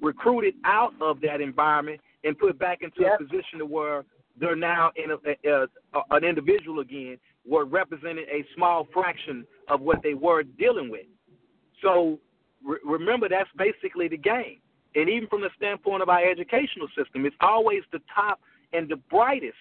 recruited 0.00 0.54
out 0.64 0.92
of 1.00 1.20
that 1.22 1.40
environment 1.40 2.00
and 2.24 2.38
put 2.38 2.58
back 2.58 2.82
into 2.82 3.00
Yep. 3.00 3.20
a 3.20 3.24
position 3.24 3.58
to 3.58 3.66
where 3.66 4.04
they're 4.38 4.56
now 4.56 4.90
in 4.96 5.10
a, 5.10 5.48
a, 5.48 5.66
a, 5.94 6.02
an 6.10 6.24
individual 6.24 6.80
again, 6.80 7.18
were 7.46 7.64
representing 7.64 8.24
a 8.30 8.44
small 8.54 8.86
fraction 8.92 9.46
of 9.68 9.80
what 9.80 10.02
they 10.02 10.14
were 10.14 10.42
dealing 10.42 10.90
with. 10.90 11.06
So 11.82 12.18
re- 12.64 12.78
remember, 12.84 13.28
that's 13.28 13.50
basically 13.56 14.08
the 14.08 14.16
game. 14.16 14.58
And 14.94 15.08
even 15.08 15.28
from 15.28 15.40
the 15.40 15.50
standpoint 15.56 16.02
of 16.02 16.08
our 16.08 16.24
educational 16.24 16.88
system, 16.96 17.24
it's 17.24 17.36
always 17.40 17.82
the 17.92 18.00
top 18.14 18.40
and 18.72 18.88
the 18.88 18.96
brightest 18.96 19.56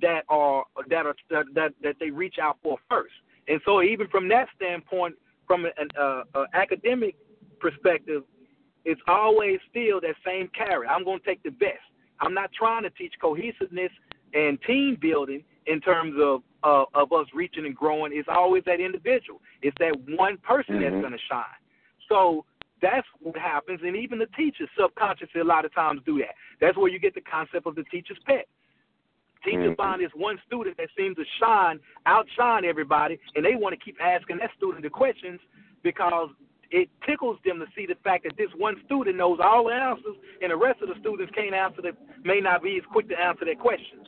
that 0.00 0.24
are 0.28 0.64
that 0.88 1.06
are 1.06 1.14
that 1.30 1.46
that, 1.54 1.72
that 1.82 1.96
they 2.00 2.10
reach 2.10 2.36
out 2.40 2.58
for 2.62 2.78
first. 2.88 3.14
And 3.46 3.60
so, 3.64 3.82
even 3.82 4.08
from 4.08 4.28
that 4.28 4.48
standpoint, 4.56 5.14
from 5.46 5.66
an 5.66 5.88
uh, 5.98 6.22
uh, 6.34 6.44
academic 6.54 7.16
perspective, 7.60 8.22
it's 8.84 9.00
always 9.06 9.58
still 9.70 10.00
that 10.00 10.14
same 10.24 10.48
carrot. 10.56 10.88
I'm 10.90 11.04
going 11.04 11.20
to 11.20 11.24
take 11.24 11.42
the 11.42 11.50
best. 11.50 11.84
I'm 12.20 12.34
not 12.34 12.50
trying 12.52 12.82
to 12.82 12.90
teach 12.90 13.12
cohesiveness 13.20 13.90
and 14.32 14.58
team 14.62 14.96
building 15.00 15.44
in 15.66 15.80
terms 15.80 16.14
of 16.20 16.42
uh, 16.64 16.84
of 16.94 17.12
us 17.12 17.26
reaching 17.34 17.66
and 17.66 17.76
growing. 17.76 18.12
It's 18.14 18.28
always 18.28 18.64
that 18.64 18.80
individual. 18.80 19.40
It's 19.62 19.76
that 19.78 19.94
one 20.16 20.38
person 20.38 20.80
that's 20.80 20.94
Mhm. 20.94 21.00
going 21.00 21.12
to 21.12 21.18
shine. 21.30 21.44
So 22.08 22.44
that's 22.84 23.06
what 23.20 23.36
happens, 23.36 23.80
and 23.82 23.96
even 23.96 24.18
the 24.18 24.28
teachers 24.36 24.68
subconsciously 24.78 25.40
a 25.40 25.44
lot 25.44 25.64
of 25.64 25.74
times 25.74 26.02
do 26.04 26.18
that. 26.18 26.34
That's 26.60 26.76
where 26.76 26.90
you 26.90 26.98
get 26.98 27.14
the 27.14 27.22
concept 27.22 27.66
of 27.66 27.74
the 27.74 27.84
teacher's 27.84 28.18
pet. 28.26 28.46
Teachers 29.42 29.72
Mhm. 29.72 29.76
find 29.76 30.00
this 30.02 30.14
one 30.14 30.38
student 30.46 30.76
that 30.76 30.90
seems 30.96 31.16
to 31.16 31.24
shine, 31.38 31.80
outshine 32.04 32.64
everybody, 32.64 33.18
and 33.36 33.44
they 33.44 33.54
want 33.56 33.72
to 33.72 33.82
keep 33.82 33.96
asking 34.00 34.36
that 34.38 34.52
student 34.54 34.82
the 34.82 34.90
questions 34.90 35.40
because 35.82 36.30
it 36.70 36.90
tickles 37.06 37.38
them 37.42 37.58
to 37.58 37.66
see 37.74 37.86
the 37.86 37.94
fact 37.96 38.24
that 38.24 38.36
this 38.36 38.52
one 38.54 38.82
student 38.84 39.16
knows 39.16 39.38
all 39.40 39.64
the 39.64 39.72
answers, 39.74 40.16
and 40.42 40.50
the 40.50 40.56
rest 40.56 40.82
of 40.82 40.88
the 40.88 40.98
students 41.00 41.32
can't 41.34 41.54
answer 41.54 41.80
that 41.82 41.96
may 42.24 42.40
not 42.40 42.62
be 42.62 42.76
as 42.76 42.84
quick 42.86 43.08
to 43.08 43.18
answer 43.18 43.44
that 43.46 43.58
question. 43.58 44.06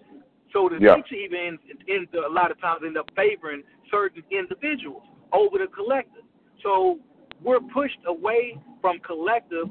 So 0.53 0.68
the 0.68 0.79
Yeah. 0.81 0.97
teacher 0.97 1.14
even 1.14 1.59
in, 1.87 2.09
a 2.14 2.29
lot 2.29 2.51
of 2.51 2.59
times 2.61 2.83
end 2.85 2.97
up 2.97 3.11
favoring 3.14 3.62
certain 3.91 4.22
individuals 4.31 5.03
over 5.33 5.59
the 5.59 5.66
collective. 5.66 6.24
So 6.62 6.99
we're 7.43 7.61
pushed 7.61 7.99
away 8.07 8.59
from 8.80 8.99
collective 9.01 9.68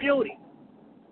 building. 0.00 0.38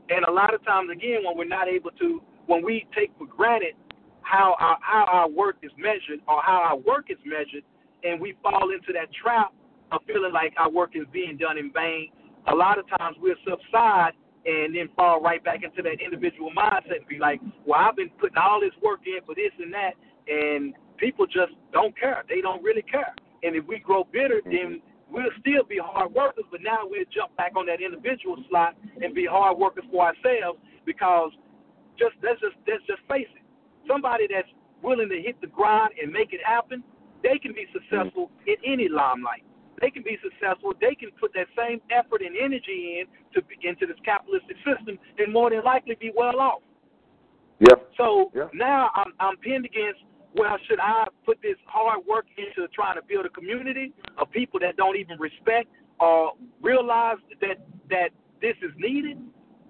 And 0.09 0.25
a 0.25 0.31
lot 0.31 0.55
of 0.55 0.65
times, 0.65 0.91
again, 0.93 1.21
when 1.25 1.37
we're 1.37 1.45
not 1.45 1.69
able 1.69 1.91
to, 1.93 2.23
when 2.47 2.65
we 2.65 2.87
take 2.97 3.13
for 3.19 3.27
granted 3.27 3.75
how 4.23 4.57
our 4.59 4.79
how 4.81 5.05
our 5.07 5.29
work 5.29 5.57
is 5.63 5.71
measured 5.79 6.21
or 6.29 6.43
how 6.43 6.63
our 6.63 6.77
work 6.77 7.07
is 7.11 7.19
measured, 7.25 7.65
and 8.05 8.21
we 8.21 8.35
fall 8.43 8.71
into 8.71 8.93
that 8.93 9.13
trap 9.23 9.53
of 9.93 10.01
feeling 10.07 10.33
like 10.33 10.55
our 10.57 10.71
work 10.71 10.91
is 10.95 11.07
being 11.13 11.37
done 11.37 11.59
in 11.59 11.73
vain, 11.73 12.11
a 12.49 12.55
lot 12.55 12.79
of 12.79 12.89
times 12.99 13.17
we'll 13.21 13.35
subside 13.49 14.13
and 14.47 14.75
then 14.75 14.89
fall 14.97 15.21
right 15.21 15.45
back 15.45 15.63
into 15.63 15.83
that 15.83 16.01
individual 16.03 16.51
mindset 16.57 16.97
and 16.99 17.09
be 17.09 17.19
like, 17.19 17.41
well, 17.67 17.81
I've 17.81 17.97
been 17.97 18.11
putting 18.21 18.39
all 18.39 18.61
this 18.61 18.73
work 18.83 19.01
in 19.07 19.21
for 19.27 19.35
this 19.35 19.53
and 19.59 19.73
that, 19.75 19.93
and 20.27 20.75
people 20.97 21.27
just 21.27 21.53
don't 21.73 21.99
care. 21.99 22.25
They 22.29 22.41
don't 22.41 22.63
really 22.63 22.83
care. 22.83 23.15
And 23.43 23.55
if 23.55 23.67
we 23.67 23.79
grow 23.79 24.05
bitter, 24.11 24.41
then 24.45 24.81
we'll 25.11 25.35
still 25.41 25.65
be 25.69 25.79
hard 25.83 26.13
workers, 26.15 26.45
but 26.51 26.61
now 26.63 26.81
we'll 26.85 27.05
jump 27.13 27.37
back 27.37 27.53
on 27.57 27.67
that 27.67 27.81
individual 27.81 28.37
slot 28.49 28.77
and 29.03 29.15
be 29.15 29.27
hard 29.27 29.59
workers 29.59 29.85
for 29.91 30.07
ourselves 30.07 30.59
because 30.87 31.31
just 31.99 32.15
let's 32.23 32.41
just 32.41 32.57
let's 32.67 32.85
just 32.87 33.03
face 33.09 33.29
it. 33.35 33.43
Somebody 33.87 34.27
that's 34.31 34.49
willing 34.83 35.09
to 35.09 35.21
hit 35.21 35.41
the 35.41 35.49
grind 35.49 35.93
and 36.01 36.13
make 36.13 36.33
it 36.33 36.41
happen, 36.45 36.83
they 37.23 37.39
can 37.39 37.53
be 37.53 37.67
successful 37.73 38.31
in 38.47 38.57
any 38.65 38.89
limelight. 38.89 39.45
They 39.81 39.91
can 39.91 40.03
be 40.03 40.19
successful. 40.23 40.73
They 40.81 40.95
can 40.95 41.11
put 41.19 41.33
that 41.35 41.47
same 41.57 41.81
effort 41.91 42.23
and 42.23 42.37
energy 42.37 43.01
in 43.01 43.07
to 43.35 43.41
into 43.67 43.87
this 43.87 43.97
capitalistic 44.05 44.57
system, 44.65 44.99
and 45.19 45.33
more 45.33 45.51
than 45.51 45.65
likely 45.65 45.97
be 45.99 46.13
well 46.15 46.41
off. 46.41 46.63
Yep. 47.61 47.93
So 47.97 48.31
Yeah. 48.35 48.49
now 48.53 48.91
I'm 48.95 49.13
I'm 49.21 49.37
pinned 49.39 49.65
against. 49.65 50.01
Well, 50.35 50.57
should 50.69 50.79
I 50.79 51.07
put 51.27 51.39
this 51.43 51.57
hard 51.67 52.07
work 52.07 52.27
into 52.39 52.69
trying 52.69 52.97
to 52.97 53.03
build 53.03 53.27
a 53.27 53.31
community 53.31 53.93
of 54.19 54.31
people 54.31 54.61
that 54.61 54.77
don't 54.77 54.97
even 54.97 55.19
respect 55.19 55.69
or 55.99 56.33
realize 56.63 57.19
that 57.41 57.59
that 57.91 58.11
this 58.41 58.55
is 58.63 58.71
needed, 58.79 59.19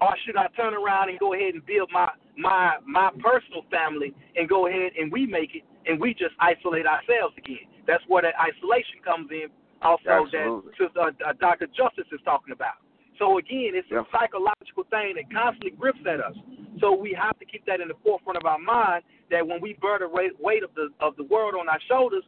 or 0.00 0.14
should 0.24 0.36
I 0.36 0.46
turn 0.56 0.74
around 0.74 1.08
and 1.08 1.18
go 1.18 1.34
ahead 1.34 1.54
and 1.54 1.64
build 1.64 1.90
my 1.92 2.10
my 2.36 2.76
my 2.86 3.10
personal 3.20 3.62
family 3.70 4.14
and 4.36 4.48
go 4.48 4.66
ahead 4.66 4.92
and 4.98 5.10
we 5.10 5.26
make 5.26 5.54
it 5.54 5.62
and 5.86 5.98
we 5.98 6.12
just 6.12 6.34
isolate 6.40 6.86
ourselves 6.86 7.34
again? 7.38 7.64
That's 7.86 8.04
where 8.06 8.22
that 8.22 8.34
isolation 8.38 9.00
comes 9.04 9.30
in. 9.30 9.48
Also, 9.82 10.28
Absolutely. 10.28 10.72
that 10.78 10.92
uh, 11.00 11.30
uh, 11.30 11.32
Dr. 11.40 11.66
Justice 11.68 12.06
is 12.12 12.20
talking 12.24 12.52
about. 12.52 12.76
So 13.18 13.38
again, 13.38 13.72
it's 13.72 13.88
Yeah. 13.90 14.00
a 14.00 14.04
psychological 14.12 14.84
thing 14.90 15.16
that 15.16 15.32
constantly 15.32 15.70
grips 15.70 16.04
at 16.06 16.20
us. 16.20 16.36
So 16.80 16.94
we 16.94 17.16
have 17.20 17.38
to 17.38 17.44
keep 17.44 17.64
that 17.66 17.80
in 17.80 17.88
the 17.88 17.94
forefront 18.02 18.38
of 18.38 18.44
our 18.44 18.58
mind 18.58 19.04
that 19.30 19.46
when 19.46 19.60
we 19.60 19.74
bear 19.74 19.98
the 19.98 20.08
weight 20.08 20.62
of 20.62 20.70
the 20.74 20.88
of 21.00 21.16
the 21.16 21.24
world 21.24 21.54
on 21.58 21.68
our 21.68 21.80
shoulders, 21.88 22.24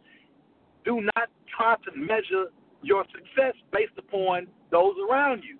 do 0.84 1.00
not 1.16 1.28
try 1.56 1.76
to 1.84 1.98
measure 1.98 2.46
your 2.82 3.04
success 3.12 3.54
based 3.72 3.96
upon 3.98 4.46
those 4.70 4.94
around 5.08 5.42
you. 5.42 5.58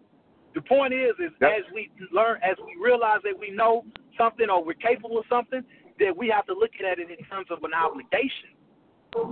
The 0.55 0.61
point 0.62 0.93
is, 0.93 1.12
is 1.18 1.32
Yep. 1.40 1.51
as 1.51 1.72
we 1.72 1.90
learn, 2.11 2.38
as 2.43 2.57
we 2.59 2.76
realize 2.82 3.20
that 3.24 3.38
we 3.38 3.51
know 3.51 3.84
something 4.18 4.51
or 4.51 4.62
we're 4.62 4.74
capable 4.74 5.18
of 5.18 5.24
something, 5.28 5.62
that 5.99 6.16
we 6.16 6.28
have 6.28 6.47
to 6.47 6.53
look 6.55 6.72
at 6.80 6.99
it 6.99 7.11
in 7.11 7.24
terms 7.26 7.47
of 7.51 7.62
an 7.64 7.72
obligation. 7.72 8.53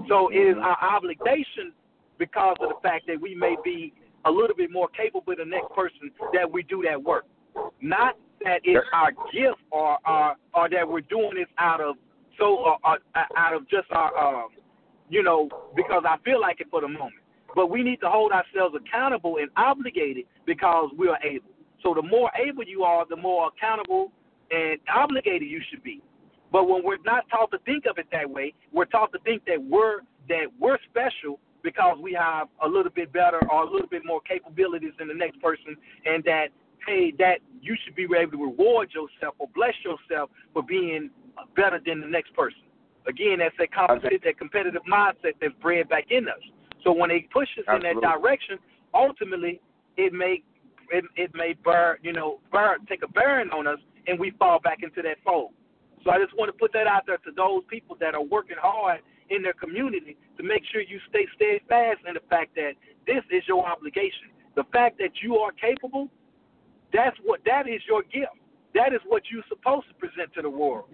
So 0.08 0.28
it 0.28 0.36
is 0.36 0.56
our 0.56 0.76
obligation 0.80 1.72
because 2.18 2.56
of 2.60 2.68
the 2.68 2.80
fact 2.82 3.06
that 3.06 3.20
we 3.20 3.34
may 3.34 3.56
be 3.64 3.92
a 4.24 4.30
little 4.30 4.56
bit 4.56 4.70
more 4.70 4.88
capable 4.88 5.34
than 5.36 5.50
the 5.50 5.56
next 5.56 5.74
person 5.74 6.10
that 6.32 6.50
we 6.50 6.62
do 6.62 6.82
that 6.88 7.02
work. 7.02 7.26
Not 7.80 8.16
that 8.44 8.60
it's 8.64 8.86
our 8.92 9.12
gift 9.32 9.60
or 9.70 9.98
or, 10.06 10.34
or 10.54 10.68
that 10.68 10.88
we're 10.88 11.00
doing 11.02 11.32
this 11.34 11.48
out 11.58 11.80
of 11.80 11.96
so 12.38 12.56
or, 12.56 12.76
or, 12.84 12.98
out 13.36 13.54
of 13.54 13.68
just 13.68 13.86
our 13.90 14.16
um, 14.16 14.48
you 15.08 15.22
know 15.22 15.48
because 15.76 16.04
I 16.06 16.16
feel 16.24 16.40
like 16.40 16.60
it 16.60 16.68
for 16.70 16.80
the 16.80 16.88
moment. 16.88 17.14
But 17.54 17.68
we 17.68 17.82
need 17.82 18.00
to 18.00 18.08
hold 18.08 18.32
ourselves 18.32 18.76
accountable 18.76 19.38
and 19.38 19.50
obligated 19.56 20.24
because 20.46 20.90
we 20.96 21.08
are 21.08 21.18
able. 21.24 21.50
So 21.82 21.94
the 21.94 22.02
more 22.02 22.30
able 22.36 22.64
you 22.64 22.84
are, 22.84 23.04
the 23.08 23.16
more 23.16 23.48
accountable 23.48 24.12
and 24.50 24.78
obligated 24.94 25.48
you 25.48 25.60
should 25.70 25.82
be. 25.82 26.00
But 26.52 26.68
when 26.68 26.84
we're 26.84 26.98
not 27.04 27.28
taught 27.30 27.50
to 27.52 27.58
think 27.58 27.84
of 27.88 27.98
it 27.98 28.06
that 28.12 28.28
way, 28.28 28.54
we're 28.72 28.84
taught 28.86 29.12
to 29.12 29.18
think 29.20 29.44
that 29.46 29.62
we're 29.62 30.00
that 30.28 30.46
we're 30.58 30.78
special 30.88 31.38
because 31.62 31.98
we 32.00 32.12
have 32.12 32.48
a 32.64 32.68
little 32.68 32.90
bit 32.90 33.12
better 33.12 33.40
or 33.50 33.62
a 33.62 33.70
little 33.70 33.88
bit 33.88 34.02
more 34.04 34.20
capabilities 34.22 34.92
than 34.98 35.08
the 35.08 35.14
next 35.14 35.40
person, 35.40 35.76
and 36.06 36.24
that 36.24 36.48
hey, 36.86 37.12
that 37.18 37.38
you 37.60 37.76
should 37.84 37.94
be 37.94 38.04
able 38.04 38.32
to 38.32 38.44
reward 38.44 38.90
yourself 38.92 39.34
or 39.38 39.48
bless 39.54 39.74
yourself 39.84 40.30
for 40.52 40.62
being 40.62 41.10
better 41.56 41.80
than 41.84 42.00
the 42.00 42.06
next 42.06 42.34
person. 42.34 42.62
Again, 43.06 43.38
that's 43.38 43.54
that 43.58 43.72
competitive, 43.72 44.22
that 44.24 44.38
competitive 44.38 44.82
mindset 44.90 45.34
that's 45.40 45.54
bred 45.60 45.88
back 45.88 46.04
in 46.10 46.28
us. 46.28 46.42
So 46.84 46.92
when 46.92 47.10
they 47.10 47.26
push 47.32 47.48
us 47.58 47.64
in 47.74 47.82
that 47.82 48.00
direction, 48.00 48.58
ultimately 48.94 49.60
it 49.96 50.12
may 50.12 50.42
it, 50.90 51.04
it 51.16 51.30
may 51.34 51.54
burn, 51.62 51.98
you 52.02 52.12
know, 52.12 52.40
burn, 52.50 52.84
take 52.86 53.02
a 53.04 53.08
bearing 53.08 53.50
on 53.50 53.66
us, 53.66 53.78
and 54.08 54.18
we 54.18 54.32
fall 54.38 54.58
back 54.60 54.78
into 54.82 55.02
that 55.02 55.18
fold. 55.24 55.52
So 56.04 56.10
I 56.10 56.18
just 56.18 56.36
want 56.36 56.48
to 56.48 56.58
put 56.58 56.72
that 56.72 56.86
out 56.86 57.02
there 57.06 57.18
to 57.18 57.30
those 57.36 57.62
people 57.68 57.96
that 58.00 58.14
are 58.14 58.22
working 58.22 58.56
hard 58.60 59.00
in 59.28 59.42
their 59.42 59.52
community 59.52 60.16
to 60.36 60.42
make 60.42 60.62
sure 60.72 60.80
you 60.80 60.98
stay 61.08 61.26
steadfast 61.36 62.00
in 62.08 62.14
the 62.14 62.26
fact 62.28 62.56
that 62.56 62.72
this 63.06 63.22
is 63.30 63.42
your 63.46 63.64
obligation. 63.64 64.34
The 64.56 64.64
fact 64.72 64.98
that 64.98 65.22
you 65.22 65.36
are 65.36 65.52
capable, 65.52 66.08
that's 66.92 67.16
what 67.24 67.40
that 67.46 67.68
is 67.68 67.80
your 67.88 68.02
gift. 68.02 68.36
That 68.74 68.92
is 68.92 69.00
what 69.06 69.22
you're 69.30 69.44
supposed 69.48 69.88
to 69.88 69.94
present 69.94 70.32
to 70.34 70.42
the 70.42 70.50
world. 70.50 70.86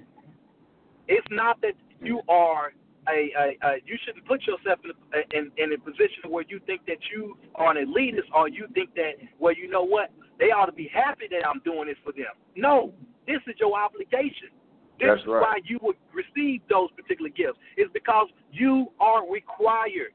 It's 1.09 1.27
not 1.31 1.61
that 1.61 1.75
you 2.03 2.21
are 2.29 2.73
a, 3.09 3.31
a, 3.39 3.67
a 3.67 3.77
you 3.85 3.97
shouldn't 4.05 4.27
put 4.27 4.43
yourself 4.47 4.81
in 4.85 4.91
a, 5.15 5.39
in, 5.39 5.51
in 5.57 5.73
a 5.73 5.79
position 5.79 6.29
where 6.29 6.45
you 6.49 6.61
think 6.67 6.85
that 6.87 6.99
you 7.15 7.37
are 7.55 7.77
an 7.77 7.87
elitist 7.87 8.29
or 8.35 8.49
you 8.49 8.67
think 8.75 8.95
that 8.95 9.13
well 9.39 9.55
you 9.55 9.71
know 9.71 9.83
what 9.85 10.11
they 10.39 10.47
ought 10.47 10.67
to 10.67 10.73
be 10.73 10.91
happy 10.93 11.27
that 11.31 11.47
I'm 11.47 11.61
doing 11.65 11.87
this 11.87 11.97
for 12.05 12.13
them. 12.13 12.35
No, 12.57 12.93
this 13.27 13.39
is 13.47 13.55
your 13.61 13.79
obligation. 13.79 14.51
This 14.99 15.09
That's 15.09 15.21
is 15.23 15.27
right. 15.27 15.41
why 15.41 15.59
you 15.65 15.79
would 15.83 15.97
receive 16.13 16.63
those 16.69 16.91
particular 16.97 17.31
gifts. 17.31 17.59
It's 17.77 17.93
because 17.93 18.29
you 18.51 18.89
are 18.99 19.31
required 19.31 20.13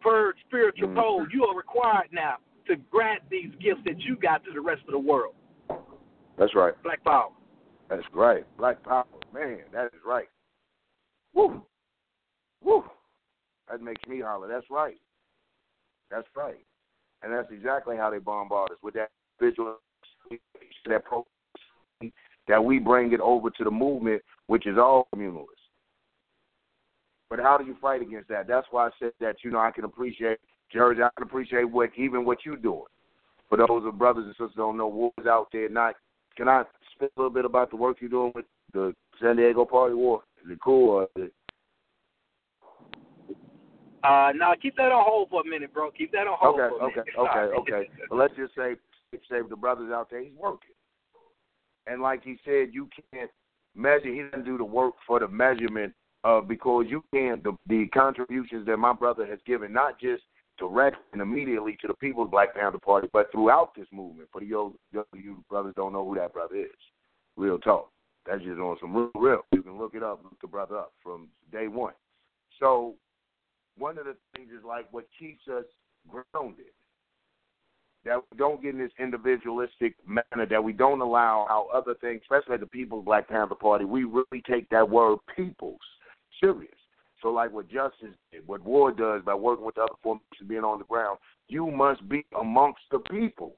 per 0.00 0.34
spiritual 0.46 0.88
Mhm. 0.88 0.96
code. 0.96 1.32
You 1.32 1.46
are 1.46 1.56
required 1.56 2.08
now 2.12 2.36
to 2.66 2.76
grant 2.90 3.22
these 3.30 3.50
gifts 3.60 3.80
that 3.84 4.00
you 4.00 4.16
got 4.16 4.44
to 4.44 4.52
the 4.52 4.60
rest 4.60 4.82
of 4.86 4.92
the 4.92 4.98
world. 4.98 5.34
That's 6.38 6.54
right. 6.54 6.74
Black 6.82 7.02
power. 7.04 7.30
That's 7.88 8.02
right. 8.12 8.44
Black 8.58 8.82
power. 8.82 9.04
Man, 9.32 9.58
that 9.72 9.86
is 9.86 10.00
right. 10.06 10.28
Woo. 11.34 11.62
Woo. 12.62 12.84
That 13.70 13.82
makes 13.82 14.06
me 14.08 14.20
holler. 14.20 14.48
That's 14.48 14.66
right. 14.70 14.98
That's 16.10 16.26
right. 16.36 16.64
And 17.22 17.32
that's 17.32 17.50
exactly 17.50 17.96
how 17.96 18.10
they 18.10 18.18
bombard 18.18 18.70
us 18.70 18.78
with 18.82 18.94
that 18.94 19.10
visual 19.40 19.76
that 20.86 21.04
pro 21.04 21.26
that 22.46 22.62
we 22.62 22.78
bring 22.78 23.12
it 23.12 23.20
over 23.20 23.50
to 23.50 23.64
the 23.64 23.70
movement, 23.70 24.22
which 24.46 24.66
is 24.66 24.76
all 24.76 25.08
communalist. 25.14 25.46
But 27.30 27.40
how 27.40 27.56
do 27.56 27.64
you 27.64 27.76
fight 27.80 28.02
against 28.02 28.28
that? 28.28 28.46
That's 28.46 28.66
why 28.70 28.86
I 28.86 28.90
said 28.98 29.12
that, 29.20 29.36
you 29.42 29.50
know, 29.50 29.58
I 29.58 29.70
can 29.70 29.84
appreciate 29.84 30.38
George, 30.72 30.98
I 30.98 31.08
can 31.16 31.26
appreciate 31.26 31.64
what 31.64 31.90
even 31.96 32.24
what 32.24 32.38
you're 32.44 32.56
doing. 32.56 32.84
For 33.48 33.58
those 33.58 33.84
of 33.84 33.98
brothers 33.98 34.24
and 34.24 34.34
sisters 34.34 34.56
don't 34.56 34.76
know 34.76 34.88
Ward's 34.88 35.28
out 35.28 35.48
there, 35.52 35.68
not 35.68 35.94
can 36.36 36.48
I 36.48 36.64
speak 36.94 37.10
a 37.16 37.20
little 37.20 37.32
bit 37.32 37.44
about 37.44 37.70
the 37.70 37.76
work 37.76 37.98
you're 38.00 38.10
doing 38.10 38.32
with 38.34 38.46
the 38.72 38.94
San 39.22 39.36
Diego 39.36 39.64
Party 39.64 39.94
War? 39.94 40.22
Is 40.44 40.50
it 40.50 40.58
cool 40.62 40.90
or 40.90 41.02
is 41.04 41.08
it 41.16 41.32
Uh, 44.02 44.32
now 44.36 44.52
keep 44.60 44.76
that 44.76 44.92
on 44.92 45.04
hold 45.06 45.30
for 45.30 45.40
a 45.42 45.44
minute, 45.48 45.72
bro. 45.72 45.90
Keep 45.90 46.12
that 46.12 46.26
on 46.26 46.36
hold 46.38 46.60
Okay, 46.60 46.68
for 46.68 46.80
a 46.80 46.86
okay, 46.86 47.10
minute. 47.16 47.56
okay, 47.56 47.72
okay. 47.72 47.90
But 48.10 48.16
let's 48.16 48.36
just 48.36 48.54
say, 48.54 48.74
say 49.30 49.38
the 49.48 49.56
brothers 49.56 49.90
out 49.92 50.10
there, 50.10 50.22
he's 50.22 50.34
working. 50.36 50.74
And 51.86 52.02
like 52.02 52.22
he 52.22 52.36
said, 52.44 52.68
you 52.72 52.88
can't 53.12 53.30
measure. 53.74 54.12
He 54.12 54.22
doesn't 54.22 54.44
do 54.44 54.58
the 54.58 54.64
work 54.64 54.94
for 55.06 55.20
the 55.20 55.28
measurement 55.28 55.94
of 56.22 56.48
because 56.48 56.86
you 56.88 57.04
can't 57.12 57.42
the 57.44 57.56
the 57.68 57.86
contributions 57.94 58.66
that 58.66 58.78
my 58.78 58.92
brother 58.92 59.26
has 59.26 59.38
given, 59.46 59.72
not 59.72 60.00
just 60.00 60.22
direct 60.58 60.96
and 61.12 61.20
immediately 61.20 61.76
to 61.80 61.88
the 61.88 61.94
People's 61.94 62.30
Black 62.30 62.54
Panther 62.54 62.78
Party, 62.78 63.08
but 63.12 63.30
throughout 63.32 63.74
this 63.76 63.86
movement. 63.92 64.28
For 64.32 64.40
the 64.40 64.46
yo, 64.46 64.74
yo, 64.92 65.04
you 65.14 65.44
brothers 65.48 65.74
don't 65.76 65.92
know 65.92 66.06
who 66.06 66.14
that 66.16 66.32
brother 66.32 66.56
is. 66.56 66.70
Real 67.36 67.58
talk. 67.58 67.90
That's 68.26 68.42
just 68.42 68.58
on 68.58 68.76
some 68.80 68.94
real, 68.94 69.10
real. 69.14 69.40
You 69.52 69.62
can 69.62 69.78
look 69.78 69.94
it 69.94 70.02
up, 70.02 70.22
look 70.22 70.40
the 70.40 70.46
brother 70.46 70.78
up 70.78 70.92
from 71.02 71.28
day 71.52 71.68
one. 71.68 71.94
So 72.60 72.94
one 73.76 73.98
of 73.98 74.04
the 74.04 74.16
things 74.34 74.48
is 74.50 74.64
like 74.66 74.86
what 74.92 75.06
keeps 75.18 75.42
us 75.48 75.64
grounded. 76.08 76.66
That 78.04 78.20
we 78.30 78.36
don't 78.36 78.62
get 78.62 78.74
in 78.74 78.80
this 78.80 78.92
individualistic 78.98 79.94
manner, 80.06 80.46
that 80.50 80.62
we 80.62 80.72
don't 80.74 81.00
allow 81.00 81.46
how 81.48 81.68
other 81.72 81.94
things, 82.00 82.20
especially 82.22 82.58
the 82.58 82.66
People's 82.66 83.04
Black 83.04 83.28
Panther 83.28 83.54
Party, 83.54 83.86
we 83.86 84.04
really 84.04 84.42
take 84.46 84.68
that 84.68 84.88
word 84.88 85.18
people's 85.34 85.78
serious. 86.38 86.70
So, 87.24 87.30
like 87.30 87.54
what 87.54 87.70
Justice 87.70 88.14
did, 88.30 88.46
what 88.46 88.62
Ward 88.62 88.98
does 88.98 89.22
by 89.24 89.34
working 89.34 89.64
with 89.64 89.76
the 89.76 89.84
other 89.84 89.94
formations 90.02 90.46
being 90.46 90.62
on 90.62 90.78
the 90.78 90.84
ground, 90.84 91.18
you 91.48 91.70
must 91.70 92.06
be 92.06 92.26
amongst 92.38 92.82
the 92.90 92.98
people. 92.98 93.56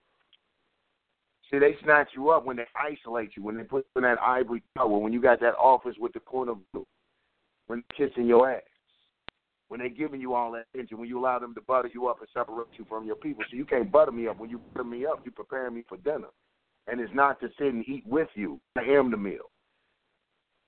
See, 1.51 1.59
they 1.59 1.75
snatch 1.83 2.11
you 2.15 2.31
up 2.31 2.47
when 2.47 2.57
they 2.59 2.67
isolate 2.77 3.31
you, 3.37 3.43
when 3.43 3.57
they 3.57 3.65
put 3.65 3.85
you 3.97 3.99
in 3.99 4.03
that 4.05 4.23
ivory 4.23 4.63
tower, 4.77 4.99
when 4.99 5.13
you 5.13 5.21
got 5.21 5.41
that 5.41 5.57
office 5.57 5.97
with 5.99 6.13
the 6.13 6.21
corner 6.21 6.55
blue, 6.73 6.87
when 7.67 7.83
they're 7.99 8.09
kissing 8.09 8.27
your 8.27 8.49
ass, 8.49 8.63
when 9.67 9.81
they're 9.81 9.89
giving 9.89 10.21
you 10.21 10.35
all 10.35 10.53
that 10.53 10.67
attention, 10.73 10.99
when 10.99 11.09
you 11.09 11.19
allow 11.19 11.41
them 11.41 11.53
to 11.57 11.61
butter 11.61 11.91
you 11.93 12.07
up 12.07 12.21
and 12.21 12.29
separate 12.33 12.69
you 12.79 12.87
from 12.89 13.05
your 13.05 13.17
people. 13.17 13.43
So 13.51 13.57
you 13.57 13.65
can't 13.65 13.91
butter 13.91 14.13
me 14.13 14.29
up. 14.29 14.39
When 14.39 14.49
you 14.49 14.61
butter 14.75 14.85
me 14.85 15.07
up, 15.07 15.23
you're 15.25 15.33
preparing 15.33 15.75
me 15.75 15.83
for 15.89 15.97
dinner. 15.99 16.29
And 16.87 17.01
it's 17.01 17.13
not 17.13 17.41
to 17.41 17.49
sit 17.59 17.75
and 17.75 17.85
eat 17.89 18.05
with 18.07 18.29
you. 18.37 18.61
I 18.77 18.83
am 18.83 19.11
the 19.11 19.17
meal. 19.17 19.51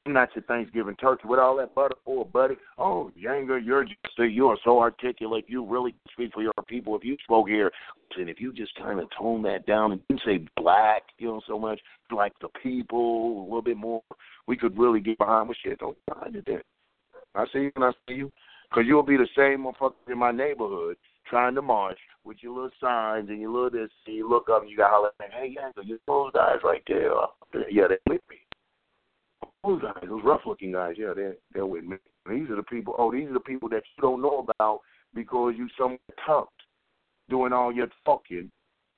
Not 0.09 0.35
your 0.35 0.43
Thanksgiving 0.45 0.97
turkey 0.97 1.29
with 1.29 1.39
all 1.39 1.57
that 1.59 1.75
butter 1.75 1.95
for, 2.05 2.25
buddy. 2.25 2.57
Oh, 2.79 3.13
Yanga, 3.17 3.65
you're 3.65 3.85
just 3.85 3.99
you 4.19 4.49
are 4.49 4.59
so 4.65 4.81
articulate. 4.81 5.45
You 5.49 5.65
really 5.65 5.95
speak 6.13 6.33
for 6.33 6.43
your 6.43 6.53
people. 6.67 6.97
If 6.97 7.05
you 7.05 7.17
spoke 7.23 7.49
here, 7.49 7.71
and 8.17 8.29
if 8.29 8.41
you 8.41 8.53
just 8.53 8.75
kind 8.77 8.99
of 8.99 9.09
tone 9.17 9.43
that 9.43 9.67
down 9.67 9.93
and 9.93 10.01
didn't 10.09 10.23
say 10.25 10.45
black, 10.57 11.03
you 11.19 11.29
know, 11.29 11.41
so 11.47 11.59
much 11.59 11.79
like 12.11 12.33
the 12.41 12.49
people 12.63 13.43
a 13.43 13.45
little 13.45 13.63
bit 13.63 13.77
more, 13.77 14.03
we 14.47 14.57
could 14.57 14.77
really 14.79 15.01
get 15.01 15.19
behind. 15.19 15.49
Well, 15.49 15.57
shit, 15.63 15.79
don't 15.79 15.97
behind 16.07 16.37
it 16.37 16.45
then. 16.47 16.63
I 17.35 17.45
see 17.53 17.61
you 17.61 17.73
and 17.77 17.85
I 17.85 17.93
see 18.09 18.15
you, 18.15 18.33
because 18.71 18.85
you'll 18.87 19.03
be 19.03 19.19
the 19.19 19.29
same 19.37 19.65
motherfucker 19.65 19.93
in 20.11 20.19
my 20.19 20.33
neighborhood 20.33 20.97
trying 21.29 21.55
to 21.55 21.63
march 21.63 21.99
with 22.25 22.39
your 22.41 22.55
little 22.55 22.71
signs 22.81 23.29
and 23.29 23.41
your 23.41 23.51
little 23.51 23.71
this. 23.71 23.91
And 24.07 24.17
you 24.17 24.29
look 24.29 24.49
up 24.51 24.63
and 24.63 24.71
you 24.71 24.77
got 24.79 24.91
holler, 24.91 25.11
hey, 25.21 25.55
Yanga, 25.57 25.87
you 25.87 26.01
those 26.07 26.33
guys 26.33 26.57
right 26.65 26.83
there. 26.89 27.13
Yeah, 27.71 27.89
they're 27.89 27.99
with 28.09 28.23
me 28.31 28.37
those 29.69 29.83
guys, 29.83 30.05
those 30.09 30.23
rough 30.25 30.41
looking 30.47 30.73
guys, 30.73 30.95
yeah, 30.99 31.13
they're 31.15 31.37
they're 31.53 31.67
with 31.67 31.85
me. 31.85 31.97
These 32.29 32.51
are 32.51 32.57
the 32.57 32.63
people. 32.63 32.95
Oh, 32.99 33.13
these 33.13 33.29
are 33.29 33.35
the 33.35 33.41
people 33.41 33.69
that 33.71 33.83
you 33.97 34.03
don't 34.03 34.23
know 34.23 34.47
about 34.49 34.81
because 35.15 35.55
you 35.57 35.69
somewhere 35.79 35.99
tucked, 36.27 36.63
doing 37.29 37.53
all 37.53 37.73
your 37.73 37.89
talking. 38.05 38.51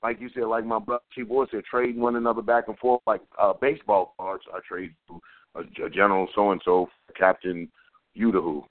Like 0.03 0.21
you 0.21 0.31
said, 0.35 0.45
like 0.45 0.65
my 0.65 0.79
brother 0.79 1.03
Chief 1.15 1.29
Boy 1.29 1.45
said, 1.51 1.65
trading 1.71 2.01
one 2.01 2.17
another 2.17 2.43
back 2.43 2.69
and 2.69 2.79
forth 2.79 3.03
like 3.07 3.21
uh, 3.41 3.53
baseball 3.61 4.15
cards. 4.19 4.45
I 4.53 4.61
trade 4.67 4.95
a, 5.55 5.61
a 5.85 5.91
general 5.91 6.29
so 6.35 6.53
and 6.53 6.61
so, 6.65 6.89
Captain 7.19 7.69
Udahu. 8.17 8.63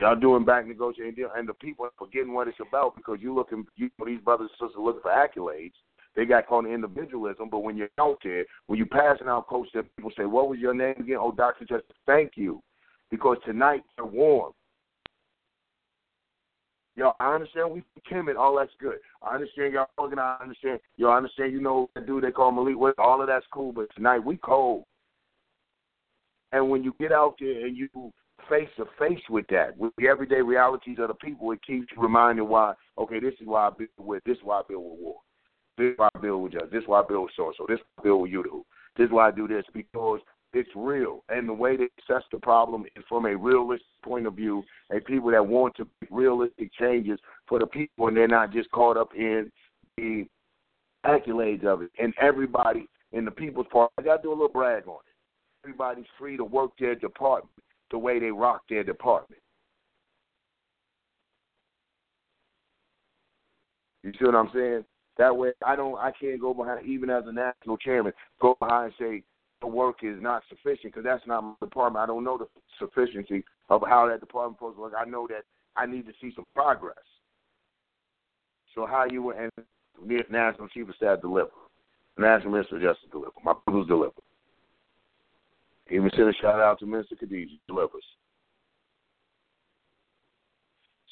Y'all 0.00 0.16
doing 0.16 0.44
back 0.44 0.66
negotiating 0.66 1.14
deal, 1.14 1.30
and 1.36 1.48
the 1.48 1.54
people 1.54 1.84
are 1.84 1.92
forgetting 1.98 2.34
what 2.34 2.48
it's 2.48 2.58
about 2.66 2.96
because 2.96 3.18
you 3.20 3.34
looking, 3.34 3.64
you 3.76 3.90
these 4.04 4.20
brothers 4.20 4.50
and 4.60 4.68
sisters 4.68 4.82
looking 4.82 5.02
for 5.02 5.10
accolades 5.10 5.72
they 6.16 6.24
got 6.24 6.44
in 6.50 6.72
individualism. 6.72 7.48
But 7.50 7.60
when 7.60 7.76
you're 7.76 7.88
out 7.98 8.18
there, 8.22 8.44
when 8.66 8.78
you're 8.78 8.86
passing 8.86 9.28
out 9.28 9.48
coach, 9.48 9.68
that 9.74 9.84
people 9.96 10.12
say, 10.16 10.24
"What 10.24 10.48
was 10.48 10.58
your 10.58 10.74
name 10.74 10.96
again?" 10.98 11.18
Oh, 11.18 11.32
Doctor 11.32 11.64
Justice. 11.64 11.96
Thank 12.06 12.36
you, 12.36 12.62
because 13.10 13.38
tonight 13.44 13.82
you're 13.96 14.06
warm. 14.06 14.52
Yo, 16.96 17.12
I 17.18 17.34
understand 17.34 17.72
we 17.72 17.82
timid. 18.08 18.36
All 18.36 18.56
that's 18.56 18.70
good. 18.78 18.98
I 19.20 19.34
understand 19.34 19.72
y'all 19.72 19.88
organized. 19.98 20.40
I 20.40 20.44
understand. 20.44 20.80
Yo, 20.96 21.08
I 21.08 21.16
understand 21.16 21.52
you 21.52 21.60
know 21.60 21.90
that 21.94 22.06
dude 22.06 22.22
they 22.22 22.30
call 22.30 22.52
Malik. 22.52 22.98
All 22.98 23.20
of 23.20 23.26
that's 23.26 23.46
cool. 23.52 23.72
But 23.72 23.92
tonight 23.96 24.20
we 24.20 24.36
cold. 24.36 24.84
And 26.52 26.70
when 26.70 26.84
you 26.84 26.94
get 27.00 27.10
out 27.10 27.34
there 27.40 27.66
and 27.66 27.76
you 27.76 27.88
face 28.48 28.68
to 28.76 28.84
face 28.96 29.18
with 29.28 29.46
that, 29.48 29.76
with 29.76 29.92
the 29.98 30.06
everyday 30.06 30.40
realities 30.40 30.98
of 31.00 31.08
the 31.08 31.14
people, 31.14 31.50
it 31.50 31.60
keeps 31.66 31.88
you 31.90 32.00
reminding 32.00 32.46
why. 32.48 32.74
Okay, 32.96 33.18
this 33.18 33.34
is 33.40 33.46
why 33.46 33.66
I 33.66 33.70
build 33.70 33.90
with. 33.98 34.22
This 34.24 34.36
is 34.36 34.44
why 34.44 34.60
I 34.60 34.62
build 34.68 34.84
with 34.84 35.00
Ward. 35.00 35.16
This 35.76 35.92
is 35.92 35.98
why 35.98 36.08
I 36.14 36.18
build 36.18 36.42
with 36.42 36.52
Judge. 36.52 36.70
This 36.70 36.82
is 36.82 36.88
why 36.88 37.00
I 37.00 37.04
build 37.06 37.24
with 37.24 37.32
so 37.36 37.52
so. 37.56 37.66
This 37.68 37.78
is 37.78 37.84
why 37.96 38.02
I 38.02 38.04
build 38.04 38.22
with 38.22 38.30
you. 38.30 38.64
This 38.96 39.06
is 39.06 39.12
why 39.12 39.28
I 39.28 39.30
do 39.30 39.48
this 39.48 39.64
because 39.72 40.20
it's 40.52 40.70
real. 40.76 41.24
And 41.28 41.48
the 41.48 41.52
way 41.52 41.76
they 41.76 41.88
assess 41.98 42.22
the 42.30 42.38
problem 42.38 42.84
is 42.96 43.04
from 43.08 43.26
a 43.26 43.36
realistic 43.36 43.86
point 44.04 44.26
of 44.26 44.34
view, 44.34 44.62
and 44.90 45.04
people 45.04 45.30
that 45.32 45.44
want 45.44 45.74
to 45.76 45.86
make 46.00 46.10
realistic 46.10 46.72
changes 46.78 47.18
for 47.48 47.58
the 47.58 47.66
people, 47.66 48.08
and 48.08 48.16
they're 48.16 48.28
not 48.28 48.52
just 48.52 48.70
caught 48.70 48.96
up 48.96 49.10
in 49.16 49.50
the 49.96 50.26
accolades 51.04 51.64
of 51.64 51.82
it. 51.82 51.90
And 51.98 52.14
everybody 52.20 52.86
in 53.12 53.24
the 53.24 53.30
people's 53.30 53.66
part, 53.72 53.90
I 53.98 54.02
got 54.02 54.16
to 54.18 54.22
do 54.22 54.30
a 54.30 54.32
little 54.32 54.48
brag 54.48 54.86
on 54.86 54.96
it. 54.96 55.64
Everybody's 55.64 56.04
free 56.18 56.36
to 56.36 56.44
work 56.44 56.70
their 56.78 56.94
department 56.94 57.50
the 57.90 57.98
way 57.98 58.18
they 58.18 58.30
rock 58.30 58.62
their 58.68 58.84
department. 58.84 59.40
You 64.02 64.12
see 64.18 64.24
what 64.26 64.34
I'm 64.34 64.50
saying? 64.52 64.84
That 65.16 65.36
way, 65.36 65.52
I 65.64 65.76
don't, 65.76 65.96
I 65.96 66.10
can't 66.10 66.40
go 66.40 66.52
behind, 66.52 66.86
even 66.86 67.08
as 67.08 67.24
a 67.26 67.32
national 67.32 67.76
chairman, 67.76 68.12
go 68.40 68.56
behind 68.58 68.86
and 68.86 68.94
say 68.98 69.22
the 69.60 69.66
work 69.68 69.98
is 70.02 70.20
not 70.20 70.42
sufficient 70.48 70.92
because 70.92 71.04
that's 71.04 71.26
not 71.26 71.42
my 71.42 71.54
department. 71.60 72.02
I 72.02 72.06
don't 72.06 72.24
know 72.24 72.36
the 72.36 72.48
sufficiency 72.78 73.44
of 73.70 73.82
how 73.86 74.08
that 74.08 74.20
department 74.20 74.58
supposed 74.58 74.76
to 74.76 74.82
work. 74.82 74.92
I 74.98 75.08
know 75.08 75.26
that 75.28 75.44
I 75.76 75.86
need 75.86 76.06
to 76.06 76.12
see 76.20 76.32
some 76.34 76.44
progress. 76.54 76.96
So 78.74 78.86
how 78.86 79.04
you 79.08 79.30
and 79.30 79.50
me 80.04 80.16
as 80.16 80.26
national 80.30 80.68
chief 80.68 80.88
of 80.88 80.96
staff 80.96 81.20
deliver, 81.20 81.50
national 82.18 82.52
minister 82.52 82.76
of 82.76 82.82
justice 82.82 83.08
deliver, 83.10 83.32
my 83.44 83.52
people's 83.66 83.86
deliver. 83.86 84.12
Even 85.90 86.10
send 86.16 86.28
a 86.28 86.32
shout 86.40 86.60
out 86.60 86.78
to 86.80 86.86
Minister 86.86 87.14
Khadijah 87.14 87.56
delivers. 87.68 88.04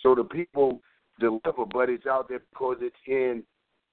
So 0.03 0.15
the 0.15 0.25
people 0.25 0.81
deliver, 1.21 1.67
but 1.71 1.91
it's 1.91 2.07
out 2.07 2.29
there 2.29 2.41
because 2.51 2.79
it's 2.81 2.97
in 3.07 3.45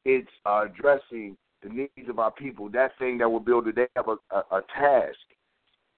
it's 0.05 0.29
uh, 0.45 0.65
addressing 0.65 1.37
the 1.63 1.69
needs 1.69 2.09
of 2.09 2.19
our 2.19 2.31
people. 2.31 2.69
That 2.69 2.97
thing 2.97 3.17
that 3.17 3.29
we're 3.29 3.39
building, 3.39 3.73
they 3.75 3.87
have 3.95 4.07
a, 4.07 4.17
a, 4.35 4.57
a 4.57 4.61
task. 4.77 5.17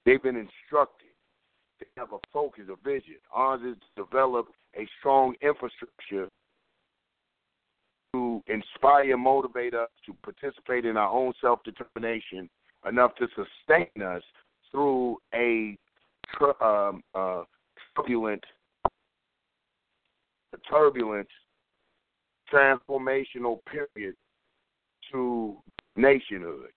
They've 0.06 0.22
been 0.22 0.38
instructed. 0.38 1.10
They 1.80 1.88
have 1.98 2.14
a 2.14 2.18
focus, 2.34 2.64
a 2.70 2.76
vision. 2.88 3.16
Ours 3.34 3.62
is 3.62 3.76
to 3.96 4.04
develop 4.04 4.48
a 4.76 4.88
strong 5.00 5.36
infrastructure 5.42 6.30
to 8.14 8.44
inspire 8.48 9.14
and 9.14 9.24
motivate 9.24 9.74
us 9.74 9.90
to 10.06 10.14
participate 10.24 10.86
in 10.86 10.98
our 10.98 11.10
own 11.10 11.34
self 11.42 11.60
determination 11.64 12.50
enough 12.88 13.12
to 13.16 13.28
sustain 13.30 14.04
us 14.04 14.24
through 14.72 15.18
a 15.34 15.78
um, 16.62 17.04
uh, 17.14 17.44
turbulent, 17.96 18.44
a 20.54 20.58
turbulent 20.70 21.28
transformational 22.52 23.60
period 23.66 24.16
to 25.12 25.58
nationhood. 25.96 26.70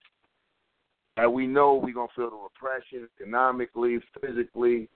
And 1.16 1.32
we 1.32 1.46
know 1.46 1.74
we're 1.74 1.94
going 1.94 2.08
to 2.08 2.14
feel 2.14 2.30
the 2.30 2.36
repression 2.36 3.08
economically, 3.20 4.00
physically, 4.20 4.88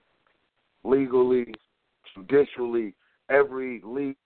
legally, 0.85 1.55
judicially, 2.15 2.95
every 3.31 3.81
lead 3.85 4.17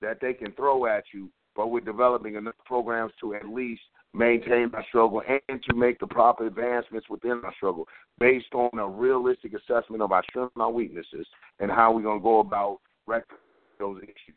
that 0.00 0.18
they 0.20 0.32
can 0.32 0.52
throw 0.52 0.86
at 0.86 1.04
you, 1.12 1.28
but 1.54 1.68
we're 1.70 1.80
developing 1.80 2.36
enough 2.36 2.54
programs 2.64 3.12
to 3.20 3.34
at 3.34 3.46
least 3.46 3.82
maintain 4.14 4.70
our 4.74 4.84
struggle 4.88 5.22
and 5.48 5.62
to 5.68 5.74
make 5.74 5.98
the 5.98 6.06
proper 6.06 6.46
advancements 6.46 7.08
within 7.10 7.42
our 7.44 7.52
struggle 7.56 7.86
based 8.18 8.54
on 8.54 8.78
a 8.78 8.86
realistic 8.86 9.52
assessment 9.54 10.00
of 10.00 10.12
our 10.12 10.22
strengths 10.30 10.54
and 10.54 10.62
our 10.62 10.70
weaknesses 10.70 11.26
and 11.58 11.70
how 11.70 11.92
we're 11.92 12.02
going 12.02 12.20
to 12.20 12.22
go 12.22 12.38
about 12.38 12.78
rectifying 13.06 13.40
those 13.78 13.98
issues 14.02 14.36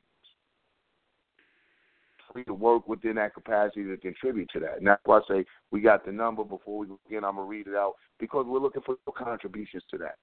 to 2.45 2.53
work 2.53 2.87
within 2.87 3.15
that 3.15 3.33
capacity 3.33 3.83
to 3.85 3.97
contribute 3.97 4.49
to 4.51 4.59
that. 4.59 4.77
And 4.77 4.87
that's 4.87 5.01
why 5.05 5.17
I 5.17 5.21
say 5.27 5.45
we 5.71 5.81
got 5.81 6.05
the 6.05 6.11
number 6.11 6.43
before 6.43 6.79
we 6.79 6.87
begin. 7.07 7.23
I'm 7.23 7.35
gonna 7.35 7.47
read 7.47 7.67
it 7.67 7.75
out 7.75 7.93
because 8.19 8.45
we're 8.47 8.59
looking 8.59 8.83
for 8.83 8.95
contributions 9.11 9.83
to 9.91 9.97
that. 9.99 10.15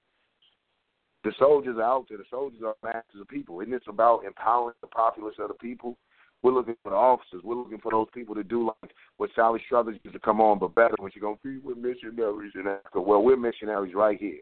The 1.23 1.33
soldiers 1.39 1.77
are 1.77 1.83
out 1.83 2.05
there. 2.07 2.19
The 2.19 2.25
soldiers 2.29 2.61
are 2.63 2.75
masters 2.83 3.21
of 3.21 3.27
people. 3.27 3.59
Isn't 3.61 3.71
this 3.71 3.81
about 3.87 4.25
empowering 4.25 4.75
the 4.81 4.87
populace 4.87 5.35
of 5.39 5.47
the 5.47 5.55
people? 5.55 5.97
We're 6.43 6.51
looking 6.51 6.75
for 6.83 6.91
the 6.91 6.95
officers. 6.95 7.41
We're 7.43 7.55
looking 7.55 7.79
for 7.79 7.91
those 7.91 8.07
people 8.13 8.35
to 8.35 8.43
do 8.43 8.67
like 8.67 8.91
what 9.17 9.31
Sally 9.35 9.59
Struthers 9.65 9.97
used 10.03 10.13
to 10.13 10.19
come 10.19 10.39
on, 10.39 10.59
but 10.59 10.75
better 10.75 10.93
when 10.99 11.11
she's 11.11 11.23
gonna 11.23 11.37
with 11.63 11.77
missionaries 11.77 12.53
in 12.53 12.67
Africa. 12.67 13.01
Well, 13.01 13.23
we're 13.23 13.37
missionaries 13.37 13.95
right 13.95 14.19
here 14.19 14.41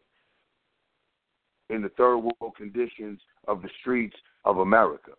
in 1.70 1.82
the 1.82 1.90
third 1.90 2.18
world 2.18 2.56
conditions 2.58 3.20
of 3.48 3.62
the 3.62 3.70
streets 3.80 4.16
of 4.44 4.58
America 4.58 5.12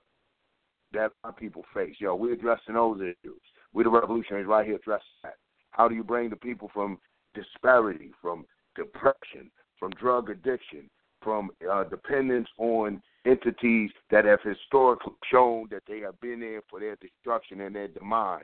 that 0.94 1.12
our 1.22 1.32
people 1.32 1.64
face. 1.74 1.96
Yo, 1.98 2.14
we're 2.14 2.32
addressing 2.32 2.74
those 2.74 3.00
issues. 3.00 3.40
We're 3.72 3.84
the 3.84 3.90
revolutionaries 3.90 4.46
right 4.46 4.66
here 4.66 4.76
addressing 4.76 5.06
that. 5.22 5.34
How 5.70 5.88
do 5.88 5.94
you 5.94 6.04
bring 6.04 6.30
the 6.30 6.36
people 6.36 6.70
from 6.72 6.98
disparity, 7.34 8.12
from 8.22 8.46
depression, 8.76 9.50
from 9.78 9.90
drug 9.92 10.30
addiction, 10.30 10.88
from 11.20 11.50
uh, 11.70 11.84
dependence 11.84 12.48
on 12.58 13.02
entities 13.26 13.90
that 14.10 14.24
have 14.24 14.40
historically 14.42 15.14
shown 15.30 15.66
that 15.70 15.82
they 15.88 16.00
have 16.00 16.20
been 16.20 16.40
there 16.40 16.60
for 16.70 16.80
their 16.80 16.96
destruction 16.96 17.62
and 17.62 17.74
their 17.74 17.88
demise, 17.88 18.42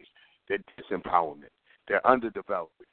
their 0.49 0.59
disempowerment, 0.59 1.51
their 1.89 2.01
underdevelopment? 2.01 2.89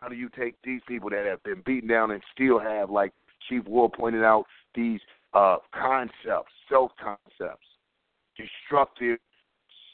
How 0.00 0.08
do 0.08 0.14
you 0.14 0.28
take 0.38 0.54
these 0.62 0.80
people 0.86 1.10
that 1.10 1.26
have 1.26 1.42
been 1.42 1.62
beaten 1.64 1.88
down 1.88 2.10
and 2.12 2.22
still 2.34 2.58
have, 2.58 2.90
like 2.90 3.12
Chief 3.48 3.64
Ward 3.66 3.92
pointed 3.92 4.22
out, 4.22 4.44
these 4.74 5.00
uh, 5.34 5.56
concepts, 5.74 6.52
self 6.68 6.92
concepts, 7.02 7.66
destructive, 8.36 9.18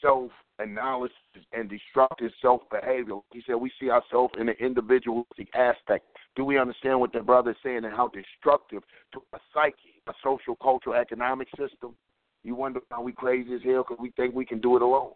self 0.01 0.31
analysis 0.59 1.15
and 1.51 1.69
destructive 1.69 2.31
self 2.41 2.61
behavior. 2.69 3.15
He 3.31 3.41
said 3.45 3.55
we 3.55 3.71
see 3.79 3.89
ourselves 3.89 4.33
in 4.39 4.49
an 4.49 4.55
individualistic 4.59 5.49
aspect. 5.55 6.05
Do 6.35 6.45
we 6.45 6.59
understand 6.59 6.99
what 6.99 7.13
the 7.13 7.21
brother 7.21 7.51
is 7.51 7.57
saying 7.63 7.85
and 7.85 7.93
how 7.93 8.09
destructive 8.09 8.83
to 9.13 9.21
a 9.33 9.39
psyche, 9.53 10.01
a 10.07 10.13
social, 10.23 10.55
cultural, 10.55 10.95
economic 10.95 11.47
system? 11.57 11.95
You 12.43 12.55
wonder 12.55 12.81
how 12.91 13.01
we 13.01 13.13
crazy 13.13 13.53
as 13.55 13.61
hell 13.63 13.85
because 13.87 14.01
we 14.01 14.11
think 14.11 14.35
we 14.35 14.45
can 14.45 14.59
do 14.59 14.75
it 14.75 14.81
alone. 14.81 15.13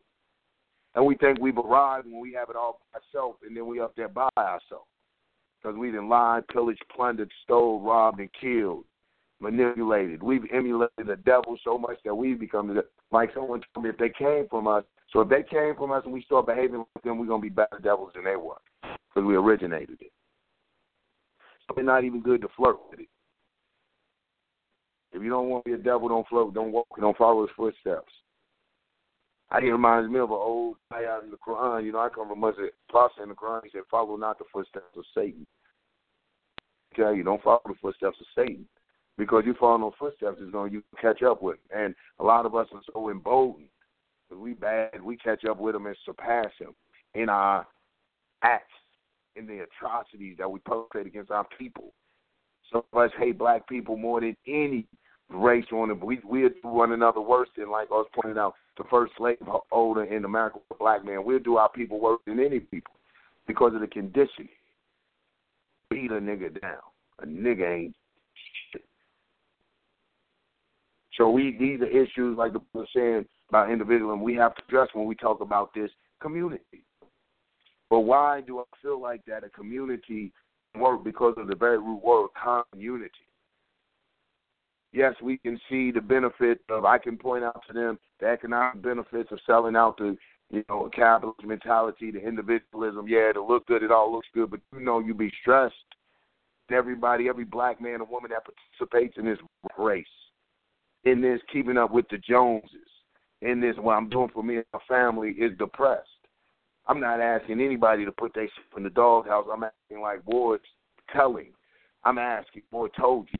And 0.95 1.05
we 1.05 1.15
think 1.15 1.39
we've 1.39 1.57
arrived 1.57 2.07
when 2.07 2.21
we 2.21 2.33
have 2.33 2.49
it 2.49 2.55
all 2.55 2.79
by 2.93 2.99
ourselves 2.99 3.39
and 3.45 3.55
then 3.55 3.67
we 3.67 3.79
up 3.79 3.95
there 3.95 4.07
by 4.07 4.29
ourselves. 4.37 4.87
Because 5.61 5.77
we 5.77 5.91
done 5.91 6.07
lied, 6.07 6.47
pillaged, 6.47 6.83
plundered, 6.95 7.31
stole, 7.43 7.81
robbed, 7.81 8.19
and 8.19 8.29
killed, 8.39 8.85
manipulated. 9.39 10.23
We've 10.23 10.45
emulated 10.53 11.07
the 11.07 11.17
devil 11.17 11.57
so 11.63 11.77
much 11.77 11.97
that 12.05 12.15
we've 12.15 12.39
become 12.39 12.79
like 13.11 13.29
someone 13.33 13.61
told 13.73 13.85
me 13.85 13.89
if 13.89 13.97
they 13.97 14.09
came 14.09 14.47
from 14.49 14.67
us, 14.67 14.83
so 15.11 15.21
if 15.21 15.29
they 15.29 15.43
came 15.43 15.75
from 15.75 15.91
us 15.91 16.03
and 16.05 16.13
we 16.13 16.23
start 16.23 16.47
behaving 16.47 16.79
like 16.79 17.03
them, 17.03 17.19
we're 17.19 17.27
to 17.27 17.41
be 17.41 17.49
better 17.49 17.79
devils 17.81 18.11
than 18.15 18.23
they 18.23 18.35
were 18.35 18.57
because 18.81 19.25
we 19.25 19.35
originated 19.35 19.97
it. 20.01 20.11
So 21.67 21.75
it's 21.77 21.85
not 21.85 22.03
even 22.03 22.21
good 22.21 22.41
to 22.41 22.47
flirt 22.55 22.77
with 22.89 23.01
it. 23.01 23.09
If 25.13 25.23
you 25.23 25.29
don't 25.29 25.49
want 25.49 25.65
to 25.65 25.69
be 25.69 25.79
a 25.79 25.83
devil, 25.83 26.09
don't 26.09 26.27
flirt, 26.27 26.53
don't 26.53 26.71
walk, 26.71 26.87
don't 26.99 27.17
follow 27.17 27.41
his 27.41 27.55
footsteps. 27.55 28.11
I 29.49 29.59
it 29.59 29.63
reminds 29.63 30.11
me 30.11 30.19
of 30.19 30.29
an 30.29 30.35
old 30.35 30.75
ayah 30.93 31.19
in 31.23 31.31
the 31.31 31.37
Quran. 31.37 31.85
You 31.85 31.93
know, 31.93 31.99
I 31.99 32.09
come 32.09 32.27
from 32.27 32.41
Muslim 32.41 32.69
prophet 32.89 33.23
in 33.23 33.29
the 33.29 33.35
Quran. 33.35 33.61
He 33.63 33.69
said, 33.69 33.83
"Follow 33.89 34.17
not 34.17 34.37
the 34.37 34.43
footsteps 34.51 34.97
of 34.97 35.05
Satan." 35.15 35.47
Okay, 36.93 37.17
you 37.17 37.23
don't 37.23 37.41
follow 37.41 37.61
the 37.65 37.75
footsteps 37.81 38.17
of 38.19 38.25
Satan 38.35 38.67
because 39.17 39.43
you 39.45 39.55
follow 39.59 39.77
no 39.77 39.93
footsteps, 39.97 40.37
it's 40.39 40.51
going 40.51 40.69
to 40.69 40.77
you 40.77 40.83
catch 41.01 41.23
up 41.23 41.41
with. 41.41 41.57
And 41.75 41.95
a 42.19 42.23
lot 42.23 42.45
of 42.45 42.55
us 42.55 42.67
are 42.73 42.81
so 42.93 43.09
emboldened 43.09 43.67
we 44.35 44.53
bad, 44.53 45.01
we 45.01 45.17
catch 45.17 45.45
up 45.45 45.59
with 45.59 45.75
him 45.75 45.85
and 45.85 45.95
surpass 46.05 46.51
him 46.59 46.73
in 47.13 47.29
our 47.29 47.65
acts, 48.43 48.73
in 49.35 49.47
the 49.47 49.63
atrocities 49.63 50.35
that 50.37 50.49
we 50.49 50.59
perpetrate 50.59 51.07
against 51.07 51.31
our 51.31 51.47
people. 51.57 51.93
Some 52.71 52.83
of 52.91 52.99
us 52.99 53.11
hate 53.17 53.37
black 53.37 53.67
people 53.67 53.95
more 53.95 54.19
than 54.19 54.35
any 54.45 54.85
race 55.29 55.65
on 55.71 55.91
it. 55.91 56.03
We 56.03 56.19
we 56.25 56.41
do 56.41 56.53
one 56.63 56.91
another 56.91 57.21
worse 57.21 57.49
than 57.57 57.71
like 57.71 57.87
I 57.89 57.95
was 57.95 58.07
pointing 58.13 58.37
out, 58.37 58.55
the 58.77 58.83
first 58.89 59.13
slave 59.17 59.37
owner 59.71 60.03
in 60.03 60.25
America, 60.25 60.59
a 60.71 60.75
black 60.75 61.05
man. 61.05 61.23
We'll 61.23 61.39
do 61.39 61.57
our 61.57 61.69
people 61.69 61.99
worse 61.99 62.19
than 62.25 62.39
any 62.39 62.59
people 62.59 62.93
because 63.47 63.73
of 63.73 63.81
the 63.81 63.87
conditioning. 63.87 64.49
Beat 65.89 66.11
a 66.11 66.15
nigga 66.15 66.59
down. 66.61 66.81
A 67.21 67.25
nigga 67.25 67.79
ain't 67.79 67.95
shit. 68.71 68.83
So 71.17 71.29
we 71.29 71.57
these 71.59 71.81
are 71.81 71.87
issues 71.87 72.37
like 72.37 72.53
the 72.53 72.61
was 72.73 72.87
saying 72.95 73.25
about 73.49 73.71
individualism 73.71 74.21
we 74.21 74.35
have 74.35 74.55
to 74.55 74.63
address 74.67 74.89
when 74.93 75.07
we 75.07 75.15
talk 75.15 75.41
about 75.41 75.73
this 75.73 75.89
community. 76.21 76.83
But 77.89 78.01
why 78.01 78.41
do 78.41 78.59
I 78.59 78.63
feel 78.81 79.01
like 79.01 79.21
that 79.25 79.43
a 79.43 79.49
community 79.49 80.31
work 80.77 81.03
because 81.03 81.33
of 81.37 81.47
the 81.47 81.55
very 81.55 81.79
root 81.79 82.03
word 82.03 82.29
community? 82.71 83.11
Yes, 84.93 85.15
we 85.21 85.37
can 85.37 85.59
see 85.69 85.91
the 85.91 86.01
benefit 86.01 86.59
of 86.69 86.85
I 86.85 86.97
can 86.97 87.17
point 87.17 87.43
out 87.43 87.61
to 87.67 87.73
them 87.73 87.99
the 88.19 88.27
economic 88.27 88.81
benefits 88.81 89.31
of 89.31 89.39
selling 89.45 89.75
out 89.75 89.97
the 89.97 90.17
you 90.49 90.63
know, 90.69 90.89
capitalist 90.93 91.43
mentality, 91.43 92.09
the 92.11 92.25
individualism, 92.25 93.05
yeah, 93.07 93.31
to 93.33 93.43
look 93.43 93.67
good, 93.67 93.83
it 93.83 93.91
all 93.91 94.11
looks 94.11 94.27
good, 94.33 94.49
but 94.49 94.61
you 94.73 94.79
know 94.79 94.99
you 94.99 95.13
be 95.13 95.31
stressed. 95.41 95.75
Everybody, 96.71 97.27
every 97.27 97.43
black 97.43 97.81
man 97.81 98.01
or 98.01 98.07
woman 98.07 98.31
that 98.31 98.43
participates 98.79 99.17
in 99.17 99.25
this 99.25 99.39
race, 99.77 100.05
in 101.07 101.21
this 101.21 101.39
keeping 101.51 101.77
up 101.77 101.91
with 101.91 102.07
the 102.09 102.17
Joneses, 102.17 102.71
in 103.41 103.61
this 103.61 103.75
what 103.77 103.93
I'm 103.93 104.09
doing 104.09 104.29
for 104.33 104.43
me 104.43 104.57
and 104.57 104.65
my 104.73 104.79
family 104.87 105.29
is 105.31 105.57
depressed. 105.57 106.07
I'm 106.87 106.99
not 106.99 107.19
asking 107.19 107.61
anybody 107.61 108.05
to 108.05 108.11
put 108.11 108.33
their 108.33 108.45
shit 108.45 108.77
in 108.77 108.83
the 108.83 108.89
doghouse. 108.89 109.45
I'm 109.51 109.63
asking 109.63 110.01
like 110.01 110.25
Ward's 110.25 110.63
telling. 111.13 111.51
I'm 112.03 112.17
asking, 112.17 112.63
boy 112.71 112.87
told 112.99 113.27
you. 113.31 113.39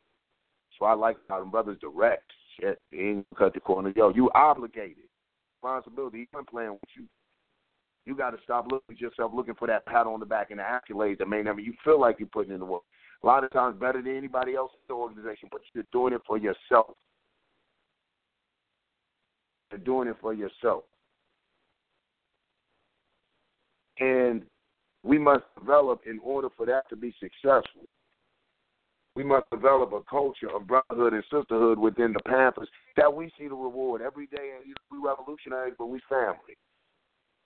So 0.78 0.86
I 0.86 0.94
like 0.94 1.18
how 1.30 1.40
them 1.40 1.50
brothers 1.50 1.78
direct. 1.80 2.30
Shit, 2.60 2.80
they 2.92 2.98
ain't 2.98 3.28
cut 3.38 3.54
the 3.54 3.60
corner. 3.60 3.94
Yo, 3.96 4.10
you 4.10 4.30
obligated. 4.36 5.06
Responsibility. 5.64 6.28
He 6.32 6.38
ain't 6.38 6.50
playing 6.50 6.72
with 6.72 6.90
you. 6.96 7.06
You 8.06 8.16
got 8.16 8.32
to 8.32 8.38
stop 8.44 8.66
looking 8.72 8.96
at 8.96 9.02
yourself, 9.02 9.32
looking 9.34 9.56
for 9.56 9.68
that 9.68 9.86
pat 9.86 10.08
on 10.08 10.20
the 10.20 10.26
back 10.26 10.52
and 10.52 10.60
the 10.60 10.64
accolades 10.64 11.18
that 11.20 11.28
may 11.28 11.42
never. 11.42 11.60
You 11.60 11.74
feel 11.84 12.00
like 12.00 12.18
you're 12.20 12.30
putting 12.30 12.54
in 12.54 12.60
the 12.60 12.66
work. 12.66 12.84
A 13.24 13.26
lot 13.26 13.44
of 13.44 13.52
times 13.52 13.80
better 13.80 14.02
than 14.02 14.16
anybody 14.16 14.56
else 14.56 14.72
in 14.74 14.80
the 14.88 14.94
organization, 14.94 15.50
but 15.52 15.62
you're 15.74 15.84
doing 15.92 16.14
it 16.14 16.22
for 16.28 16.38
yourself 16.38 16.96
to 19.72 19.78
doing 19.78 20.08
it 20.08 20.18
for 20.22 20.34
yourself. 20.34 20.84
And 24.00 24.44
we 25.04 25.18
must 25.18 25.44
develop 25.58 26.02
in 26.06 26.20
order 26.24 26.50
for 26.56 26.66
that 26.66 26.88
to 26.90 26.96
be 26.96 27.14
successful. 27.20 27.84
We 29.16 29.24
must 29.24 29.50
develop 29.50 29.94
a 29.94 30.02
culture 30.08 30.56
of 30.56 30.68
brotherhood 30.68 31.14
and 31.14 31.24
sisterhood 31.24 31.80
within 31.80 32.14
the 32.14 32.20
Panthers 32.28 32.70
that 32.98 33.12
we 33.12 33.32
see 33.38 33.48
the 33.48 33.56
reward 33.56 34.02
every 34.02 34.28
day. 34.28 34.52
We 34.92 35.00
revolutionaries, 35.04 35.74
but 35.78 35.88
we 35.88 36.00
family. 36.08 36.56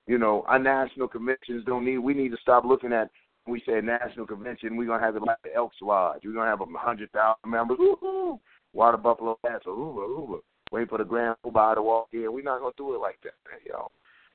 You 0.06 0.18
know, 0.18 0.44
our 0.48 0.60
national 0.60 1.08
conventions 1.08 1.64
don't 1.66 1.86
need. 1.86 2.00
We 2.00 2.14
need 2.14 2.30
to 2.32 2.38
stop 2.42 2.66
looking 2.66 2.92
at. 2.92 3.10
We 3.48 3.64
say 3.66 3.80
national 3.82 4.28
convention. 4.28 4.76
We're 4.76 4.88
gonna 4.88 5.04
have 5.04 5.16
it 5.16 5.22
like 5.22 5.42
the 5.44 5.56
Elks 5.56 5.78
Lodge. 5.82 6.22
We're 6.26 6.34
gonna 6.34 6.50
have 6.50 6.62
a 6.62 6.78
hundred 6.78 7.10
thousand 7.12 7.50
members. 7.50 7.78
Woo-hoo! 7.80 8.40
Water 8.74 8.98
Buffalo 8.98 9.40
Pass. 9.46 9.62
Hoover, 9.64 10.06
Hoover 10.08 10.40
waiting 10.72 10.88
for 10.88 10.98
the 10.98 11.04
grand 11.04 11.36
poobah 11.46 11.76
to 11.76 11.82
walk 11.82 12.08
in. 12.14 12.32
We're 12.32 12.44
not 12.44 12.60
gonna 12.60 12.72
do 12.78 12.96
it 12.96 13.00
like 13.00 13.20
that, 13.24 13.34
man, 13.50 13.60
yo. 13.66 13.92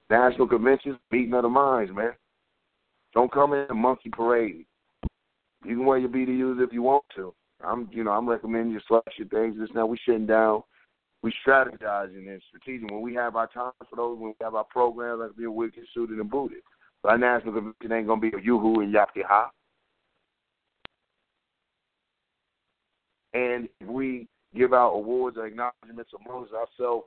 National 0.09 0.47
conventions, 0.47 0.99
beating 1.11 1.34
of 1.34 1.43
the 1.43 1.49
minds, 1.49 1.93
man. 1.93 2.12
Don't 3.14 3.32
come 3.32 3.55
in 3.55 3.66
a 3.70 3.74
monkey 3.74 4.11
parade. 4.11 4.66
You 5.64 5.76
can 5.76 5.87
wear 5.87 5.99
your 5.99 6.11
BDUs 6.11 6.62
if 6.62 6.72
you 6.72 6.82
want 6.82 7.05
to. 7.16 7.34
I'm, 7.64 7.89
you 7.91 8.05
know, 8.05 8.11
I'm 8.11 8.28
recommending 8.28 8.72
you 8.72 8.80
slash 8.87 9.03
your 9.16 9.28
things. 9.28 9.59
This 9.59 9.70
now 9.74 9.87
we 9.87 9.99
sitting 10.05 10.26
down, 10.26 10.62
we 11.22 11.32
strategizing 11.45 12.28
and 12.28 12.43
strategic. 12.49 12.91
When 12.91 13.01
we 13.01 13.14
have 13.14 13.34
our 13.34 13.49
time 13.49 13.72
for 13.89 13.97
those, 13.97 14.18
when 14.18 14.28
we 14.28 14.45
have 14.45 14.55
our 14.55 14.64
programs, 14.64 15.20
let's 15.22 15.34
be 15.34 15.45
a 15.45 15.51
wicked 15.51 15.84
suited 15.95 16.18
and 16.18 16.30
booted. 16.30 16.59
But 17.03 17.12
our 17.12 17.18
national 17.18 17.55
convention 17.55 17.93
ain't 17.93 18.07
gonna 18.07 18.20
be 18.20 18.28
a 18.28 18.41
yoo-hoo 18.41 18.80
and 18.80 18.95
yappy 18.95 19.24
ha. 19.26 19.51
And 23.32 23.68
if 23.80 23.89
we 23.89 24.28
give 24.57 24.72
out 24.72 24.94
awards 24.94 25.36
or 25.36 25.46
acknowledgments 25.46 26.12
amongst 26.26 26.52
ourselves. 26.52 27.07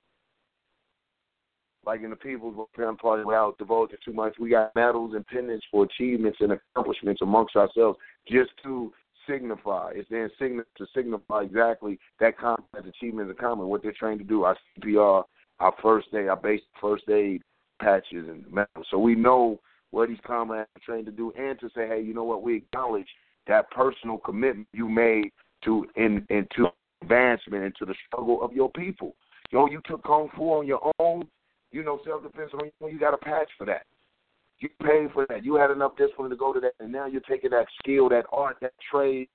Like 1.85 2.01
in 2.03 2.09
the 2.09 2.15
People's 2.15 2.67
Panther 2.75 2.97
Party, 3.01 3.23
without 3.23 3.57
divulging 3.57 3.97
too 4.03 4.13
much, 4.13 4.35
we 4.37 4.49
got 4.49 4.75
medals 4.75 5.13
and 5.15 5.25
pendants 5.27 5.65
for 5.71 5.85
achievements 5.85 6.37
and 6.41 6.51
accomplishments 6.51 7.21
amongst 7.21 7.55
ourselves 7.55 7.97
just 8.27 8.51
to 8.63 8.91
signify. 9.27 9.91
It's 9.95 10.09
then 10.09 10.29
sign- 10.37 10.63
to 10.77 10.85
signify 10.93 11.43
exactly 11.43 11.97
that 12.19 12.37
combat 12.37 12.85
achievement 12.85 13.29
in 13.29 13.35
common, 13.37 13.67
what 13.67 13.81
they're 13.81 13.93
trying 13.97 14.17
to 14.17 14.23
do. 14.23 14.43
Our 14.43 14.57
CPR, 14.77 15.23
our 15.59 15.73
first 15.81 16.07
aid, 16.13 16.27
our 16.27 16.35
basic 16.35 16.67
first 16.81 17.07
aid 17.09 17.41
patches 17.81 18.27
and 18.27 18.45
medals. 18.51 18.87
So 18.91 18.99
we 18.99 19.15
know 19.15 19.59
what 19.91 20.09
these 20.09 20.19
comrades 20.25 20.69
are 20.75 20.81
trained 20.85 21.05
to 21.05 21.11
do 21.11 21.31
and 21.37 21.59
to 21.59 21.69
say, 21.69 21.87
hey, 21.87 22.01
you 22.01 22.13
know 22.13 22.23
what, 22.23 22.43
we 22.43 22.57
acknowledge 22.57 23.07
that 23.47 23.71
personal 23.71 24.17
commitment 24.17 24.67
you 24.73 24.87
made 24.87 25.31
to 25.63 25.85
in 25.95 26.25
into 26.29 26.67
advancement 27.01 27.63
into 27.63 27.85
the 27.85 27.95
struggle 28.07 28.41
of 28.43 28.53
your 28.53 28.69
people. 28.71 29.15
Yo, 29.51 29.67
you 29.67 29.81
took 29.85 30.03
Kung 30.03 30.29
Fu 30.35 30.43
on 30.43 30.67
your 30.67 30.91
own, 30.99 31.27
you 31.71 31.83
know, 31.83 31.99
self 32.05 32.23
defense 32.23 32.51
on 32.53 32.65
your 32.65 32.71
own, 32.81 32.91
you 32.91 32.99
got 32.99 33.13
a 33.13 33.17
patch 33.17 33.49
for 33.57 33.65
that. 33.65 33.85
You 34.59 34.69
paid 34.83 35.11
for 35.13 35.25
that. 35.29 35.43
You 35.45 35.55
had 35.55 35.71
enough 35.71 35.95
discipline 35.97 36.29
to 36.29 36.35
go 36.35 36.53
to 36.53 36.59
that, 36.59 36.73
and 36.79 36.91
now 36.91 37.05
you're 37.07 37.21
taking 37.21 37.51
that 37.51 37.65
skill, 37.81 38.09
that 38.09 38.25
art, 38.31 38.57
that 38.61 38.73
trade, 38.91 39.29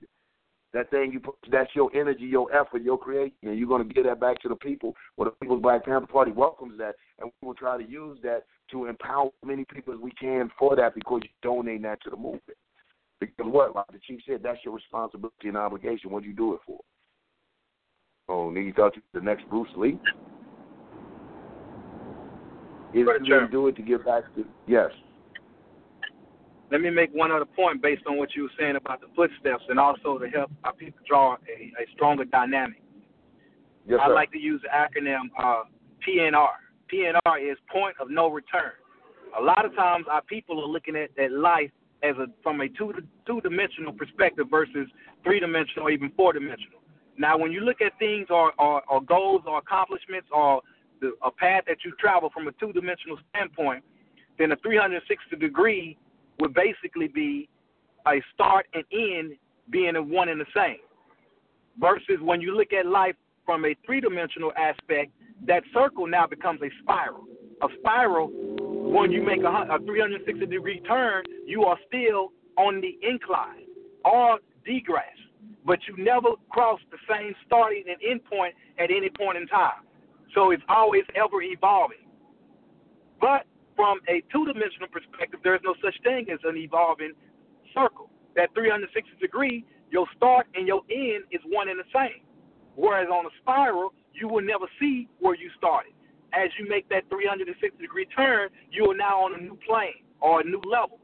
that 0.74 0.90
thing 0.90 1.10
you 1.12 1.20
put, 1.20 1.36
that's 1.50 1.70
your 1.74 1.90
energy, 1.96 2.24
your 2.24 2.52
effort, 2.54 2.82
your 2.82 2.98
creation, 2.98 3.36
and 3.44 3.58
you're 3.58 3.68
going 3.68 3.86
to 3.86 3.94
give 3.94 4.04
that 4.04 4.20
back 4.20 4.40
to 4.42 4.48
the 4.48 4.56
people. 4.56 4.94
Well, 5.16 5.30
the 5.30 5.36
People's 5.40 5.62
Black 5.62 5.84
Panther 5.84 6.06
Party 6.06 6.32
welcomes 6.32 6.76
that, 6.78 6.96
and 7.20 7.30
we 7.40 7.46
will 7.46 7.54
try 7.54 7.80
to 7.80 7.88
use 7.88 8.18
that 8.22 8.42
to 8.72 8.86
empower 8.86 9.26
as 9.26 9.46
many 9.46 9.64
people 9.72 9.94
as 9.94 10.00
we 10.00 10.10
can 10.12 10.50
for 10.58 10.76
that 10.76 10.94
because 10.94 11.22
you're 11.22 11.52
donating 11.54 11.82
that 11.82 12.02
to 12.02 12.10
the 12.10 12.16
movement. 12.16 12.58
Because 13.20 13.46
what, 13.46 13.74
like 13.74 13.86
the 13.92 14.00
chief 14.06 14.20
said, 14.26 14.40
that's 14.42 14.58
your 14.64 14.74
responsibility 14.74 15.48
and 15.48 15.56
obligation. 15.56 16.10
What 16.10 16.24
do 16.24 16.28
you 16.28 16.34
do 16.34 16.54
it 16.54 16.60
for? 16.66 16.80
Oh, 18.28 18.50
you 18.54 18.72
thought 18.72 18.96
you 18.96 19.02
were 19.12 19.20
the 19.20 19.24
next 19.24 19.48
Bruce 19.50 19.68
Lee? 19.76 19.98
Is 22.94 23.04
Brother 23.04 23.24
you 23.24 23.48
do 23.50 23.68
it 23.68 23.76
to 23.76 23.82
get 23.82 24.04
back 24.04 24.22
to 24.36 24.44
yes. 24.66 24.90
Let 26.70 26.80
me 26.80 26.90
make 26.90 27.12
one 27.12 27.30
other 27.30 27.44
point 27.44 27.82
based 27.82 28.02
on 28.06 28.16
what 28.16 28.34
you 28.34 28.44
were 28.44 28.50
saying 28.58 28.76
about 28.76 29.00
the 29.00 29.08
footsteps 29.14 29.64
and 29.68 29.78
also 29.78 30.18
to 30.18 30.28
help 30.28 30.50
our 30.64 30.72
people 30.72 31.00
draw 31.06 31.34
a, 31.34 31.82
a 31.82 31.86
stronger 31.94 32.24
dynamic. 32.24 32.80
Yes, 33.86 34.00
I 34.02 34.08
like 34.08 34.32
to 34.32 34.38
use 34.38 34.62
the 34.62 34.68
acronym 34.68 35.24
uh, 35.38 35.64
PNR. 36.06 36.48
PNR 36.92 37.52
is 37.52 37.58
point 37.70 37.96
of 38.00 38.10
no 38.10 38.28
return. 38.28 38.72
A 39.38 39.42
lot 39.42 39.64
of 39.64 39.74
times 39.74 40.06
our 40.10 40.22
people 40.22 40.62
are 40.62 40.68
looking 40.68 40.96
at, 40.96 41.10
at 41.18 41.32
life 41.32 41.70
as 42.02 42.16
a 42.16 42.26
from 42.42 42.60
a 42.60 42.68
two 42.68 42.94
two 43.26 43.40
dimensional 43.42 43.92
perspective 43.92 44.46
versus 44.50 44.88
three 45.24 45.40
dimensional 45.40 45.88
or 45.88 45.90
even 45.90 46.10
four 46.16 46.32
dimensional. 46.32 46.80
Now, 47.16 47.38
when 47.38 47.52
you 47.52 47.60
look 47.60 47.80
at 47.80 47.98
things 47.98 48.26
or, 48.30 48.52
or, 48.58 48.82
or 48.88 49.00
goals 49.00 49.42
or 49.46 49.58
accomplishments 49.58 50.28
or 50.32 50.62
the, 51.00 51.12
a 51.22 51.30
path 51.30 51.64
that 51.68 51.78
you 51.84 51.92
travel 51.98 52.30
from 52.32 52.48
a 52.48 52.52
two 52.52 52.72
dimensional 52.72 53.18
standpoint, 53.30 53.84
then 54.38 54.52
a 54.52 54.56
360 54.56 55.36
degree 55.36 55.96
would 56.40 56.54
basically 56.54 57.08
be 57.08 57.48
a 58.06 58.20
start 58.34 58.66
and 58.74 58.84
end 58.92 59.36
being 59.70 59.96
in 59.96 60.10
one 60.10 60.28
and 60.28 60.40
the 60.40 60.46
same. 60.54 60.78
Versus 61.78 62.18
when 62.20 62.40
you 62.40 62.56
look 62.56 62.72
at 62.72 62.86
life 62.86 63.14
from 63.44 63.64
a 63.64 63.74
three 63.84 64.00
dimensional 64.00 64.52
aspect, 64.56 65.12
that 65.46 65.62
circle 65.72 66.06
now 66.06 66.26
becomes 66.26 66.60
a 66.62 66.70
spiral. 66.82 67.24
A 67.62 67.68
spiral, 67.78 68.30
when 68.30 69.10
you 69.12 69.22
make 69.22 69.42
a, 69.42 69.74
a 69.74 69.78
360 69.84 70.46
degree 70.46 70.80
turn, 70.80 71.22
you 71.46 71.64
are 71.64 71.78
still 71.86 72.32
on 72.56 72.80
the 72.80 72.98
incline 73.06 73.64
or 74.04 74.38
degress, 74.66 75.04
but 75.64 75.78
you 75.88 75.97
never 76.03 76.30
cross 76.51 76.80
the 76.90 76.99
same 77.09 77.34
starting 77.47 77.84
and 77.88 77.97
end 78.09 78.24
point 78.24 78.55
at 78.78 78.90
any 78.90 79.11
point 79.11 79.38
in 79.38 79.47
time. 79.49 79.84
So 80.34 80.51
it's 80.51 80.62
always 80.68 81.05
ever 81.14 81.42
evolving. 81.42 82.05
But 83.20 83.47
from 83.76 84.01
a 84.09 84.22
two 84.32 84.45
dimensional 84.45 84.88
perspective, 84.92 85.40
there's 85.42 85.61
no 85.64 85.74
such 85.82 85.95
thing 86.03 86.26
as 86.32 86.38
an 86.45 86.57
evolving 86.57 87.12
circle. 87.72 88.11
That 88.36 88.53
360 88.55 89.11
degree, 89.20 89.64
your 89.90 90.07
start 90.16 90.47
and 90.55 90.66
your 90.66 90.82
end 90.90 91.24
is 91.30 91.40
one 91.47 91.68
and 91.68 91.78
the 91.78 91.88
same. 91.95 92.22
Whereas 92.76 93.09
on 93.09 93.26
a 93.26 93.30
spiral, 93.40 93.95
you 94.12 94.28
will 94.28 94.42
never 94.42 94.66
see 94.80 95.09
where 95.20 95.34
you 95.34 95.51
started. 95.57 95.92
As 96.32 96.51
you 96.59 96.68
make 96.68 96.88
that 96.88 97.09
360 97.11 97.80
degree 97.80 98.07
turn, 98.07 98.49
you 98.70 98.90
are 98.90 98.97
now 98.97 99.22
on 99.24 99.34
a 99.34 99.42
new 99.42 99.57
plane 99.66 100.03
or 100.20 100.40
a 100.40 100.45
new 100.45 100.61
level. 100.68 100.99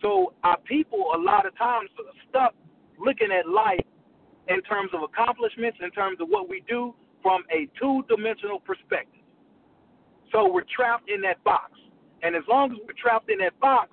So 0.00 0.34
our 0.44 0.58
people 0.58 1.12
a 1.14 1.18
lot 1.18 1.46
of 1.46 1.56
times 1.58 1.90
are 1.98 2.04
stuck 2.28 2.54
looking 3.04 3.28
at 3.32 3.48
life 3.48 3.84
in 4.48 4.62
terms 4.62 4.90
of 4.94 5.02
accomplishments, 5.02 5.78
in 5.82 5.90
terms 5.90 6.18
of 6.20 6.28
what 6.28 6.48
we 6.48 6.62
do 6.68 6.94
from 7.22 7.42
a 7.50 7.68
two 7.78 8.04
dimensional 8.08 8.60
perspective. 8.60 9.22
So 10.32 10.50
we're 10.50 10.64
trapped 10.74 11.10
in 11.10 11.20
that 11.22 11.42
box. 11.44 11.72
And 12.22 12.34
as 12.34 12.42
long 12.48 12.72
as 12.72 12.78
we're 12.86 13.00
trapped 13.00 13.30
in 13.30 13.38
that 13.38 13.58
box, 13.60 13.90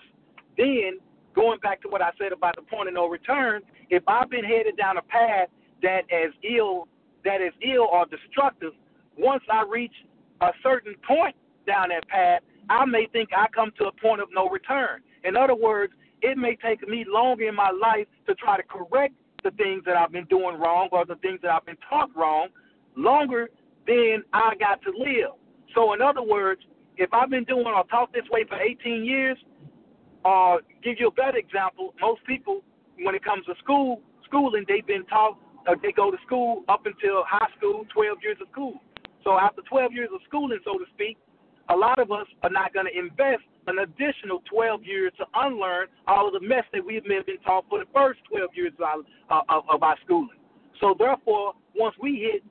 then 0.58 1.00
going 1.36 1.60
back 1.60 1.82
to 1.82 1.90
what 1.90 2.02
I 2.02 2.12
said 2.20 2.32
about 2.32 2.56
the 2.56 2.62
point 2.64 2.88
of 2.88 2.94
no 2.94 3.08
return, 3.08 3.62
if 3.90 4.04
I've 4.08 4.30
been 4.30 4.44
headed 4.44 4.78
down 4.78 4.98
a 4.98 5.02
path 5.02 5.50
that 5.82 6.02
is 6.10 6.34
ill 6.44 6.88
that 7.26 7.42
is 7.42 7.54
ill 7.62 7.88
or 7.92 8.06
destructive, 8.06 8.72
once 9.18 9.44
I 9.52 9.64
reach 9.70 9.94
a 10.42 10.52
certain 10.64 10.96
point 11.06 11.36
down 11.68 11.90
that 11.90 12.08
path, 12.08 12.42
I 12.70 12.86
may 12.86 13.08
think 13.12 13.30
I 13.36 13.48
come 13.54 13.72
to 13.78 13.86
a 13.86 13.92
point 13.92 14.22
of 14.22 14.30
no 14.34 14.48
return. 14.48 15.02
In 15.26 15.36
other 15.36 15.56
words, 15.56 15.94
it 16.22 16.38
may 16.38 16.56
take 16.56 16.88
me 16.88 17.06
longer 17.08 17.48
in 17.48 17.56
my 17.56 17.72
life 17.72 18.08
to 18.28 18.36
try 18.36 18.58
to 18.58 18.64
correct 18.64 19.14
the 19.44 19.52
things 19.52 19.84
that 19.86 19.96
I've 19.96 20.12
been 20.12 20.26
doing 20.26 20.60
wrong 20.60 20.90
or 20.92 21.06
the 21.06 21.16
things 21.16 21.40
that 21.44 21.52
I've 21.52 21.66
been 21.66 21.78
taught 21.90 22.10
wrong, 22.16 22.50
longer 22.96 23.50
than 23.88 24.24
I 24.34 24.54
got 24.60 24.82
to 24.84 24.92
live. 24.92 25.32
So, 25.76 25.94
in 25.94 26.02
other 26.02 26.22
words, 26.22 26.62
if 26.98 27.14
I've 27.14 27.30
been 27.30 27.46
doing 27.46 27.66
or 27.66 27.84
taught 27.86 28.12
this 28.12 28.26
way 28.32 28.44
for 28.48 28.60
18 28.60 29.06
years, 29.06 29.38
uh, 30.26 30.58
give 30.84 30.96
you 31.00 31.08
a 31.08 31.12
better 31.12 31.38
example, 31.38 31.94
most 32.02 32.22
people, 32.26 32.62
when 33.04 33.16
it 33.16 33.24
comes 33.24 33.46
to 33.46 33.54
school, 33.64 34.02
schooling, 34.26 34.66
they've 34.68 34.86
been 34.86 35.06
taught, 35.06 35.38
uh, 35.68 35.76
they 35.82 35.94
go 35.94 36.12
to 36.12 36.18
school 36.26 36.64
up 36.68 36.86
until 36.86 37.24
high 37.28 37.48
school, 37.58 37.86
12 37.94 38.18
years 38.22 38.38
of 38.42 38.48
school. 38.52 38.82
So 39.24 39.38
after 39.38 39.62
12 39.70 39.94
years 39.94 40.10
of 40.14 40.20
schooling, 40.28 40.60
so 40.66 40.78
to 40.78 40.86
speak, 40.94 41.18
a 41.70 41.76
lot 41.76 42.00
of 42.00 42.12
us 42.12 42.28
are 42.44 42.50
not 42.50 42.74
going 42.74 42.88
to 42.88 42.98
invest 42.98 43.44
an 43.68 43.80
additional 43.80 44.42
12 44.52 44.84
years 44.84 45.12
to 45.18 45.26
unlearn 45.36 45.88
all 46.08 46.28
of 46.28 46.34
the 46.34 46.48
mess 46.48 46.64
that 46.74 46.86
we've 46.86 47.04
been 47.04 47.22
taught 47.46 47.66
for 47.70 47.80
the 47.80 47.86
first 47.94 48.20
12 48.30 48.50
years 48.56 48.74
of 48.80 48.84
our, 48.84 49.40
uh, 49.40 49.44
of, 49.50 49.64
of 49.70 49.84
our 49.84 49.96
schooling. 50.04 50.38
So 50.80 50.96
therefore, 50.98 51.54
once 51.76 51.96
we 52.02 52.30
hit 52.32 52.44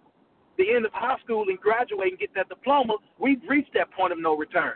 the 0.59 0.75
end 0.75 0.85
of 0.85 0.93
high 0.93 1.17
school 1.25 1.47
and 1.49 1.59
graduate 1.59 2.11
and 2.11 2.19
get 2.19 2.35
that 2.35 2.49
diploma, 2.49 2.97
we've 3.19 3.41
reached 3.49 3.75
that 3.75 3.91
point 3.93 4.13
of 4.13 4.19
no 4.21 4.37
return 4.37 4.75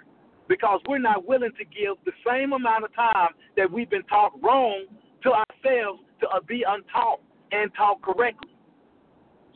because 0.49 0.81
we're 0.89 0.99
not 0.99 1.27
willing 1.27 1.53
to 1.59 1.65
give 1.65 1.97
the 2.05 2.13
same 2.27 2.53
amount 2.53 2.85
of 2.85 2.95
time 2.95 3.31
that 3.57 3.71
we've 3.71 3.91
been 3.91 4.05
taught 4.05 4.33
wrong 4.43 4.85
to 5.23 5.31
ourselves 5.31 6.03
to 6.21 6.29
uh, 6.29 6.41
be 6.47 6.65
untaught 6.67 7.21
and 7.53 7.71
taught 7.75 8.01
correctly. 8.03 8.51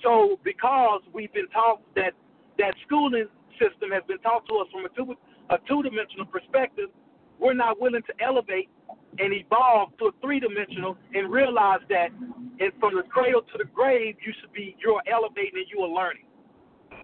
So 0.02 0.38
because 0.44 1.00
we've 1.12 1.32
been 1.32 1.48
taught 1.48 1.80
that 1.94 2.12
that 2.58 2.74
schooling 2.86 3.26
system 3.58 3.90
has 3.92 4.02
been 4.06 4.18
taught 4.18 4.46
to 4.48 4.56
us 4.56 4.68
from 4.72 4.84
a 4.84 4.88
two 4.90 5.16
a 5.50 5.58
two 5.68 5.82
dimensional 5.82 6.26
perspective, 6.26 6.90
we're 7.38 7.54
not 7.54 7.80
willing 7.80 8.02
to 8.02 8.24
elevate 8.24 8.68
and 9.18 9.32
evolve 9.32 9.96
to 9.98 10.06
a 10.06 10.10
three 10.20 10.40
dimensional 10.40 10.96
and 11.14 11.30
realize 11.30 11.80
that 11.88 12.08
and 12.58 12.72
from 12.80 12.94
the 12.94 13.02
cradle 13.08 13.42
to 13.42 13.58
the 13.58 13.64
grave 13.64 14.16
you 14.24 14.32
should 14.40 14.52
be 14.52 14.76
you're 14.80 15.02
elevating 15.10 15.52
and 15.54 15.66
you 15.72 15.80
are 15.80 15.88
learning. 15.88 16.24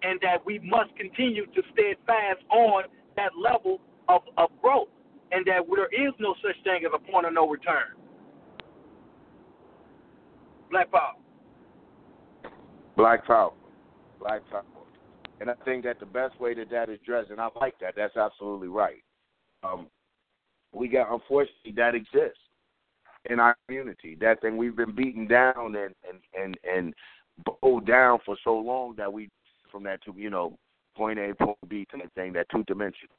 And 0.01 0.19
that 0.21 0.45
we 0.45 0.59
must 0.59 0.95
continue 0.97 1.45
to 1.45 1.61
steadfast 1.71 2.43
on 2.49 2.83
that 3.15 3.31
level 3.41 3.79
of, 4.09 4.21
of 4.37 4.49
growth. 4.61 4.89
And 5.31 5.45
that 5.45 5.61
there 5.73 6.07
is 6.07 6.13
no 6.19 6.35
such 6.43 6.61
thing 6.63 6.83
as 6.85 6.91
a 6.93 7.11
point 7.11 7.25
of 7.25 7.33
no 7.33 7.47
return. 7.47 7.95
Black 10.69 10.91
Power. 10.91 11.13
Black 12.95 13.25
Power. 13.25 13.53
Black 14.19 14.41
Power. 14.49 14.63
And 15.43 15.51
I 15.51 15.55
think 15.65 15.83
that 15.83 15.99
the 15.99 16.05
best 16.05 16.39
way 16.39 16.53
that 16.53 16.69
that 16.71 16.87
is 16.87 16.99
addressed, 17.03 17.29
and 17.29 17.41
I 17.41 17.49
like 17.59 17.77
that, 17.81 17.95
that's 17.97 18.15
absolutely 18.15 18.69
right. 18.69 19.03
Um, 19.61 19.87
we 20.71 20.87
got, 20.87 21.11
unfortunately, 21.11 21.73
that 21.75 21.95
exists 21.95 22.39
in 23.29 23.41
our 23.41 23.57
community. 23.67 24.15
That 24.21 24.39
thing 24.39 24.55
we've 24.55 24.77
been 24.77 24.95
beaten 24.95 25.27
down 25.27 25.75
and 25.75 25.93
and 26.07 26.21
and 26.33 26.57
and 26.63 26.93
bowed 27.45 27.85
down 27.85 28.19
for 28.25 28.37
so 28.41 28.57
long 28.57 28.95
that 28.95 29.11
we 29.11 29.27
from 29.69 29.83
that 29.83 30.01
to 30.05 30.13
you 30.15 30.29
know 30.29 30.57
point 30.95 31.19
A 31.19 31.35
point 31.35 31.57
B 31.67 31.85
that 31.91 32.13
thing 32.15 32.31
that 32.31 32.47
two 32.49 32.63
dimensional. 32.63 33.17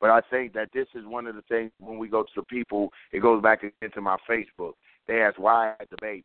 But 0.00 0.08
I 0.08 0.22
think 0.30 0.54
that 0.54 0.70
this 0.72 0.86
is 0.94 1.04
one 1.04 1.26
of 1.26 1.34
the 1.34 1.42
things 1.42 1.72
when 1.78 1.98
we 1.98 2.08
go 2.08 2.22
to 2.22 2.30
the 2.36 2.42
people, 2.44 2.88
it 3.12 3.20
goes 3.20 3.42
back 3.42 3.64
into 3.82 4.00
my 4.00 4.16
Facebook. 4.26 4.72
They 5.06 5.20
ask 5.20 5.38
why 5.38 5.74
I 5.78 5.84
baby 6.00 6.24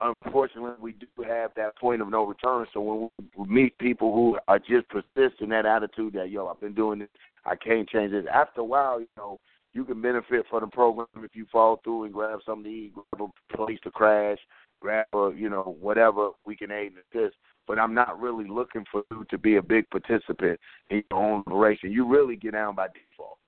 unfortunately, 0.00 0.76
we 0.80 0.92
do 0.92 1.06
have 1.26 1.50
that 1.56 1.76
point 1.76 2.02
of 2.02 2.08
no 2.08 2.24
return. 2.24 2.66
So 2.72 2.80
when 2.80 3.10
we 3.36 3.46
meet 3.46 3.78
people 3.78 4.12
who 4.14 4.38
are 4.48 4.58
just 4.58 4.88
persist 4.88 5.40
in 5.40 5.50
that 5.50 5.66
attitude 5.66 6.14
that 6.14 6.30
yo, 6.30 6.48
I've 6.48 6.60
been 6.60 6.74
doing 6.74 7.00
this, 7.00 7.08
I 7.44 7.56
can't 7.56 7.88
change 7.88 8.12
this. 8.12 8.24
After 8.32 8.60
a 8.60 8.64
while, 8.64 9.00
you 9.00 9.08
know, 9.16 9.38
you 9.72 9.84
can 9.84 10.02
benefit 10.02 10.46
from 10.50 10.62
the 10.62 10.66
program 10.66 11.06
if 11.16 11.34
you 11.34 11.46
fall 11.50 11.80
through 11.84 12.04
and 12.04 12.12
grab 12.12 12.40
something 12.44 12.64
to 12.64 12.70
eat, 12.70 12.92
grab 12.94 13.30
a 13.30 13.56
place 13.56 13.78
to 13.84 13.90
crash, 13.90 14.38
grab 14.80 15.06
a 15.14 15.30
you 15.36 15.48
know 15.48 15.76
whatever 15.80 16.30
we 16.44 16.56
can 16.56 16.70
aid 16.70 16.92
in 16.92 17.20
this. 17.20 17.32
But 17.66 17.78
I'm 17.78 17.94
not 17.94 18.20
really 18.20 18.48
looking 18.48 18.84
for 18.90 19.04
you 19.12 19.24
to 19.30 19.38
be 19.38 19.56
a 19.56 19.62
big 19.62 19.88
participant 19.90 20.58
in 20.90 21.04
your 21.10 21.20
own 21.20 21.44
liberation. 21.46 21.92
You 21.92 22.06
really 22.06 22.34
get 22.34 22.52
down 22.52 22.74
by 22.74 22.88
default. 22.88 23.38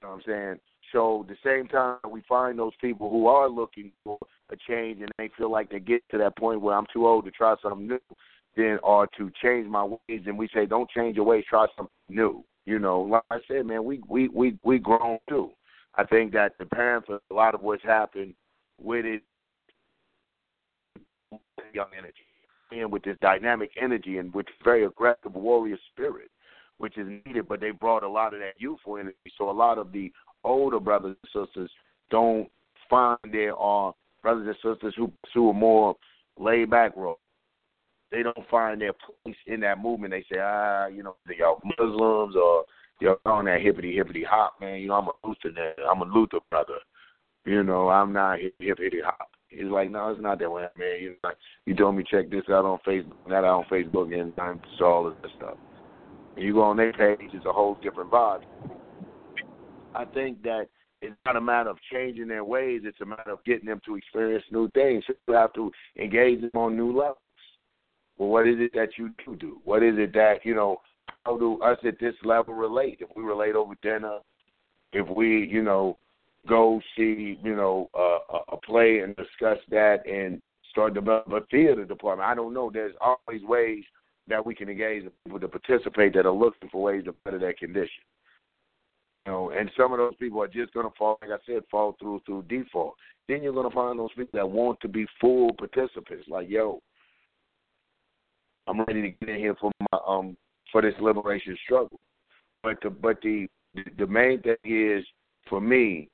You 0.00 0.08
know 0.08 0.14
what 0.14 0.14
I'm 0.16 0.22
saying? 0.26 0.60
So 0.92 1.26
the 1.28 1.36
same 1.44 1.66
time 1.68 1.98
we 2.08 2.22
find 2.28 2.58
those 2.58 2.74
people 2.80 3.10
who 3.10 3.26
are 3.26 3.48
looking 3.48 3.90
for 4.04 4.18
a 4.52 4.56
change 4.68 5.00
and 5.00 5.10
they 5.18 5.30
feel 5.36 5.50
like 5.50 5.70
they 5.70 5.80
get 5.80 6.02
to 6.10 6.18
that 6.18 6.36
point 6.36 6.60
where 6.60 6.76
I'm 6.76 6.86
too 6.92 7.06
old 7.06 7.24
to 7.24 7.30
try 7.30 7.54
something 7.62 7.88
new, 7.88 8.00
then 8.56 8.78
or 8.82 9.06
to 9.18 9.30
change 9.42 9.66
my 9.68 9.84
ways, 9.84 10.22
and 10.26 10.38
we 10.38 10.48
say 10.54 10.66
don't 10.66 10.90
change 10.90 11.16
your 11.16 11.24
ways, 11.24 11.44
try 11.48 11.66
something 11.76 11.92
new. 12.08 12.44
You 12.64 12.78
know, 12.78 13.00
like 13.00 13.22
I 13.30 13.38
said, 13.48 13.66
man, 13.66 13.84
we 13.84 14.00
we 14.08 14.28
we 14.28 14.58
we 14.62 14.78
grown 14.78 15.18
too. 15.28 15.50
I 15.96 16.04
think 16.04 16.32
that 16.32 16.52
the 16.58 16.66
parents 16.66 17.08
a 17.08 17.34
lot 17.34 17.54
of 17.54 17.62
what's 17.62 17.82
happened 17.82 18.34
with 18.80 19.04
it, 19.04 19.22
young 21.72 21.88
energy, 21.96 22.14
and 22.70 22.90
with 22.92 23.02
this 23.02 23.16
dynamic 23.20 23.70
energy 23.80 24.18
and 24.18 24.32
with 24.32 24.46
very 24.62 24.84
aggressive 24.84 25.34
warrior 25.34 25.78
spirit, 25.92 26.30
which 26.78 26.96
is 26.98 27.08
needed. 27.26 27.48
But 27.48 27.60
they 27.60 27.70
brought 27.70 28.04
a 28.04 28.08
lot 28.08 28.32
of 28.32 28.40
that 28.40 28.54
youthful 28.58 28.96
energy, 28.96 29.16
so 29.36 29.50
a 29.50 29.52
lot 29.52 29.78
of 29.78 29.92
the 29.92 30.12
older 30.44 30.80
brothers 30.80 31.16
and 31.34 31.46
sisters 31.46 31.70
don't 32.10 32.48
find 32.88 33.18
there 33.32 33.56
are 33.56 33.90
uh, 33.90 33.92
brothers 34.22 34.46
and 34.46 34.74
sisters 34.74 34.94
who 34.96 35.12
pursue 35.24 35.50
a 35.50 35.52
more 35.52 35.96
laid 36.38 36.70
back 36.70 36.96
role. 36.96 37.18
They 38.10 38.22
don't 38.22 38.48
find 38.50 38.80
their 38.80 38.92
place 38.92 39.36
in 39.46 39.60
that 39.60 39.78
movement. 39.78 40.12
They 40.12 40.24
say, 40.30 40.40
ah, 40.40 40.86
you 40.86 41.02
know, 41.02 41.16
y'all 41.38 41.60
Muslims 41.78 42.36
or 42.36 42.64
y'all 43.00 43.18
on 43.24 43.46
that 43.46 43.62
hippity 43.62 43.94
hippity 43.94 44.24
hop, 44.28 44.54
man. 44.60 44.80
You 44.80 44.88
know, 44.88 44.94
I'm 44.94 45.08
a 45.08 45.12
Luther, 45.26 45.74
I'm 45.90 46.02
a 46.02 46.04
Luther 46.04 46.38
brother. 46.50 46.78
You 47.44 47.62
know, 47.62 47.88
I'm 47.88 48.12
not 48.12 48.38
hippity 48.58 49.00
hop. 49.04 49.28
He's 49.48 49.64
like, 49.64 49.90
no, 49.90 50.10
it's 50.10 50.20
not 50.20 50.38
that 50.38 50.50
way, 50.50 50.66
man. 50.78 51.00
You 51.00 51.14
like, 51.22 51.36
you 51.66 51.74
told 51.74 51.96
me 51.96 52.04
check 52.08 52.30
this 52.30 52.44
out 52.48 52.64
on 52.64 52.78
Facebook, 52.86 53.16
that 53.28 53.44
out 53.44 53.44
on 53.44 53.64
Facebook, 53.70 54.18
and 54.18 54.32
I'm 54.38 54.60
all 54.80 55.06
of 55.06 55.14
this 55.22 55.32
stuff. 55.36 55.56
And 56.36 56.44
you 56.44 56.54
go 56.54 56.62
on 56.62 56.76
their 56.78 56.92
page, 56.92 57.30
it's 57.32 57.44
a 57.44 57.52
whole 57.52 57.76
different 57.82 58.10
vibe. 58.10 58.42
I 59.94 60.06
think 60.06 60.42
that 60.42 60.68
it's 61.02 61.16
not 61.26 61.36
a 61.36 61.40
matter 61.40 61.70
of 61.70 61.78
changing 61.92 62.28
their 62.28 62.44
ways. 62.44 62.82
It's 62.84 63.00
a 63.00 63.06
matter 63.06 63.32
of 63.32 63.44
getting 63.44 63.66
them 63.66 63.80
to 63.84 63.96
experience 63.96 64.44
new 64.50 64.70
things. 64.70 65.04
You 65.28 65.34
have 65.34 65.52
to 65.54 65.70
engage 65.98 66.40
them 66.40 66.50
on 66.54 66.76
new 66.76 66.96
levels. 66.96 67.18
Well, 68.16 68.28
what 68.28 68.46
is 68.46 68.56
it 68.58 68.72
that 68.74 68.90
you 68.96 69.10
do 69.24 69.36
do? 69.36 69.60
What 69.64 69.82
is 69.82 69.94
it 69.98 70.12
that 70.14 70.44
you 70.44 70.54
know? 70.54 70.80
How 71.24 71.36
do 71.36 71.60
us 71.62 71.78
at 71.84 72.00
this 72.00 72.14
level 72.24 72.54
relate? 72.54 72.98
If 73.00 73.08
we 73.16 73.22
relate 73.22 73.54
over 73.54 73.74
dinner, 73.82 74.18
if 74.92 75.08
we 75.08 75.46
you 75.46 75.62
know 75.62 75.98
go 76.48 76.80
see 76.96 77.38
you 77.42 77.56
know 77.56 77.90
uh, 77.98 78.38
a 78.52 78.56
play 78.56 79.00
and 79.00 79.14
discuss 79.16 79.58
that 79.70 80.06
and 80.06 80.40
start 80.70 80.94
develop 80.94 81.30
a 81.30 81.40
theater 81.50 81.84
department. 81.84 82.28
I 82.28 82.34
don't 82.34 82.54
know. 82.54 82.70
There's 82.72 82.94
always 83.00 83.42
ways 83.42 83.84
that 84.28 84.44
we 84.44 84.54
can 84.54 84.68
engage 84.68 85.04
people 85.24 85.40
to 85.40 85.48
participate 85.48 86.14
that 86.14 86.26
are 86.26 86.32
looking 86.32 86.68
for 86.70 86.82
ways 86.82 87.04
to 87.04 87.14
better 87.24 87.38
their 87.38 87.54
condition. 87.54 88.02
You 89.26 89.32
know, 89.32 89.50
and 89.50 89.70
some 89.76 89.92
of 89.92 89.98
those 89.98 90.16
people 90.16 90.42
are 90.42 90.48
just 90.48 90.74
gonna 90.74 90.90
fall, 90.98 91.18
like 91.22 91.30
I 91.30 91.38
said, 91.46 91.62
fall 91.70 91.96
through 92.00 92.22
through 92.26 92.44
default. 92.48 92.94
Then 93.28 93.42
you're 93.42 93.52
gonna 93.52 93.70
find 93.70 93.98
those 93.98 94.10
people 94.16 94.38
that 94.38 94.48
want 94.48 94.80
to 94.80 94.88
be 94.88 95.06
full 95.20 95.52
participants. 95.54 96.26
Like, 96.28 96.48
yo, 96.48 96.80
I'm 98.66 98.80
ready 98.80 99.02
to 99.02 99.10
get 99.10 99.28
in 99.28 99.38
here 99.38 99.54
for 99.60 99.70
my 99.92 99.98
um 100.06 100.36
for 100.70 100.82
this 100.82 100.94
liberation 101.00 101.56
struggle. 101.64 102.00
But 102.62 102.78
the 102.82 102.90
but 102.90 103.20
the 103.22 103.48
the 103.96 104.06
main 104.06 104.42
thing 104.42 104.56
is 104.64 105.04
for 105.48 105.60
me 105.60 106.08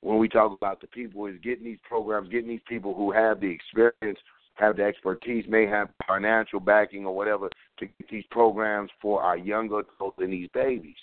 when 0.00 0.18
we 0.18 0.28
talk 0.28 0.52
about 0.52 0.80
the 0.80 0.86
people 0.88 1.26
is 1.26 1.36
getting 1.42 1.64
these 1.64 1.78
programs, 1.88 2.28
getting 2.28 2.48
these 2.48 2.60
people 2.68 2.94
who 2.94 3.10
have 3.10 3.40
the 3.40 3.48
experience, 3.48 4.18
have 4.54 4.76
the 4.76 4.84
expertise, 4.84 5.44
may 5.48 5.66
have 5.66 5.88
financial 6.06 6.60
backing 6.60 7.04
or 7.04 7.14
whatever 7.14 7.48
to 7.78 7.86
get 7.86 8.08
these 8.10 8.24
programs 8.30 8.90
for 9.00 9.22
our 9.22 9.36
younger 9.36 9.80
adults 9.80 10.18
and 10.18 10.32
these 10.32 10.48
babies. 10.54 10.96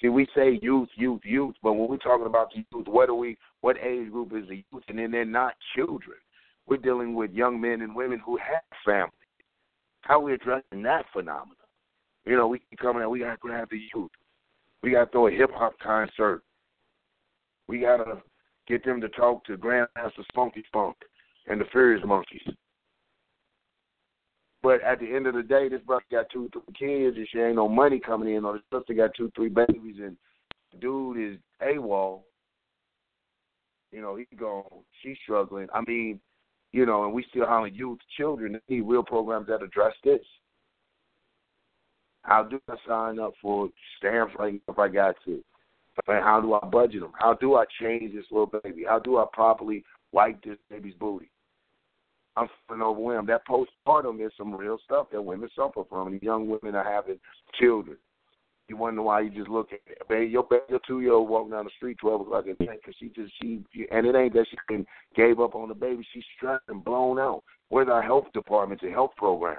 See, 0.00 0.08
we 0.08 0.26
say 0.34 0.58
youth, 0.62 0.88
youth, 0.94 1.20
youth, 1.24 1.54
but 1.62 1.74
when 1.74 1.88
we're 1.88 1.98
talking 1.98 2.26
about 2.26 2.48
the 2.54 2.64
youth, 2.72 2.88
what 2.88 3.10
are 3.10 3.14
we? 3.14 3.36
What 3.60 3.76
age 3.76 4.10
group 4.10 4.32
is 4.34 4.48
the 4.48 4.64
youth? 4.72 4.84
And 4.88 4.98
then 4.98 5.10
they're 5.10 5.24
not 5.24 5.54
children. 5.76 6.16
We're 6.66 6.78
dealing 6.78 7.14
with 7.14 7.32
young 7.32 7.60
men 7.60 7.82
and 7.82 7.94
women 7.94 8.20
who 8.24 8.38
have 8.38 8.62
families. 8.84 9.12
How 10.02 10.20
are 10.20 10.22
we 10.22 10.34
addressing 10.34 10.82
that 10.82 11.04
phenomenon? 11.12 11.56
You 12.24 12.36
know, 12.36 12.46
we 12.46 12.60
keep 12.60 12.78
coming 12.78 13.02
out. 13.02 13.10
We 13.10 13.20
got 13.20 13.32
to 13.32 13.36
grab 13.36 13.68
the 13.70 13.80
youth. 13.94 14.10
We 14.82 14.92
got 14.92 15.06
to 15.06 15.10
throw 15.10 15.26
a 15.26 15.30
hip 15.30 15.50
hop 15.52 15.78
concert. 15.82 16.42
We 17.68 17.80
got 17.80 17.98
to 17.98 18.22
get 18.66 18.84
them 18.84 19.00
to 19.00 19.08
talk 19.10 19.44
to 19.44 19.56
Grandmaster 19.56 20.24
Spunky 20.32 20.64
Spunk 20.66 20.96
and 21.46 21.60
the 21.60 21.66
Furious 21.72 22.04
Monkeys. 22.06 22.48
But 24.62 24.82
at 24.82 25.00
the 25.00 25.14
end 25.14 25.26
of 25.26 25.34
the 25.34 25.42
day, 25.42 25.68
this 25.68 25.80
brother 25.82 26.04
got 26.10 26.26
two, 26.30 26.50
three 26.52 26.74
kids, 26.78 27.16
and 27.16 27.26
she 27.32 27.38
ain't 27.38 27.56
no 27.56 27.68
money 27.68 27.98
coming 27.98 28.34
in. 28.34 28.44
Or 28.44 28.54
this 28.54 28.62
sister 28.72 28.94
got 28.94 29.14
two, 29.16 29.32
three 29.34 29.48
babies, 29.48 29.96
and 30.02 30.16
dude 30.80 31.32
is 31.32 31.38
AWOL. 31.62 32.20
You 33.90 34.02
know, 34.02 34.16
he 34.16 34.26
gone. 34.36 34.64
She's 35.02 35.16
struggling. 35.22 35.68
I 35.74 35.80
mean, 35.86 36.20
you 36.72 36.86
know, 36.86 37.04
and 37.04 37.12
we 37.12 37.24
still 37.30 37.46
having 37.46 37.74
youth, 37.74 37.98
children. 38.16 38.52
They 38.52 38.76
need 38.76 38.82
real 38.82 39.02
programs 39.02 39.48
that 39.48 39.62
address 39.62 39.94
this. 40.04 40.20
How 42.22 42.42
do 42.42 42.60
I 42.68 42.74
sign 42.86 43.18
up 43.18 43.32
for 43.40 43.70
Stanford 43.98 44.60
if 44.68 44.78
I 44.78 44.88
got 44.88 45.16
to? 45.24 45.42
And 46.06 46.22
how 46.24 46.40
do 46.40 46.54
I 46.54 46.64
budget 46.66 47.00
them? 47.00 47.12
How 47.18 47.34
do 47.34 47.56
I 47.56 47.64
change 47.80 48.14
this 48.14 48.24
little 48.30 48.52
baby? 48.62 48.84
How 48.86 48.98
do 48.98 49.18
I 49.18 49.24
properly 49.32 49.84
wipe 50.12 50.42
this 50.44 50.58
baby's 50.70 50.94
booty? 50.94 51.29
I'm 52.36 52.48
feeling 52.66 52.82
overwhelmed. 52.82 53.28
That 53.28 53.46
postpartum 53.46 54.24
is 54.24 54.32
some 54.36 54.54
real 54.54 54.78
stuff 54.84 55.08
that 55.12 55.22
women 55.22 55.48
suffer 55.56 55.82
from. 55.88 56.08
And 56.08 56.22
young 56.22 56.48
women 56.48 56.74
are 56.74 56.90
having 56.90 57.18
children. 57.58 57.96
You 58.68 58.76
wonder 58.76 59.02
why 59.02 59.22
you 59.22 59.30
just 59.30 59.48
look 59.48 59.72
at 59.72 59.80
it. 59.86 60.08
Baby, 60.08 60.30
your 60.30 60.44
baby, 60.44 60.62
your 60.68 60.80
two 60.86 61.00
year 61.00 61.12
old 61.12 61.28
walking 61.28 61.50
down 61.50 61.64
the 61.64 61.72
street 61.76 61.98
twelve 62.00 62.20
o'clock 62.20 62.44
at 62.46 62.60
night 62.60 62.78
because 62.80 62.94
she 63.00 63.08
just 63.08 63.32
she 63.42 63.64
and 63.90 64.06
it 64.06 64.14
ain't 64.14 64.32
that 64.34 64.46
she 64.48 64.56
been 64.68 64.86
gave 65.16 65.40
up 65.40 65.56
on 65.56 65.68
the 65.68 65.74
baby. 65.74 66.06
She's 66.14 66.22
stressed 66.36 66.62
and 66.68 66.84
blown 66.84 67.18
out. 67.18 67.42
Where's 67.70 67.88
our 67.88 68.00
health 68.00 68.26
departments 68.32 68.84
and 68.84 68.92
health 68.92 69.10
programs? 69.16 69.58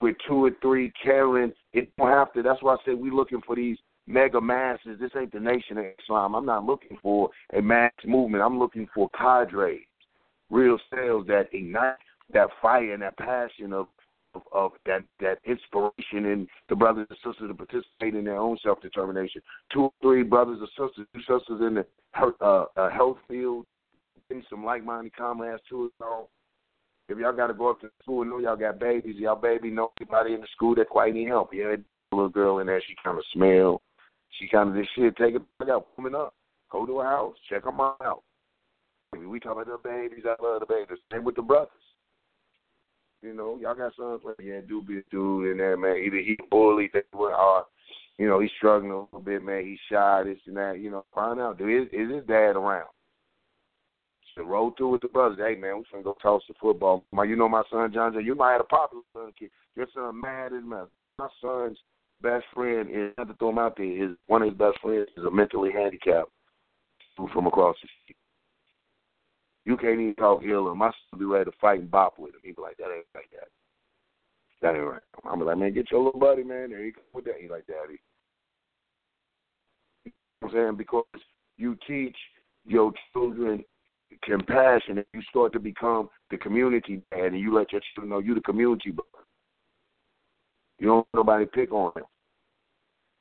With 0.00 0.16
two 0.26 0.46
or 0.46 0.52
three 0.62 0.90
caring, 1.04 1.52
it 1.74 1.94
don't 1.98 2.08
have 2.08 2.32
to. 2.32 2.42
That's 2.42 2.62
why 2.62 2.76
I 2.76 2.78
say 2.86 2.94
we're 2.94 3.12
looking 3.12 3.42
for 3.46 3.54
these 3.54 3.76
mega 4.10 4.40
masses. 4.40 4.98
This 5.00 5.10
ain't 5.16 5.32
the 5.32 5.40
nation 5.40 5.78
of 5.78 5.84
Islam. 6.02 6.34
I'm 6.34 6.46
not 6.46 6.64
looking 6.64 6.98
for 7.02 7.30
a 7.56 7.62
mass 7.62 7.92
movement. 8.04 8.42
I'm 8.42 8.58
looking 8.58 8.88
for 8.94 9.08
cadres, 9.10 9.80
real 10.50 10.78
cells 10.94 11.26
that 11.28 11.48
ignite 11.52 11.96
that 12.32 12.48
fire 12.62 12.92
and 12.92 13.02
that 13.02 13.16
passion 13.16 13.72
of 13.72 13.86
of, 14.34 14.42
of 14.52 14.72
that 14.86 15.02
that 15.20 15.38
inspiration 15.44 16.24
in 16.24 16.46
the 16.68 16.76
brothers 16.76 17.06
and 17.10 17.18
sisters 17.18 17.48
to 17.48 17.54
participate 17.54 18.14
in 18.14 18.24
their 18.24 18.36
own 18.36 18.56
self 18.62 18.80
determination. 18.80 19.42
Two 19.72 19.84
or 19.84 19.92
three 20.00 20.22
brothers 20.22 20.60
or 20.60 20.68
sisters, 20.88 21.06
two 21.14 21.20
sisters 21.20 21.60
in 21.60 21.74
the 21.74 21.86
uh, 22.40 22.64
uh, 22.76 22.90
health 22.90 23.18
field, 23.28 23.66
getting 24.28 24.44
some 24.48 24.64
like 24.64 24.84
minded 24.84 25.16
comrades 25.16 25.62
to 25.68 25.86
it 25.86 25.92
all. 26.00 26.30
If 27.08 27.18
y'all 27.18 27.32
got 27.32 27.48
to 27.48 27.54
go 27.54 27.70
up 27.70 27.80
to 27.80 27.90
school 28.02 28.22
and 28.22 28.30
know 28.30 28.38
y'all 28.38 28.56
got 28.56 28.78
babies, 28.78 29.16
y'all 29.18 29.34
baby 29.34 29.68
know 29.70 29.90
anybody 30.00 30.34
in 30.34 30.40
the 30.40 30.46
school 30.54 30.76
that 30.76 30.88
quite 30.88 31.12
need 31.12 31.26
help. 31.26 31.52
Yeah, 31.52 31.74
a 31.74 32.14
little 32.14 32.28
girl 32.28 32.60
in 32.60 32.68
there, 32.68 32.80
she 32.86 32.94
kind 33.02 33.18
of 33.18 33.24
smell. 33.32 33.82
She 34.40 34.48
kind 34.48 34.70
of 34.70 34.74
this 34.74 34.86
shit. 34.96 35.16
Take 35.16 35.34
it 35.34 35.42
back 35.58 35.68
out, 35.68 35.86
coming 35.94 36.14
up. 36.14 36.34
Go 36.72 36.86
to 36.86 36.98
her 36.98 37.04
house, 37.04 37.36
check 37.48 37.64
them 37.64 37.80
out. 37.80 38.22
We 39.12 39.40
talk 39.40 39.60
about 39.60 39.66
the 39.66 39.88
babies. 39.88 40.24
I 40.24 40.42
love 40.42 40.60
the 40.60 40.66
babies. 40.66 40.98
Same 41.12 41.24
with 41.24 41.36
the 41.36 41.42
brothers. 41.42 41.68
You 43.22 43.34
know, 43.34 43.58
y'all 43.60 43.74
got 43.74 43.94
sons 43.96 44.22
like 44.24 44.36
yeah, 44.42 44.60
do 44.66 44.80
be 44.80 44.98
a 44.98 45.02
dude 45.10 45.50
in 45.50 45.58
there, 45.58 45.76
man. 45.76 45.96
Either 45.96 46.18
he 46.18 46.38
bullied, 46.50 46.90
they 46.94 47.02
were 47.12 47.32
hard. 47.32 47.64
You 48.18 48.28
know, 48.28 48.40
he's 48.40 48.50
struggling 48.56 48.92
a 48.92 49.00
little 49.00 49.20
bit, 49.20 49.42
man. 49.42 49.64
He's 49.64 49.78
shy, 49.90 50.22
this 50.24 50.38
and 50.46 50.56
that. 50.56 50.78
You 50.78 50.90
know, 50.90 51.04
find 51.14 51.38
out, 51.38 51.58
dude, 51.58 51.82
is, 51.82 51.88
is 51.92 52.14
his 52.14 52.26
dad 52.26 52.56
around? 52.56 52.88
So 54.34 54.44
roll 54.44 54.72
through 54.76 54.90
with 54.90 55.02
the 55.02 55.08
brothers. 55.08 55.38
Hey, 55.38 55.56
man, 55.60 55.78
we 55.78 55.84
finna 55.92 56.04
go 56.04 56.16
toss 56.22 56.42
the 56.48 56.54
football. 56.60 57.04
My, 57.12 57.24
you 57.24 57.36
know 57.36 57.48
my 57.48 57.62
son 57.70 57.92
John. 57.92 58.14
Jay, 58.14 58.22
you 58.22 58.34
might 58.34 58.52
have 58.52 58.62
a 58.62 58.64
popular 58.64 59.02
son, 59.12 59.32
kid. 59.38 59.50
Your 59.76 59.86
son 59.92 60.18
mad 60.20 60.52
as 60.54 60.62
mad. 60.64 60.86
My 61.18 61.28
son's 61.42 61.76
best 62.22 62.44
friend 62.54 62.88
is 62.90 63.12
not 63.18 63.28
to 63.28 63.34
throw 63.34 63.50
him 63.50 63.58
out 63.58 63.76
there. 63.76 63.86
His 63.86 64.16
one 64.26 64.42
of 64.42 64.48
his 64.48 64.58
best 64.58 64.80
friends 64.80 65.08
is 65.16 65.24
a 65.24 65.30
mentally 65.30 65.70
handicapped 65.72 66.30
from 67.16 67.46
across 67.46 67.76
the 67.82 67.88
street. 68.02 68.16
You 69.66 69.76
can't 69.76 70.00
even 70.00 70.14
talk 70.14 70.42
ill 70.44 70.70
him. 70.70 70.78
My 70.78 70.88
son 70.88 71.18
be 71.18 71.26
ready 71.26 71.50
to 71.50 71.56
fight 71.60 71.80
and 71.80 71.90
bop 71.90 72.18
with 72.18 72.34
him. 72.34 72.40
He 72.42 72.52
be 72.52 72.62
like, 72.62 72.76
that 72.78 72.84
ain't 72.84 73.04
like 73.14 73.30
that. 73.32 73.48
That 74.62 74.74
ain't 74.74 74.86
right. 74.86 75.02
I'm 75.24 75.40
like, 75.40 75.58
man, 75.58 75.74
get 75.74 75.90
your 75.90 76.02
little 76.02 76.20
buddy, 76.20 76.44
man. 76.44 76.70
There 76.70 76.84
you 76.84 76.92
go 76.92 77.02
with 77.12 77.26
that. 77.26 77.34
He 77.40 77.48
like, 77.48 77.66
daddy. 77.66 78.00
You 80.04 80.12
know 80.42 80.48
what 80.48 80.48
I'm 80.48 80.54
saying? 80.54 80.76
Because 80.76 81.04
you 81.56 81.76
teach 81.86 82.16
your 82.66 82.92
children 83.12 83.64
compassion 84.22 84.98
and 84.98 85.06
you 85.14 85.22
start 85.30 85.52
to 85.52 85.60
become 85.60 86.08
the 86.30 86.36
community 86.36 87.02
dad 87.10 87.32
and 87.32 87.40
you 87.40 87.54
let 87.54 87.72
your 87.72 87.80
children 87.94 88.10
know 88.10 88.18
you 88.18 88.34
the 88.34 88.40
community 88.40 88.90
brother. 88.90 89.09
You 90.80 90.86
don't 90.88 91.06
nobody 91.14 91.44
pick 91.46 91.72
on 91.72 91.92
him. 91.94 92.04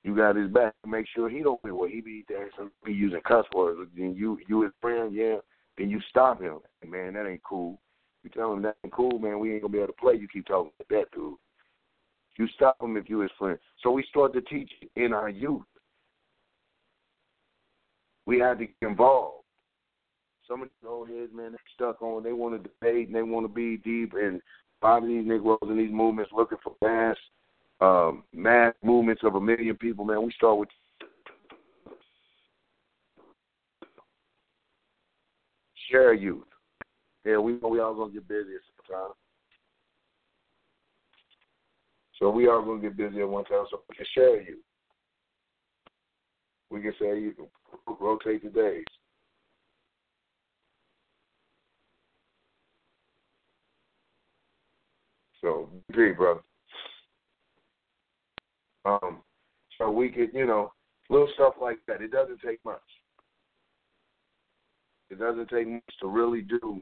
You 0.03 0.15
got 0.15 0.37
his 0.37 0.49
back. 0.49 0.73
Make 0.87 1.05
sure 1.13 1.29
he 1.29 1.43
don't 1.43 1.61
be 1.61 1.71
what 1.71 1.91
he 1.91 1.99
be 1.99 2.23
dancing, 2.27 2.71
be 2.85 2.93
using 2.93 3.19
cuss 3.27 3.45
words. 3.53 3.89
Then 3.95 4.15
you, 4.15 4.39
you 4.47 4.63
his 4.63 4.71
friend, 4.81 5.13
yeah. 5.13 5.35
Then 5.77 5.89
you 5.89 5.99
stop 6.09 6.41
him. 6.41 6.59
Man, 6.87 7.13
that 7.13 7.27
ain't 7.27 7.43
cool. 7.43 7.79
You 8.23 8.29
tell 8.29 8.53
him 8.53 8.61
that 8.63 8.77
ain't 8.83 8.93
cool, 8.93 9.19
man. 9.19 9.39
We 9.39 9.53
ain't 9.53 9.61
gonna 9.61 9.73
be 9.73 9.79
able 9.79 9.87
to 9.87 9.93
play. 9.93 10.15
You 10.15 10.27
keep 10.27 10.47
talking 10.47 10.71
like 10.79 10.87
that, 10.89 11.11
dude. 11.13 11.35
You 12.37 12.47
stop 12.55 12.81
him 12.81 12.95
if 12.95 13.09
you 13.09 13.19
his 13.19 13.31
friend. 13.37 13.59
So 13.83 13.91
we 13.91 14.03
start 14.09 14.33
to 14.33 14.41
teach 14.41 14.71
in 14.95 15.11
our 15.11 15.29
youth. 15.29 15.63
We 18.25 18.39
had 18.39 18.59
to 18.59 18.65
get 18.67 18.75
involved. 18.89 19.43
Some 20.47 20.61
of 20.61 20.69
these 20.69 20.89
old 20.89 21.09
heads, 21.09 21.31
man, 21.33 21.51
they 21.51 21.57
stuck 21.75 22.01
on. 22.01 22.23
They 22.23 22.31
want 22.31 22.55
to 22.55 22.69
debate 22.69 23.07
and 23.07 23.15
they 23.15 23.21
want 23.21 23.45
to 23.45 23.53
be 23.53 23.77
deep. 23.77 24.13
And 24.13 24.41
a 24.81 24.85
lot 24.85 25.03
of 25.03 25.09
these 25.09 25.25
Negroes 25.25 25.59
in 25.63 25.77
these 25.77 25.91
movements 25.91 26.31
looking 26.33 26.57
for 26.63 26.75
mass, 26.81 27.17
um, 27.81 28.23
mass 28.33 28.73
movements 28.83 29.21
of 29.23 29.35
a 29.35 29.41
million 29.41 29.75
people. 29.75 30.05
Man, 30.05 30.23
we 30.23 30.31
start 30.33 30.57
with 30.57 30.69
share 35.89 36.13
youth. 36.13 36.43
Yeah, 37.25 37.37
we 37.37 37.53
know 37.53 37.67
we 37.67 37.79
all 37.79 37.95
gonna 37.95 38.13
get 38.13 38.27
busy 38.27 38.55
at 38.55 38.61
some 38.87 38.95
time. 38.95 39.13
So 42.17 42.29
we 42.29 42.47
are 42.47 42.61
gonna 42.61 42.81
get 42.81 42.97
busy 42.97 43.21
at 43.21 43.29
one 43.29 43.45
time. 43.45 43.65
So 43.71 43.81
we 43.87 43.95
can 43.95 44.05
share 44.13 44.41
you. 44.41 44.57
We 46.69 46.81
can 46.81 46.93
say 46.99 47.19
you 47.19 47.33
can 47.33 47.47
rotate 47.99 48.43
the 48.43 48.49
days. 48.49 48.85
So 55.41 55.69
agree, 55.89 56.11
brother. 56.11 56.41
Um, 58.85 59.21
so 59.77 59.89
we 59.89 60.09
could, 60.09 60.29
you 60.33 60.45
know, 60.45 60.71
little 61.09 61.29
stuff 61.35 61.55
like 61.61 61.79
that. 61.87 62.01
It 62.01 62.11
doesn't 62.11 62.41
take 62.41 62.59
much. 62.65 62.81
It 65.09 65.19
doesn't 65.19 65.49
take 65.49 65.67
much 65.67 65.83
to 66.01 66.07
really 66.07 66.41
do 66.41 66.81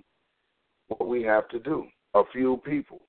what 0.87 1.07
we 1.07 1.23
have 1.23 1.47
to 1.49 1.59
do. 1.59 1.85
A 2.13 2.23
few 2.31 2.61
people. 2.65 3.01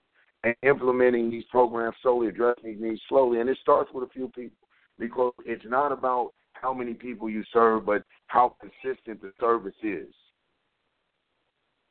And 0.44 0.54
implementing 0.62 1.30
these 1.30 1.44
programs 1.50 1.96
slowly, 2.02 2.28
addressing 2.28 2.64
these 2.64 2.80
needs 2.80 3.00
slowly. 3.08 3.40
And 3.40 3.50
it 3.50 3.58
starts 3.60 3.90
with 3.92 4.08
a 4.08 4.12
few 4.12 4.28
people 4.28 4.68
because 4.98 5.32
it's 5.44 5.64
not 5.66 5.90
about 5.90 6.32
how 6.52 6.72
many 6.72 6.94
people 6.94 7.28
you 7.28 7.42
serve, 7.52 7.86
but 7.86 8.04
how 8.28 8.56
consistent 8.60 9.20
the 9.20 9.32
service 9.40 9.74
is. 9.82 10.12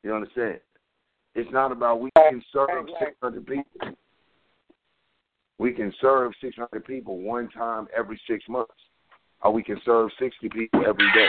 You 0.04 0.14
understand? 0.14 0.60
It's 1.36 1.52
not 1.52 1.72
about 1.72 2.00
we 2.00 2.10
can 2.16 2.42
serve 2.54 2.88
600 3.00 3.46
people. 3.46 3.98
We 5.60 5.72
can 5.72 5.94
serve 6.00 6.34
600 6.42 6.86
people 6.86 7.20
one 7.20 7.50
time 7.50 7.88
every 7.98 8.20
six 8.30 8.44
months, 8.48 8.74
or 9.42 9.52
we 9.52 9.64
can 9.64 9.82
serve 9.84 10.10
60 10.20 10.50
people 10.50 10.82
every 10.88 11.12
day. 11.14 11.28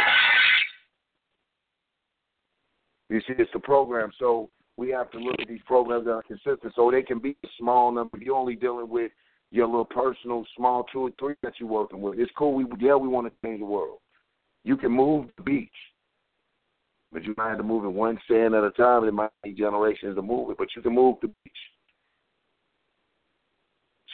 You 3.09 3.21
see, 3.21 3.35
it's 3.39 3.51
the 3.53 3.59
program. 3.59 4.11
So 4.19 4.51
we 4.77 4.91
have 4.91 5.11
to 5.13 5.19
look 5.19 5.41
at 5.41 5.49
these 5.49 5.63
programs 5.67 6.05
that 6.05 6.13
are 6.13 6.23
consistent 6.23 6.73
so 6.77 6.91
they 6.91 7.03
can 7.03 7.19
be 7.19 7.37
a 7.45 7.49
small 7.59 7.91
number. 7.91 8.19
You're 8.19 8.37
only 8.37 8.55
dealing 8.55 8.89
with 8.89 9.13
your 9.51 9.67
little 9.67 9.85
personal 9.85 10.45
small 10.57 10.85
two 10.93 11.07
or 11.07 11.11
three 11.19 11.35
that 11.43 11.55
you're 11.59 11.69
working 11.69 12.01
with. 12.01 12.19
It's 12.19 12.31
cool. 12.37 12.55
We 12.55 12.67
yeah, 12.79 12.97
we 12.97 13.09
want 13.09 13.27
to 13.27 13.47
change 13.47 13.61
the 13.61 13.67
world. 13.67 13.99
You 14.65 14.77
can 14.77 14.93
move 14.93 15.29
the 15.37 15.43
beach, 15.43 15.71
but 17.13 17.25
you 17.25 17.35
might 17.37 17.51
have 17.51 17.59
to 17.59 17.65
move 17.65 17.85
it 17.85 17.89
one 17.89 18.19
sand 18.29 18.55
at 18.55 18.65
a 18.65 18.71
time. 18.73 19.05
It 19.05 19.15
might 19.15 19.31
take 19.43 19.57
generations 19.57 20.17
to 20.17 20.23
move 20.23 20.51
it, 20.51 20.59
but 20.59 20.69
you 20.77 20.83
can 20.83 20.95
move 20.95 21.17
the 21.23 21.29
beach. 21.29 21.53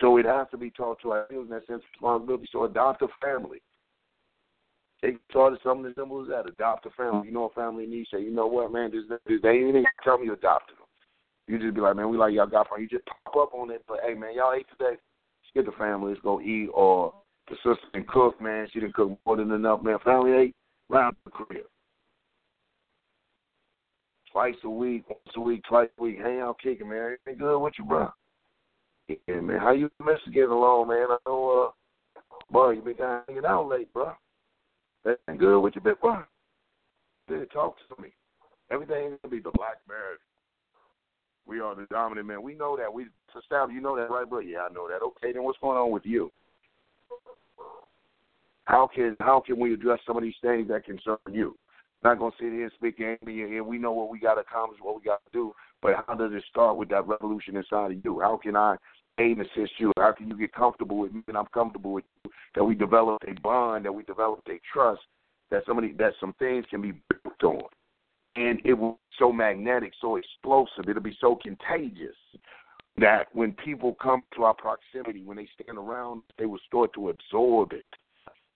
So 0.01 0.17
it 0.17 0.27
has 0.27 0.47
to 0.51 0.57
be 0.57 0.71
taught 0.71 1.01
to 1.03 1.13
our 1.13 1.27
children 1.29 1.51
that 1.51 1.67
sense 1.67 1.83
of 1.83 1.91
responsibility. 1.93 2.49
So 2.53 2.65
adopt 2.65 3.03
a 3.03 3.09
family. 3.23 3.63
They 5.03 5.17
started 5.31 5.59
something 5.63 5.87
as 5.87 5.95
simple 5.95 6.23
as 6.23 6.29
that. 6.29 6.49
Adopt 6.49 6.87
a 6.87 6.91
family. 6.91 7.29
You 7.29 7.35
know 7.35 7.45
a 7.45 7.51
family 7.51 7.87
needs 7.87 8.09
say, 8.13 8.23
you 8.23 8.31
know 8.31 8.47
what, 8.47 8.73
man, 8.73 8.91
this, 8.91 9.03
this, 9.27 9.41
they 9.43 9.51
ain't 9.51 9.69
even 9.69 9.85
tell 10.03 10.19
me 10.19 10.27
you 10.27 10.33
adopted 10.33 10.77
them. 10.77 10.87
You 11.47 11.59
just 11.59 11.75
be 11.75 11.81
like, 11.81 11.97
man, 11.97 12.09
we 12.09 12.17
like 12.17 12.33
y'all 12.33 12.47
got 12.47 12.69
from 12.69 12.81
you 12.81 12.89
just 12.89 13.05
pop 13.07 13.37
up 13.37 13.55
on 13.55 13.71
it, 13.71 13.85
but 13.87 13.99
hey 14.07 14.15
man, 14.15 14.35
y'all 14.35 14.55
ate 14.55 14.67
today? 14.71 14.97
Let's 14.97 15.55
get 15.55 15.67
the 15.67 15.73
family, 15.79 16.13
let's 16.13 16.23
go 16.23 16.41
eat 16.41 16.69
or 16.73 17.13
the 17.49 17.57
sister 17.57 17.87
can 17.93 18.05
cook, 18.09 18.41
man, 18.41 18.67
she 18.73 18.81
didn't 18.81 18.95
cook 18.95 19.19
more 19.27 19.37
than 19.37 19.53
enough, 19.53 19.83
man. 19.83 19.99
Family 20.05 20.33
ate 20.33 20.55
round 20.89 21.15
the 21.25 21.31
crib. 21.31 21.67
Twice 24.33 24.55
a 24.65 24.71
week, 24.71 25.05
once 25.09 25.37
a 25.37 25.41
week, 25.41 25.63
twice 25.69 25.91
a 25.99 26.03
week. 26.03 26.19
Hang 26.19 26.41
out 26.41 26.57
kicking, 26.61 26.89
man. 26.89 26.99
Everything 26.99 27.39
good 27.39 27.59
with 27.59 27.75
you, 27.79 27.85
bro? 27.85 28.11
Yeah, 29.09 29.41
man. 29.41 29.61
How 29.61 29.73
you 29.73 29.91
miss 30.05 30.19
getting 30.33 30.51
along, 30.51 30.89
man? 30.89 31.07
I 31.11 31.17
know 31.27 31.69
uh 31.69 32.21
boy, 32.51 32.71
you 32.71 32.83
been 32.83 32.95
hanging 32.97 33.45
out 33.47 33.69
late, 33.69 33.93
bro. 33.93 34.13
That 35.05 35.19
good 35.39 35.61
with 35.61 35.75
you, 35.75 35.83
big 35.83 36.01
boy. 36.01 36.17
Then 37.29 37.47
talk 37.53 37.77
to 37.89 38.03
me. 38.03 38.09
Everything 38.71 39.19
gonna 39.23 39.31
be 39.31 39.41
the 39.41 39.51
black 39.55 39.87
bear. 39.87 40.19
We 41.47 41.61
are 41.61 41.75
the 41.75 41.87
dominant 41.91 42.27
man. 42.27 42.43
We 42.43 42.55
know 42.55 42.77
that. 42.77 42.93
We 42.93 43.07
established. 43.39 43.75
You 43.75 43.83
know 43.83 43.97
that, 43.97 44.11
right, 44.11 44.29
bro? 44.29 44.39
Yeah, 44.39 44.67
I 44.71 44.73
know 44.73 44.89
that. 44.89 45.03
Okay, 45.03 45.33
then 45.33 45.43
what's 45.43 45.59
going 45.61 45.77
on 45.77 45.91
with 45.91 46.07
you? 46.07 46.31
How 48.65 48.89
can 48.93 49.17
how 49.21 49.43
can 49.45 49.61
we 49.61 49.75
address 49.75 50.01
some 50.07 50.17
of 50.17 50.23
these 50.23 50.35
things 50.41 50.69
that 50.69 50.87
concern 50.87 51.19
you? 51.31 51.57
Not 52.03 52.19
gonna 52.19 52.33
sit 52.39 52.53
here 52.53 52.65
and 52.65 52.73
speak 52.77 53.01
angry 53.01 53.59
and 53.59 53.67
we 53.67 53.79
know 53.79 53.93
what 53.93 54.11
we 54.11 54.19
got 54.19 54.35
to 54.35 54.41
accomplish, 54.41 54.81
what 54.81 54.97
we 54.97 55.03
got 55.03 55.25
to 55.25 55.33
do. 55.33 55.55
But 55.85 56.03
how 56.07 56.15
does 56.15 56.33
it 56.33 56.43
start 56.49 56.79
with 56.79 56.89
that 56.89 57.07
revolution 57.07 57.57
inside 57.57 57.93
of 57.93 58.03
you? 58.03 58.19
How 58.19 58.39
can 58.39 58.57
I 58.57 58.77
aid 59.19 59.37
and 59.37 59.43
assist 59.43 59.73
you? 59.77 59.93
How 59.99 60.13
can 60.13 60.29
you 60.31 60.37
get 60.39 60.55
comfortable 60.55 60.97
with 60.97 61.13
me 61.13 61.23
and 61.29 61.37
I'm 61.37 61.45
comfortable 61.53 61.93
with 61.93 62.05
you? 62.25 62.31
That 62.55 62.65
we 62.65 62.75
develop 62.75 63.23
a 63.29 63.39
bond, 63.43 63.85
that 63.85 63.93
we 63.93 64.03
develop 64.05 64.41
a 64.49 64.59
trust, 64.73 65.03
that 65.51 65.63
somebody 65.67 65.93
that 65.99 66.15
some 66.19 66.35
things 66.39 66.65
can 66.71 66.81
be 66.81 66.95
built 67.11 67.45
on. 67.45 67.69
And 68.35 68.63
it 68.65 68.73
will 68.73 68.93
be 68.93 68.99
so 69.19 69.31
magnetic, 69.31 69.93
so 70.01 70.17
explosive, 70.17 70.89
it'll 70.89 71.03
be 71.03 71.19
so 71.21 71.37
contagious 71.37 72.17
that 72.97 73.27
when 73.35 73.53
people 73.53 73.95
come 74.03 74.23
to 74.37 74.45
our 74.45 74.55
proximity, 74.55 75.23
when 75.23 75.37
they 75.37 75.49
stand 75.61 75.77
around, 75.77 76.23
they 76.39 76.47
will 76.47 76.61
start 76.67 76.95
to 76.95 77.11
absorb 77.11 77.75
it. 77.75 77.85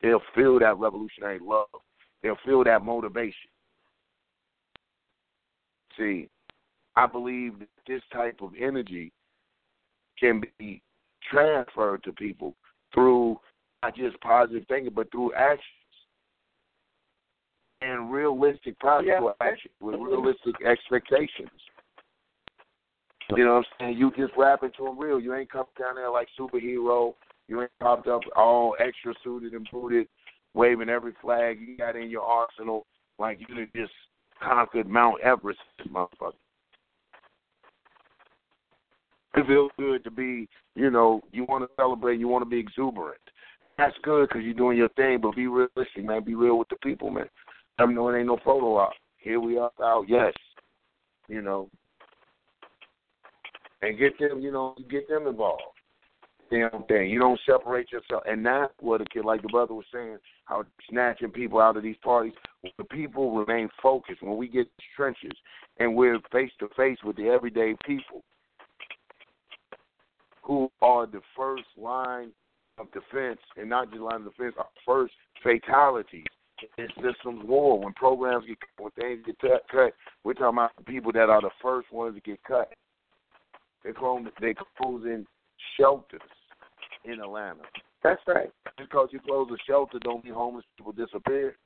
They'll 0.00 0.22
feel 0.34 0.58
that 0.60 0.78
revolutionary 0.78 1.40
love. 1.42 1.66
They'll 2.22 2.38
feel 2.46 2.64
that 2.64 2.82
motivation. 2.82 3.50
See, 5.98 6.30
I 6.98 7.06
believe 7.06 7.60
that 7.60 7.68
this 7.86 8.02
type 8.12 8.40
of 8.42 8.50
energy 8.60 9.12
can 10.18 10.42
be 10.58 10.82
transferred 11.30 12.02
to 12.02 12.12
people 12.12 12.56
through 12.92 13.38
not 13.84 13.94
just 13.94 14.20
positive 14.20 14.64
thinking, 14.66 14.92
but 14.92 15.08
through 15.12 15.32
actions 15.34 15.62
and 17.82 18.10
realistic 18.10 18.76
practical 18.80 19.32
yeah. 19.40 19.46
action 19.46 19.70
with 19.80 19.94
realistic 19.94 20.56
expectations. 20.66 21.50
You 23.36 23.44
know 23.44 23.56
what 23.56 23.66
I'm 23.80 23.86
saying? 23.94 23.98
You 23.98 24.10
just 24.16 24.32
rapping 24.36 24.72
to 24.78 24.84
them 24.86 24.98
real. 24.98 25.20
You 25.20 25.36
ain't 25.36 25.52
come 25.52 25.66
down 25.78 25.94
there 25.94 26.10
like 26.10 26.26
superhero. 26.36 27.14
You 27.46 27.60
ain't 27.60 27.70
popped 27.78 28.08
up 28.08 28.22
all 28.34 28.74
extra 28.80 29.14
suited 29.22 29.52
and 29.52 29.68
booted, 29.70 30.08
waving 30.54 30.88
every 30.88 31.12
flag 31.22 31.60
you 31.60 31.76
got 31.76 31.94
in 31.94 32.10
your 32.10 32.22
arsenal 32.22 32.86
like 33.20 33.38
you 33.38 33.66
just 33.76 33.92
conquered 34.42 34.88
Mount 34.88 35.20
Everest, 35.20 35.60
motherfucker. 35.88 36.32
It 39.38 39.46
feels 39.46 39.70
good 39.78 40.02
to 40.02 40.10
be, 40.10 40.48
you 40.74 40.90
know, 40.90 41.20
you 41.30 41.44
want 41.44 41.62
to 41.62 41.70
celebrate, 41.76 42.18
you 42.18 42.26
want 42.26 42.42
to 42.42 42.50
be 42.50 42.58
exuberant. 42.58 43.20
That's 43.76 43.94
good 44.02 44.28
because 44.28 44.42
you're 44.42 44.54
doing 44.54 44.76
your 44.76 44.88
thing, 44.90 45.20
but 45.22 45.36
be 45.36 45.46
realistic, 45.46 46.04
man. 46.04 46.24
Be 46.24 46.34
real 46.34 46.58
with 46.58 46.68
the 46.68 46.76
people, 46.82 47.10
man. 47.10 47.28
Let 47.78 47.86
them 47.86 47.94
know 47.94 48.08
it 48.08 48.18
ain't 48.18 48.26
no 48.26 48.38
photo 48.44 48.78
op. 48.78 48.92
Here 49.18 49.38
we 49.38 49.56
are 49.56 49.70
out, 49.80 50.06
yes. 50.08 50.32
You 51.28 51.42
know. 51.42 51.70
And 53.80 53.96
get 53.96 54.18
them, 54.18 54.40
you 54.40 54.50
know, 54.50 54.74
get 54.90 55.08
them 55.08 55.28
involved. 55.28 55.62
Damn 56.50 56.82
thing. 56.88 57.10
You 57.10 57.20
don't 57.20 57.38
separate 57.46 57.92
yourself. 57.92 58.24
And 58.26 58.44
that's 58.44 58.72
what 58.80 59.02
a 59.02 59.04
kid, 59.04 59.24
like 59.24 59.42
the 59.42 59.48
brother 59.48 59.74
was 59.74 59.84
saying, 59.94 60.16
how 60.46 60.64
snatching 60.90 61.30
people 61.30 61.60
out 61.60 61.76
of 61.76 61.84
these 61.84 61.98
parties. 62.02 62.32
The 62.76 62.84
people 62.84 63.36
remain 63.36 63.68
focused. 63.80 64.22
When 64.22 64.36
we 64.36 64.48
get 64.48 64.66
trenches 64.96 65.30
and 65.78 65.94
we're 65.94 66.18
face 66.32 66.50
to 66.58 66.68
face 66.76 66.98
with 67.04 67.16
the 67.16 67.28
everyday 67.28 67.76
people, 67.86 68.24
who 70.48 70.68
are 70.80 71.06
the 71.06 71.20
first 71.36 71.64
line 71.76 72.32
of 72.78 72.86
defense, 72.92 73.38
and 73.56 73.68
not 73.68 73.90
just 73.90 74.00
line 74.00 74.22
of 74.22 74.24
defense, 74.24 74.54
are 74.58 74.66
first 74.84 75.12
fatalities 75.42 76.24
in 76.78 76.88
systems 76.96 77.44
war. 77.44 77.78
When 77.78 77.92
programs 77.92 78.46
get 78.46 78.56
cut 78.60 78.84
when 78.84 78.92
things 78.92 79.22
get 79.26 79.38
cut, 79.70 79.92
we're 80.24 80.32
talking 80.32 80.58
about 80.58 80.70
people 80.86 81.12
that 81.12 81.28
are 81.28 81.42
the 81.42 81.50
first 81.62 81.92
ones 81.92 82.16
to 82.16 82.20
get 82.22 82.42
cut. 82.44 82.72
They're 83.84 83.92
closing, 83.92 84.30
they're 84.40 84.54
closing 84.80 85.26
shelters 85.78 86.20
in 87.04 87.20
Atlanta. 87.20 87.62
That's 88.02 88.20
right. 88.26 88.50
Just 88.78 88.90
because 88.90 89.08
you 89.12 89.20
close 89.20 89.48
a 89.52 89.56
shelter, 89.66 89.98
don't 89.98 90.24
mean 90.24 90.34
homeless 90.34 90.64
people 90.76 90.92
disappear. 90.92 91.56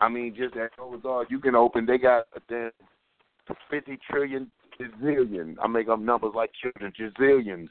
I 0.00 0.08
mean, 0.08 0.34
just 0.34 0.56
as 0.56 0.70
regard, 0.84 1.28
you 1.30 1.38
can 1.38 1.54
open. 1.54 1.86
They 1.86 1.98
got 1.98 2.24
a 2.34 2.40
damn 2.48 2.70
fifty 3.70 3.98
trillion 4.10 4.50
gazillion. 4.80 5.56
I 5.62 5.66
make 5.66 5.88
up 5.88 6.00
numbers 6.00 6.32
like 6.34 6.50
children, 6.60 6.92
gazillions. 6.98 7.68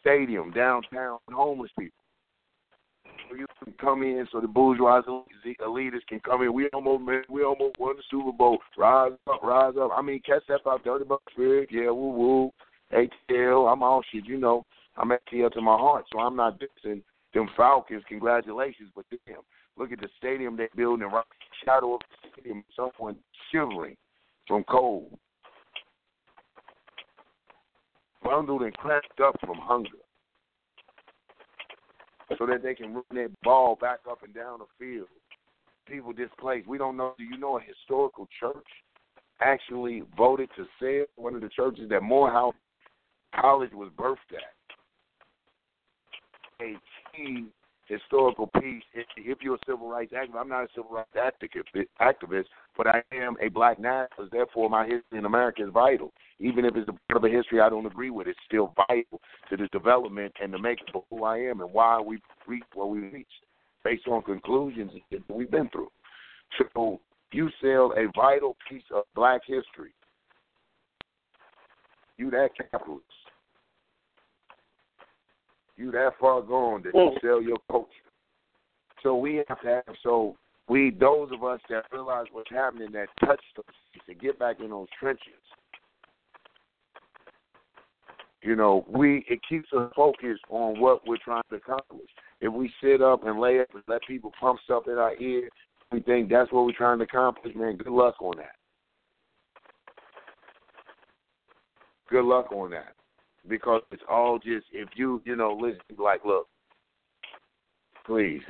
Stadium 0.00 0.50
downtown, 0.52 1.18
homeless 1.30 1.70
people. 1.78 1.94
You 3.36 3.46
can 3.62 3.74
come 3.74 4.02
in 4.02 4.26
so 4.32 4.40
the 4.40 4.48
bourgeois 4.48 5.02
elitists 5.60 6.06
can 6.08 6.20
come 6.20 6.42
in. 6.42 6.52
We 6.54 6.68
almost 6.72 7.02
man, 7.02 7.22
we 7.28 7.44
almost 7.44 7.78
won 7.78 7.96
the 7.96 8.02
Super 8.10 8.32
Bowl. 8.32 8.58
Rise 8.76 9.12
up, 9.30 9.42
rise 9.42 9.74
up. 9.78 9.90
I 9.94 10.00
mean, 10.00 10.22
catch 10.24 10.42
that 10.48 10.60
out, 10.66 10.84
bucks, 10.84 11.04
buck 11.06 11.22
spirit. 11.32 11.68
Yeah, 11.70 11.90
woo 11.90 12.10
woo. 12.10 12.50
ATL. 12.92 13.70
I'm 13.70 13.82
all 13.82 14.02
shit. 14.10 14.24
You 14.24 14.38
know, 14.38 14.64
I'm 14.96 15.10
ATL 15.10 15.52
to 15.52 15.60
my 15.60 15.76
heart, 15.76 16.06
so 16.10 16.20
I'm 16.20 16.36
not 16.36 16.58
dissing 16.58 17.02
them 17.34 17.48
Falcons. 17.54 18.02
Congratulations, 18.08 18.90
but 18.94 19.04
damn, 19.26 19.40
look 19.76 19.92
at 19.92 20.00
the 20.00 20.08
stadium 20.16 20.56
they're 20.56 20.70
building. 20.74 21.06
Right 21.06 21.24
shadow 21.64 21.94
of 21.94 22.00
the 22.00 22.28
stadium, 22.32 22.64
someone 22.74 23.16
shivering 23.52 23.96
from 24.48 24.64
cold, 24.64 25.16
bundled 28.24 28.62
and 28.62 28.74
cracked 28.74 29.20
up 29.20 29.38
from 29.40 29.58
hunger, 29.58 29.90
so 32.38 32.46
that 32.46 32.62
they 32.62 32.74
can 32.74 32.94
run 32.94 33.04
that 33.12 33.30
ball 33.42 33.76
back 33.80 34.00
up 34.10 34.22
and 34.24 34.34
down 34.34 34.58
the 34.58 34.66
field. 34.78 35.08
People 35.86 36.12
displaced. 36.12 36.66
We 36.66 36.78
don't 36.78 36.96
know. 36.96 37.14
Do 37.16 37.24
you 37.24 37.38
know 37.38 37.58
a 37.58 37.62
historical 37.62 38.28
church 38.40 38.66
actually 39.40 40.02
voted 40.16 40.50
to 40.56 40.66
sell 40.80 41.06
one 41.16 41.34
of 41.34 41.40
the 41.40 41.48
churches 41.48 41.88
that 41.90 42.02
Morehouse 42.02 42.54
College 43.38 43.72
was 43.72 43.90
birthed 43.96 44.16
at? 44.34 44.56
A 46.60 46.74
key 47.14 47.46
historical 47.88 48.46
piece. 48.60 48.82
If 49.16 49.38
you're 49.40 49.56
a 49.56 49.58
civil 49.66 49.88
rights 49.88 50.12
activist, 50.12 50.38
I'm 50.38 50.48
not 50.48 50.64
a 50.64 50.68
civil 50.74 50.90
rights 50.92 51.10
activist, 52.00 52.44
but 52.76 52.86
I 52.86 53.02
am 53.12 53.36
a 53.40 53.48
black 53.48 53.78
nationalist. 53.78 54.32
Therefore, 54.32 54.68
my 54.70 54.84
history 54.84 55.18
in 55.18 55.24
America 55.24 55.64
is 55.64 55.70
vital. 55.72 56.12
Even 56.38 56.64
if 56.64 56.76
it's 56.76 56.88
a 56.88 56.92
part 56.92 57.24
of 57.24 57.24
a 57.24 57.34
history 57.34 57.60
I 57.60 57.68
don't 57.68 57.86
agree 57.86 58.10
with, 58.10 58.28
it's 58.28 58.38
still 58.46 58.74
vital 58.88 59.20
to 59.50 59.56
the 59.56 59.66
development 59.68 60.32
and 60.42 60.52
the 60.52 60.58
makeup 60.58 60.94
of 60.94 61.02
who 61.10 61.24
I 61.24 61.38
am 61.38 61.60
and 61.60 61.72
why 61.72 62.00
we 62.00 62.20
reached 62.46 62.74
where 62.74 62.86
we 62.86 63.00
reached, 63.00 63.44
based 63.84 64.06
on 64.06 64.22
conclusions 64.22 64.92
that 65.10 65.22
we've 65.28 65.50
been 65.50 65.68
through. 65.70 65.90
So 66.74 67.00
you 67.32 67.50
sell 67.60 67.92
a 67.96 68.06
vital 68.14 68.56
piece 68.68 68.82
of 68.94 69.04
black 69.14 69.40
history. 69.46 69.92
You 72.16 72.30
that 72.30 72.50
capitalist 72.70 73.04
you 75.78 75.90
that 75.92 76.10
far 76.20 76.42
gone 76.42 76.82
that 76.82 76.94
you 76.94 77.12
mm. 77.14 77.20
sell 77.22 77.40
your 77.40 77.58
culture. 77.70 77.88
So 79.02 79.16
we 79.16 79.36
have 79.48 79.60
to 79.62 79.68
have 79.68 79.96
so 80.02 80.36
we 80.68 80.90
those 80.90 81.30
of 81.32 81.44
us 81.44 81.60
that 81.70 81.84
realize 81.92 82.26
what's 82.32 82.50
happening 82.50 82.92
that 82.92 83.08
touch 83.20 83.40
us 83.58 83.74
to 84.06 84.14
get 84.14 84.38
back 84.38 84.56
in 84.60 84.70
those 84.70 84.88
trenches. 84.98 85.22
You 88.42 88.56
know, 88.56 88.84
we 88.88 89.24
it 89.28 89.40
keeps 89.48 89.68
us 89.72 89.90
focused 89.94 90.42
on 90.50 90.80
what 90.80 91.06
we're 91.06 91.16
trying 91.24 91.42
to 91.50 91.56
accomplish. 91.56 92.08
If 92.40 92.52
we 92.52 92.70
sit 92.82 93.00
up 93.00 93.26
and 93.26 93.40
lay 93.40 93.60
up 93.60 93.68
and 93.72 93.82
let 93.88 94.02
people 94.06 94.32
pump 94.40 94.60
stuff 94.64 94.84
in 94.86 94.94
our 94.94 95.16
ear, 95.16 95.48
we 95.90 96.00
think 96.00 96.28
that's 96.28 96.52
what 96.52 96.66
we're 96.66 96.72
trying 96.72 96.98
to 96.98 97.04
accomplish, 97.04 97.54
man, 97.54 97.76
good 97.76 97.88
luck 97.88 98.20
on 98.20 98.36
that. 98.36 98.52
Good 102.10 102.24
luck 102.24 102.52
on 102.52 102.70
that. 102.70 102.94
Because 103.48 103.82
it's 103.90 104.02
all 104.08 104.38
just 104.38 104.66
if 104.72 104.88
you, 104.94 105.22
you 105.24 105.36
know, 105.36 105.58
listen 105.60 105.80
like 105.98 106.24
look, 106.24 106.46
please. 108.06 108.42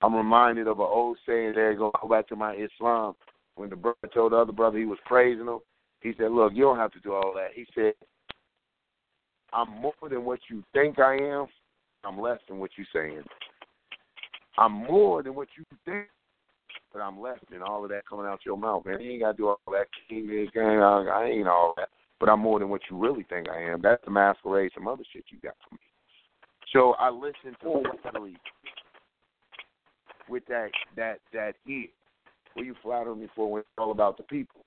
I'm 0.00 0.14
reminded 0.14 0.68
of 0.68 0.78
an 0.78 0.86
old 0.88 1.18
saying 1.26 1.54
there, 1.56 1.74
go 1.74 1.90
back 2.08 2.28
to 2.28 2.36
my 2.36 2.54
Islam, 2.54 3.14
when 3.56 3.68
the 3.68 3.76
brother 3.76 3.96
told 4.14 4.32
the 4.32 4.36
other 4.36 4.52
brother 4.52 4.78
he 4.78 4.84
was 4.84 4.98
praising 5.04 5.46
him, 5.46 5.58
he 6.00 6.12
said, 6.16 6.30
Look, 6.30 6.52
you 6.54 6.62
don't 6.62 6.76
have 6.76 6.92
to 6.92 7.00
do 7.00 7.12
all 7.12 7.32
that. 7.34 7.48
He 7.54 7.66
said, 7.74 7.94
I'm 9.52 9.68
more 9.80 9.94
than 10.08 10.24
what 10.24 10.38
you 10.48 10.62
think 10.72 10.98
I 10.98 11.16
am, 11.16 11.46
I'm 12.04 12.20
less 12.20 12.38
than 12.48 12.58
what 12.58 12.70
you're 12.76 12.86
saying. 12.92 13.24
I'm 14.56 14.72
more 14.72 15.22
than 15.22 15.34
what 15.34 15.48
you 15.56 15.64
think, 15.84 16.06
but 16.92 17.00
I'm 17.00 17.20
less 17.20 17.38
than 17.50 17.62
all 17.62 17.84
of 17.84 17.90
that 17.90 18.06
coming 18.08 18.26
out 18.26 18.40
your 18.44 18.56
mouth, 18.56 18.84
man. 18.84 19.00
You 19.00 19.12
ain't 19.12 19.22
got 19.22 19.32
to 19.32 19.36
do 19.36 19.48
all 19.48 19.58
that 19.72 19.86
king 20.08 20.26
gang. 20.54 20.80
I 20.80 21.30
ain't 21.32 21.48
all 21.48 21.74
that, 21.76 21.88
but 22.20 22.28
I'm 22.28 22.40
more 22.40 22.58
than 22.58 22.68
what 22.68 22.82
you 22.90 22.96
really 22.96 23.24
think 23.24 23.48
I 23.48 23.60
am. 23.62 23.80
That's 23.82 24.04
the 24.04 24.10
masquerade, 24.10 24.72
some 24.74 24.88
other 24.88 25.04
shit 25.12 25.24
you 25.28 25.38
got 25.42 25.54
for 25.68 25.74
me. 25.74 25.80
So 26.72 26.94
I 26.98 27.10
listen 27.10 27.56
to 27.62 27.66
oh. 27.66 27.82
Wesley 28.04 28.36
with 30.28 30.44
that 30.48 30.70
that 30.96 31.20
that 31.32 31.54
ear. 31.66 31.86
What 32.54 32.66
you 32.66 32.74
flatter 32.82 33.14
me 33.14 33.28
for 33.36 33.50
when 33.50 33.60
it's 33.60 33.68
all 33.78 33.92
about 33.92 34.16
the 34.16 34.24
people? 34.24 34.60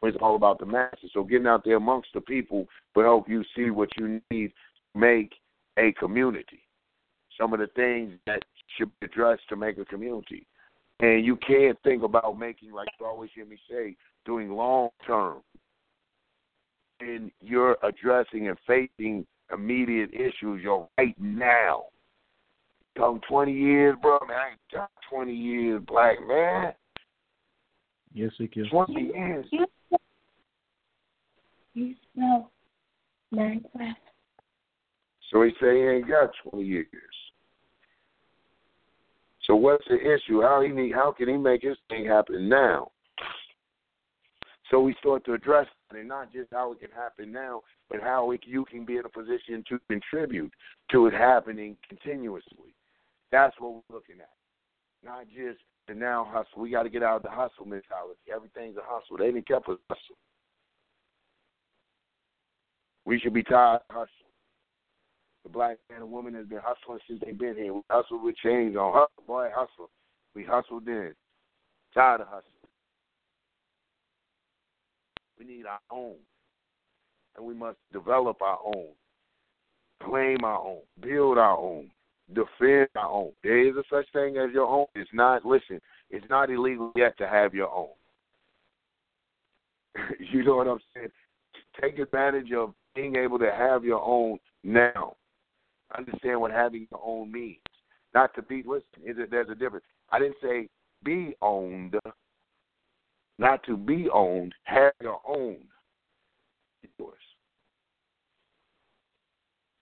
When 0.00 0.12
it's 0.12 0.22
all 0.22 0.36
about 0.36 0.58
the 0.58 0.66
masses. 0.66 1.10
So 1.12 1.22
getting 1.22 1.46
out 1.46 1.62
there 1.64 1.76
amongst 1.76 2.08
the 2.14 2.20
people 2.20 2.66
will 2.94 3.04
help 3.04 3.28
you 3.28 3.44
see 3.56 3.70
what 3.70 3.88
you 3.96 4.20
need 4.30 4.48
to 4.48 4.98
make 4.98 5.32
a 5.78 5.92
community 5.92 6.62
some 7.38 7.52
of 7.52 7.60
the 7.60 7.68
things 7.68 8.12
that 8.26 8.42
should 8.76 8.90
be 9.00 9.06
addressed 9.06 9.48
to 9.48 9.56
make 9.56 9.78
a 9.78 9.84
community. 9.84 10.46
And 11.00 11.24
you 11.24 11.36
can't 11.36 11.78
think 11.84 12.02
about 12.02 12.38
making, 12.38 12.72
like 12.72 12.88
you 12.98 13.06
always 13.06 13.30
hear 13.34 13.46
me 13.46 13.58
say, 13.70 13.96
doing 14.24 14.50
long 14.50 14.88
term. 15.06 15.38
And 17.00 17.30
you're 17.40 17.76
addressing 17.84 18.48
and 18.48 18.58
facing 18.66 19.24
immediate 19.52 20.10
issues. 20.12 20.60
You're 20.62 20.88
right 20.98 21.14
now. 21.20 21.84
Come 22.96 23.20
20 23.28 23.52
years, 23.52 23.96
bro, 24.02 24.18
man. 24.26 24.36
I 24.36 24.50
ain't 24.50 24.60
got 24.72 24.90
20 25.08 25.32
years, 25.32 25.80
black 25.86 26.16
man. 26.26 26.72
Yes, 28.12 28.32
it 28.40 28.50
can. 28.52 28.68
20 28.68 28.92
years. 29.00 29.46
You 31.74 31.94
smell 32.12 32.50
Minecraft. 33.32 33.94
So 35.30 35.42
he 35.42 35.50
say 35.60 35.76
he 35.76 35.82
ain't 35.82 36.08
got 36.08 36.30
20 36.50 36.66
years. 36.66 36.88
So 39.48 39.56
what's 39.56 39.84
the 39.88 39.96
issue? 39.96 40.42
How 40.42 40.60
he 40.60 40.68
need, 40.68 40.92
how 40.92 41.10
can 41.10 41.28
he 41.28 41.36
make 41.36 41.62
his 41.62 41.78
thing 41.88 42.04
happen 42.04 42.48
now? 42.48 42.90
So 44.70 44.80
we 44.80 44.94
start 45.00 45.24
to 45.24 45.32
address 45.32 45.66
it, 45.90 45.96
and 45.96 46.06
not 46.06 46.30
just 46.30 46.50
how 46.52 46.72
it 46.72 46.80
can 46.80 46.90
happen 46.90 47.32
now, 47.32 47.62
but 47.90 48.02
how 48.02 48.30
it, 48.32 48.40
you 48.44 48.66
can 48.66 48.84
be 48.84 48.98
in 48.98 49.06
a 49.06 49.08
position 49.08 49.64
to 49.70 49.80
contribute 49.88 50.52
to 50.92 51.06
it 51.06 51.14
happening 51.14 51.78
continuously. 51.88 52.74
That's 53.32 53.56
what 53.58 53.72
we're 53.72 53.96
looking 53.96 54.16
at. 54.20 54.28
Not 55.02 55.24
just 55.28 55.60
the 55.86 55.94
now 55.94 56.28
hustle. 56.30 56.60
We 56.60 56.70
got 56.70 56.82
to 56.82 56.90
get 56.90 57.02
out 57.02 57.16
of 57.16 57.22
the 57.22 57.30
hustle 57.30 57.64
mentality. 57.64 58.20
Everything's 58.30 58.76
a 58.76 58.82
hustle. 58.84 59.16
They 59.16 59.32
didn't 59.32 59.48
keep 59.48 59.56
us 59.56 59.78
hustle. 59.88 60.18
We 63.06 63.18
should 63.18 63.32
be 63.32 63.42
tired 63.42 63.80
of. 63.88 64.08
The 65.48 65.52
black 65.52 65.78
man 65.90 66.02
and 66.02 66.12
woman 66.12 66.34
has 66.34 66.46
been 66.46 66.60
hustling 66.62 66.98
since 67.08 67.20
they've 67.24 67.38
been 67.38 67.54
here. 67.54 67.72
We 67.72 67.80
hustle 67.88 68.22
with 68.22 68.36
chains 68.36 68.76
on. 68.76 68.92
Hustle, 68.92 69.24
boy, 69.26 69.48
hustle. 69.54 69.88
We 70.34 70.44
hustled 70.44 70.84
then. 70.84 71.14
Tired 71.94 72.20
of 72.20 72.26
hustling. 72.26 72.52
We 75.38 75.46
need 75.46 75.64
our 75.64 75.80
own. 75.90 76.16
And 77.36 77.46
we 77.46 77.54
must 77.54 77.78
develop 77.92 78.42
our 78.42 78.58
own. 78.62 78.88
Claim 80.02 80.44
our 80.44 80.58
own. 80.58 80.80
Build 81.00 81.38
our 81.38 81.56
own. 81.56 81.90
Defend 82.34 82.88
our 82.94 83.10
own. 83.10 83.32
There 83.42 83.66
is 83.66 83.74
a 83.76 83.84
such 83.90 84.06
thing 84.12 84.36
as 84.36 84.52
your 84.52 84.66
own. 84.66 84.86
It's 84.94 85.10
not, 85.14 85.46
listen, 85.46 85.80
it's 86.10 86.26
not 86.28 86.50
illegal 86.50 86.92
yet 86.94 87.16
to 87.18 87.26
have 87.26 87.54
your 87.54 87.72
own. 87.72 87.88
you 90.32 90.44
know 90.44 90.56
what 90.56 90.68
I'm 90.68 90.80
saying? 90.94 91.08
Take 91.80 91.98
advantage 91.98 92.52
of 92.52 92.74
being 92.94 93.16
able 93.16 93.38
to 93.38 93.50
have 93.50 93.82
your 93.82 94.02
own 94.02 94.38
now. 94.62 95.14
Understand 95.96 96.40
what 96.40 96.50
having 96.50 96.86
your 96.90 97.00
own 97.02 97.32
means. 97.32 97.58
Not 98.14 98.34
to 98.34 98.42
be 98.42 98.62
listen, 98.66 98.84
is 99.04 99.16
it 99.18 99.30
there's 99.30 99.48
a 99.50 99.54
difference. 99.54 99.84
I 100.10 100.18
didn't 100.18 100.36
say 100.42 100.68
be 101.04 101.34
owned, 101.40 101.94
not 103.38 103.62
to 103.64 103.76
be 103.76 104.08
owned, 104.12 104.54
have 104.64 104.92
your 105.00 105.20
own. 105.26 105.58
Yours. 106.98 107.14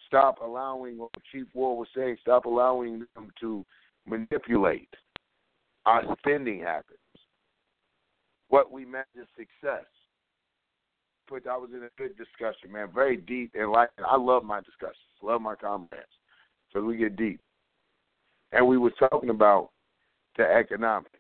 Stop 0.07 0.39
allowing 0.43 0.99
what 0.99 1.11
Chief 1.33 1.47
Ward 1.55 1.79
was 1.79 1.89
saying, 1.97 2.17
stop 2.21 2.45
allowing 2.45 3.07
them 3.15 3.31
to 3.41 3.65
manipulate 4.07 4.89
our 5.85 6.03
spending 6.19 6.61
habits. 6.61 6.99
What 8.49 8.71
we 8.71 8.85
is 8.85 9.27
success. 9.37 9.85
But 11.29 11.47
I 11.47 11.57
was 11.57 11.71
in 11.73 11.83
a 11.83 11.89
good 11.99 12.17
discussion, 12.17 12.73
man. 12.73 12.89
Very 12.95 13.17
deep 13.17 13.53
and 13.55 13.71
like 13.71 13.91
I 14.07 14.17
love 14.17 14.45
my 14.45 14.61
discussions, 14.61 14.97
love 15.23 15.41
my 15.41 15.55
comrades. 15.55 16.05
So 16.73 16.83
we 16.83 16.97
get 16.97 17.17
deep. 17.17 17.41
And 18.53 18.67
we 18.67 18.79
were 18.79 18.93
talking 18.93 19.31
about 19.31 19.71
the 20.37 20.45
economics. 20.45 21.11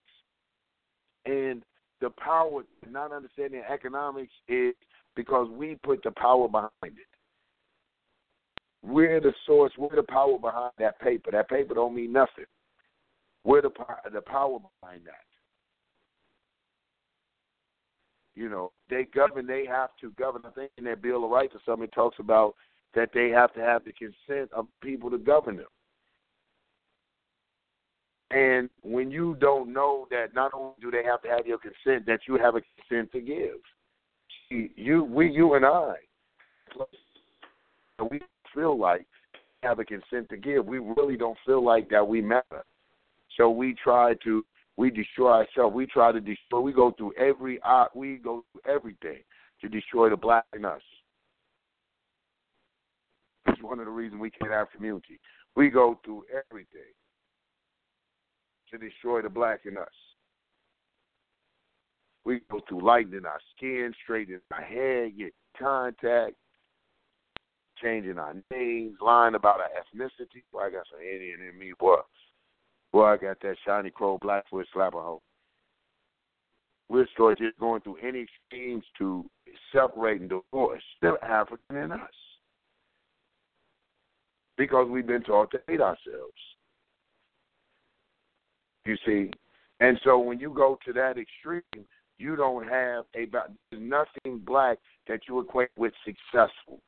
And 1.24 1.62
the 2.00 2.10
power, 2.10 2.62
not 2.88 3.12
understanding 3.12 3.62
economics 3.68 4.32
is 4.48 4.74
because 5.16 5.48
we 5.50 5.76
put 5.82 6.02
the 6.04 6.12
power 6.12 6.46
behind 6.48 6.70
it. 6.82 6.92
We're 8.82 9.20
the 9.20 9.32
source. 9.46 9.72
We're 9.76 9.96
the 9.96 10.04
power 10.04 10.38
behind 10.38 10.72
that 10.78 11.00
paper. 11.00 11.30
That 11.32 11.48
paper 11.48 11.74
don't 11.74 11.96
mean 11.96 12.12
nothing. 12.12 12.44
We're 13.44 13.62
the 13.62 13.70
the 14.12 14.20
power 14.20 14.58
behind 14.80 15.02
that. 15.06 15.35
You 18.36 18.50
know, 18.50 18.70
they 18.88 19.04
govern. 19.04 19.46
They 19.46 19.64
have 19.66 19.90
to 20.00 20.10
govern. 20.12 20.42
I 20.44 20.50
think 20.50 20.70
in 20.76 20.84
their 20.84 20.94
Bill 20.94 21.24
of 21.24 21.30
Rights 21.30 21.54
or 21.54 21.60
something 21.64 21.84
it 21.84 21.92
talks 21.92 22.18
about 22.20 22.54
that 22.94 23.10
they 23.12 23.30
have 23.30 23.52
to 23.54 23.60
have 23.60 23.82
the 23.84 23.92
consent 23.92 24.52
of 24.52 24.66
people 24.82 25.10
to 25.10 25.18
govern 25.18 25.56
them. 25.56 25.66
And 28.30 28.68
when 28.82 29.10
you 29.10 29.36
don't 29.40 29.72
know 29.72 30.06
that, 30.10 30.34
not 30.34 30.52
only 30.52 30.74
do 30.80 30.90
they 30.90 31.04
have 31.04 31.22
to 31.22 31.28
have 31.28 31.46
your 31.46 31.58
consent, 31.58 32.06
that 32.06 32.20
you 32.26 32.36
have 32.36 32.56
a 32.56 32.62
consent 32.88 33.12
to 33.12 33.20
give. 33.20 33.60
You, 34.50 35.04
we, 35.04 35.30
you, 35.30 35.54
and 35.54 35.64
I, 35.64 35.94
we 38.10 38.20
feel 38.54 38.78
like 38.78 39.06
have 39.62 39.78
a 39.78 39.84
consent 39.84 40.28
to 40.30 40.36
give. 40.36 40.66
We 40.66 40.78
really 40.78 41.16
don't 41.16 41.38
feel 41.46 41.64
like 41.64 41.88
that 41.90 42.06
we 42.06 42.20
matter. 42.20 42.64
So 43.36 43.50
we 43.50 43.74
try 43.74 44.14
to 44.24 44.44
we 44.76 44.90
destroy 44.90 45.32
ourselves. 45.32 45.74
We 45.74 45.86
try 45.86 46.12
to 46.12 46.20
destroy. 46.20 46.60
We 46.60 46.72
go 46.72 46.90
through 46.92 47.14
every 47.18 47.60
art. 47.62 47.94
we 47.94 48.16
go 48.16 48.44
through 48.52 48.72
everything 48.72 49.22
to 49.60 49.68
destroy 49.68 50.10
the 50.10 50.16
black 50.16 50.44
in 50.54 50.64
us. 50.64 50.82
That's 53.46 53.62
one 53.62 53.78
of 53.78 53.86
the 53.86 53.90
reasons 53.90 54.20
we 54.20 54.30
can't 54.30 54.50
have 54.50 54.70
community. 54.70 55.18
We 55.54 55.70
go 55.70 55.98
through 56.04 56.24
everything 56.50 56.92
to 58.70 58.78
destroy 58.78 59.22
the 59.22 59.30
black 59.30 59.60
in 59.64 59.78
us. 59.78 59.88
We 62.24 62.40
go 62.50 62.60
through 62.68 62.84
lightening 62.84 63.24
our 63.24 63.38
skin, 63.56 63.94
straightening 64.02 64.40
our 64.52 64.60
hair, 64.60 65.08
get 65.08 65.32
contact, 65.58 66.34
changing 67.80 68.18
our 68.18 68.34
names, 68.50 68.96
lying 69.00 69.36
about 69.36 69.60
our 69.60 69.68
ethnicity. 69.68 70.42
Boy, 70.52 70.66
I 70.66 70.70
got 70.70 70.86
some 70.90 71.00
Indian 71.00 71.40
in 71.48 71.58
me, 71.58 71.72
boy. 71.78 71.98
Boy, 72.96 73.12
I 73.12 73.16
got 73.18 73.38
that 73.42 73.56
shiny 73.66 73.90
crow 73.90 74.16
blackfoot 74.22 74.66
slapper 74.74 74.92
hoe. 74.92 75.20
We're 76.88 77.06
still 77.12 77.34
just 77.34 77.58
going 77.58 77.82
through 77.82 77.98
any 78.02 78.26
schemes 78.48 78.84
to 78.96 79.22
separate 79.70 80.22
and 80.22 80.30
divorce. 80.30 80.82
Still 80.96 81.18
African 81.22 81.76
in 81.76 81.92
us. 81.92 82.00
Because 84.56 84.88
we've 84.88 85.06
been 85.06 85.24
taught 85.24 85.50
to 85.50 85.60
hate 85.68 85.82
ourselves. 85.82 86.32
You 88.86 88.96
see? 89.04 89.30
And 89.80 90.00
so 90.02 90.18
when 90.18 90.40
you 90.40 90.48
go 90.48 90.78
to 90.86 90.94
that 90.94 91.18
extreme, 91.18 91.84
you 92.16 92.34
don't 92.34 92.66
have 92.66 93.04
a 93.14 93.28
nothing 93.76 94.38
black 94.38 94.78
that 95.06 95.20
you 95.28 95.40
equate 95.40 95.68
with 95.76 95.92
successful 96.02 96.80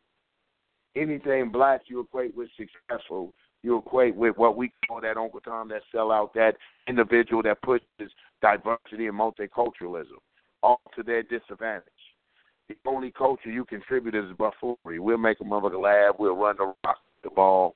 anything 0.98 1.50
black 1.50 1.82
you 1.86 2.00
equate 2.00 2.36
with 2.36 2.48
successful. 2.56 3.32
You 3.62 3.78
equate 3.78 4.14
with 4.14 4.36
what 4.36 4.56
we 4.56 4.72
call 4.86 5.00
that 5.00 5.16
Uncle 5.16 5.40
Tom 5.40 5.68
that 5.68 5.82
sell 5.90 6.12
out 6.12 6.32
that 6.34 6.56
individual 6.86 7.42
that 7.42 7.60
pushes 7.62 7.82
diversity 8.40 9.06
and 9.06 9.18
multiculturalism, 9.18 10.18
all 10.62 10.80
to 10.94 11.02
their 11.02 11.22
disadvantage. 11.22 11.82
The 12.68 12.76
only 12.86 13.10
culture 13.10 13.50
you 13.50 13.64
contribute 13.64 14.14
is 14.14 14.36
buffoonery. 14.36 14.98
We'll 14.98 15.18
make 15.18 15.40
a 15.40 15.44
motherfucker 15.44 15.82
laugh. 15.82 16.16
We'll 16.18 16.36
run 16.36 16.56
the 16.58 16.74
rock, 16.84 16.98
the 17.24 17.30
ball. 17.30 17.74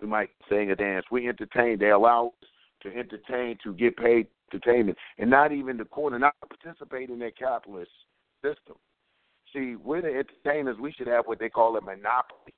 We 0.00 0.06
might 0.06 0.30
sing 0.50 0.70
a 0.70 0.76
dance. 0.76 1.06
We 1.10 1.28
entertain. 1.28 1.78
They 1.78 1.90
allow 1.90 2.32
us 2.42 2.48
to 2.82 2.94
entertain, 2.94 3.56
to 3.62 3.72
get 3.72 3.96
paid 3.96 4.26
entertainment, 4.52 4.98
and 5.18 5.30
not 5.30 5.52
even 5.52 5.76
the 5.76 5.84
corner, 5.84 6.18
not 6.18 6.34
participate 6.48 7.10
in 7.10 7.18
that 7.20 7.38
capitalist 7.38 7.90
system. 8.42 8.76
See, 9.52 9.76
we're 9.76 10.02
the 10.02 10.08
entertainers. 10.08 10.76
We 10.78 10.92
should 10.92 11.06
have 11.06 11.26
what 11.26 11.38
they 11.38 11.48
call 11.48 11.76
a 11.76 11.80
monopoly 11.80 12.52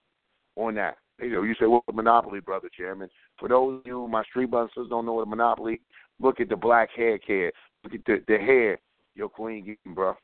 on 0.57 0.75
that. 0.75 0.97
You 1.21 1.31
know, 1.31 1.43
you 1.43 1.55
say, 1.55 1.67
"What 1.67 1.83
well, 1.87 1.97
monopoly, 1.97 2.41
brother 2.41 2.69
chairman?" 2.77 3.09
For 3.39 3.49
those 3.49 3.81
of 3.81 3.87
you, 3.87 4.07
my 4.09 4.23
street 4.25 4.51
busters 4.51 4.89
don't 4.89 5.07
know 5.07 5.15
what 5.15 5.27
a 5.27 5.27
monopoly. 5.27 5.81
Look 6.21 6.41
at 6.41 6.49
the 6.49 6.57
black 6.57 6.91
hair 6.91 7.19
care. 7.19 7.53
Look 7.85 7.95
at 7.95 8.05
the, 8.07 8.23
the 8.29 8.39
hair 8.39 8.79
your 9.15 9.29
queen 9.29 9.65
getting, 9.65 9.95
bro. 9.95 10.15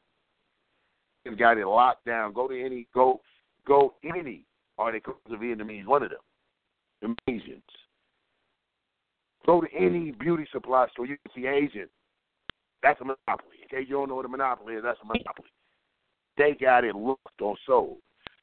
He's 1.24 1.36
got 1.36 1.58
it 1.58 1.66
locked 1.66 2.04
down. 2.04 2.32
Go 2.32 2.48
to 2.48 2.64
any 2.64 2.86
go 2.94 3.20
go 3.66 3.94
any 4.04 4.44
or 4.76 4.92
they 4.92 5.00
Vietnamese, 5.00 5.86
one 5.86 6.02
of 6.02 6.10
them. 6.10 6.18
The 7.00 7.32
Asians. 7.32 7.62
Go 9.46 9.60
to 9.60 9.68
any 9.76 10.12
beauty 10.12 10.46
supply 10.52 10.86
store, 10.92 11.06
you 11.06 11.16
can 11.18 11.42
see 11.42 11.46
Asian. 11.46 11.88
That's 12.82 13.00
a 13.00 13.04
monopoly. 13.04 13.56
Case 13.70 13.86
you 13.88 13.96
don't 13.96 14.08
know 14.08 14.16
what 14.16 14.24
a 14.24 14.28
monopoly 14.28 14.74
is, 14.74 14.82
that's 14.82 14.98
a 15.02 15.06
monopoly. 15.06 15.48
They 16.36 16.56
got 16.60 16.84
it 16.84 16.96
looked 16.96 17.40
or 17.40 17.56
sold. 17.66 17.98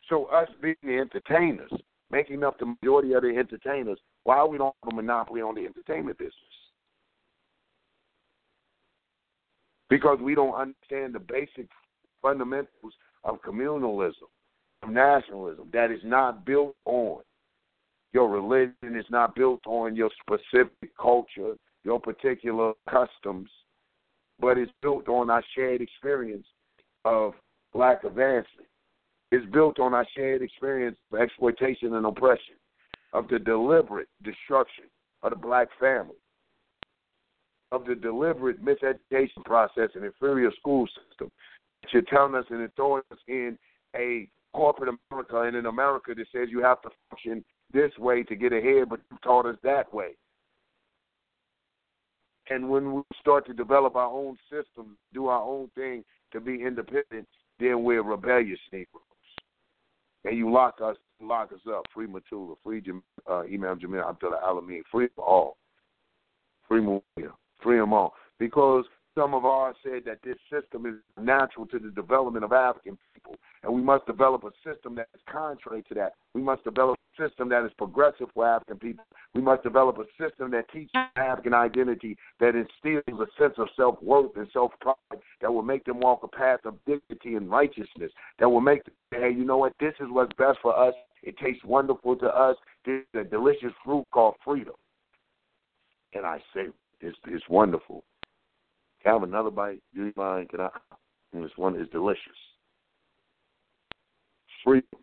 So 0.10 0.26
us 0.26 0.48
being 0.62 0.76
the 0.84 0.98
entertainers, 0.98 1.72
making 2.12 2.44
up 2.44 2.60
the 2.60 2.66
majority 2.66 3.14
of 3.14 3.24
the 3.24 3.30
entertainers, 3.30 4.00
why 4.24 4.44
we 4.44 4.58
don't 4.58 4.76
have 4.84 4.94
a 4.94 4.96
monopoly 4.96 5.42
on 5.42 5.56
the 5.56 5.66
entertainment 5.66 6.18
business? 6.18 6.36
Because 9.90 10.20
we 10.22 10.36
don't 10.36 10.54
understand 10.54 11.16
the 11.16 11.20
basic 11.20 11.68
fundamentals 12.22 12.94
of 13.24 13.42
communalism, 13.42 14.30
of 14.84 14.90
nationalism, 14.90 15.70
that 15.74 15.92
is 15.92 16.00
not 16.04 16.46
built 16.46 16.76
on 16.86 17.22
your 18.14 18.30
religion, 18.30 18.74
it's 18.82 19.10
not 19.10 19.36
built 19.36 19.62
on 19.66 19.96
your 19.96 20.10
specific 20.22 20.96
culture, 21.00 21.56
your 21.84 22.00
particular 22.00 22.74
customs, 22.90 23.50
but 24.40 24.58
it's 24.58 24.72
built 24.82 25.08
on 25.08 25.30
our 25.30 25.44
shared 25.56 25.82
experience 25.82 26.46
of 27.06 27.34
black 27.74 28.04
advancement. 28.04 28.68
It's 29.32 29.46
built 29.52 29.80
on 29.80 29.94
our 29.94 30.06
shared 30.16 30.42
experience 30.42 30.98
of 31.12 31.20
exploitation 31.20 31.96
and 31.96 32.06
oppression, 32.06 32.56
of 33.14 33.28
the 33.30 33.40
deliberate 33.40 34.10
destruction 34.24 34.86
of 35.24 35.32
the 35.32 35.38
black 35.38 35.68
family, 35.80 36.16
of 37.72 37.86
the 37.86 37.96
deliberate 37.96 38.64
miseducation 38.64 39.44
process 39.46 39.90
and 39.96 40.04
inferior 40.04 40.52
school 40.60 40.88
system 40.88 41.32
you're 41.92 42.02
telling 42.04 42.36
us 42.36 42.46
and 42.50 42.70
throwing 42.76 43.04
us 43.12 43.18
in 43.28 43.58
a 43.96 44.28
corporate 44.54 44.96
America 45.12 45.42
and 45.42 45.56
in 45.56 45.66
America 45.66 46.14
that 46.16 46.26
says 46.34 46.50
you 46.50 46.62
have 46.62 46.82
to 46.82 46.90
function 47.10 47.44
this 47.74 47.92
way 47.98 48.24
to 48.24 48.36
get 48.36 48.54
ahead, 48.54 48.90
but 48.90 49.00
you 49.10 49.18
taught 49.24 49.46
us 49.46 49.58
that 49.64 49.94
way. 49.94 50.16
And 52.50 52.70
when 52.70 52.94
we 52.94 53.02
start 53.20 53.46
to 53.48 53.54
develop 53.54 53.96
our 53.96 54.12
own 54.12 54.38
system, 54.50 54.98
do 55.14 55.28
our 55.28 55.42
own 55.42 55.70
thing 55.76 56.04
to 56.34 56.42
be 56.42 56.62
independent, 56.62 57.28
then 57.60 57.84
we're 57.84 58.04
rebellious 58.04 58.60
Negroes. 58.72 59.04
And 60.24 60.38
you 60.38 60.52
lock 60.52 60.80
us 60.84 60.98
lock 61.20 61.52
us 61.52 61.60
up. 61.70 61.86
Free 61.94 62.08
Mutulu, 62.08 62.56
free 62.64 62.82
Jam, 62.82 63.04
uh, 63.30 63.42
Imam 63.42 63.80
Jamil 63.80 64.08
Abdullah 64.08 64.40
Al-Amin, 64.46 64.84
free 64.92 65.06
them 65.06 65.26
all. 65.26 65.58
Free 66.68 66.82
Mumia, 66.82 67.32
free 67.62 67.78
them 67.78 67.94
all. 67.94 68.14
Because 68.40 68.86
some 69.16 69.34
of 69.34 69.44
ours 69.44 69.76
said 69.84 70.04
that 70.06 70.20
this 70.24 70.38
system 70.52 70.86
is 70.86 70.96
natural 71.22 71.66
to 71.68 71.80
the 71.80 71.90
development 71.90 72.46
of 72.46 72.54
African 72.54 72.98
people, 73.14 73.36
and 73.64 73.74
we 73.74 73.82
must 73.82 74.06
develop 74.06 74.44
a 74.44 74.52
system 74.68 74.96
that 74.96 75.08
is 75.14 75.22
contrary 75.30 75.84
to 75.90 75.94
that. 75.96 76.14
We 76.34 76.42
must 76.42 76.64
develop 76.64 76.98
a 76.98 77.28
system 77.28 77.50
that 77.50 77.66
is 77.66 77.72
progressive 77.78 78.28
for 78.34 78.48
African 78.48 78.78
people. 78.78 79.04
We 79.34 79.42
must 79.42 79.64
develop 79.64 79.98
a 79.98 80.06
system 80.24 80.52
that 80.52 80.72
teaches 80.72 80.92
African 81.18 81.54
identity, 81.54 82.18
that 82.40 82.56
instills 82.56 83.04
a 83.20 83.42
sense 83.42 83.56
of 83.58 83.68
self 83.76 84.02
worth 84.02 84.32
and 84.38 84.48
self 84.54 84.72
pride, 84.80 84.96
that 85.42 85.54
will 85.54 85.62
make 85.62 85.84
them 85.84 86.00
walk 86.00 86.24
a 86.24 86.28
path 86.28 86.62
of 86.66 86.76
dignity 86.86 87.36
and 87.36 87.50
righteousness, 87.50 88.12
that 88.40 88.50
will 88.50 88.62
make 88.62 88.86
them 88.86 88.94
say, 89.14 89.20
hey, 89.20 89.32
you 89.32 89.44
know 89.44 89.58
what, 89.58 89.74
this 89.80 89.94
is 90.00 90.08
what's 90.10 90.34
best 90.38 90.60
for 90.62 90.78
us. 90.78 90.94
It 91.24 91.38
tastes 91.38 91.64
wonderful 91.66 92.16
to 92.16 92.28
us. 92.28 92.56
This 92.86 93.02
is 93.14 93.22
a 93.22 93.24
delicious 93.24 93.74
fruit 93.84 94.06
called 94.12 94.36
freedom. 94.44 94.74
And 96.14 96.26
I 96.26 96.40
say, 96.54 96.68
it's, 97.02 97.18
it's 97.28 97.48
wonderful 97.50 98.04
can 99.02 99.12
I 99.12 99.14
have 99.14 99.24
another 99.24 99.52
bite? 99.52 99.82
Do 99.96 100.06
you 100.06 100.14
mind? 100.16 100.50
Can 100.50 100.62
I? 100.62 100.70
And 101.34 101.44
this 101.44 101.52
one 101.56 101.76
is 101.80 101.88
delicious. 101.92 102.22
Freedom. 104.64 105.00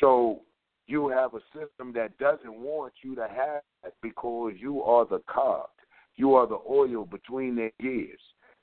So 0.00 0.40
you 0.86 1.08
have 1.08 1.34
a 1.34 1.40
system 1.52 1.92
that 1.94 2.16
doesn't 2.18 2.58
want 2.58 2.92
you 3.02 3.14
to 3.14 3.22
have 3.22 3.62
it 3.84 3.94
because 4.02 4.52
you 4.58 4.82
are 4.82 5.06
the 5.06 5.20
cog. 5.26 5.68
You 6.16 6.34
are 6.34 6.46
the 6.46 6.58
oil 6.68 7.06
between 7.06 7.56
their 7.56 7.70
gears 7.80 8.20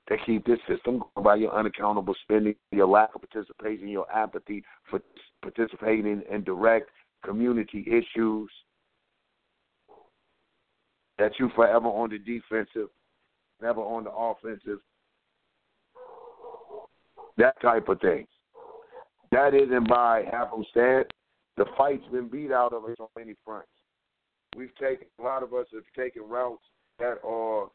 that 0.10 0.20
keep 0.26 0.46
this 0.46 0.60
system 0.68 1.00
going 1.00 1.24
by 1.24 1.36
your 1.36 1.54
unaccountable 1.54 2.16
spending, 2.24 2.56
your 2.72 2.88
lack 2.88 3.10
of 3.16 3.22
participation, 3.30 3.88
your 3.88 4.10
apathy 4.12 4.64
for 4.90 5.02
participating 5.42 6.24
in 6.32 6.44
direct 6.44 6.90
community 7.26 7.86
issues, 7.88 8.50
that 11.18 11.32
you 11.40 11.50
forever 11.56 11.88
on 11.88 12.10
the 12.10 12.20
defensive 12.20 12.90
never 13.62 13.82
on 13.82 14.04
the 14.04 14.12
offensive. 14.12 14.80
That 17.38 17.60
type 17.62 17.88
of 17.88 18.00
thing. 18.02 18.26
That 19.32 19.54
isn't 19.54 19.88
by 19.90 20.24
happenstance. 20.32 21.10
The 21.58 21.66
fight's 21.78 22.06
been 22.12 22.30
beat 22.30 22.52
out 22.52 22.74
of 22.74 22.86
us 22.86 22.96
on 23.00 23.08
many 23.18 23.36
fronts. 23.44 23.68
We've 24.56 24.76
taken 24.76 25.08
a 25.20 25.24
lot 25.24 25.44
of 25.44 25.54
us 25.54 25.66
have 25.74 25.84
taken 25.96 26.24
routes 26.24 26.64
that 27.00 27.20
are 27.24 27.68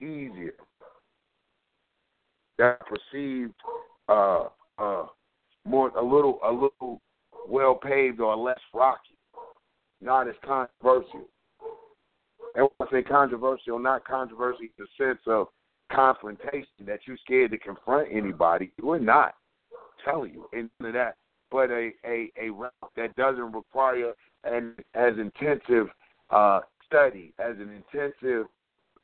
easier, 0.00 0.54
that 2.58 2.78
perceived 2.86 3.54
uh, 4.08 4.44
uh, 4.78 5.06
more 5.64 5.88
a 5.90 6.02
little 6.02 6.38
a 6.44 6.52
little 6.52 7.00
well 7.48 7.74
paved 7.74 8.20
or 8.20 8.36
less 8.36 8.60
rocky, 8.74 9.16
not 10.00 10.28
as 10.28 10.34
controversial. 10.44 11.28
And 12.58 12.68
when 12.76 12.88
I 12.88 12.90
say 12.90 13.02
controversial, 13.02 13.78
not 13.78 14.04
controversy 14.04 14.72
in 14.76 14.84
the 14.84 15.04
sense 15.04 15.20
of 15.28 15.46
confrontation 15.92 16.66
that 16.86 16.98
you're 17.06 17.16
scared 17.18 17.52
to 17.52 17.58
confront 17.58 18.08
anybody. 18.10 18.72
We're 18.82 18.98
not 18.98 19.34
telling 20.04 20.34
you 20.34 20.48
into 20.52 20.92
that, 20.92 21.14
but 21.52 21.70
a 21.70 21.90
a 22.04 22.32
a 22.36 22.50
route 22.50 22.72
that 22.96 23.14
doesn't 23.14 23.52
require 23.52 24.12
an 24.42 24.74
as 24.94 25.12
intensive 25.18 25.86
uh, 26.30 26.60
study, 26.84 27.32
as 27.38 27.54
an 27.58 27.70
intensive 27.70 28.46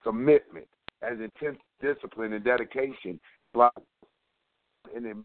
commitment, 0.03 0.67
as 1.03 1.19
intense 1.21 1.59
discipline 1.81 2.33
and 2.33 2.45
dedication, 2.45 3.21
and 3.55 5.25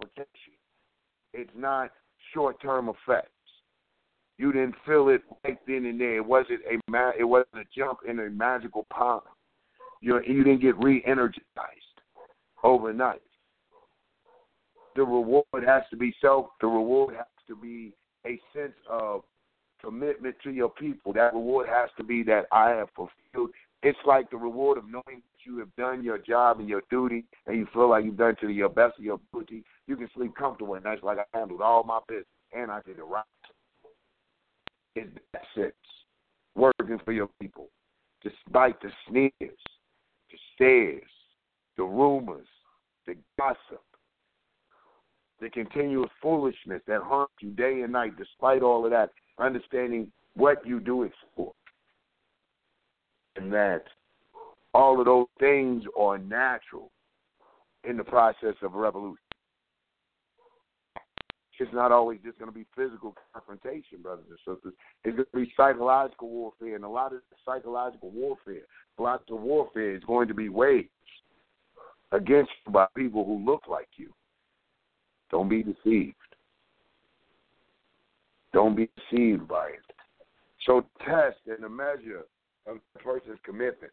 protection. 0.00 0.54
It's 1.32 1.50
not 1.56 1.90
short-term 2.32 2.88
effect. 2.88 3.30
You 4.38 4.52
didn't 4.52 4.74
feel 4.84 5.08
it 5.08 5.22
right 5.44 5.58
then 5.66 5.86
and 5.86 6.00
there. 6.00 6.16
It 6.16 6.26
wasn't 6.26 6.60
a 6.70 6.78
ma- 6.90 7.12
it 7.18 7.24
wasn't 7.24 7.56
a 7.56 7.64
jump 7.74 8.00
in 8.08 8.18
a 8.20 8.30
magical 8.30 8.86
pond. 8.90 9.22
You 10.00 10.20
you 10.26 10.44
didn't 10.44 10.60
get 10.60 10.76
re-energized 10.82 11.42
overnight. 12.62 13.22
The 14.94 15.02
reward 15.02 15.64
has 15.66 15.82
to 15.90 15.96
be 15.96 16.14
self. 16.20 16.46
The 16.60 16.66
reward 16.66 17.14
has 17.16 17.26
to 17.48 17.56
be 17.56 17.92
a 18.26 18.38
sense 18.54 18.76
of 18.90 19.22
commitment 19.82 20.36
to 20.44 20.50
your 20.50 20.70
people. 20.70 21.12
That 21.12 21.32
reward 21.32 21.68
has 21.68 21.90
to 21.96 22.04
be 22.04 22.22
that 22.24 22.46
I 22.52 22.70
have 22.70 22.88
fulfilled. 22.94 23.50
It's 23.82 23.98
like 24.06 24.30
the 24.30 24.36
reward 24.36 24.78
of 24.78 24.84
knowing 24.84 25.22
that 25.22 25.44
you 25.44 25.58
have 25.58 25.74
done 25.76 26.02
your 26.02 26.18
job 26.18 26.60
and 26.60 26.68
your 26.68 26.82
duty, 26.90 27.24
and 27.46 27.56
you 27.56 27.66
feel 27.72 27.88
like 27.88 28.04
you've 28.04 28.16
done 28.16 28.36
to 28.40 28.48
your 28.48 28.68
best 28.68 28.98
of 28.98 29.04
your 29.04 29.20
ability. 29.32 29.64
You 29.86 29.96
can 29.96 30.08
sleep 30.14 30.34
comfortable 30.34 30.76
at 30.76 30.84
night, 30.84 31.04
like 31.04 31.18
I 31.18 31.38
handled 31.38 31.60
all 31.60 31.84
my 31.84 32.00
business 32.08 32.26
and 32.52 32.70
I 32.70 32.80
did 32.82 32.98
it 32.98 33.02
right 33.04 33.24
in 34.96 35.12
that 35.32 35.42
sense, 35.54 35.72
working 36.54 36.98
for 37.04 37.12
your 37.12 37.28
people, 37.40 37.68
despite 38.22 38.80
the 38.80 38.90
sneers, 39.08 39.32
the 39.40 40.38
stares, 40.54 41.02
the 41.76 41.84
rumors, 41.84 42.46
the 43.06 43.14
gossip, 43.38 43.84
the 45.40 45.50
continuous 45.50 46.10
foolishness 46.22 46.80
that 46.86 47.02
haunts 47.02 47.34
you 47.40 47.50
day 47.50 47.82
and 47.82 47.92
night, 47.92 48.16
despite 48.16 48.62
all 48.62 48.84
of 48.84 48.90
that, 48.90 49.10
understanding 49.38 50.10
what 50.34 50.66
you 50.66 50.80
do 50.80 51.02
it 51.02 51.12
for. 51.34 51.52
And 53.36 53.52
that 53.52 53.84
all 54.72 54.98
of 54.98 55.04
those 55.04 55.26
things 55.38 55.84
are 55.98 56.16
natural 56.16 56.90
in 57.84 57.98
the 57.98 58.04
process 58.04 58.54
of 58.62 58.72
revolution 58.72 59.25
it's 61.60 61.72
not 61.72 61.92
always 61.92 62.18
just 62.24 62.38
going 62.38 62.50
to 62.50 62.56
be 62.56 62.66
physical 62.76 63.14
confrontation, 63.32 64.02
brothers 64.02 64.26
and 64.28 64.38
sisters. 64.38 64.74
It's 65.04 65.16
going 65.16 65.26
to 65.32 65.36
be 65.36 65.52
psychological 65.56 66.28
warfare, 66.28 66.74
and 66.74 66.84
a 66.84 66.88
lot 66.88 67.12
of 67.12 67.20
psychological 67.44 68.10
warfare, 68.10 68.62
lots 68.98 69.24
of 69.30 69.40
warfare 69.40 69.94
is 69.94 70.04
going 70.04 70.28
to 70.28 70.34
be 70.34 70.48
waged 70.48 70.88
against 72.12 72.50
you 72.66 72.72
by 72.72 72.86
people 72.96 73.24
who 73.24 73.44
look 73.44 73.62
like 73.68 73.88
you. 73.96 74.12
Don't 75.30 75.48
be 75.48 75.62
deceived. 75.62 76.14
Don't 78.52 78.76
be 78.76 78.88
deceived 79.10 79.48
by 79.48 79.68
it. 79.68 79.80
So 80.66 80.86
test 81.04 81.38
and 81.46 81.62
the 81.62 81.68
measure 81.68 82.24
of 82.66 82.78
the 82.94 83.00
person's 83.00 83.38
commitment, 83.44 83.92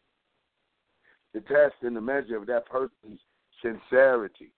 the 1.32 1.40
test 1.40 1.74
and 1.82 1.96
the 1.96 2.00
measure 2.00 2.36
of 2.36 2.46
that 2.46 2.66
person's 2.66 3.20
sincerity, 3.62 4.52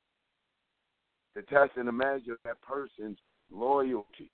the 1.37 1.43
test 1.43 1.73
and 1.77 1.95
measure 1.97 2.39
that 2.45 2.61
person's 2.63 3.19
loyalty 3.53 4.31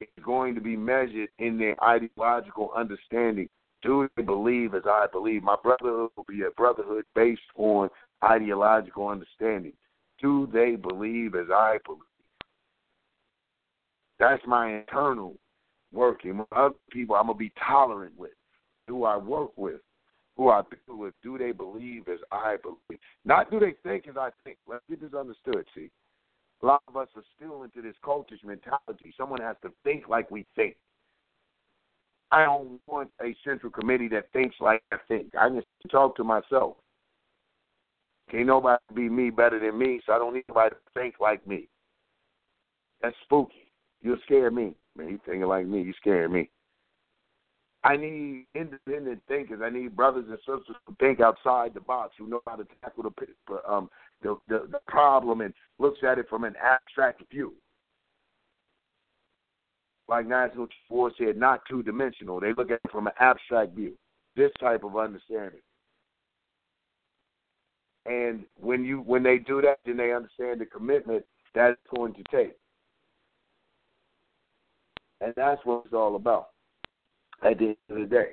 is 0.00 0.24
going 0.24 0.54
to 0.54 0.60
be 0.60 0.76
measured 0.76 1.30
in 1.38 1.58
their 1.58 1.82
ideological 1.82 2.70
understanding. 2.76 3.48
Do 3.82 4.08
they 4.16 4.22
believe 4.22 4.74
as 4.74 4.82
I 4.84 5.06
believe? 5.10 5.42
My 5.42 5.56
brotherhood 5.62 6.10
will 6.14 6.26
be 6.28 6.42
a 6.42 6.50
brotherhood 6.56 7.04
based 7.14 7.40
on 7.56 7.88
ideological 8.22 9.08
understanding. 9.08 9.72
Do 10.20 10.48
they 10.52 10.76
believe 10.76 11.34
as 11.34 11.46
I 11.50 11.78
believe? 11.86 12.02
That's 14.18 14.42
my 14.46 14.80
internal 14.80 15.36
working. 15.90 16.44
Other 16.52 16.74
people 16.90 17.16
I'm 17.16 17.28
gonna 17.28 17.38
be 17.38 17.52
tolerant 17.66 18.12
with, 18.18 18.32
who 18.88 19.04
I 19.04 19.16
work 19.16 19.56
with, 19.56 19.80
who 20.38 20.50
I 20.50 20.62
deal 20.86 20.96
with. 20.96 21.14
Do 21.22 21.36
they 21.36 21.50
believe 21.50 22.08
as 22.08 22.20
I 22.32 22.56
believe? 22.62 23.00
Not 23.24 23.50
do 23.50 23.58
they 23.58 23.74
think 23.82 24.06
as 24.08 24.16
I 24.16 24.30
think. 24.44 24.56
Let's 24.66 24.84
get 24.88 25.02
this 25.02 25.12
understood. 25.12 25.66
See, 25.74 25.90
a 26.62 26.66
lot 26.66 26.82
of 26.88 26.96
us 26.96 27.08
are 27.16 27.24
still 27.36 27.64
into 27.64 27.82
this 27.82 27.96
cultish 28.02 28.42
mentality. 28.44 29.12
Someone 29.18 29.42
has 29.42 29.56
to 29.62 29.72
think 29.84 30.08
like 30.08 30.30
we 30.30 30.46
think. 30.56 30.76
I 32.30 32.44
don't 32.44 32.78
want 32.86 33.10
a 33.22 33.34
central 33.44 33.72
committee 33.72 34.08
that 34.08 34.32
thinks 34.32 34.56
like 34.60 34.82
I 34.92 34.96
think. 35.08 35.34
I 35.38 35.48
just 35.50 35.66
talk 35.90 36.16
to 36.16 36.24
myself. 36.24 36.76
Can't 38.30 38.46
nobody 38.46 38.78
be 38.94 39.08
me 39.08 39.30
better 39.30 39.58
than 39.58 39.78
me, 39.78 40.00
so 40.06 40.12
I 40.12 40.18
don't 40.18 40.34
need 40.34 40.44
nobody 40.48 40.74
to 40.74 40.80
think 40.94 41.14
like 41.20 41.46
me. 41.46 41.68
That's 43.02 43.16
spooky. 43.24 43.72
You'll 44.02 44.18
scare 44.24 44.50
me. 44.50 44.74
Man, 44.96 45.08
you 45.08 45.20
thinking 45.24 45.48
like 45.48 45.66
me, 45.66 45.82
you 45.82 45.94
scare 45.98 46.28
me. 46.28 46.50
I 47.84 47.96
need 47.96 48.46
independent 48.54 49.20
thinkers. 49.28 49.60
I 49.62 49.70
need 49.70 49.94
brothers 49.94 50.24
and 50.28 50.38
sisters 50.38 50.76
who 50.86 50.96
think 50.98 51.20
outside 51.20 51.74
the 51.74 51.80
box, 51.80 52.14
who 52.18 52.26
know 52.26 52.40
how 52.46 52.56
to 52.56 52.66
tackle 52.82 53.04
the 53.04 53.70
um 53.70 53.88
the, 54.22 54.36
the, 54.48 54.66
the 54.70 54.80
problem 54.88 55.42
and 55.42 55.54
looks 55.78 56.00
at 56.02 56.18
it 56.18 56.28
from 56.28 56.42
an 56.42 56.54
abstract 56.60 57.22
view. 57.30 57.54
Like 60.08 60.26
National 60.26 60.66
Force 60.88 61.12
said, 61.18 61.36
not 61.36 61.60
two 61.70 61.84
dimensional. 61.84 62.40
They 62.40 62.52
look 62.52 62.72
at 62.72 62.80
it 62.84 62.90
from 62.90 63.06
an 63.06 63.12
abstract 63.20 63.76
view. 63.76 63.92
This 64.34 64.50
type 64.58 64.82
of 64.82 64.96
understanding. 64.96 65.60
And 68.06 68.44
when 68.58 68.84
you 68.84 69.00
when 69.00 69.22
they 69.22 69.38
do 69.38 69.60
that, 69.62 69.78
then 69.84 69.98
they 69.98 70.12
understand 70.12 70.60
the 70.60 70.66
commitment 70.66 71.24
that's 71.54 71.78
going 71.94 72.14
to 72.14 72.22
take. 72.32 72.56
And 75.20 75.32
that's 75.36 75.60
what 75.64 75.82
it's 75.84 75.94
all 75.94 76.16
about 76.16 76.48
at 77.42 77.58
the 77.58 77.66
end 77.66 77.76
of 77.90 77.98
the 77.98 78.04
day. 78.04 78.32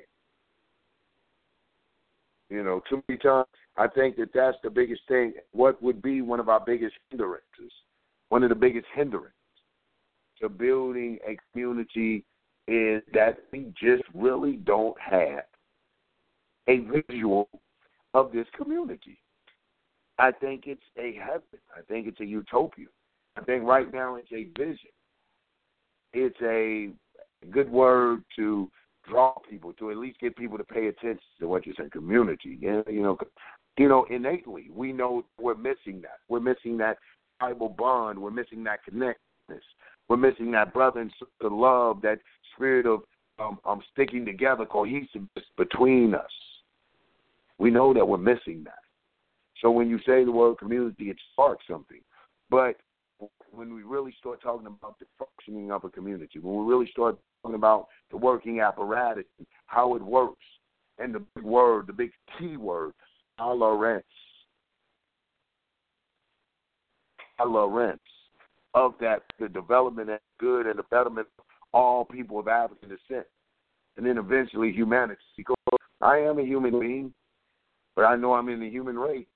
You 2.48 2.62
know, 2.62 2.80
too 2.88 3.02
many 3.08 3.18
times 3.18 3.46
I 3.76 3.88
think 3.88 4.16
that 4.16 4.32
that's 4.32 4.56
the 4.62 4.70
biggest 4.70 5.02
thing. 5.08 5.34
What 5.52 5.82
would 5.82 6.00
be 6.00 6.22
one 6.22 6.40
of 6.40 6.48
our 6.48 6.60
biggest 6.60 6.94
hindrances? 7.10 7.72
One 8.28 8.42
of 8.42 8.48
the 8.48 8.54
biggest 8.54 8.86
hindrances 8.94 9.32
to 10.40 10.48
building 10.48 11.18
a 11.26 11.36
community 11.52 12.24
is 12.68 13.02
that 13.12 13.38
we 13.52 13.72
just 13.80 14.02
really 14.14 14.54
don't 14.56 14.96
have 15.00 15.44
a 16.68 16.78
visual 17.08 17.48
of 18.14 18.32
this 18.32 18.46
community. 18.56 19.18
I 20.18 20.32
think 20.32 20.64
it's 20.66 20.80
a 20.98 21.14
heaven. 21.14 21.60
I 21.76 21.82
think 21.88 22.06
it's 22.06 22.20
a 22.20 22.24
utopia. 22.24 22.86
I 23.36 23.42
think 23.42 23.64
right 23.64 23.92
now 23.92 24.16
it's 24.16 24.32
a 24.32 24.48
vision. 24.58 24.90
It's 26.12 26.36
a 26.42 26.90
good 27.50 27.70
word 27.70 28.24
to 28.36 28.70
draw 29.08 29.34
people 29.48 29.72
to 29.74 29.90
at 29.90 29.96
least 29.96 30.20
get 30.20 30.36
people 30.36 30.58
to 30.58 30.64
pay 30.64 30.86
attention 30.86 31.20
to 31.40 31.48
what 31.48 31.66
you're 31.66 31.74
saying. 31.76 31.90
Community, 31.90 32.58
yeah, 32.60 32.82
you 32.88 33.02
know, 33.02 33.16
you 33.78 33.88
know, 33.88 34.06
innately 34.10 34.68
we 34.72 34.92
know 34.92 35.24
we're 35.40 35.54
missing 35.54 36.00
that. 36.02 36.18
We're 36.28 36.40
missing 36.40 36.76
that 36.78 36.98
tribal 37.38 37.68
bond. 37.68 38.18
We're 38.18 38.30
missing 38.30 38.64
that 38.64 38.84
connectedness. 38.84 39.64
We're 40.08 40.16
missing 40.16 40.50
that 40.52 40.72
brother 40.72 41.00
and 41.00 41.12
sister 41.18 41.50
love, 41.50 42.00
that 42.02 42.18
spirit 42.54 42.86
of 42.86 43.00
um, 43.38 43.58
um 43.64 43.82
sticking 43.92 44.24
together, 44.24 44.64
cohesiveness 44.64 45.44
between 45.56 46.14
us. 46.14 46.30
We 47.58 47.70
know 47.70 47.92
that 47.94 48.06
we're 48.06 48.18
missing 48.18 48.62
that. 48.64 48.78
So 49.62 49.70
when 49.70 49.88
you 49.88 49.98
say 50.06 50.24
the 50.24 50.32
word 50.32 50.58
community, 50.58 51.10
it 51.10 51.16
sparks 51.32 51.64
something. 51.68 52.00
But 52.50 52.76
when 53.50 53.74
we 53.74 53.82
really 53.82 54.14
start 54.18 54.42
talking 54.42 54.66
about 54.66 54.98
the 54.98 55.06
functioning 55.18 55.70
of 55.70 55.84
a 55.84 55.88
community, 55.88 56.38
when 56.38 56.64
we 56.64 56.72
really 56.72 56.90
start 56.90 57.16
talking 57.42 57.56
about 57.56 57.88
the 58.10 58.16
working 58.16 58.60
apparatus, 58.60 59.24
how 59.66 59.94
it 59.94 60.02
works, 60.02 60.44
and 60.98 61.14
the 61.14 61.22
big 61.34 61.44
word, 61.44 61.86
the 61.86 61.92
big 61.92 62.10
key 62.38 62.56
word, 62.56 62.92
tolerance. 63.38 64.04
Tolerance 67.38 68.00
of 68.74 68.94
that, 69.00 69.22
the 69.38 69.48
development 69.48 70.10
and 70.10 70.20
good 70.38 70.66
and 70.66 70.78
the 70.78 70.84
betterment 70.84 71.26
of 71.38 71.44
all 71.72 72.04
people 72.04 72.38
of 72.38 72.48
African 72.48 72.88
descent, 72.88 73.26
and 73.96 74.06
then 74.06 74.18
eventually 74.18 74.72
humanity. 74.72 75.20
Because 75.36 75.56
I 76.00 76.18
am 76.18 76.38
a 76.38 76.44
human 76.44 76.78
being, 76.78 77.12
but 77.94 78.04
I 78.04 78.16
know 78.16 78.34
I'm 78.34 78.48
in 78.48 78.60
the 78.60 78.68
human 78.68 78.98
race 78.98 79.26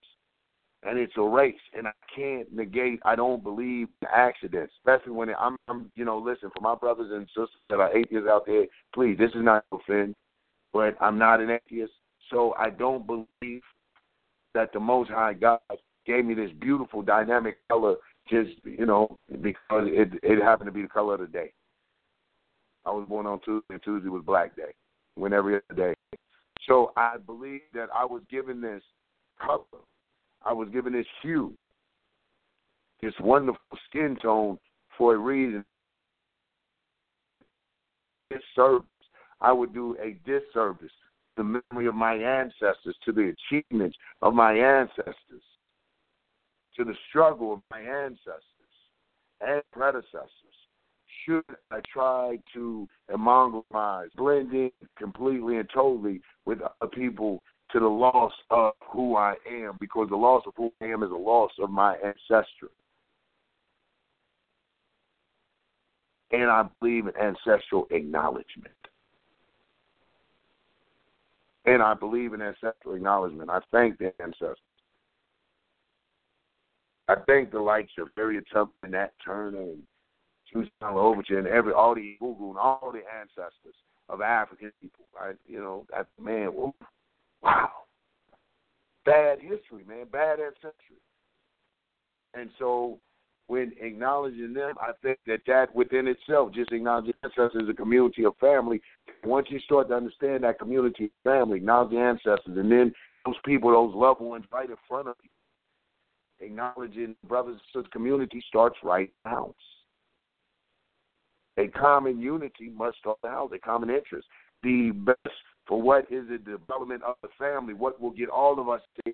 and 0.82 0.98
it's 0.98 1.12
a 1.16 1.22
race, 1.22 1.60
and 1.76 1.86
I 1.86 1.92
can't 2.14 2.52
negate. 2.52 3.00
I 3.04 3.14
don't 3.14 3.42
believe 3.42 3.88
in 4.00 4.08
accidents, 4.14 4.72
especially 4.78 5.12
when 5.12 5.28
I'm, 5.38 5.56
I'm, 5.68 5.90
you 5.94 6.04
know, 6.04 6.18
listen 6.18 6.50
for 6.54 6.62
my 6.62 6.74
brothers 6.74 7.10
and 7.12 7.26
sisters 7.28 7.50
that 7.68 7.80
are 7.80 7.94
atheists 7.96 8.28
out 8.28 8.46
there. 8.46 8.64
Please, 8.94 9.18
this 9.18 9.30
is 9.30 9.44
not 9.44 9.64
offend, 9.72 10.14
but 10.72 10.96
I'm 11.00 11.18
not 11.18 11.40
an 11.40 11.50
atheist, 11.50 11.92
so 12.30 12.54
I 12.58 12.70
don't 12.70 13.06
believe 13.06 13.62
that 14.54 14.72
the 14.72 14.80
Most 14.80 15.10
High 15.10 15.34
God 15.34 15.60
gave 16.06 16.24
me 16.24 16.34
this 16.34 16.50
beautiful 16.60 17.02
dynamic 17.02 17.58
color 17.68 17.96
just, 18.28 18.50
you 18.64 18.86
know, 18.86 19.18
because 19.42 19.86
it 19.86 20.12
it 20.22 20.42
happened 20.42 20.68
to 20.68 20.72
be 20.72 20.82
the 20.82 20.88
color 20.88 21.14
of 21.14 21.20
the 21.20 21.26
day. 21.26 21.52
I 22.86 22.90
was 22.90 23.06
born 23.06 23.26
on 23.26 23.40
Tuesday, 23.40 23.74
and 23.74 23.82
Tuesday 23.82 24.08
was 24.08 24.22
Black 24.24 24.56
Day, 24.56 24.72
when 25.16 25.34
every 25.34 25.56
other 25.56 25.94
day. 25.94 26.16
So 26.66 26.92
I 26.96 27.16
believe 27.18 27.60
that 27.74 27.88
I 27.94 28.06
was 28.06 28.22
given 28.30 28.60
this 28.60 28.82
color 29.44 29.64
I 30.44 30.52
was 30.52 30.68
given 30.70 30.92
this 30.92 31.06
hue, 31.22 31.54
this 33.02 33.14
wonderful 33.20 33.60
skin 33.88 34.16
tone 34.20 34.58
for 34.96 35.14
a 35.14 35.18
reason. 35.18 35.64
This 38.30 38.40
service, 38.54 38.86
I 39.40 39.52
would 39.52 39.74
do 39.74 39.96
a 40.00 40.16
disservice 40.24 40.92
to 41.36 41.42
the 41.42 41.60
memory 41.72 41.88
of 41.88 41.94
my 41.94 42.14
ancestors, 42.14 42.96
to 43.04 43.12
the 43.12 43.34
achievements 43.50 43.96
of 44.22 44.34
my 44.34 44.52
ancestors, 44.52 45.42
to 46.76 46.84
the 46.84 46.94
struggle 47.08 47.52
of 47.52 47.60
my 47.70 47.80
ancestors 47.80 48.44
and 49.40 49.62
predecessors. 49.72 50.30
Should 51.26 51.44
I 51.70 51.80
try 51.92 52.38
to 52.54 52.88
amalgamize, 53.10 54.08
blend 54.16 54.52
in 54.52 54.70
completely 54.96 55.58
and 55.58 55.68
totally 55.72 56.20
with 56.46 56.60
other 56.60 56.90
people 56.90 57.42
to 57.72 57.80
the 57.80 57.86
loss 57.86 58.32
of 58.50 58.72
who 58.92 59.16
I 59.16 59.34
am 59.48 59.76
because 59.80 60.08
the 60.10 60.16
loss 60.16 60.42
of 60.46 60.54
who 60.56 60.72
I 60.80 60.86
am 60.86 61.02
is 61.02 61.10
a 61.10 61.14
loss 61.14 61.50
of 61.60 61.70
my 61.70 61.94
ancestry. 61.96 62.68
And 66.32 66.50
I 66.50 66.64
believe 66.80 67.06
in 67.06 67.16
ancestral 67.16 67.86
acknowledgement. 67.90 68.74
And 71.66 71.82
I 71.82 71.94
believe 71.94 72.32
in 72.32 72.42
ancestral 72.42 72.94
acknowledgement. 72.94 73.50
I 73.50 73.60
thank 73.70 73.98
the 73.98 74.12
ancestors. 74.20 74.56
I 77.08 77.16
thank 77.26 77.50
the 77.50 77.60
likes 77.60 77.92
of 77.98 78.08
Harriet 78.16 78.44
Tubman, 78.52 78.92
Nat 78.92 79.12
Turner, 79.24 79.58
and 79.58 79.82
Toussaint 80.52 80.94
L'Ouverture, 80.94 81.38
and 81.38 81.48
every 81.48 81.72
all 81.72 81.94
the 81.94 82.16
Google 82.20 82.50
and 82.50 82.58
all 82.58 82.92
the 82.92 83.02
ancestors 83.18 83.74
of 84.08 84.20
African 84.20 84.70
people. 84.80 85.04
I, 85.20 85.32
you 85.46 85.58
know, 85.58 85.86
that 85.90 86.06
man, 86.20 86.50
Wow. 87.42 87.70
Bad 89.04 89.38
history, 89.40 89.84
man. 89.86 90.06
Bad 90.10 90.40
ancestry. 90.40 90.96
And 92.34 92.50
so 92.58 92.98
when 93.48 93.72
acknowledging 93.80 94.54
them, 94.54 94.74
I 94.80 94.92
think 95.02 95.18
that 95.26 95.40
that 95.46 95.74
within 95.74 96.06
itself, 96.06 96.52
just 96.54 96.70
acknowledging 96.70 97.14
ancestors 97.24 97.64
as 97.64 97.68
a 97.68 97.74
community 97.74 98.24
of 98.24 98.36
family, 98.36 98.80
once 99.24 99.48
you 99.50 99.58
start 99.60 99.88
to 99.88 99.94
understand 99.94 100.44
that 100.44 100.58
community 100.58 101.06
of 101.06 101.10
family, 101.24 101.58
acknowledge 101.58 101.90
the 101.90 101.98
ancestors, 101.98 102.56
and 102.56 102.70
then 102.70 102.92
those 103.26 103.34
people, 103.44 103.72
those 103.72 103.94
loved 103.94 104.20
ones 104.20 104.44
right 104.52 104.70
in 104.70 104.76
front 104.88 105.08
of 105.08 105.16
you, 105.22 106.46
acknowledging 106.46 107.16
brothers 107.26 107.54
and 107.54 107.60
sisters 107.66 107.90
community 107.92 108.42
starts 108.48 108.76
right 108.84 109.10
now. 109.24 109.54
A 111.58 111.68
common 111.68 112.20
unity 112.20 112.70
must 112.72 112.98
start 112.98 113.18
out, 113.26 113.52
a 113.52 113.58
common 113.58 113.90
interest. 113.90 114.26
The 114.62 114.92
best 114.92 115.18
for 115.70 115.80
what 115.80 116.10
is 116.10 116.24
the 116.28 116.38
development 116.38 117.00
of 117.04 117.14
the 117.22 117.28
family, 117.38 117.74
what 117.74 118.00
will 118.00 118.10
get 118.10 118.28
all 118.28 118.58
of 118.58 118.68
us 118.68 118.80
to, 119.06 119.12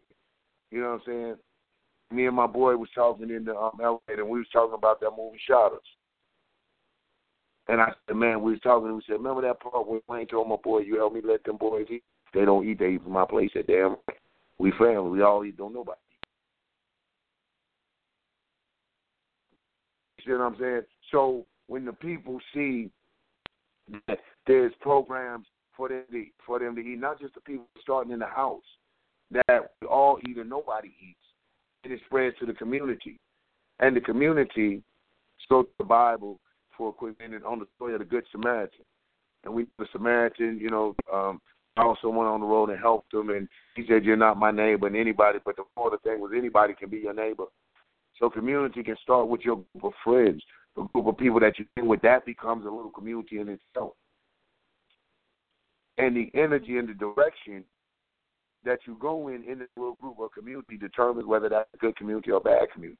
you 0.70 0.80
know 0.80 0.92
what 0.92 0.94
I'm 0.94 1.00
saying? 1.06 1.34
Me 2.10 2.26
and 2.26 2.34
my 2.34 2.46
boy 2.46 2.74
was 2.78 2.88
talking 2.94 3.28
in 3.28 3.44
the 3.44 3.54
um, 3.54 3.78
elevator, 3.84 4.22
and 4.22 4.30
we 4.30 4.38
was 4.38 4.48
talking 4.50 4.74
about 4.74 4.98
that 5.00 5.10
movie 5.10 5.38
Shottas. 5.48 5.76
And 7.68 7.78
I 7.78 7.92
said, 8.06 8.16
man, 8.16 8.40
we 8.40 8.52
was 8.52 8.60
talking. 8.62 8.86
and 8.86 8.96
We 8.96 9.02
said, 9.06 9.14
remember 9.14 9.42
that 9.42 9.60
part 9.60 9.86
when 9.86 10.00
Wayne 10.08 10.28
told 10.28 10.48
my 10.48 10.56
boy, 10.64 10.78
you 10.78 10.96
help 10.96 11.12
me 11.12 11.20
let 11.22 11.44
them 11.44 11.58
boys 11.58 11.84
eat. 11.90 12.04
They 12.32 12.46
don't 12.46 12.66
eat. 12.66 12.78
They 12.78 12.92
eat 12.92 13.02
from 13.02 13.12
my 13.12 13.26
place. 13.26 13.50
Said, 13.52 13.66
damn, 13.66 13.96
we 14.56 14.72
family. 14.78 15.10
We 15.10 15.22
all 15.22 15.44
eat. 15.44 15.58
Don't 15.58 15.74
nobody. 15.74 15.98
You 20.18 20.24
see 20.24 20.32
what 20.32 20.40
I'm 20.40 20.56
saying? 20.58 20.82
So 21.12 21.44
when 21.66 21.84
the 21.84 21.92
people 21.92 22.38
see 22.54 22.88
that 24.08 24.20
there's 24.46 24.72
programs 24.80 25.46
for 25.76 25.88
them 25.88 26.04
to 26.10 26.24
for 26.46 26.58
them 26.58 26.74
to 26.76 26.80
eat, 26.80 26.98
not 26.98 27.20
just 27.20 27.34
the 27.34 27.40
people 27.40 27.66
starting 27.80 28.12
in 28.12 28.18
the 28.18 28.26
house, 28.26 28.64
that 29.30 29.70
we 29.80 29.88
all 29.88 30.18
eat 30.28 30.36
and 30.38 30.50
nobody 30.50 30.88
eats. 30.88 31.18
And 31.84 31.92
it 31.92 32.00
spreads 32.06 32.36
to 32.40 32.46
the 32.46 32.54
community. 32.54 33.18
And 33.78 33.94
the 33.94 34.00
community 34.00 34.82
spoke 35.42 35.68
the 35.78 35.84
Bible 35.84 36.40
for 36.76 36.90
a 36.90 36.92
quick 36.92 37.18
minute 37.18 37.42
on 37.44 37.58
the 37.58 37.66
story 37.76 37.94
of 37.94 38.00
the 38.00 38.04
Good 38.04 38.24
Samaritan. 38.32 38.84
And 39.44 39.54
we 39.54 39.66
the 39.78 39.86
Samaritan, 39.92 40.58
you 40.60 40.70
know, 40.70 40.94
um, 41.12 41.40
also 41.76 42.08
went 42.08 42.28
on 42.28 42.40
the 42.40 42.46
road 42.46 42.70
and 42.70 42.78
helped 42.78 43.12
him 43.12 43.30
and 43.30 43.48
he 43.74 43.84
said, 43.88 44.04
You're 44.04 44.16
not 44.16 44.38
my 44.38 44.50
neighbor 44.50 44.86
and 44.86 44.96
anybody 44.96 45.38
but 45.44 45.56
the 45.56 45.62
important 45.62 46.02
thing 46.02 46.20
was 46.20 46.32
anybody 46.36 46.74
can 46.74 46.88
be 46.88 46.98
your 46.98 47.14
neighbor. 47.14 47.44
So 48.18 48.30
community 48.30 48.82
can 48.82 48.96
start 49.02 49.28
with 49.28 49.42
your 49.42 49.56
group 49.56 49.84
of 49.84 49.92
friends, 50.02 50.42
a 50.78 50.84
group 50.84 51.06
of 51.06 51.18
people 51.18 51.40
that 51.40 51.58
you 51.58 51.66
think 51.74 51.86
with 51.86 52.00
that 52.02 52.24
becomes 52.24 52.64
a 52.64 52.70
little 52.70 52.90
community 52.90 53.40
in 53.40 53.48
itself. 53.48 53.92
And 55.98 56.16
the 56.16 56.30
energy 56.34 56.78
and 56.78 56.88
the 56.88 56.94
direction 56.94 57.64
that 58.64 58.80
you 58.86 58.96
go 59.00 59.28
in 59.28 59.44
in 59.44 59.58
this 59.58 59.68
little 59.76 59.94
group 59.94 60.18
or 60.18 60.28
community 60.28 60.76
determines 60.76 61.26
whether 61.26 61.48
that's 61.48 61.68
a 61.74 61.78
good 61.78 61.96
community 61.96 62.30
or 62.30 62.38
a 62.38 62.40
bad 62.40 62.70
community. 62.72 62.98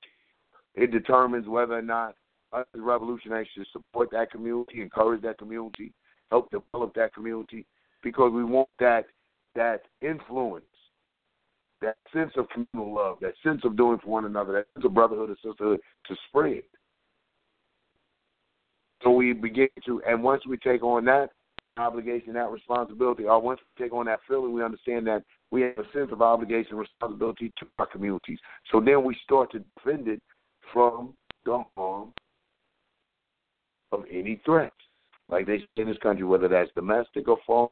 It 0.75 0.93
determines 0.93 1.49
whether 1.49 1.75
or 1.75 1.83
not 1.83 2.15
us 2.53 2.67
as 2.75 2.81
revolutionaries 2.81 3.49
should 3.55 3.67
support 3.73 4.11
that 4.13 4.31
community, 4.31 4.81
encourage 4.81 5.23
that 5.23 5.39
community, 5.39 5.93
help 6.31 6.51
develop 6.51 6.95
that 6.95 7.13
community, 7.15 7.67
because 8.03 8.33
we 8.33 8.45
want 8.45 8.69
that 8.79 9.07
that 9.57 9.83
influence, 10.03 10.65
that 11.81 11.97
sense 12.13 12.33
of 12.37 12.47
communal 12.51 12.95
love, 12.95 13.19
that 13.21 13.33
sense 13.43 13.63
of 13.65 13.77
doing 13.77 13.99
for 13.99 14.11
one 14.11 14.27
another, 14.27 14.53
that 14.53 14.67
sense 14.75 14.85
of 14.85 14.95
brotherhood 14.95 15.31
and 15.31 15.39
sisterhood 15.43 15.81
to 16.07 16.17
spread. 16.29 16.63
So 19.03 19.11
we 19.11 19.33
begin 19.33 19.69
to, 19.87 20.03
and 20.07 20.23
once 20.23 20.47
we 20.47 20.57
take 20.59 20.83
on 20.83 21.05
that 21.07 21.31
obligation, 21.77 22.33
that 22.35 22.51
responsibility, 22.51 23.25
or 23.25 23.41
once 23.41 23.61
we 23.61 23.85
take 23.85 23.93
on 23.93 24.07
that 24.07 24.21
feeling, 24.29 24.53
we 24.53 24.63
understand 24.63 25.07
that 25.07 25.23
we 25.51 25.63
have 25.63 25.79
a 25.79 25.93
sense 25.93 26.11
of 26.11 26.23
obligation, 26.23 26.73
and 26.73 26.81
responsibility 26.81 27.53
to 27.59 27.67
our 27.79 27.87
communities. 27.87 28.39
So 28.73 28.81
then 28.81 29.05
we 29.05 29.17
start 29.25 29.53
to 29.53 29.61
defend 29.77 30.09
it 30.09 30.23
from 30.73 31.15
the 31.45 31.63
harm 31.77 32.13
of 33.93 34.05
any 34.11 34.41
threat. 34.45 34.73
Like 35.29 35.47
they 35.47 35.59
say 35.59 35.67
in 35.83 35.89
this 35.89 35.99
country, 35.99 36.25
whether 36.25 36.49
that's 36.49 36.71
domestic 36.75 37.29
or 37.29 37.39
foreign, 37.47 37.71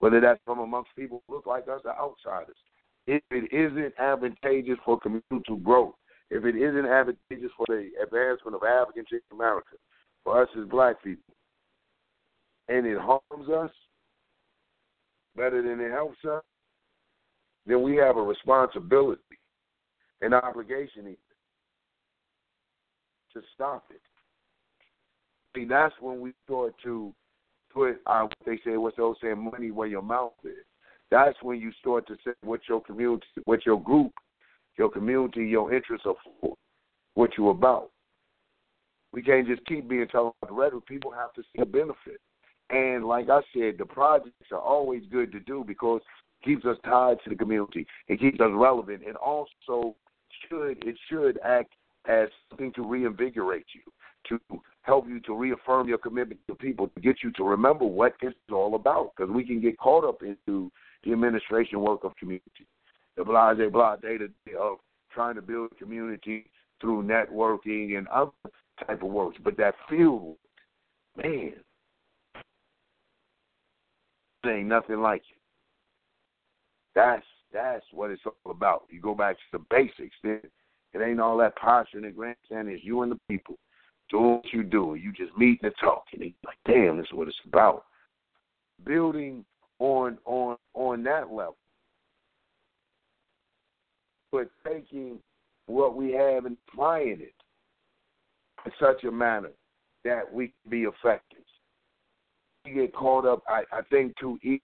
whether 0.00 0.20
that's 0.20 0.40
from 0.44 0.60
amongst 0.60 0.94
people 0.96 1.22
who 1.26 1.34
look 1.34 1.46
like 1.46 1.64
us 1.68 1.80
or 1.84 1.98
outsiders. 1.98 2.56
If 3.06 3.22
it 3.30 3.52
isn't 3.52 3.94
advantageous 3.98 4.78
for 4.84 4.98
community 5.00 5.62
growth, 5.62 5.94
if 6.30 6.44
it 6.44 6.56
isn't 6.56 6.86
advantageous 6.86 7.50
for 7.56 7.66
the 7.68 7.90
advancement 8.02 8.54
of 8.54 8.62
African 8.62 9.04
America, 9.32 9.76
for 10.24 10.42
us 10.42 10.48
as 10.60 10.68
black 10.68 11.02
people, 11.02 11.34
and 12.68 12.86
it 12.86 12.98
harms 12.98 13.48
us 13.48 13.70
better 15.36 15.62
than 15.62 15.80
it 15.80 15.90
helps 15.90 16.18
us, 16.24 16.42
then 17.66 17.82
we 17.82 17.96
have 17.96 18.16
a 18.16 18.22
responsibility, 18.22 19.20
an 20.20 20.34
obligation 20.34 21.02
even, 21.02 21.16
to 23.32 23.42
stop 23.54 23.84
it. 23.90 24.00
See, 25.54 25.64
that's 25.64 25.94
when 26.00 26.20
we 26.20 26.32
start 26.44 26.74
to 26.84 27.14
put 27.72 28.00
they 28.46 28.58
say, 28.64 28.76
what's 28.76 28.96
the 28.96 29.02
old 29.02 29.18
saying, 29.22 29.50
money 29.52 29.70
where 29.70 29.88
your 29.88 30.02
mouth 30.02 30.32
is. 30.44 30.64
That's 31.10 31.36
when 31.42 31.58
you 31.60 31.72
start 31.80 32.06
to 32.08 32.16
say 32.24 32.32
what 32.42 32.60
your 32.68 32.82
community, 32.82 33.26
what 33.44 33.64
your 33.64 33.80
group, 33.80 34.12
your 34.76 34.90
community, 34.90 35.46
your 35.46 35.72
interests 35.72 36.06
are 36.06 36.14
for, 36.40 36.54
what 37.14 37.30
you're 37.36 37.50
about. 37.50 37.90
We 39.12 39.22
can't 39.22 39.46
just 39.46 39.64
keep 39.66 39.88
being 39.88 40.06
told 40.08 40.34
about 40.42 40.50
the 40.50 40.60
rhetoric. 40.60 40.86
People 40.86 41.10
have 41.10 41.32
to 41.34 41.42
see 41.42 41.62
a 41.62 41.66
benefit. 41.66 42.20
And 42.70 43.04
like 43.06 43.28
I 43.30 43.40
said, 43.54 43.76
the 43.78 43.86
projects 43.86 44.52
are 44.52 44.60
always 44.60 45.02
good 45.10 45.32
to 45.32 45.40
do 45.40 45.64
because 45.66 46.00
it 46.40 46.44
keeps 46.44 46.66
us 46.66 46.76
tied 46.84 47.18
to 47.24 47.30
the 47.30 47.36
community. 47.36 47.86
It 48.08 48.20
keeps 48.20 48.40
us 48.40 48.50
relevant, 48.52 49.02
and 49.06 49.16
also 49.16 49.96
should 50.48 50.84
it 50.86 50.96
should 51.08 51.38
act 51.44 51.72
as 52.06 52.28
something 52.50 52.72
to 52.74 52.82
reinvigorate 52.82 53.66
you, 53.74 53.80
to 54.28 54.60
help 54.82 55.08
you 55.08 55.20
to 55.20 55.34
reaffirm 55.34 55.88
your 55.88 55.98
commitment 55.98 56.40
to 56.46 56.54
people, 56.54 56.88
to 56.88 57.00
get 57.00 57.16
you 57.22 57.30
to 57.32 57.44
remember 57.44 57.84
what 57.84 58.14
this 58.20 58.32
is 58.32 58.52
all 58.52 58.74
about. 58.74 59.12
Because 59.16 59.32
we 59.32 59.44
can 59.44 59.60
get 59.60 59.78
caught 59.78 60.04
up 60.04 60.22
into 60.22 60.70
the 61.04 61.12
administration 61.12 61.80
work 61.80 62.04
of 62.04 62.16
community, 62.16 62.66
the 63.16 63.24
blase 63.24 63.56
blah 63.56 63.68
blah, 63.70 63.96
day 63.96 64.18
to 64.18 64.28
day 64.28 64.54
of 64.58 64.74
uh, 64.74 64.76
trying 65.12 65.34
to 65.36 65.42
build 65.42 65.70
community 65.78 66.50
through 66.80 67.02
networking 67.02 67.96
and 67.96 68.06
other 68.08 68.30
type 68.86 69.02
of 69.02 69.08
works. 69.08 69.38
But 69.42 69.56
that 69.56 69.74
field, 69.88 70.36
man, 71.16 71.54
ain't 74.48 74.68
nothing 74.68 75.00
like 75.00 75.22
it. 75.22 75.38
That's 76.94 77.24
that's 77.52 77.84
what 77.92 78.10
it's 78.10 78.22
all 78.26 78.50
about. 78.50 78.82
You 78.90 79.00
go 79.00 79.14
back 79.14 79.36
to 79.36 79.58
the 79.58 79.64
basics, 79.70 80.16
then 80.22 80.40
it 80.92 81.02
ain't 81.02 81.20
all 81.20 81.36
that 81.38 81.56
posture 81.56 81.98
and 81.98 82.06
the 82.06 82.10
grandstand. 82.10 82.68
It's 82.68 82.84
you 82.84 83.02
and 83.02 83.12
the 83.12 83.20
people 83.28 83.56
doing 84.10 84.36
what 84.36 84.52
you 84.52 84.62
do. 84.62 84.96
You 85.00 85.12
just 85.12 85.36
meet 85.36 85.60
and 85.62 85.72
talk, 85.80 86.04
and 86.12 86.22
like, 86.44 86.58
damn, 86.66 86.96
this 86.96 87.06
is 87.06 87.12
what 87.12 87.28
it's 87.28 87.36
about. 87.46 87.84
Building 88.84 89.44
on 89.78 90.18
on 90.24 90.56
on 90.74 91.02
that 91.04 91.32
level, 91.32 91.56
but 94.32 94.50
taking 94.66 95.18
what 95.66 95.94
we 95.94 96.12
have 96.12 96.46
and 96.46 96.56
applying 96.68 97.20
it 97.20 97.34
in 98.64 98.72
such 98.80 99.04
a 99.04 99.10
manner 99.10 99.50
that 100.04 100.32
we 100.32 100.46
can 100.46 100.70
be 100.70 100.82
effective. 100.82 101.37
We 102.68 102.74
get 102.74 102.94
caught 102.94 103.26
up, 103.26 103.42
I, 103.48 103.62
I 103.72 103.82
think, 103.90 104.14
too 104.18 104.38
easy. 104.42 104.62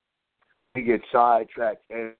We 0.74 0.82
get 0.82 1.00
sidetracked 1.12 1.82
and 1.90 2.12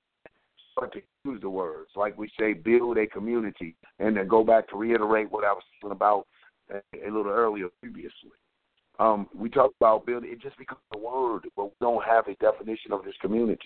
start 0.73 0.93
to 0.95 1.01
use 1.25 1.41
the 1.43 1.51
words. 1.51 1.91
Like 1.97 2.17
we 2.17 2.31
say, 2.39 2.53
build 2.53 2.97
a 2.99 3.07
community. 3.07 3.77
And 3.99 4.17
then 4.17 4.29
go 4.29 4.45
back 4.45 4.69
to 4.69 4.77
reiterate 4.77 5.31
what 5.31 5.45
I 5.45 5.53
was 5.53 5.63
talking 5.81 5.93
about 5.93 6.27
a 6.73 7.11
little 7.11 7.29
earlier 7.29 7.69
previously. 7.81 8.31
Um, 8.99 9.29
we 9.35 9.49
talk 9.49 9.73
about 9.81 10.07
building, 10.07 10.31
it 10.31 10.41
just 10.41 10.57
becomes 10.57 10.81
a 10.95 10.99
word, 10.99 11.47
but 11.57 11.65
we 11.65 11.73
don't 11.81 12.05
have 12.05 12.29
a 12.29 12.35
definition 12.37 12.93
of 12.93 13.05
this 13.05 13.15
community. 13.21 13.61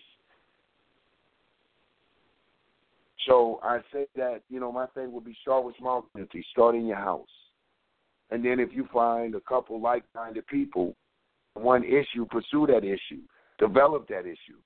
So 3.27 3.61
I 3.62 3.81
say 3.93 4.07
that, 4.16 4.40
you 4.49 4.59
know, 4.59 4.73
my 4.73 4.86
thing 4.86 5.12
would 5.12 5.24
be 5.24 5.36
start 5.43 5.65
with 5.65 5.77
small 5.78 6.03
community, 6.03 6.45
start 6.51 6.74
in 6.74 6.86
your 6.86 6.97
house. 6.97 7.28
And 8.31 8.43
then 8.43 8.59
if 8.59 8.70
you 8.73 8.89
find 8.90 9.35
a 9.35 9.40
couple 9.40 9.81
like 9.81 10.05
minded 10.15 10.47
people, 10.47 10.97
one 11.60 11.85
issue, 11.85 12.26
pursue 12.30 12.66
that 12.66 12.85
issue, 12.85 13.22
develop 13.59 14.09
that 14.09 14.26
issue. 14.26 14.59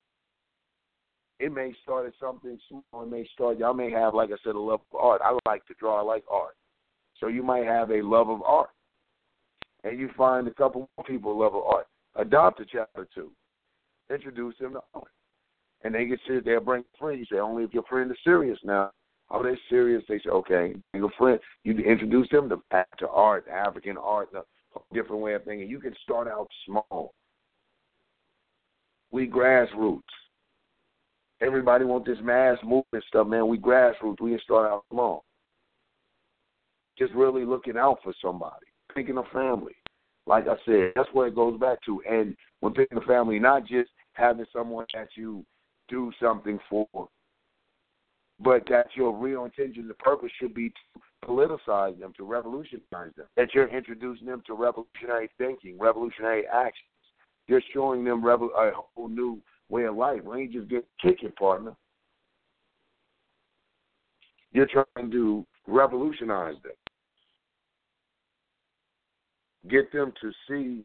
It 1.39 1.51
may 1.51 1.73
start 1.83 2.07
as 2.07 2.13
something 2.19 2.57
small. 2.69 3.03
It 3.03 3.09
may 3.09 3.27
start, 3.33 3.57
y'all 3.57 3.73
may 3.73 3.91
have, 3.91 4.13
like 4.13 4.29
I 4.29 4.37
said, 4.43 4.55
a 4.55 4.59
love 4.59 4.81
of 4.93 4.99
art. 4.99 5.21
I 5.23 5.37
like 5.49 5.65
to 5.65 5.73
draw, 5.79 5.99
I 5.99 6.03
like 6.03 6.23
art. 6.31 6.55
So 7.19 7.27
you 7.27 7.43
might 7.43 7.65
have 7.65 7.91
a 7.91 8.01
love 8.01 8.29
of 8.29 8.41
art. 8.43 8.69
And 9.83 9.99
you 9.99 10.09
find 10.15 10.47
a 10.47 10.53
couple 10.53 10.89
more 10.97 11.05
people 11.05 11.37
love 11.37 11.55
of 11.55 11.63
art. 11.63 11.87
Adopt 12.15 12.61
a 12.61 12.65
chapter 12.65 13.07
two. 13.13 13.31
Introduce 14.09 14.55
them 14.59 14.73
to 14.73 14.79
art. 14.93 15.11
And 15.83 15.93
they 15.93 16.05
get 16.05 16.19
serious. 16.25 16.45
They'll 16.45 16.61
bring 16.61 16.83
friends. 16.97 17.27
Say, 17.29 17.39
only 17.39 17.63
if 17.63 17.73
your 17.73 17.83
friend 17.83 18.09
is 18.09 18.17
serious 18.23 18.57
now. 18.63 18.91
Oh, 19.29 19.41
they're 19.43 19.57
serious. 19.69 20.03
They 20.07 20.19
say, 20.19 20.29
okay, 20.29 20.75
your 20.93 21.11
friend. 21.17 21.39
You 21.63 21.77
introduce 21.79 22.29
them 22.29 22.49
to, 22.49 22.61
to 22.99 23.09
art, 23.09 23.45
African 23.49 23.97
art, 23.97 24.29
different 24.93 25.21
way 25.21 25.33
of 25.33 25.43
thinking. 25.43 25.69
You 25.69 25.79
can 25.79 25.95
start 26.03 26.27
out 26.27 26.47
small. 26.65 27.13
We 29.11 29.27
grassroots. 29.27 30.01
Everybody 31.41 31.85
want 31.85 32.05
this 32.05 32.17
mass 32.21 32.57
movement 32.63 33.03
stuff, 33.07 33.27
man. 33.27 33.47
We 33.47 33.57
grassroots. 33.57 34.21
We 34.21 34.31
can 34.31 34.39
start 34.43 34.71
out 34.71 34.85
small. 34.91 35.23
Just 36.97 37.13
really 37.13 37.45
looking 37.45 37.77
out 37.77 37.99
for 38.03 38.13
somebody, 38.23 38.65
picking 38.93 39.17
a 39.17 39.23
family. 39.33 39.75
Like 40.25 40.47
I 40.47 40.55
said, 40.65 40.93
that's 40.95 41.09
what 41.11 41.27
it 41.27 41.35
goes 41.35 41.59
back 41.59 41.79
to. 41.85 42.01
And 42.09 42.35
when 42.61 42.73
picking 42.73 42.97
a 42.97 43.01
family, 43.01 43.39
not 43.39 43.65
just 43.67 43.89
having 44.13 44.45
someone 44.53 44.85
that 44.93 45.09
you 45.17 45.43
do 45.89 46.11
something 46.21 46.59
for, 46.69 46.87
but 48.43 48.63
that 48.69 48.87
your 48.95 49.15
real 49.15 49.45
intention, 49.45 49.87
the 49.87 49.93
purpose 49.95 50.31
should 50.39 50.53
be 50.53 50.69
to 50.69 51.01
politicize 51.27 51.97
them, 51.99 52.13
to 52.17 52.25
revolutionize 52.25 53.11
them. 53.15 53.27
That 53.37 53.53
you're 53.53 53.67
introducing 53.67 54.27
them 54.27 54.43
to 54.47 54.53
revolutionary 54.53 55.29
thinking, 55.37 55.77
revolutionary 55.79 56.43
actions. 56.47 56.89
You're 57.47 57.61
showing 57.73 58.03
them 58.03 58.23
a 58.25 58.71
whole 58.95 59.07
new 59.07 59.41
way 59.69 59.83
of 59.85 59.95
life. 59.95 60.21
We 60.23 60.41
ain't 60.41 60.53
just 60.53 60.69
get 60.69 60.85
kicking, 61.01 61.31
partner. 61.31 61.73
You're 64.51 64.67
trying 64.67 65.11
to 65.11 65.45
revolutionize 65.67 66.55
them. 66.63 66.73
Get 69.69 69.91
them 69.93 70.13
to 70.21 70.31
see 70.47 70.83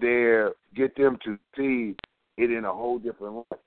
their 0.00 0.52
get 0.76 0.94
them 0.96 1.18
to 1.24 1.36
see 1.56 1.96
it 2.36 2.50
in 2.50 2.64
a 2.64 2.72
whole 2.72 2.98
different 2.98 3.34
light. 3.34 3.60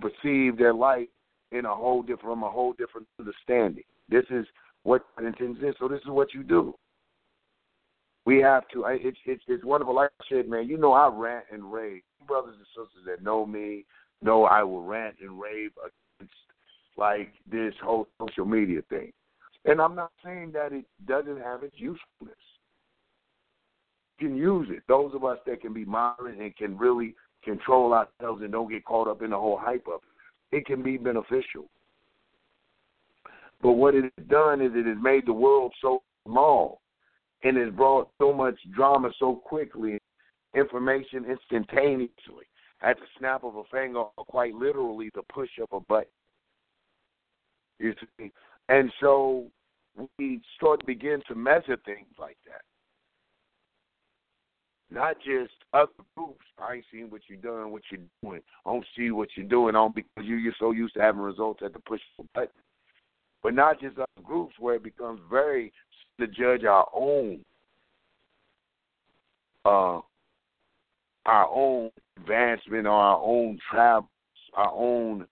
Perceive 0.00 0.58
their 0.58 0.74
life 0.74 1.08
in 1.52 1.64
a 1.64 1.74
whole 1.74 2.02
different 2.02 2.22
from 2.22 2.42
a 2.42 2.50
whole 2.50 2.72
different 2.72 3.06
understanding. 3.18 3.84
This 4.08 4.24
is 4.30 4.46
what 4.82 5.02
intends 5.18 5.58
is. 5.60 5.74
So 5.78 5.88
this 5.88 6.00
is 6.00 6.08
what 6.08 6.34
you 6.34 6.42
do. 6.42 6.74
We 8.24 8.38
have 8.38 8.64
to. 8.72 8.84
I, 8.84 8.98
it's 9.00 9.18
it's 9.24 9.42
it's 9.46 9.64
wonderful. 9.64 9.94
Like 9.94 10.10
I 10.20 10.24
said, 10.28 10.48
man, 10.48 10.68
you 10.68 10.76
know 10.76 10.92
I 10.92 11.08
rant 11.08 11.44
and 11.52 11.72
rave. 11.72 12.02
Brothers 12.26 12.56
and 12.56 12.66
sisters 12.68 13.04
that 13.06 13.22
know 13.22 13.46
me 13.46 13.84
know 14.22 14.44
I 14.44 14.62
will 14.62 14.82
rant 14.82 15.16
and 15.20 15.40
rave 15.40 15.70
against 15.80 16.34
like 16.96 17.32
this 17.50 17.74
whole 17.82 18.08
social 18.18 18.44
media 18.44 18.80
thing. 18.88 19.12
And 19.64 19.80
I'm 19.80 19.94
not 19.94 20.12
saying 20.24 20.52
that 20.52 20.72
it 20.72 20.84
doesn't 21.06 21.40
have 21.40 21.62
its 21.62 21.74
usefulness. 21.76 22.36
You 24.18 24.28
can 24.28 24.36
use 24.36 24.68
it. 24.70 24.82
Those 24.88 25.12
of 25.14 25.24
us 25.24 25.38
that 25.46 25.60
can 25.60 25.72
be 25.72 25.84
moderate 25.84 26.38
and 26.38 26.56
can 26.56 26.78
really 26.78 27.14
control 27.46 27.94
ourselves 27.94 28.42
and 28.42 28.52
don't 28.52 28.70
get 28.70 28.84
caught 28.84 29.08
up 29.08 29.22
in 29.22 29.30
the 29.30 29.38
whole 29.38 29.58
hype 29.58 29.86
of 29.86 30.00
it, 30.52 30.66
can 30.66 30.82
be 30.82 30.98
beneficial. 30.98 31.64
But 33.62 33.72
what 33.72 33.94
it 33.94 34.04
has 34.18 34.26
done 34.28 34.60
is 34.60 34.72
it 34.74 34.86
has 34.86 34.98
made 35.00 35.26
the 35.26 35.32
world 35.32 35.72
so 35.80 36.02
small 36.26 36.80
and 37.42 37.56
has 37.56 37.72
brought 37.72 38.10
so 38.18 38.32
much 38.32 38.56
drama 38.74 39.10
so 39.18 39.36
quickly, 39.36 39.98
information 40.54 41.24
instantaneously, 41.24 42.44
at 42.82 42.98
the 42.98 43.06
snap 43.18 43.44
of 43.44 43.56
a 43.56 43.62
finger, 43.72 44.00
or 44.16 44.24
quite 44.26 44.54
literally 44.54 45.10
the 45.14 45.22
push 45.32 45.50
of 45.62 45.68
a 45.72 45.80
button. 45.80 46.10
You 47.78 47.94
see? 48.18 48.32
And 48.68 48.90
so 49.00 49.46
we 50.18 50.40
start 50.56 50.80
to 50.80 50.86
begin 50.86 51.22
to 51.28 51.34
measure 51.34 51.76
things 51.84 52.08
like 52.18 52.36
that. 52.46 52.62
Not 54.96 55.16
just 55.18 55.52
other 55.74 55.92
groups. 56.16 56.46
I 56.58 56.76
ain't 56.76 56.84
seen 56.90 57.10
what 57.10 57.20
you're 57.28 57.36
doing, 57.38 57.70
what 57.70 57.82
you're 57.90 58.00
doing. 58.22 58.40
I 58.64 58.72
don't 58.72 58.86
see 58.96 59.10
what 59.10 59.28
you're 59.36 59.46
doing 59.46 59.76
on 59.76 59.92
because 59.94 60.24
you, 60.24 60.36
you're 60.36 60.54
so 60.58 60.70
used 60.70 60.94
to 60.94 61.02
having 61.02 61.20
results 61.20 61.60
at 61.62 61.74
the 61.74 61.80
push 61.80 62.00
of 62.18 62.24
a 62.24 62.28
button. 62.32 62.48
But 63.42 63.52
not 63.52 63.78
just 63.78 63.98
other 63.98 64.06
groups 64.24 64.54
where 64.58 64.76
it 64.76 64.82
becomes 64.82 65.20
very 65.30 65.70
to 66.18 66.26
judge 66.26 66.64
our 66.64 66.88
own 66.94 67.44
uh 69.66 70.00
our 71.26 71.48
own 71.52 71.90
advancement 72.16 72.86
or 72.86 72.92
our 72.92 73.20
own 73.22 73.58
travel, 73.70 74.08
our 74.54 74.72
own 74.72 75.26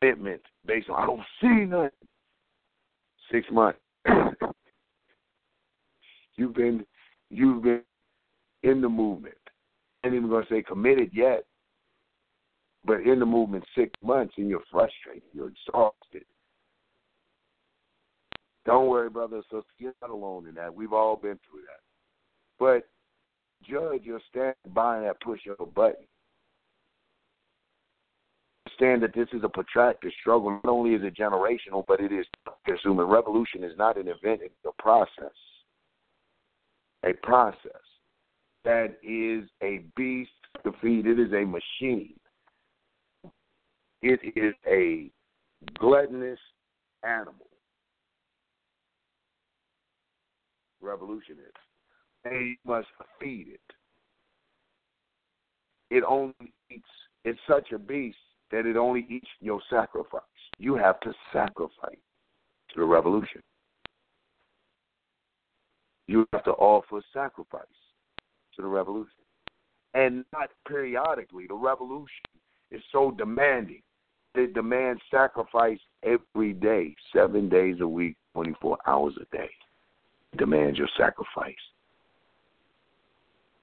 commitment 0.00 0.40
based 0.64 0.88
on 0.88 1.02
I 1.02 1.06
don't 1.06 1.20
see 1.42 1.66
nothing. 1.66 1.90
Six 3.30 3.46
months. 3.52 3.78
you've 6.36 6.54
been 6.54 6.86
you've 7.28 7.62
been 7.62 7.82
in 8.62 8.80
the 8.80 8.88
movement. 8.88 9.34
I 10.02 10.08
ain't 10.08 10.16
even 10.16 10.30
gonna 10.30 10.46
say 10.48 10.62
committed 10.62 11.10
yet. 11.12 11.44
But 12.84 13.02
in 13.02 13.18
the 13.18 13.26
movement 13.26 13.64
six 13.76 13.92
months 14.02 14.34
and 14.38 14.48
you're 14.48 14.62
frustrated, 14.70 15.22
you're 15.32 15.50
exhausted. 15.50 16.24
Don't 18.64 18.88
worry, 18.88 19.10
brother 19.10 19.42
So 19.50 19.64
you're 19.78 19.94
not 20.00 20.10
alone 20.10 20.46
in 20.46 20.54
that. 20.54 20.74
We've 20.74 20.92
all 20.92 21.16
been 21.16 21.38
through 21.50 21.62
that. 21.62 21.80
But 22.58 22.88
judge 23.68 24.04
your 24.04 24.20
stand 24.30 24.54
by 24.74 25.00
that 25.00 25.20
push 25.20 25.40
of 25.46 25.56
a 25.60 25.66
button 25.66 26.06
understand 28.80 29.02
that 29.02 29.14
this 29.14 29.28
is 29.36 29.44
a 29.44 29.48
protracted 29.48 30.12
struggle. 30.20 30.50
Not 30.50 30.70
only 30.70 30.94
is 30.94 31.02
it 31.02 31.16
generational, 31.16 31.84
but 31.86 32.00
it 32.00 32.12
is 32.12 32.26
consuming. 32.66 33.06
Revolution 33.06 33.64
is 33.64 33.76
not 33.76 33.96
an 33.96 34.08
event, 34.08 34.40
it's 34.42 34.54
a 34.66 34.82
process. 34.82 35.34
A 37.04 37.12
process 37.22 37.89
that 38.64 38.96
is 39.02 39.48
a 39.62 39.82
beast 39.96 40.30
to 40.64 40.72
feed. 40.82 41.06
It 41.06 41.18
is 41.18 41.32
a 41.32 41.44
machine. 41.44 42.14
It 44.02 44.20
is 44.36 44.54
a 44.66 45.10
gluttonous 45.78 46.38
animal. 47.04 47.46
Revolutionist. 50.80 51.56
They 52.24 52.56
must 52.66 52.88
feed 53.20 53.48
it. 53.54 53.60
It 55.90 56.04
only 56.06 56.34
eats. 56.70 56.84
It's 57.24 57.38
such 57.48 57.72
a 57.72 57.78
beast 57.78 58.16
that 58.50 58.66
it 58.66 58.76
only 58.76 59.06
eats 59.10 59.28
your 59.40 59.60
sacrifice. 59.68 60.22
You 60.58 60.74
have 60.76 61.00
to 61.00 61.12
sacrifice 61.32 61.98
to 62.72 62.80
the 62.80 62.84
revolution. 62.84 63.42
You 66.06 66.26
have 66.32 66.44
to 66.44 66.52
offer 66.52 67.00
sacrifice 67.12 67.64
to 68.56 68.62
the 68.62 68.68
revolution. 68.68 69.10
And 69.94 70.24
not 70.32 70.50
periodically. 70.66 71.46
The 71.48 71.54
revolution 71.54 72.24
is 72.70 72.82
so 72.92 73.10
demanding. 73.10 73.82
It 74.34 74.54
demands 74.54 75.00
sacrifice 75.10 75.80
every 76.04 76.52
day, 76.52 76.94
seven 77.12 77.48
days 77.48 77.76
a 77.80 77.88
week, 77.88 78.16
24 78.34 78.78
hours 78.86 79.14
a 79.20 79.36
day. 79.36 79.50
Demands 80.36 80.78
your 80.78 80.88
sacrifice. 80.96 81.54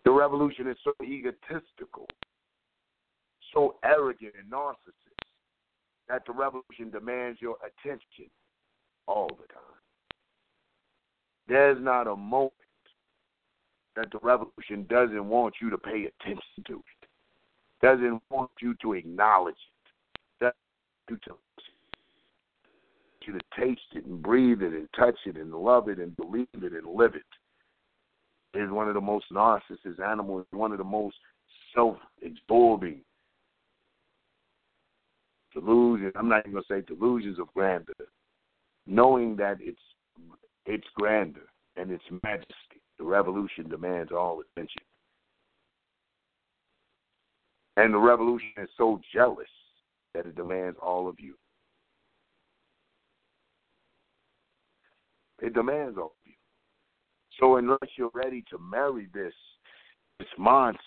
The 0.04 0.12
revolution 0.12 0.68
is 0.68 0.78
so 0.84 0.92
egotistical 1.04 2.08
so 3.54 3.76
arrogant 3.84 4.34
and 4.40 4.52
narcissist 4.52 5.26
that 6.08 6.24
the 6.26 6.32
revolution 6.32 6.90
demands 6.92 7.42
your 7.42 7.58
attention 7.66 8.30
all 9.08 9.28
the 9.30 9.48
time. 9.48 9.64
There's 11.48 11.82
not 11.82 12.08
a 12.08 12.16
moment 12.16 12.54
that 13.98 14.12
the 14.12 14.20
revolution 14.22 14.86
doesn't 14.90 15.26
want 15.26 15.56
you 15.62 15.70
to 15.70 15.78
pay 15.78 16.06
attention 16.06 16.64
to 16.68 16.76
it, 16.76 17.08
doesn't 17.82 18.22
want 18.30 18.52
you 18.62 18.76
to 18.82 18.94
acknowledge 18.94 19.56
it, 19.56 20.46
doesn't 20.46 20.56
want 21.10 21.10
you 21.10 21.18
to 21.28 21.38
you 23.28 23.34
to 23.34 23.40
taste 23.60 23.82
it 23.94 24.06
and 24.06 24.22
breathe 24.22 24.62
it 24.62 24.72
and 24.72 24.88
touch 24.98 25.18
it 25.26 25.36
and 25.36 25.54
love 25.54 25.90
it 25.90 26.00
and 26.00 26.16
believe 26.16 26.48
it 26.54 26.72
and 26.72 26.88
live 26.96 27.14
it. 27.14 28.58
Is 28.58 28.72
one 28.72 28.88
of 28.88 28.94
the 28.94 29.02
most 29.02 29.26
narcissist 29.32 30.00
animals, 30.04 30.46
one 30.52 30.72
of 30.72 30.78
the 30.78 30.84
most 30.84 31.18
self 31.76 31.98
absorbing 32.26 33.02
delusions. 35.54 36.14
I'm 36.16 36.30
not 36.30 36.40
even 36.40 36.54
gonna 36.54 36.64
say 36.70 36.82
delusions 36.82 37.40
of 37.40 37.54
grandeur, 37.54 37.94
knowing 38.86 39.36
that 39.36 39.58
it's 39.60 39.78
it's 40.66 40.88
grandeur 40.96 41.44
and 41.76 41.92
its 41.92 42.04
majesty. 42.24 42.67
The 43.00 43.06
revolution 43.06 43.70
demands 43.70 44.12
all 44.12 44.42
attention, 44.42 44.82
and 47.76 47.94
the 47.94 48.00
revolution 48.00 48.54
is 48.58 48.70
so 48.76 49.00
jealous 49.14 49.48
that 50.14 50.26
it 50.26 50.36
demands 50.36 50.78
all 50.82 51.08
of 51.08 51.20
you. 51.20 51.36
It 55.40 55.54
demands 55.54 55.98
all 55.98 56.06
of 56.06 56.26
you. 56.26 56.34
So 57.40 57.58
unless 57.58 57.78
you're 57.98 58.10
ready 58.14 58.44
to 58.50 58.58
marry 58.58 59.08
this 59.14 59.34
this 60.18 60.28
monster, 60.40 60.82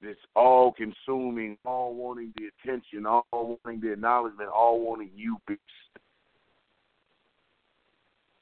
this 0.00 0.16
all 0.34 0.72
consuming, 0.72 1.56
all 1.64 1.94
wanting 1.94 2.32
the 2.36 2.50
attention, 2.66 3.06
all 3.06 3.24
wanting 3.32 3.80
the 3.80 3.92
acknowledgement, 3.92 4.50
all 4.52 4.80
wanting 4.84 5.10
you 5.14 5.38
beast, 5.46 5.60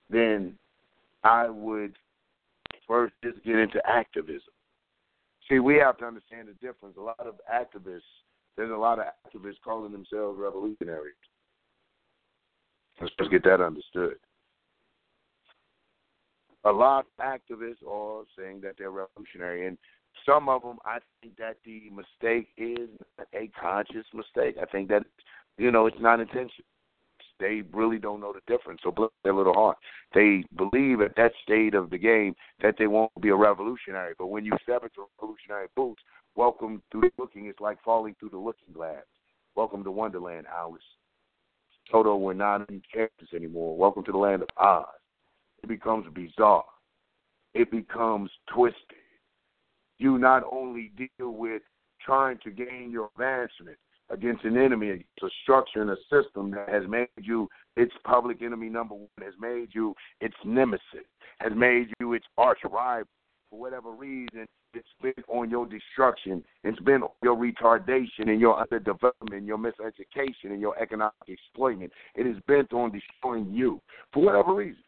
then 0.08 0.54
I 1.22 1.48
would 1.48 1.96
first 2.86 3.14
just 3.22 3.42
get 3.44 3.56
into 3.56 3.80
activism. 3.86 4.52
See, 5.48 5.58
we 5.58 5.76
have 5.76 5.98
to 5.98 6.04
understand 6.04 6.48
the 6.48 6.54
difference. 6.54 6.96
A 6.96 7.00
lot 7.00 7.18
of 7.18 7.34
activists, 7.52 8.00
there's 8.56 8.70
a 8.70 8.76
lot 8.76 8.98
of 8.98 9.06
activists 9.26 9.56
calling 9.64 9.92
themselves 9.92 10.38
revolutionaries. 10.38 11.14
Let's 13.00 13.14
just 13.18 13.30
get 13.30 13.44
that 13.44 13.60
understood. 13.60 14.16
A 16.64 16.70
lot 16.70 17.06
of 17.18 17.24
activists 17.24 17.82
are 17.88 18.24
saying 18.38 18.60
that 18.62 18.74
they're 18.78 18.90
revolutionary, 18.90 19.66
and 19.66 19.78
some 20.26 20.48
of 20.48 20.62
them, 20.62 20.78
I 20.84 20.98
think 21.22 21.36
that 21.38 21.56
the 21.64 21.84
mistake 21.90 22.48
is 22.58 22.90
a 23.34 23.50
conscious 23.58 24.04
mistake. 24.12 24.56
I 24.60 24.66
think 24.66 24.88
that 24.90 25.04
you 25.56 25.70
know 25.70 25.86
it's 25.86 26.00
not 26.00 26.20
intentional. 26.20 26.66
They 27.40 27.62
really 27.72 27.98
don't 27.98 28.20
know 28.20 28.32
the 28.32 28.40
difference, 28.52 28.80
so 28.84 28.90
bless 28.90 29.10
their 29.24 29.34
little 29.34 29.54
heart. 29.54 29.78
They 30.14 30.44
believe 30.56 31.00
at 31.00 31.16
that 31.16 31.32
state 31.42 31.74
of 31.74 31.90
the 31.90 31.98
game 31.98 32.34
that 32.62 32.76
they 32.78 32.86
won't 32.86 33.10
be 33.20 33.30
a 33.30 33.34
revolutionary, 33.34 34.14
but 34.18 34.26
when 34.26 34.44
you 34.44 34.52
step 34.62 34.82
into 34.82 35.06
revolutionary 35.18 35.68
boots, 35.74 36.02
welcome 36.36 36.82
through 36.92 37.02
the 37.02 37.10
looking. 37.18 37.46
It's 37.46 37.60
like 37.60 37.82
falling 37.82 38.14
through 38.20 38.30
the 38.30 38.38
looking 38.38 38.72
glass. 38.72 39.04
Welcome 39.56 39.82
to 39.84 39.90
Wonderland, 39.90 40.46
Alice. 40.54 40.82
Toto, 41.90 42.14
we're 42.16 42.34
not 42.34 42.68
in 42.68 42.82
Kansas 42.92 43.34
anymore. 43.34 43.76
Welcome 43.76 44.04
to 44.04 44.12
the 44.12 44.18
land 44.18 44.42
of 44.42 44.48
Oz. 44.56 44.84
It 45.62 45.68
becomes 45.68 46.06
bizarre. 46.14 46.64
It 47.54 47.70
becomes 47.70 48.30
twisted 48.54 49.00
you 50.00 50.18
not 50.18 50.42
only 50.50 50.90
deal 50.96 51.32
with 51.32 51.62
trying 52.04 52.38
to 52.42 52.50
gain 52.50 52.90
your 52.90 53.10
advancement, 53.14 53.76
against 54.10 54.44
an 54.44 54.56
enemy, 54.56 54.90
against 54.90 55.22
a 55.22 55.28
structure 55.42 55.80
and 55.82 55.90
a 55.90 55.96
system 56.10 56.50
that 56.50 56.68
has 56.68 56.82
made 56.88 57.08
you 57.20 57.48
its 57.76 57.92
public 58.04 58.42
enemy 58.42 58.68
number 58.68 58.94
one, 58.94 59.08
has 59.22 59.34
made 59.40 59.68
you 59.72 59.94
its 60.20 60.34
nemesis, 60.44 61.06
has 61.38 61.52
made 61.56 61.88
you 62.00 62.12
its 62.14 62.26
arch 62.36 62.58
rival. 62.64 63.08
For 63.50 63.58
whatever 63.58 63.90
reason, 63.90 64.46
it's 64.74 64.86
been 65.02 65.24
on 65.26 65.50
your 65.50 65.66
destruction. 65.66 66.44
It's 66.62 66.78
been 66.80 67.02
on 67.02 67.10
your 67.22 67.36
retardation 67.36 68.28
and 68.28 68.40
your 68.40 68.64
underdevelopment, 68.64 69.46
your 69.46 69.58
miseducation 69.58 70.50
and 70.50 70.60
your 70.60 70.80
economic 70.80 71.14
exploitment. 71.26 71.90
It 72.14 72.26
is 72.26 72.36
bent 72.46 72.72
on 72.72 72.92
destroying 72.92 73.52
you 73.52 73.80
for 74.12 74.24
whatever 74.24 74.54
reason. 74.54 74.82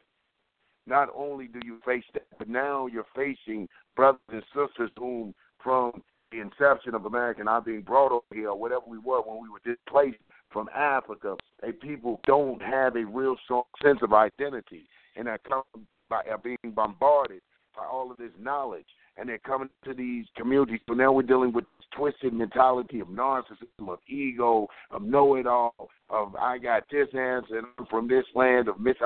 Not 0.87 1.09
only 1.15 1.47
do 1.47 1.61
you 1.65 1.79
face 1.85 2.05
that, 2.15 2.27
but 2.39 2.49
now 2.49 2.87
you're 2.87 3.07
facing 3.15 3.69
brothers 3.97 4.21
and 4.29 4.43
sisters 4.55 4.91
whom, 4.97 5.35
from 5.63 6.03
the 6.33 6.41
inception 6.41 6.95
of 6.95 7.05
America, 7.05 7.45
not 7.45 7.65
being 7.65 7.83
brought 7.83 8.11
over 8.11 8.25
here, 8.33 8.49
or 8.51 8.59
whatever 8.59 8.85
we 8.89 8.99
were 8.99 9.21
when 9.21 9.43
we 9.43 9.49
were 9.49 9.61
displaced 9.65 10.23
from 10.51 10.69
Africa, 10.75 11.37
a 11.63 11.73
people 11.73 12.21
don't 12.27 12.61
have 12.61 12.97
a 12.97 13.05
real 13.05 13.37
strong 13.45 13.63
sense 13.83 13.99
of 14.03 14.13
identity, 14.13 14.87
and 15.17 15.29
are 15.29 15.39
come 15.39 15.63
by 16.09 16.23
are 16.31 16.39
being 16.39 16.59
bombarded 16.75 17.41
by 17.77 17.85
all 17.85 18.11
of 18.11 18.17
this 18.19 18.33
knowledge, 18.39 18.87
and 19.17 19.29
they're 19.29 19.39
coming 19.39 19.71
to 19.85 19.95
these 19.95 20.27
communities. 20.37 20.81
So 20.89 20.95
now 20.95 21.13
we're 21.13 21.23
dealing 21.23 21.53
with 21.53 21.65
twisted 21.97 22.33
mentality 22.33 23.01
of 23.01 23.09
narcissism, 23.09 23.89
of 23.89 23.99
ego, 24.09 24.69
of 24.91 25.03
know-it-all, 25.03 25.89
of 26.11 26.35
I 26.37 26.59
got 26.59 26.85
this 26.91 27.09
answer 27.09 27.59
and 27.59 27.67
I'm 27.79 27.87
from 27.87 28.09
this 28.09 28.25
land, 28.35 28.69
of 28.69 28.81
mis 28.81 28.97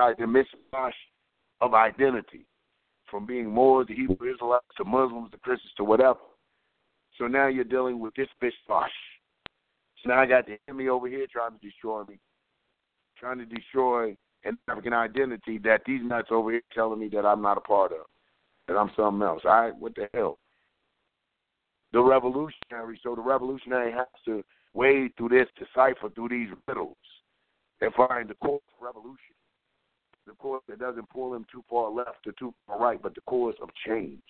of 1.61 1.74
identity, 1.74 2.47
from 3.11 3.27
being 3.27 3.51
more 3.51 3.85
the 3.85 3.94
Hebrew 3.94 4.32
Israelites 4.32 4.66
to 4.77 4.85
Muslims 4.85 5.31
to 5.31 5.39
Christians 5.39 5.73
to 5.77 5.85
whatever. 5.85 6.19
So 7.19 7.27
now 7.27 7.49
you're 7.49 7.65
dealing 7.65 7.99
with 7.99 8.15
this 8.15 8.29
fish 8.41 8.55
bosh. 8.69 8.91
So 10.03 10.11
now 10.11 10.21
I 10.21 10.27
got 10.27 10.47
the 10.47 10.59
enemy 10.69 10.89
over 10.89 11.09
here 11.09 11.27
trying 11.31 11.59
to 11.59 11.67
destroy 11.67 12.05
me, 12.05 12.19
trying 13.19 13.39
to 13.39 13.47
destroy 13.47 14.17
an 14.45 14.59
African 14.69 14.93
identity 14.93 15.59
that 15.59 15.83
these 15.87 16.03
nuts 16.03 16.29
over 16.31 16.53
here 16.53 16.63
telling 16.75 17.01
me 17.01 17.09
that 17.13 17.25
I'm 17.25 17.43
not 17.43 17.59
a 17.59 17.63
part 17.63 17.93
of, 17.93 18.07
that 18.69 18.77
I'm 18.77 18.91
something 18.97 19.27
else. 19.27 19.43
Right, 19.45 19.75
what 19.77 19.95
the 19.95 20.09
hell? 20.13 20.39
The 21.93 22.03
revolutionary, 22.03 23.01
so 23.03 23.15
the 23.15 23.23
revolutionary 23.23 23.93
has 23.93 24.07
to 24.27 24.45
wade 24.75 25.13
through 25.17 25.31
this, 25.31 25.49
decipher 25.59 26.11
through 26.15 26.29
these 26.29 26.49
riddles, 26.69 26.97
and 27.81 27.93
find 27.95 28.29
the 28.29 28.35
course 28.35 28.63
of 28.77 28.85
revolution. 28.85 29.35
The 30.27 30.33
course 30.33 30.63
that 30.69 30.81
doesn't 30.81 31.09
pull 31.09 31.35
him 31.35 31.47
too 31.51 31.65
far 31.71 31.91
left 31.91 32.27
or 32.27 32.33
too 32.33 32.53
far 32.67 32.79
right, 32.79 33.01
but 33.03 33.15
the 33.15 33.21
course 33.23 33.57
of 33.63 33.71
change, 33.87 34.21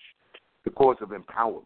the 0.65 0.71
course 0.71 0.99
of 1.01 1.09
empowerment. 1.09 1.65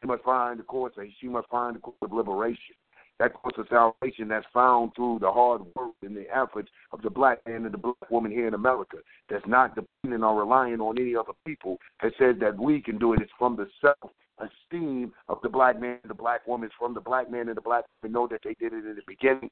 She 0.00 0.08
must 0.08 0.22
find 0.22 0.58
the 0.58 0.64
course 0.64 0.92
of, 0.96 1.04
she 1.20 1.28
must 1.28 1.48
find 1.48 1.76
the 1.76 1.80
course 1.80 1.96
of 2.02 2.12
liberation. 2.12 2.74
That 3.18 3.34
course 3.34 3.54
of 3.58 3.66
salvation 3.68 4.28
that's 4.28 4.46
found 4.52 4.92
through 4.96 5.18
the 5.20 5.30
hard 5.30 5.60
work 5.76 5.92
and 6.02 6.16
the 6.16 6.24
efforts 6.34 6.70
of 6.90 7.02
the 7.02 7.10
black 7.10 7.46
man 7.46 7.66
and 7.66 7.74
the 7.74 7.78
black 7.78 8.10
woman 8.10 8.32
here 8.32 8.48
in 8.48 8.54
America. 8.54 8.96
That's 9.28 9.46
not 9.46 9.74
dependent 9.74 10.24
or 10.24 10.40
relying 10.40 10.80
on 10.80 10.98
any 10.98 11.14
other 11.14 11.34
people. 11.46 11.76
That 12.02 12.12
says 12.18 12.36
that 12.40 12.58
we 12.58 12.80
can 12.80 12.98
do 12.98 13.12
it. 13.12 13.20
It's 13.20 13.30
from 13.38 13.56
the 13.56 13.68
self 13.82 14.10
esteem 14.38 15.12
of 15.28 15.36
the 15.42 15.50
black 15.50 15.78
man 15.78 15.98
and 16.02 16.10
the 16.10 16.14
black 16.14 16.46
woman. 16.46 16.66
It's 16.68 16.74
from 16.78 16.94
the 16.94 17.00
black 17.00 17.30
man 17.30 17.48
and 17.48 17.56
the 17.58 17.60
black 17.60 17.84
woman 18.02 18.14
know 18.14 18.26
that 18.28 18.40
they 18.42 18.54
did 18.54 18.72
it 18.72 18.86
in 18.86 18.96
the 18.96 19.02
beginning. 19.06 19.50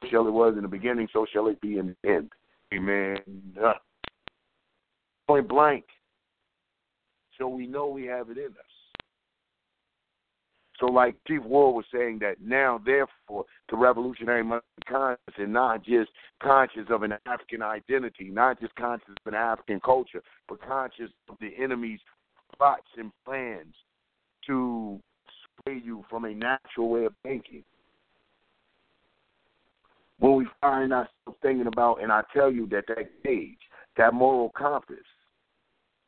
So 0.00 0.08
shall 0.08 0.26
it 0.26 0.32
was 0.32 0.54
in 0.56 0.62
the 0.62 0.68
beginning, 0.68 1.08
so 1.12 1.26
shall 1.30 1.48
it 1.48 1.60
be 1.60 1.76
in 1.76 1.94
the 2.02 2.08
end. 2.08 2.30
Amen. 2.72 3.18
Point 5.28 5.46
blank. 5.46 5.84
So 7.38 7.48
we 7.48 7.66
know 7.66 7.88
we 7.88 8.06
have 8.06 8.30
it 8.30 8.38
in 8.38 8.46
us. 8.46 8.79
So, 10.80 10.86
like 10.86 11.14
Chief 11.28 11.42
Ward 11.42 11.76
was 11.76 11.84
saying, 11.92 12.20
that 12.20 12.36
now, 12.42 12.80
therefore, 12.84 13.44
the 13.68 13.76
revolutionary 13.76 14.42
conscious 14.88 15.34
and 15.36 15.52
not 15.52 15.84
just 15.84 16.10
conscious 16.42 16.86
of 16.88 17.02
an 17.02 17.12
African 17.26 17.60
identity, 17.60 18.30
not 18.30 18.58
just 18.60 18.74
conscious 18.76 19.10
of 19.10 19.32
an 19.32 19.34
African 19.34 19.78
culture, 19.80 20.22
but 20.48 20.66
conscious 20.66 21.10
of 21.28 21.36
the 21.38 21.50
enemy's 21.62 22.00
plots 22.56 22.86
and 22.96 23.12
plans 23.26 23.74
to 24.46 24.98
sway 25.62 25.82
you 25.84 26.02
from 26.08 26.24
a 26.24 26.32
natural 26.32 26.88
way 26.88 27.04
of 27.04 27.12
thinking. 27.22 27.62
When 30.18 30.36
we 30.36 30.46
find 30.62 30.92
ourselves 30.94 31.38
thinking 31.42 31.66
about, 31.66 32.02
and 32.02 32.10
I 32.10 32.22
tell 32.32 32.50
you 32.50 32.66
that 32.68 32.84
that 32.88 33.22
gauge, 33.22 33.58
that 33.98 34.14
moral 34.14 34.50
compass, 34.56 34.96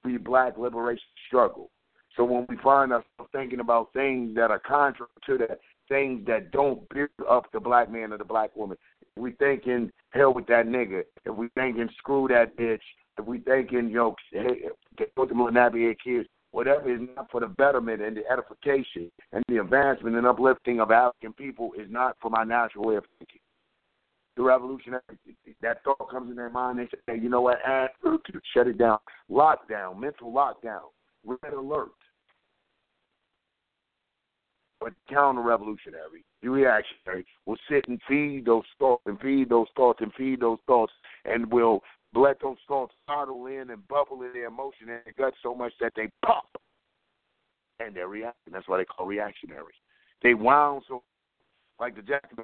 the 0.03 0.17
black 0.17 0.57
liberation 0.57 1.05
struggle, 1.27 1.71
so 2.17 2.25
when 2.25 2.47
we 2.49 2.57
find 2.57 2.93
ourselves 2.93 3.31
thinking 3.33 3.61
about 3.61 3.93
things 3.93 4.35
that 4.35 4.51
are 4.51 4.59
contrary 4.59 5.11
to 5.27 5.39
that, 5.39 5.61
things 5.89 6.27
that 6.27 6.51
don't 6.51 6.87
build 6.91 7.09
up 7.29 7.51
the 7.53 7.61
black 7.61 7.91
man 7.91 8.13
or 8.13 8.19
the 8.19 8.25
black 8.25 8.55
woman, 8.55 8.77
we 9.17 9.33
thinking 9.33 9.91
hell 10.11 10.35
with 10.35 10.47
that 10.47 10.67
nigga, 10.67 11.03
if 11.25 11.35
we 11.35 11.49
thinking 11.55 11.89
screw 11.99 12.29
that 12.29 12.57
bitch, 12.57 12.81
if 13.19 13.27
we 13.27 13.39
thinking 13.41 13.89
you 13.89 13.97
know 13.97 14.15
hey, 14.31 14.69
put 15.17 15.29
them 15.29 15.41
on 15.41 15.55
nappy 15.55 15.95
kids, 16.03 16.29
whatever 16.51 16.93
is 16.93 17.01
not 17.17 17.31
for 17.31 17.41
the 17.41 17.47
betterment 17.47 18.03
and 18.03 18.17
the 18.17 18.23
edification 18.31 19.11
and 19.33 19.43
the 19.49 19.59
advancement 19.59 20.17
and 20.17 20.27
uplifting 20.27 20.81
of 20.81 20.91
African 20.91 21.33
people 21.33 21.73
is 21.79 21.89
not 21.91 22.17
for 22.21 22.31
my 22.31 22.45
natural 22.45 22.85
way 22.85 22.97
of 22.97 23.05
thinking. 23.19 23.41
The 24.37 24.43
revolutionary, 24.43 25.03
that 25.61 25.85
thought 25.85 26.11
comes 26.11 26.31
in 26.31 26.37
their 26.37 26.49
mind. 26.49 26.79
They 26.79 26.85
say, 26.85 26.99
hey, 27.07 27.19
you 27.23 27.29
know 27.29 27.43
what? 27.43 27.59
Shut 28.55 28.67
it 28.67 28.79
down. 28.79 28.99
Lockdown, 29.31 30.01
mental 30.01 30.33
lockdown, 30.33 30.81
red 31.27 31.53
alert 31.53 31.91
but 34.83 34.93
counter-revolutionary, 35.09 36.25
the 36.43 36.49
reactionary, 36.49 37.25
will 37.47 37.57
sit 37.71 37.85
and 37.89 38.01
feed 38.09 38.45
those 38.47 38.65
thoughts 38.79 39.03
and 39.07 39.19
feed 39.21 39.49
those 39.49 39.69
thoughts 39.77 40.01
and 40.03 40.13
feed 40.15 40.41
those 40.41 40.59
thoughts, 40.67 40.93
and 41.25 41.51
will 41.53 41.83
let 42.15 42.41
those 42.41 42.57
thoughts 42.67 42.93
bottle 43.07 43.47
in 43.47 43.71
and 43.71 43.87
bubble 43.89 44.23
in 44.23 44.33
their 44.33 44.47
emotion 44.47 44.89
and 44.89 45.01
their 45.05 45.15
gut 45.17 45.35
so 45.43 45.55
much 45.55 45.73
that 45.81 45.93
they 45.95 46.09
pop, 46.25 46.49
and 47.81 47.95
they're 47.95 48.09
reacting. 48.09 48.53
That's 48.53 48.69
why 48.69 48.79
they 48.79 48.85
call 48.85 49.07
reactionary. 49.07 49.75
They 50.23 50.35
wound 50.35 50.83
so 50.89 51.03
like 51.79 51.97
the 51.97 52.03
jack. 52.03 52.31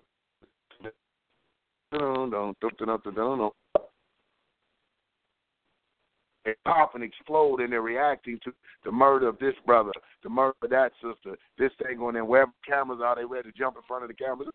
They 6.48 6.54
pop 6.64 6.94
and 6.94 7.04
explode 7.04 7.60
and 7.60 7.70
they're 7.70 7.82
reacting 7.82 8.40
to 8.42 8.50
the 8.82 8.90
murder 8.90 9.28
of 9.28 9.38
this 9.38 9.52
brother, 9.66 9.92
the 10.22 10.30
murder 10.30 10.54
of 10.62 10.70
that 10.70 10.92
sister, 10.94 11.36
this 11.58 11.70
thing 11.82 11.98
on 11.98 12.14
there. 12.14 12.24
Wherever 12.24 12.52
cameras 12.66 13.00
are, 13.04 13.16
they 13.16 13.26
ready 13.26 13.52
to 13.52 13.58
jump 13.58 13.76
in 13.76 13.82
front 13.86 14.02
of 14.02 14.08
the 14.08 14.14
cameras. 14.14 14.48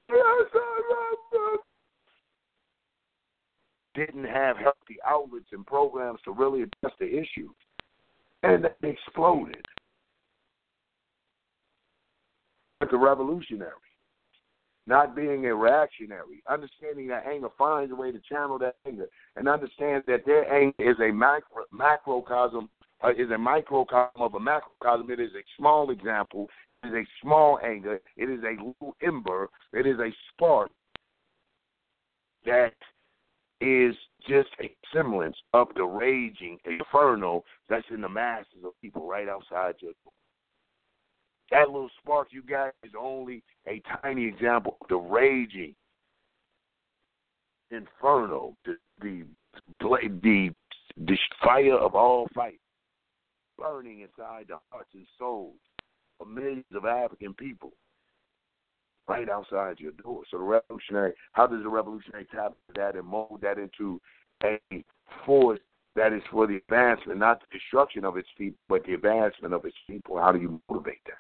Didn't 3.94 4.24
have 4.24 4.58
healthy 4.58 4.98
outlets 5.06 5.46
and 5.52 5.64
programs 5.68 6.20
to 6.26 6.32
really 6.32 6.64
address 6.64 6.94
the 7.00 7.06
issue. 7.06 7.54
And 8.42 8.68
they 8.82 8.90
exploded. 8.90 9.64
But 12.80 12.92
a 12.92 12.98
revolutionary 12.98 13.70
not 14.86 15.16
being 15.16 15.46
a 15.46 15.56
reactionary, 15.56 16.44
understanding 16.50 17.08
that 17.08 17.26
anger 17.26 17.50
finds 17.58 17.92
a 17.92 17.96
way 17.96 18.12
to 18.12 18.20
channel 18.30 18.60
that 18.60 18.76
anger, 18.86 19.08
and 19.36 19.48
understand 19.48 20.04
that 20.08 20.26
their 20.26 20.52
anger 20.54 20.76
is 20.80 21.00
a 21.00 21.12
macro, 21.12 21.64
macrocosm, 21.72 22.70
uh, 23.04 23.12
is 23.12 23.32
a 23.32 23.38
microcosm 23.38 24.22
of 24.22 24.34
a 24.34 24.40
macrocosm. 24.40 25.10
It 25.10 25.20
is 25.20 25.32
a 25.32 25.44
small 25.58 25.90
example. 25.90 26.50
It 26.84 26.88
is 26.88 26.94
a 26.94 27.06
small 27.22 27.60
anger. 27.64 28.00
It 28.18 28.30
is 28.30 28.42
a 28.44 28.62
little 28.62 28.96
ember. 29.02 29.50
It 29.72 29.86
is 29.88 30.00
a 30.00 30.10
spark 30.32 30.70
that 32.46 32.74
is 33.62 33.96
just 34.28 34.50
a 34.62 34.74
semblance 34.94 35.38
of 35.54 35.68
the 35.76 35.84
raging 35.84 36.58
inferno 36.66 37.44
that's 37.70 37.86
in 37.90 38.02
the 38.02 38.10
masses 38.10 38.64
of 38.66 38.72
people 38.82 39.08
right 39.08 39.30
outside 39.30 39.76
your 39.80 39.94
door. 40.04 40.14
That 41.52 41.70
little 41.70 41.90
spark 42.02 42.30
you 42.32 42.42
got 42.42 42.74
is 42.84 42.94
only 42.98 43.44
a 43.68 43.82
tiny 44.02 44.26
example 44.26 44.78
of 44.82 44.88
the 44.88 44.96
raging 44.96 45.76
inferno, 47.72 48.56
the 48.66 48.76
the 49.02 49.24
the, 49.80 50.50
the 50.98 51.18
fire 51.44 51.76
of 51.76 51.96
all 51.96 52.28
fights 52.34 52.58
burning 53.58 54.02
inside 54.02 54.46
the 54.50 54.58
hearts 54.70 54.90
and 54.94 55.06
souls 55.18 55.56
of 56.20 56.28
millions 56.28 56.66
of 56.74 56.86
African 56.86 57.34
people, 57.34 57.72
right 59.08 59.30
outside 59.30 59.80
your 59.80 59.92
door. 59.92 60.24
So 60.32 60.38
the 60.38 60.44
revolutionary, 60.44 61.14
how 61.34 61.48
does 61.48 61.64
the 61.64 61.70
revolutionary 61.70 62.26
tap 62.34 62.54
that 62.76 62.96
and 62.96 63.06
mold 63.06 63.40
that 63.42 63.58
into 63.58 64.00
a 64.44 64.60
force 65.26 65.60
that 65.96 66.14
is 66.14 66.24
for 66.32 66.48
the 66.48 66.56
advancement, 66.56 67.20
not 67.20 67.42
the 67.42 67.58
destruction 67.60 68.06
of 68.06 68.18
its 68.18 68.30
people, 68.38 68.58
but 68.68 68.84
the 68.86 68.94
advancement 68.94 69.54
of 69.54 69.66
its 69.66 69.78
people? 69.88 70.18
How 70.18 70.32
do 70.32 70.40
you 70.40 70.62
motivate 70.70 71.04
that? 71.06 71.14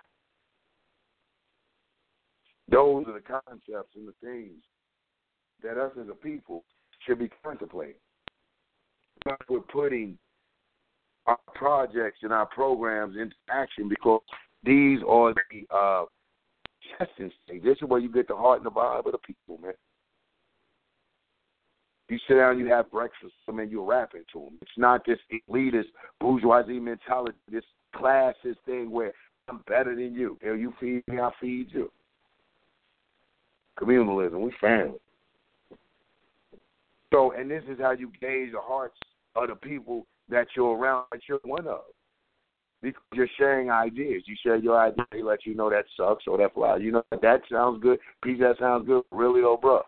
Those 2.69 3.05
are 3.07 3.13
the 3.13 3.19
concepts 3.19 3.95
and 3.95 4.07
the 4.07 4.13
things 4.21 4.63
that 5.63 5.77
us 5.77 5.91
as 5.99 6.07
a 6.09 6.15
people 6.15 6.63
should 7.05 7.19
be 7.19 7.29
contemplating. 7.43 7.95
But 9.25 9.39
we're 9.49 9.59
putting 9.59 10.17
our 11.25 11.37
projects 11.55 12.19
and 12.23 12.33
our 12.33 12.45
programs 12.45 13.15
into 13.17 13.35
action 13.49 13.87
because 13.87 14.21
these 14.63 14.99
are 15.07 15.33
the 15.33 15.75
uh, 15.75 16.05
testing 16.97 17.31
stage. 17.45 17.63
This 17.63 17.77
is 17.81 17.87
where 17.87 17.99
you 17.99 18.11
get 18.11 18.27
the 18.27 18.35
heart 18.35 18.59
and 18.59 18.65
the 18.65 18.71
vibe 18.71 19.05
of 19.05 19.11
the 19.11 19.17
people, 19.19 19.57
man. 19.57 19.73
You 22.09 22.19
sit 22.27 22.35
down, 22.35 22.59
you 22.59 22.67
have 22.67 22.91
breakfast, 22.91 23.33
I 23.47 23.53
mean, 23.53 23.69
you're 23.69 23.85
rapping 23.85 24.23
to 24.33 24.39
them. 24.39 24.57
It's 24.61 24.71
not 24.77 25.05
this 25.05 25.19
elitist 25.49 25.85
bourgeoisie 26.19 26.79
mentality, 26.79 27.37
this 27.49 27.63
classist 27.95 28.57
thing 28.65 28.91
where 28.91 29.13
I'm 29.47 29.63
better 29.67 29.95
than 29.95 30.13
you. 30.13 30.37
You 30.43 30.73
feed 30.79 31.03
me, 31.07 31.19
I 31.19 31.31
feed 31.39 31.67
you. 31.71 31.89
Communalism, 33.79 34.39
we 34.39 34.53
family. 34.61 34.99
So, 37.11 37.31
and 37.33 37.49
this 37.49 37.63
is 37.69 37.79
how 37.79 37.91
you 37.91 38.11
gauge 38.19 38.51
the 38.51 38.61
hearts 38.61 38.97
of 39.35 39.47
the 39.47 39.55
people 39.55 40.05
that 40.29 40.47
you're 40.55 40.75
around, 40.75 41.05
that 41.11 41.21
you're 41.27 41.39
one 41.43 41.67
of. 41.67 41.81
Because 42.81 43.01
you're 43.13 43.27
sharing 43.37 43.69
ideas. 43.69 44.23
You 44.25 44.35
share 44.43 44.57
your 44.57 44.77
idea, 44.77 45.05
they 45.11 45.21
let 45.21 45.45
you 45.45 45.55
know 45.55 45.69
that 45.69 45.85
sucks 45.95 46.25
or 46.27 46.37
that 46.39 46.53
flies. 46.53 46.81
You 46.81 46.91
know, 46.91 47.03
that 47.11 47.41
sounds 47.49 47.81
good. 47.81 47.99
Peace, 48.23 48.39
that 48.41 48.57
sounds 48.59 48.85
good. 48.85 49.03
Really, 49.11 49.41
though, 49.41 49.57
bro. 49.57 49.83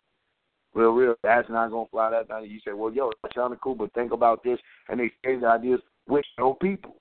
Real, 0.73 0.91
real. 0.91 1.15
That's 1.23 1.49
not 1.49 1.69
to 1.69 1.85
fly 1.91 2.11
that 2.11 2.29
night. 2.29 2.49
You 2.49 2.59
say, 2.65 2.73
well, 2.73 2.93
yo, 2.93 3.11
that 3.23 3.33
sounded 3.35 3.59
cool, 3.61 3.75
but 3.75 3.93
think 3.93 4.11
about 4.11 4.43
this. 4.43 4.59
And 4.87 4.99
they 4.99 5.05
exchange 5.05 5.43
ideas 5.43 5.79
with 6.07 6.25
no 6.37 6.53
people. 6.53 6.95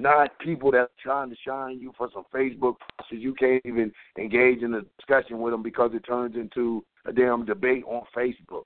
Not 0.00 0.38
people 0.38 0.70
that 0.70 0.78
are 0.78 0.90
trying 1.02 1.28
to 1.28 1.36
shine 1.44 1.80
you 1.80 1.92
for 1.98 2.08
some 2.14 2.22
Facebook 2.32 2.76
posts. 2.98 3.10
You 3.10 3.34
can't 3.34 3.60
even 3.64 3.92
engage 4.16 4.62
in 4.62 4.74
a 4.74 4.82
discussion 4.96 5.40
with 5.40 5.52
them 5.52 5.62
because 5.64 5.90
it 5.92 6.06
turns 6.06 6.36
into 6.36 6.84
a 7.04 7.12
damn 7.12 7.44
debate 7.44 7.82
on 7.84 8.04
Facebook. 8.16 8.62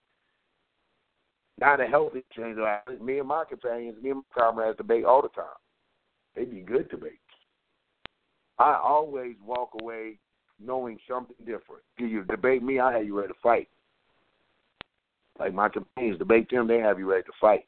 Not 1.58 1.80
a 1.80 1.86
healthy 1.86 2.22
change. 2.36 2.58
Me 3.00 3.18
and 3.18 3.28
my 3.28 3.44
companions, 3.48 3.96
me 4.02 4.10
and 4.10 4.22
my 4.36 4.42
comrades 4.42 4.76
debate 4.76 5.06
all 5.06 5.22
the 5.22 5.28
time. 5.28 5.44
They 6.36 6.44
be 6.44 6.60
good 6.60 6.90
debates. 6.90 7.16
I 8.58 8.78
always 8.82 9.36
walk 9.44 9.70
away 9.80 10.18
knowing 10.62 10.98
something 11.08 11.36
different. 11.46 11.82
You 11.96 12.24
debate 12.24 12.62
me, 12.62 12.78
I 12.78 12.92
have 12.92 13.06
you 13.06 13.18
ready 13.18 13.32
to 13.32 13.38
fight. 13.42 13.68
Like 15.38 15.54
my 15.54 15.70
companions 15.70 16.18
debate 16.18 16.50
them, 16.50 16.68
they 16.68 16.78
have 16.80 16.98
you 16.98 17.10
ready 17.10 17.22
to 17.22 17.32
fight. 17.40 17.64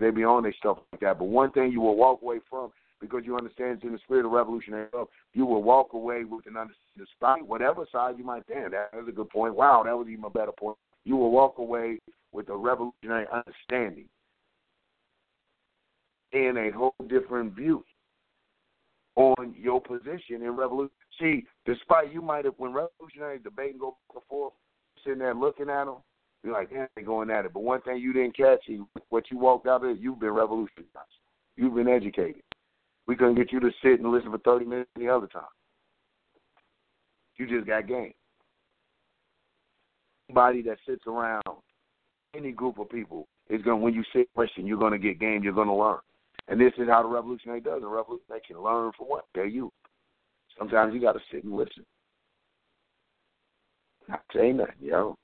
They 0.00 0.10
be 0.10 0.24
on 0.24 0.44
their 0.44 0.54
stuff 0.58 0.78
like 0.92 1.00
that. 1.00 1.18
But 1.18 1.26
one 1.26 1.50
thing 1.52 1.72
you 1.72 1.80
will 1.80 1.96
walk 1.96 2.22
away 2.22 2.38
from, 2.48 2.70
because 3.00 3.22
you 3.24 3.36
understand 3.36 3.76
it's 3.76 3.84
in 3.84 3.92
the 3.92 3.98
spirit 3.98 4.26
of 4.26 4.32
revolutionary 4.32 4.88
love, 4.92 5.08
you 5.34 5.46
will 5.46 5.62
walk 5.62 5.92
away 5.92 6.24
with 6.24 6.46
an 6.46 6.56
understanding, 6.56 6.96
despite 6.96 7.46
whatever 7.46 7.86
side 7.90 8.16
you 8.18 8.24
might 8.24 8.44
stand. 8.44 8.72
That's 8.72 9.08
a 9.08 9.12
good 9.12 9.30
point. 9.30 9.54
Wow, 9.54 9.82
that 9.84 9.96
was 9.96 10.08
even 10.08 10.24
a 10.24 10.30
better 10.30 10.52
point. 10.52 10.76
You 11.04 11.16
will 11.16 11.30
walk 11.30 11.58
away 11.58 11.98
with 12.32 12.48
a 12.48 12.56
revolutionary 12.56 13.26
understanding 13.32 14.08
and 16.32 16.58
a 16.58 16.70
whole 16.70 16.94
different 17.08 17.54
view 17.54 17.84
on 19.16 19.54
your 19.58 19.80
position 19.80 20.42
in 20.42 20.50
revolution. 20.50 20.92
See, 21.20 21.46
despite 21.66 22.12
you 22.12 22.22
might 22.22 22.44
have, 22.44 22.54
when 22.58 22.72
revolutionary 22.72 23.38
debate 23.38 23.72
and 23.72 23.80
go 23.80 23.96
before, 24.12 24.52
sitting 25.02 25.18
there 25.20 25.34
looking 25.34 25.70
at 25.70 25.86
them, 25.86 25.96
you're 26.42 26.52
like, 26.52 26.70
damn, 26.70 26.88
they're 26.94 27.04
going 27.04 27.30
at 27.30 27.44
it. 27.44 27.52
But 27.52 27.62
one 27.62 27.80
thing 27.82 27.98
you 27.98 28.12
didn't 28.12 28.36
catch, 28.36 28.60
what 29.08 29.30
you 29.30 29.38
walked 29.38 29.66
out 29.66 29.84
of, 29.84 30.00
you've 30.00 30.20
been 30.20 30.30
revolutionized. 30.30 30.88
You've 31.56 31.74
been 31.74 31.88
educated. 31.88 32.42
We 33.06 33.16
couldn't 33.16 33.36
get 33.36 33.52
you 33.52 33.60
to 33.60 33.70
sit 33.82 34.00
and 34.00 34.12
listen 34.12 34.30
for 34.30 34.38
30 34.38 34.66
minutes 34.66 34.90
the 34.96 35.08
other 35.08 35.26
time. 35.26 35.42
You 37.36 37.46
just 37.46 37.66
got 37.66 37.88
game. 37.88 38.12
Somebody 40.28 40.62
that 40.62 40.78
sits 40.86 41.06
around 41.06 41.42
any 42.36 42.52
group 42.52 42.78
of 42.78 42.90
people 42.90 43.26
is 43.48 43.62
going 43.62 43.78
to, 43.78 43.84
when 43.84 43.94
you 43.94 44.04
sit 44.14 44.32
question, 44.34 44.66
you're 44.66 44.78
going 44.78 44.92
to 44.92 44.98
get 44.98 45.18
game, 45.18 45.42
you're 45.42 45.52
going 45.52 45.68
to 45.68 45.74
learn. 45.74 45.98
And 46.48 46.60
this 46.60 46.72
is 46.78 46.88
how 46.88 47.02
the 47.02 47.08
revolutionary 47.08 47.60
does. 47.60 47.80
The 47.80 47.88
revolutionary 47.88 48.42
can 48.46 48.62
learn 48.62 48.92
from 48.96 49.06
what? 49.06 49.24
They're 49.34 49.46
you. 49.46 49.72
Sometimes 50.58 50.94
you 50.94 51.00
got 51.00 51.12
to 51.12 51.20
sit 51.32 51.44
and 51.44 51.54
listen. 51.54 51.84
Not 54.08 54.22
that, 54.34 54.68
you 54.80 54.90
know. 54.90 55.16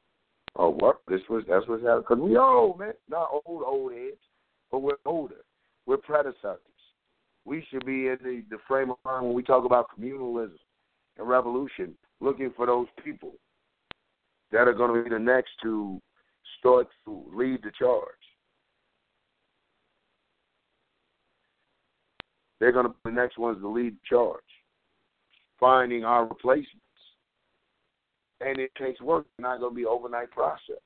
Oh, 0.57 0.71
what? 0.71 1.01
This 1.09 1.21
was 1.29 1.45
that's 1.49 1.67
what's 1.67 1.83
happening. 1.83 2.05
Cause 2.07 2.19
we 2.19 2.37
old, 2.37 2.79
man. 2.79 2.93
Not 3.09 3.29
old, 3.45 3.63
old 3.65 3.93
heads, 3.93 4.17
but 4.71 4.81
we're 4.81 4.97
older. 5.05 5.45
We're 5.87 5.97
predecessors. 5.97 6.61
We 7.45 7.67
should 7.71 7.85
be 7.85 8.09
in 8.09 8.19
the, 8.23 8.43
the 8.51 8.59
frame 8.67 8.91
of 8.91 8.97
mind 9.05 9.27
when 9.27 9.35
we 9.35 9.43
talk 9.43 9.65
about 9.65 9.89
communalism 9.99 10.59
and 11.19 11.29
revolution, 11.29 11.95
looking 12.21 12.53
for 12.57 12.67
those 12.67 12.87
people 13.05 13.33
that 14.53 14.69
are 14.69 14.73
going 14.73 14.95
to 14.95 15.03
be 15.03 15.11
the 15.11 15.19
next 15.19 15.51
to 15.63 16.01
start 16.59 16.89
to 17.05 17.25
lead 17.35 17.61
the 17.63 17.73
charge. 17.79 18.09
They're 22.61 22.73
going 22.73 22.87
to 22.87 22.91
be 22.91 22.97
the 23.05 23.11
next 23.11 23.37
ones 23.37 23.61
to 23.61 23.69
lead 23.69 23.95
the 23.95 24.09
charge, 24.09 24.41
finding 25.61 26.05
our 26.05 26.27
replacements. 26.27 26.84
And 28.45 28.59
it 28.59 28.73
takes 28.75 29.01
work. 29.01 29.27
It's 29.27 29.43
not 29.43 29.61
going 29.61 29.73
to 29.73 29.77
be 29.77 29.87
overnight 29.87 30.31
process. 30.31 30.83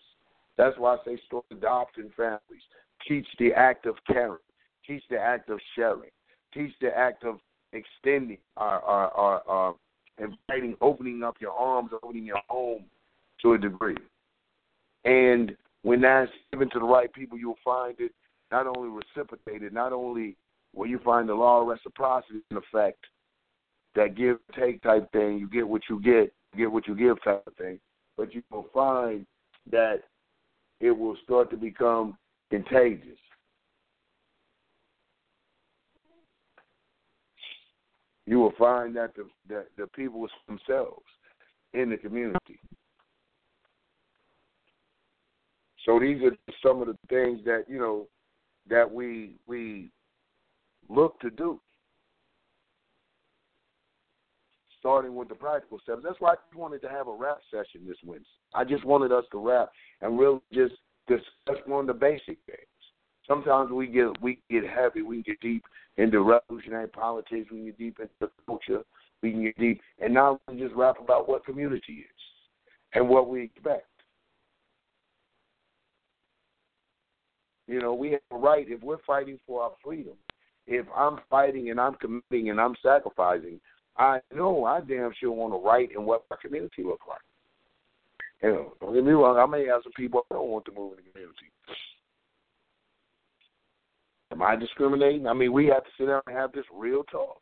That's 0.56 0.78
why 0.78 0.94
I 0.94 0.98
say 1.04 1.18
start 1.26 1.44
adopting 1.50 2.10
families. 2.16 2.62
Teach 3.06 3.26
the 3.38 3.52
act 3.52 3.86
of 3.86 3.96
caring. 4.06 4.38
Teach 4.86 5.02
the 5.10 5.18
act 5.18 5.50
of 5.50 5.58
sharing. 5.74 6.10
Teach 6.54 6.72
the 6.80 6.96
act 6.96 7.24
of 7.24 7.38
extending 7.72 8.38
our, 8.56 8.80
our, 8.80 9.10
our, 9.10 9.42
our 9.48 9.74
inviting, 10.18 10.76
opening 10.80 11.22
up 11.22 11.36
your 11.40 11.52
arms, 11.52 11.90
opening 12.02 12.24
your 12.24 12.40
home 12.48 12.84
to 13.42 13.52
a 13.54 13.58
degree. 13.58 13.96
And 15.04 15.56
when 15.82 16.00
that's 16.00 16.30
given 16.52 16.70
to 16.70 16.78
the 16.78 16.84
right 16.84 17.12
people, 17.12 17.38
you'll 17.38 17.58
find 17.64 17.94
it 17.98 18.12
not 18.50 18.66
only 18.66 18.88
reciprocated, 18.88 19.72
not 19.72 19.92
only 19.92 20.36
will 20.74 20.86
you 20.86 20.98
find 21.04 21.28
the 21.28 21.34
law 21.34 21.62
of 21.62 21.68
reciprocity 21.68 22.40
in 22.50 22.56
effect, 22.56 23.04
that 23.94 24.16
give 24.16 24.38
take 24.58 24.82
type 24.82 25.10
thing, 25.12 25.38
you 25.38 25.48
get 25.48 25.66
what 25.66 25.82
you 25.88 26.00
get, 26.00 26.32
get 26.58 26.70
what 26.70 26.86
you 26.86 26.94
give 26.94 27.22
type 27.22 27.44
of 27.46 27.54
thing, 27.54 27.78
but 28.16 28.34
you 28.34 28.42
will 28.50 28.66
find 28.74 29.26
that 29.70 30.02
it 30.80 30.90
will 30.90 31.16
start 31.24 31.50
to 31.50 31.56
become 31.56 32.16
contagious. 32.50 33.18
You 38.26 38.38
will 38.40 38.54
find 38.58 38.94
that 38.96 39.14
the 39.14 39.26
the, 39.48 39.64
the 39.78 39.86
people 39.88 40.28
themselves 40.46 41.06
in 41.72 41.90
the 41.90 41.96
community 41.96 42.60
So 45.88 45.98
these 45.98 46.20
are 46.22 46.36
some 46.62 46.82
of 46.82 46.88
the 46.88 46.98
things 47.08 47.40
that 47.46 47.64
you 47.66 47.78
know 47.78 48.08
that 48.68 48.92
we 48.92 49.36
we 49.46 49.90
look 50.90 51.18
to 51.20 51.30
do. 51.30 51.58
Starting 54.80 55.16
with 55.16 55.28
the 55.28 55.34
practical 55.34 55.80
steps. 55.80 56.02
That's 56.04 56.20
why 56.20 56.34
I 56.34 56.56
wanted 56.56 56.82
to 56.82 56.88
have 56.88 57.08
a 57.08 57.12
rap 57.12 57.38
session 57.50 57.86
this 57.86 57.96
Wednesday. 58.04 58.28
I 58.54 58.64
just 58.64 58.84
wanted 58.84 59.10
us 59.10 59.24
to 59.32 59.38
rap 59.38 59.70
and 60.00 60.18
really 60.18 60.40
just 60.52 60.74
discuss 61.08 61.56
one 61.66 61.80
of 61.80 61.86
the 61.88 61.94
basic 61.94 62.38
things. 62.46 62.68
Sometimes 63.26 63.70
we 63.70 63.86
get 63.88 64.06
we 64.22 64.40
get 64.50 64.62
heavy, 64.64 65.02
we 65.02 65.22
get 65.22 65.40
deep 65.40 65.64
into 65.96 66.22
revolutionary 66.22 66.88
politics, 66.88 67.50
we 67.50 67.66
get 67.66 67.78
deep 67.78 67.98
into 68.00 68.32
culture, 68.46 68.82
we 69.22 69.32
can 69.32 69.42
get 69.42 69.58
deep, 69.58 69.80
and 69.98 70.14
now 70.14 70.40
we 70.48 70.58
just 70.58 70.74
rap 70.74 70.96
about 71.00 71.28
what 71.28 71.44
community 71.44 72.04
is 72.04 72.22
and 72.94 73.08
what 73.08 73.28
we 73.28 73.42
expect. 73.42 73.86
You 77.66 77.80
know, 77.80 77.92
we 77.92 78.12
have 78.12 78.20
a 78.30 78.36
right 78.36 78.66
if 78.66 78.82
we're 78.82 79.02
fighting 79.06 79.38
for 79.46 79.62
our 79.62 79.72
freedom. 79.84 80.14
If 80.66 80.86
I'm 80.96 81.18
fighting 81.28 81.70
and 81.70 81.78
I'm 81.78 81.94
committing 81.94 82.48
and 82.48 82.58
I'm 82.58 82.74
sacrificing, 82.82 83.60
I 83.98 84.20
know 84.34 84.64
I 84.64 84.80
damn 84.80 85.12
sure 85.18 85.32
want 85.32 85.52
to 85.52 85.58
write 85.58 85.90
in 85.96 86.04
what 86.04 86.24
our 86.30 86.36
community 86.36 86.84
looks 86.84 87.06
like. 87.08 87.18
You 88.42 88.50
know, 88.50 88.72
don't 88.80 88.94
get 88.94 89.04
me 89.04 89.12
wrong. 89.12 89.36
I 89.36 89.46
may 89.46 89.66
have 89.66 89.82
some 89.82 89.92
people 89.96 90.24
I 90.30 90.34
don't 90.34 90.48
want 90.48 90.64
to 90.66 90.72
move 90.72 90.92
in 90.92 91.04
the 91.04 91.10
community. 91.10 91.50
Am 94.30 94.42
I 94.42 94.54
discriminating? 94.56 95.26
I 95.26 95.32
mean, 95.32 95.52
we 95.52 95.66
have 95.66 95.84
to 95.84 95.90
sit 95.98 96.06
down 96.06 96.22
and 96.26 96.36
have 96.36 96.52
this 96.52 96.64
real 96.72 97.02
talk 97.04 97.40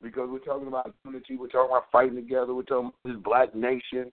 because 0.00 0.28
we're 0.30 0.38
talking 0.38 0.68
about 0.68 0.94
unity. 1.04 1.36
We're 1.36 1.48
talking 1.48 1.70
about 1.70 1.90
fighting 1.92 2.16
together. 2.16 2.54
We're 2.54 2.62
talking 2.62 2.92
about 3.04 3.12
this 3.12 3.22
black 3.22 3.54
nation, 3.54 4.10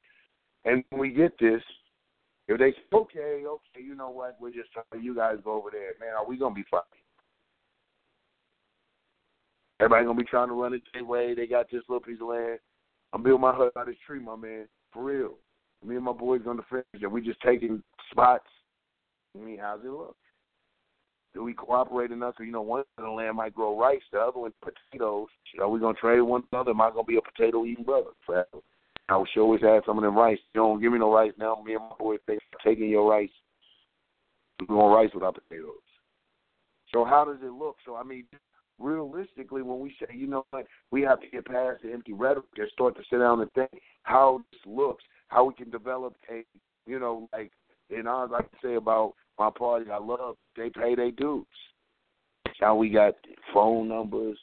and 0.66 0.84
when 0.90 1.00
we 1.00 1.10
get 1.10 1.38
this, 1.40 1.62
if 2.48 2.58
they 2.58 2.72
say, 2.72 2.78
okay, 2.94 3.44
okay, 3.46 3.86
you 3.86 3.96
know 3.96 4.10
what, 4.10 4.36
we're 4.42 4.52
just 4.52 4.70
trying 4.74 5.04
you 5.04 5.16
guys 5.16 5.38
go 5.44 5.54
over 5.54 5.70
there, 5.72 5.94
man, 6.00 6.16
are 6.18 6.28
we 6.28 6.38
gonna 6.38 6.56
be 6.56 6.66
fine? 6.70 6.82
Everybody 9.80 10.06
gonna 10.06 10.18
be 10.18 10.26
trying 10.26 10.50
to 10.50 10.54
run 10.54 10.74
it 10.74 10.82
their 10.94 11.06
way. 11.06 11.34
They 11.34 11.48
got 11.48 11.70
this 11.72 11.84
little 11.88 12.02
piece 12.02 12.20
of 12.22 12.28
land. 12.28 12.60
I'm 13.14 13.24
building 13.24 13.42
my 13.42 13.54
hut 13.54 13.72
out 13.78 13.82
of 13.82 13.88
this 13.88 13.96
tree, 14.06 14.20
my 14.20 14.36
man, 14.36 14.68
for 14.92 15.04
real. 15.04 15.36
Me 15.86 15.96
and 15.96 16.04
my 16.04 16.12
boys 16.12 16.42
on 16.46 16.58
the 16.58 16.64
fence, 16.70 16.86
and 16.94 17.12
we 17.12 17.22
just 17.22 17.40
taking 17.42 17.82
spots. 18.12 18.46
I 19.36 19.44
mean, 19.44 19.58
how's 19.60 19.80
it 19.84 19.88
look? 19.88 20.18
Do 21.34 21.44
we 21.44 21.54
cooperate 21.54 22.12
enough? 22.12 22.36
So, 22.38 22.44
you 22.44 22.52
know, 22.52 22.62
one 22.62 22.82
of 22.82 22.86
the 22.98 23.10
land 23.10 23.38
might 23.38 23.54
grow 23.54 23.80
rice, 23.80 24.02
the 24.12 24.20
other 24.20 24.40
one 24.40 24.52
potatoes. 24.62 25.28
Are 25.62 25.70
we 25.70 25.80
gonna 25.80 25.94
trade 25.94 26.22
one 26.22 26.44
another? 26.52 26.72
Am 26.72 26.82
I 26.82 26.90
gonna 26.90 27.04
be 27.04 27.18
a 27.18 27.22
potato 27.22 27.66
eating 27.66 27.86
brother 27.86 28.10
forever? 28.26 28.48
I 29.08 29.24
should 29.32 29.42
always 29.42 29.62
have 29.62 29.84
some 29.86 29.98
of 29.98 30.04
them 30.04 30.18
rice. 30.18 30.40
You 30.54 30.62
don't 30.62 30.82
give 30.82 30.92
me 30.92 31.00
no 31.00 31.14
rice 31.14 31.32
now. 31.38 31.62
Me 31.66 31.76
and 31.76 31.84
my 31.84 31.96
boys 31.98 32.20
taking 32.64 32.90
your 32.90 33.10
rice. 33.10 33.30
We're 34.60 34.68
going 34.68 34.94
rice 34.94 35.14
without 35.14 35.36
potatoes. 35.36 35.76
So 36.94 37.06
how 37.06 37.26
does 37.26 37.38
it 37.42 37.52
look? 37.52 37.78
So 37.86 37.96
I 37.96 38.04
mean, 38.04 38.26
realistically, 38.80 39.62
when 39.62 39.80
we 39.80 39.94
say, 40.00 40.14
you 40.16 40.28
know 40.28 40.46
what, 40.52 40.66
we 40.92 41.02
have 41.02 41.20
to 41.22 41.28
get 41.28 41.46
past 41.46 41.82
the 41.84 41.92
empty 41.92 42.14
rhetoric 42.14 42.46
and 42.58 42.70
start 42.72 42.96
to 42.96 43.04
sit 43.10 43.20
down 43.20 43.42
and 43.42 43.52
think 43.54 43.70
how 44.04 44.42
this 44.52 44.62
looks, 44.66 45.04
how 45.28 45.46
we 45.46 45.54
can 45.54 45.70
develop 45.70 46.16
a, 46.32 46.44
you 46.88 47.00
know, 47.00 47.28
like, 47.34 47.52
and 47.90 48.08
I 48.08 48.26
like 48.26 48.50
to 48.52 48.58
say 48.64 48.76
about 48.76 49.14
my 49.38 49.50
party, 49.50 49.90
I 49.90 49.98
love 49.98 50.36
they 50.56 50.70
pay 50.70 50.96
their 50.96 51.12
dues. 51.12 51.46
Now 52.62 52.76
we 52.76 52.90
got 52.90 53.16
phone 53.54 53.88
numbers, 53.88 54.38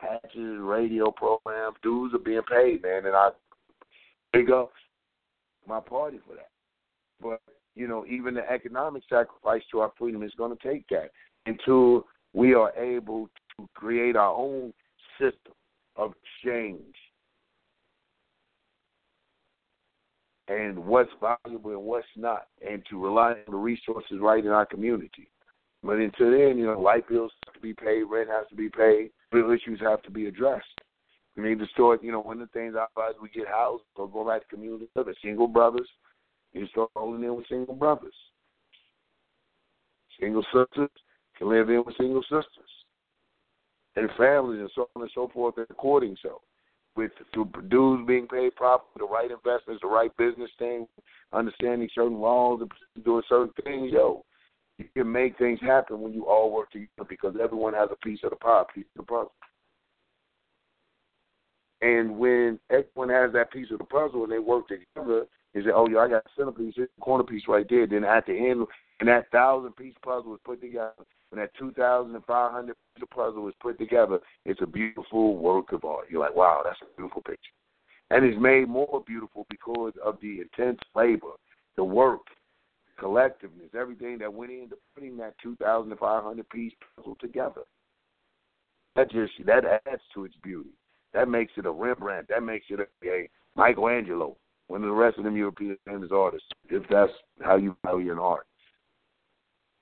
patches, 0.00 0.58
radio 0.58 1.10
programs, 1.10 1.76
dues 1.82 2.12
are 2.14 2.18
being 2.18 2.42
paid, 2.50 2.82
man, 2.82 3.06
and 3.06 3.14
I 3.14 3.30
big 4.32 4.50
ups 4.50 4.72
my 5.68 5.80
party 5.80 6.18
for 6.26 6.34
that. 6.34 6.48
But 7.20 7.40
you 7.74 7.86
know, 7.88 8.04
even 8.06 8.34
the 8.34 8.50
economic 8.50 9.02
sacrifice 9.08 9.62
to 9.70 9.80
our 9.80 9.92
freedom 9.98 10.22
is 10.22 10.32
going 10.36 10.56
to 10.56 10.68
take 10.68 10.86
that 10.88 11.10
until 11.46 12.06
we 12.32 12.54
are 12.54 12.72
able 12.76 13.28
create 13.74 14.16
our 14.16 14.34
own 14.34 14.72
system 15.18 15.52
of 15.96 16.14
exchange 16.22 16.94
and 20.48 20.78
what's 20.78 21.10
valuable 21.20 21.70
and 21.70 21.82
what's 21.82 22.06
not, 22.16 22.46
and 22.66 22.82
to 22.90 23.02
rely 23.02 23.30
on 23.30 23.36
the 23.48 23.56
resources 23.56 24.18
right 24.20 24.44
in 24.44 24.50
our 24.50 24.66
community. 24.66 25.28
But 25.82 25.96
until 25.96 26.30
then, 26.30 26.58
you 26.58 26.66
know, 26.66 26.80
light 26.80 27.08
bills 27.08 27.32
have 27.46 27.54
to 27.54 27.60
be 27.60 27.74
paid, 27.74 28.04
rent 28.04 28.28
has 28.28 28.46
to 28.50 28.56
be 28.56 28.68
paid, 28.68 29.10
real 29.32 29.50
issues 29.50 29.80
have 29.80 30.02
to 30.02 30.10
be 30.10 30.26
addressed. 30.26 30.66
We 31.36 31.44
need 31.44 31.58
to 31.60 31.66
start, 31.68 32.02
you 32.02 32.12
know, 32.12 32.20
one 32.20 32.40
of 32.40 32.48
the 32.52 32.58
things 32.58 32.74
I 32.76 32.84
advise 32.84 33.18
we 33.20 33.30
get 33.30 33.48
housed 33.48 33.84
or 33.96 34.08
go 34.08 34.26
back 34.26 34.42
to 34.42 34.54
community 34.54 34.88
living. 34.94 35.14
Single 35.22 35.48
brothers, 35.48 35.88
you 36.52 36.66
start 36.68 36.90
rolling 36.94 37.24
in 37.24 37.34
with 37.34 37.46
single 37.48 37.74
brothers. 37.74 38.14
Single 40.20 40.44
sisters 40.52 40.90
can 41.38 41.48
live 41.48 41.70
in 41.70 41.82
with 41.84 41.96
single 41.96 42.22
sisters. 42.22 42.81
And 43.94 44.08
families 44.16 44.60
and 44.60 44.70
so 44.74 44.88
on 44.96 45.02
and 45.02 45.10
so 45.14 45.28
forth 45.32 45.54
according 45.58 46.16
so. 46.22 46.40
With 46.94 47.12
through 47.32 47.50
dues 47.68 48.06
being 48.06 48.26
paid 48.26 48.54
properly, 48.54 48.90
the 48.98 49.04
right 49.04 49.30
investments, 49.30 49.80
the 49.82 49.88
right 49.88 50.14
business 50.16 50.50
thing, 50.58 50.86
understanding 51.32 51.88
certain 51.94 52.18
laws 52.18 52.60
and 52.60 53.04
doing 53.04 53.22
certain 53.28 53.52
things, 53.64 53.90
yo, 53.92 54.24
you 54.78 54.86
can 54.94 55.10
make 55.10 55.38
things 55.38 55.58
happen 55.60 56.00
when 56.00 56.12
you 56.12 56.26
all 56.26 56.52
work 56.52 56.70
together 56.70 57.08
because 57.08 57.34
everyone 57.42 57.72
has 57.74 57.88
a 57.90 58.06
piece 58.06 58.20
of 58.24 58.30
the 58.30 58.36
pie, 58.36 58.64
piece 58.74 58.84
of 58.96 59.06
the 59.06 59.06
puzzle. 59.06 59.32
And 61.80 62.16
when 62.18 62.58
everyone 62.70 63.08
has 63.08 63.32
that 63.32 63.52
piece 63.52 63.70
of 63.72 63.78
the 63.78 63.84
puzzle 63.84 64.22
and 64.22 64.32
they 64.32 64.38
work 64.38 64.68
together, 64.68 65.26
they 65.52 65.62
say, 65.62 65.70
"Oh, 65.74 65.88
yeah, 65.88 65.98
I 65.98 66.08
got 66.08 66.26
a 66.26 66.30
centerpiece, 66.36 66.74
corner 67.00 67.24
piece 67.24 67.48
right 67.48 67.66
there." 67.68 67.86
Then 67.86 68.04
at 68.04 68.26
the 68.26 68.34
end, 68.34 68.66
and 69.02 69.08
that 69.08 69.28
thousand 69.32 69.74
piece 69.74 69.96
puzzle 70.04 70.32
is 70.32 70.40
put 70.44 70.60
together, 70.60 70.92
when 71.30 71.40
that 71.40 71.50
two 71.58 71.72
thousand 71.72 72.14
and 72.14 72.24
five 72.24 72.52
hundred 72.52 72.76
piece 72.94 73.04
puzzle 73.12 73.48
is 73.48 73.54
put 73.60 73.76
together, 73.76 74.20
it's 74.44 74.62
a 74.62 74.66
beautiful 74.66 75.36
work 75.36 75.72
of 75.72 75.84
art. 75.84 76.06
You're 76.08 76.20
like, 76.20 76.36
"Wow, 76.36 76.62
that's 76.64 76.78
a 76.82 76.96
beautiful 76.96 77.20
picture," 77.20 77.50
and 78.10 78.24
it's 78.24 78.40
made 78.40 78.68
more 78.68 79.02
beautiful 79.04 79.44
because 79.50 79.92
of 80.04 80.18
the 80.22 80.42
intense 80.42 80.78
labor, 80.94 81.32
the 81.74 81.82
work, 81.82 82.20
collectiveness, 82.96 83.74
everything 83.76 84.18
that 84.18 84.32
went 84.32 84.52
into 84.52 84.76
putting 84.94 85.16
that 85.16 85.34
two 85.42 85.56
thousand 85.56 85.98
five 85.98 86.22
hundred 86.22 86.48
piece 86.50 86.72
puzzle 86.94 87.16
together. 87.20 87.62
That 88.94 89.10
just 89.10 89.32
that 89.46 89.64
adds 89.64 90.02
to 90.14 90.26
its 90.26 90.36
beauty. 90.44 90.70
That 91.12 91.28
makes 91.28 91.54
it 91.56 91.66
a 91.66 91.72
Rembrandt. 91.72 92.28
That 92.28 92.44
makes 92.44 92.66
it 92.70 92.78
a, 92.78 92.86
a 93.08 93.28
Michelangelo. 93.56 94.36
One 94.68 94.84
of 94.84 94.88
the 94.88 94.94
rest 94.94 95.18
of 95.18 95.24
them 95.24 95.36
European 95.36 95.76
famous 95.84 96.10
artists, 96.14 96.46
if 96.70 96.84
that's 96.88 97.10
how 97.40 97.56
you 97.56 97.76
value 97.84 98.12
an 98.12 98.20
art. 98.20 98.46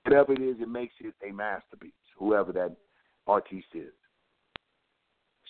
Whatever 0.03 0.33
it 0.33 0.41
is, 0.41 0.57
it 0.59 0.69
makes 0.69 0.93
it 0.99 1.13
a 1.27 1.31
masterpiece, 1.31 1.91
whoever 2.17 2.51
that 2.53 2.75
artiste 3.27 3.67
is. 3.73 3.93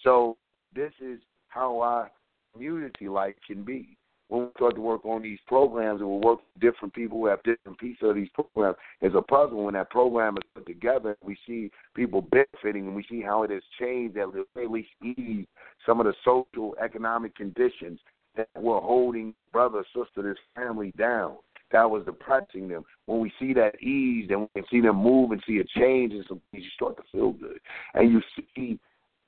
So 0.03 0.37
this 0.75 0.91
is 0.99 1.19
how 1.47 1.79
our 1.79 2.11
community 2.53 3.07
life 3.07 3.35
can 3.47 3.63
be 3.63 3.97
when 4.31 4.43
we 4.43 4.51
start 4.55 4.75
to 4.75 4.81
work 4.81 5.05
on 5.05 5.21
these 5.21 5.39
programs 5.45 5.99
and 5.99 6.09
we 6.09 6.15
work 6.15 6.39
with 6.39 6.61
different 6.61 6.93
people 6.93 7.17
who 7.17 7.25
have 7.25 7.43
different 7.43 7.77
pieces 7.77 8.01
of 8.01 8.15
these 8.15 8.29
programs, 8.33 8.77
it's 9.01 9.13
a 9.13 9.21
puzzle. 9.21 9.65
When 9.65 9.73
that 9.73 9.89
program 9.89 10.37
is 10.37 10.43
put 10.55 10.65
together, 10.65 11.17
we 11.21 11.37
see 11.45 11.69
people 11.95 12.21
benefiting 12.21 12.87
and 12.87 12.95
we 12.95 13.05
see 13.09 13.21
how 13.21 13.43
it 13.43 13.51
has 13.51 13.61
changed 13.77 14.17
at 14.17 14.29
least 14.71 14.87
ease 15.03 15.45
some 15.85 15.99
of 15.99 16.05
the 16.05 16.13
social, 16.23 16.75
economic 16.81 17.35
conditions 17.35 17.99
that 18.37 18.47
were 18.55 18.79
holding 18.79 19.33
brother, 19.51 19.83
sister, 19.93 20.21
this 20.21 20.37
family 20.55 20.93
down. 20.97 21.35
That 21.71 21.89
was 21.89 22.03
depressing 22.05 22.67
them. 22.67 22.83
When 23.05 23.19
we 23.19 23.31
see 23.39 23.53
that 23.53 23.81
ease 23.81 24.27
and 24.29 24.41
we 24.41 24.47
can 24.55 24.63
see 24.69 24.81
them 24.81 24.97
move 24.97 25.31
and 25.31 25.43
see 25.47 25.59
a 25.59 25.79
change 25.79 26.13
and 26.13 26.25
some 26.27 26.41
things, 26.51 26.63
you 26.63 26.69
start 26.75 26.97
to 26.97 27.03
feel 27.11 27.31
good. 27.31 27.59
And 27.93 28.11
you 28.11 28.21
see 28.35 28.79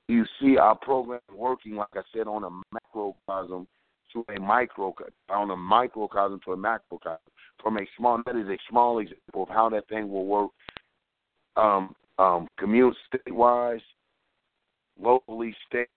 you 0.08 0.24
see 0.40 0.58
our 0.58 0.74
program 0.74 1.20
working, 1.34 1.76
like 1.76 1.88
I 1.94 2.02
said, 2.14 2.26
on 2.26 2.44
a 2.44 2.50
macrocosm 2.74 3.66
to 4.12 4.24
a 4.36 4.38
micro 4.38 4.94
on 5.30 5.50
a 5.50 5.56
microcosm 5.56 6.40
to 6.44 6.52
a 6.52 6.56
macrocosm. 6.56 7.18
From 7.62 7.78
a 7.78 7.86
small 7.96 8.20
that 8.26 8.36
is 8.36 8.48
a 8.48 8.58
small 8.68 8.98
example 8.98 9.44
of 9.44 9.48
how 9.48 9.68
that 9.70 9.88
thing 9.88 10.10
will 10.10 10.26
work 10.26 10.50
um 11.56 11.94
um 12.18 12.48
commute 12.58 12.94
state 13.06 13.34
wise, 13.34 13.80
locally, 15.00 15.54
state, 15.66 15.88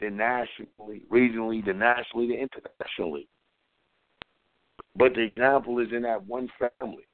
then 0.00 0.16
nationally, 0.16 1.02
regionally, 1.10 1.64
then 1.64 1.78
nationally, 1.78 2.28
then 2.28 2.48
internationally. 2.48 3.28
But 4.96 5.14
the 5.14 5.22
example 5.22 5.78
is 5.78 5.88
in 5.92 6.02
that 6.02 6.26
one 6.26 6.48
family 6.58 7.06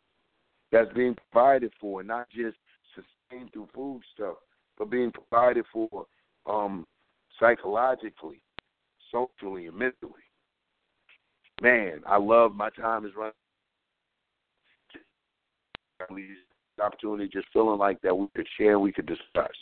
that's 0.71 0.93
being 0.95 1.17
provided 1.31 1.73
for, 1.81 2.03
not 2.03 2.29
just 2.31 2.57
sustained 2.95 3.53
through 3.53 3.69
food 3.75 4.03
stuff, 4.15 4.37
but 4.79 4.91
being 4.91 5.13
provided 5.13 5.65
for 5.73 6.07
um 6.47 6.87
psychologically, 7.39 8.43
socially, 9.11 9.67
and 9.67 9.77
mentally 9.77 10.23
man, 11.63 12.01
I 12.07 12.19
love 12.19 12.55
my 12.55 12.69
time 12.71 13.07
is 13.07 13.13
running. 13.17 13.33
Opportunity, 16.83 17.31
just 17.33 17.47
feeling 17.53 17.79
like 17.79 18.01
that 18.03 18.17
we 18.17 18.27
could 18.35 18.49
share, 18.59 18.81
we 18.81 18.93
could 18.93 19.07
discuss. 19.07 19.53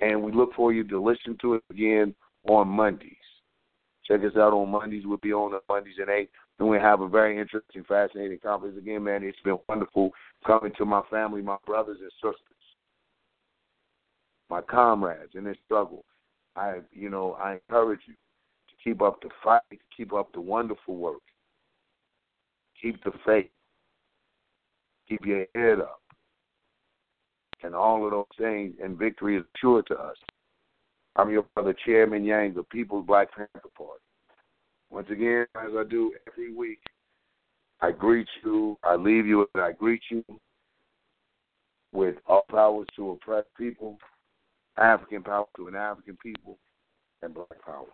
And 0.00 0.22
we 0.22 0.30
look 0.30 0.54
for 0.54 0.72
you 0.72 0.84
to 0.84 1.02
listen 1.02 1.36
to 1.40 1.54
it 1.54 1.64
again 1.70 2.14
on 2.48 2.68
Mondays. 2.68 3.16
Check 4.08 4.20
us 4.24 4.36
out 4.36 4.54
on 4.54 4.70
Mondays. 4.70 5.04
We'll 5.04 5.18
be 5.18 5.32
on 5.32 5.52
the 5.52 5.60
Mondays 5.68 5.96
at 6.00 6.08
8. 6.08 6.30
And 6.58 6.68
we 6.68 6.78
have 6.78 7.02
a 7.02 7.08
very 7.08 7.38
interesting, 7.38 7.84
fascinating 7.84 8.38
conference. 8.42 8.78
Again, 8.78 9.04
man, 9.04 9.22
it's 9.22 9.38
been 9.44 9.58
wonderful 9.68 10.10
coming 10.46 10.72
to 10.78 10.86
my 10.86 11.02
family, 11.10 11.42
my 11.42 11.58
brothers 11.66 11.98
and 12.00 12.10
sisters, 12.14 12.56
my 14.48 14.62
comrades 14.62 15.32
in 15.34 15.44
this 15.44 15.58
struggle. 15.66 16.04
I, 16.56 16.78
you 16.92 17.10
know, 17.10 17.34
I 17.34 17.54
encourage 17.54 18.00
you 18.06 18.14
to 18.14 18.18
Keep 18.82 19.02
up 19.02 19.20
the 19.20 19.28
fight. 19.42 19.62
Keep 19.96 20.14
up 20.14 20.32
the 20.32 20.40
wonderful 20.40 20.96
work. 20.96 21.20
Keep 22.80 23.02
the 23.04 23.12
faith. 23.26 23.50
Keep 25.08 25.26
your 25.26 25.46
head 25.54 25.80
up. 25.80 26.00
And 27.62 27.74
all 27.74 28.04
of 28.04 28.12
those 28.12 28.24
things, 28.38 28.74
and 28.82 28.96
victory 28.96 29.36
is 29.36 29.44
sure 29.60 29.82
to 29.82 29.94
us. 29.94 30.16
I'm 31.18 31.30
your 31.32 31.42
brother, 31.52 31.74
Chairman 31.84 32.24
Yang, 32.24 32.54
the 32.54 32.62
People's 32.62 33.04
Black 33.04 33.34
Panther 33.34 33.68
Party. 33.76 34.00
Once 34.88 35.08
again, 35.10 35.46
as 35.56 35.70
I 35.76 35.82
do 35.82 36.12
every 36.30 36.54
week, 36.54 36.78
I 37.80 37.90
greet 37.90 38.28
you, 38.44 38.78
I 38.84 38.94
leave 38.94 39.26
you, 39.26 39.44
and 39.52 39.64
I 39.64 39.72
greet 39.72 40.00
you 40.12 40.24
with 41.92 42.14
all 42.28 42.44
powers 42.48 42.86
to 42.94 43.10
oppressed 43.10 43.48
people, 43.58 43.98
African 44.76 45.24
power 45.24 45.46
to 45.56 45.66
an 45.66 45.74
African 45.74 46.16
people, 46.22 46.56
and 47.22 47.34
black 47.34 47.48
power. 47.66 47.86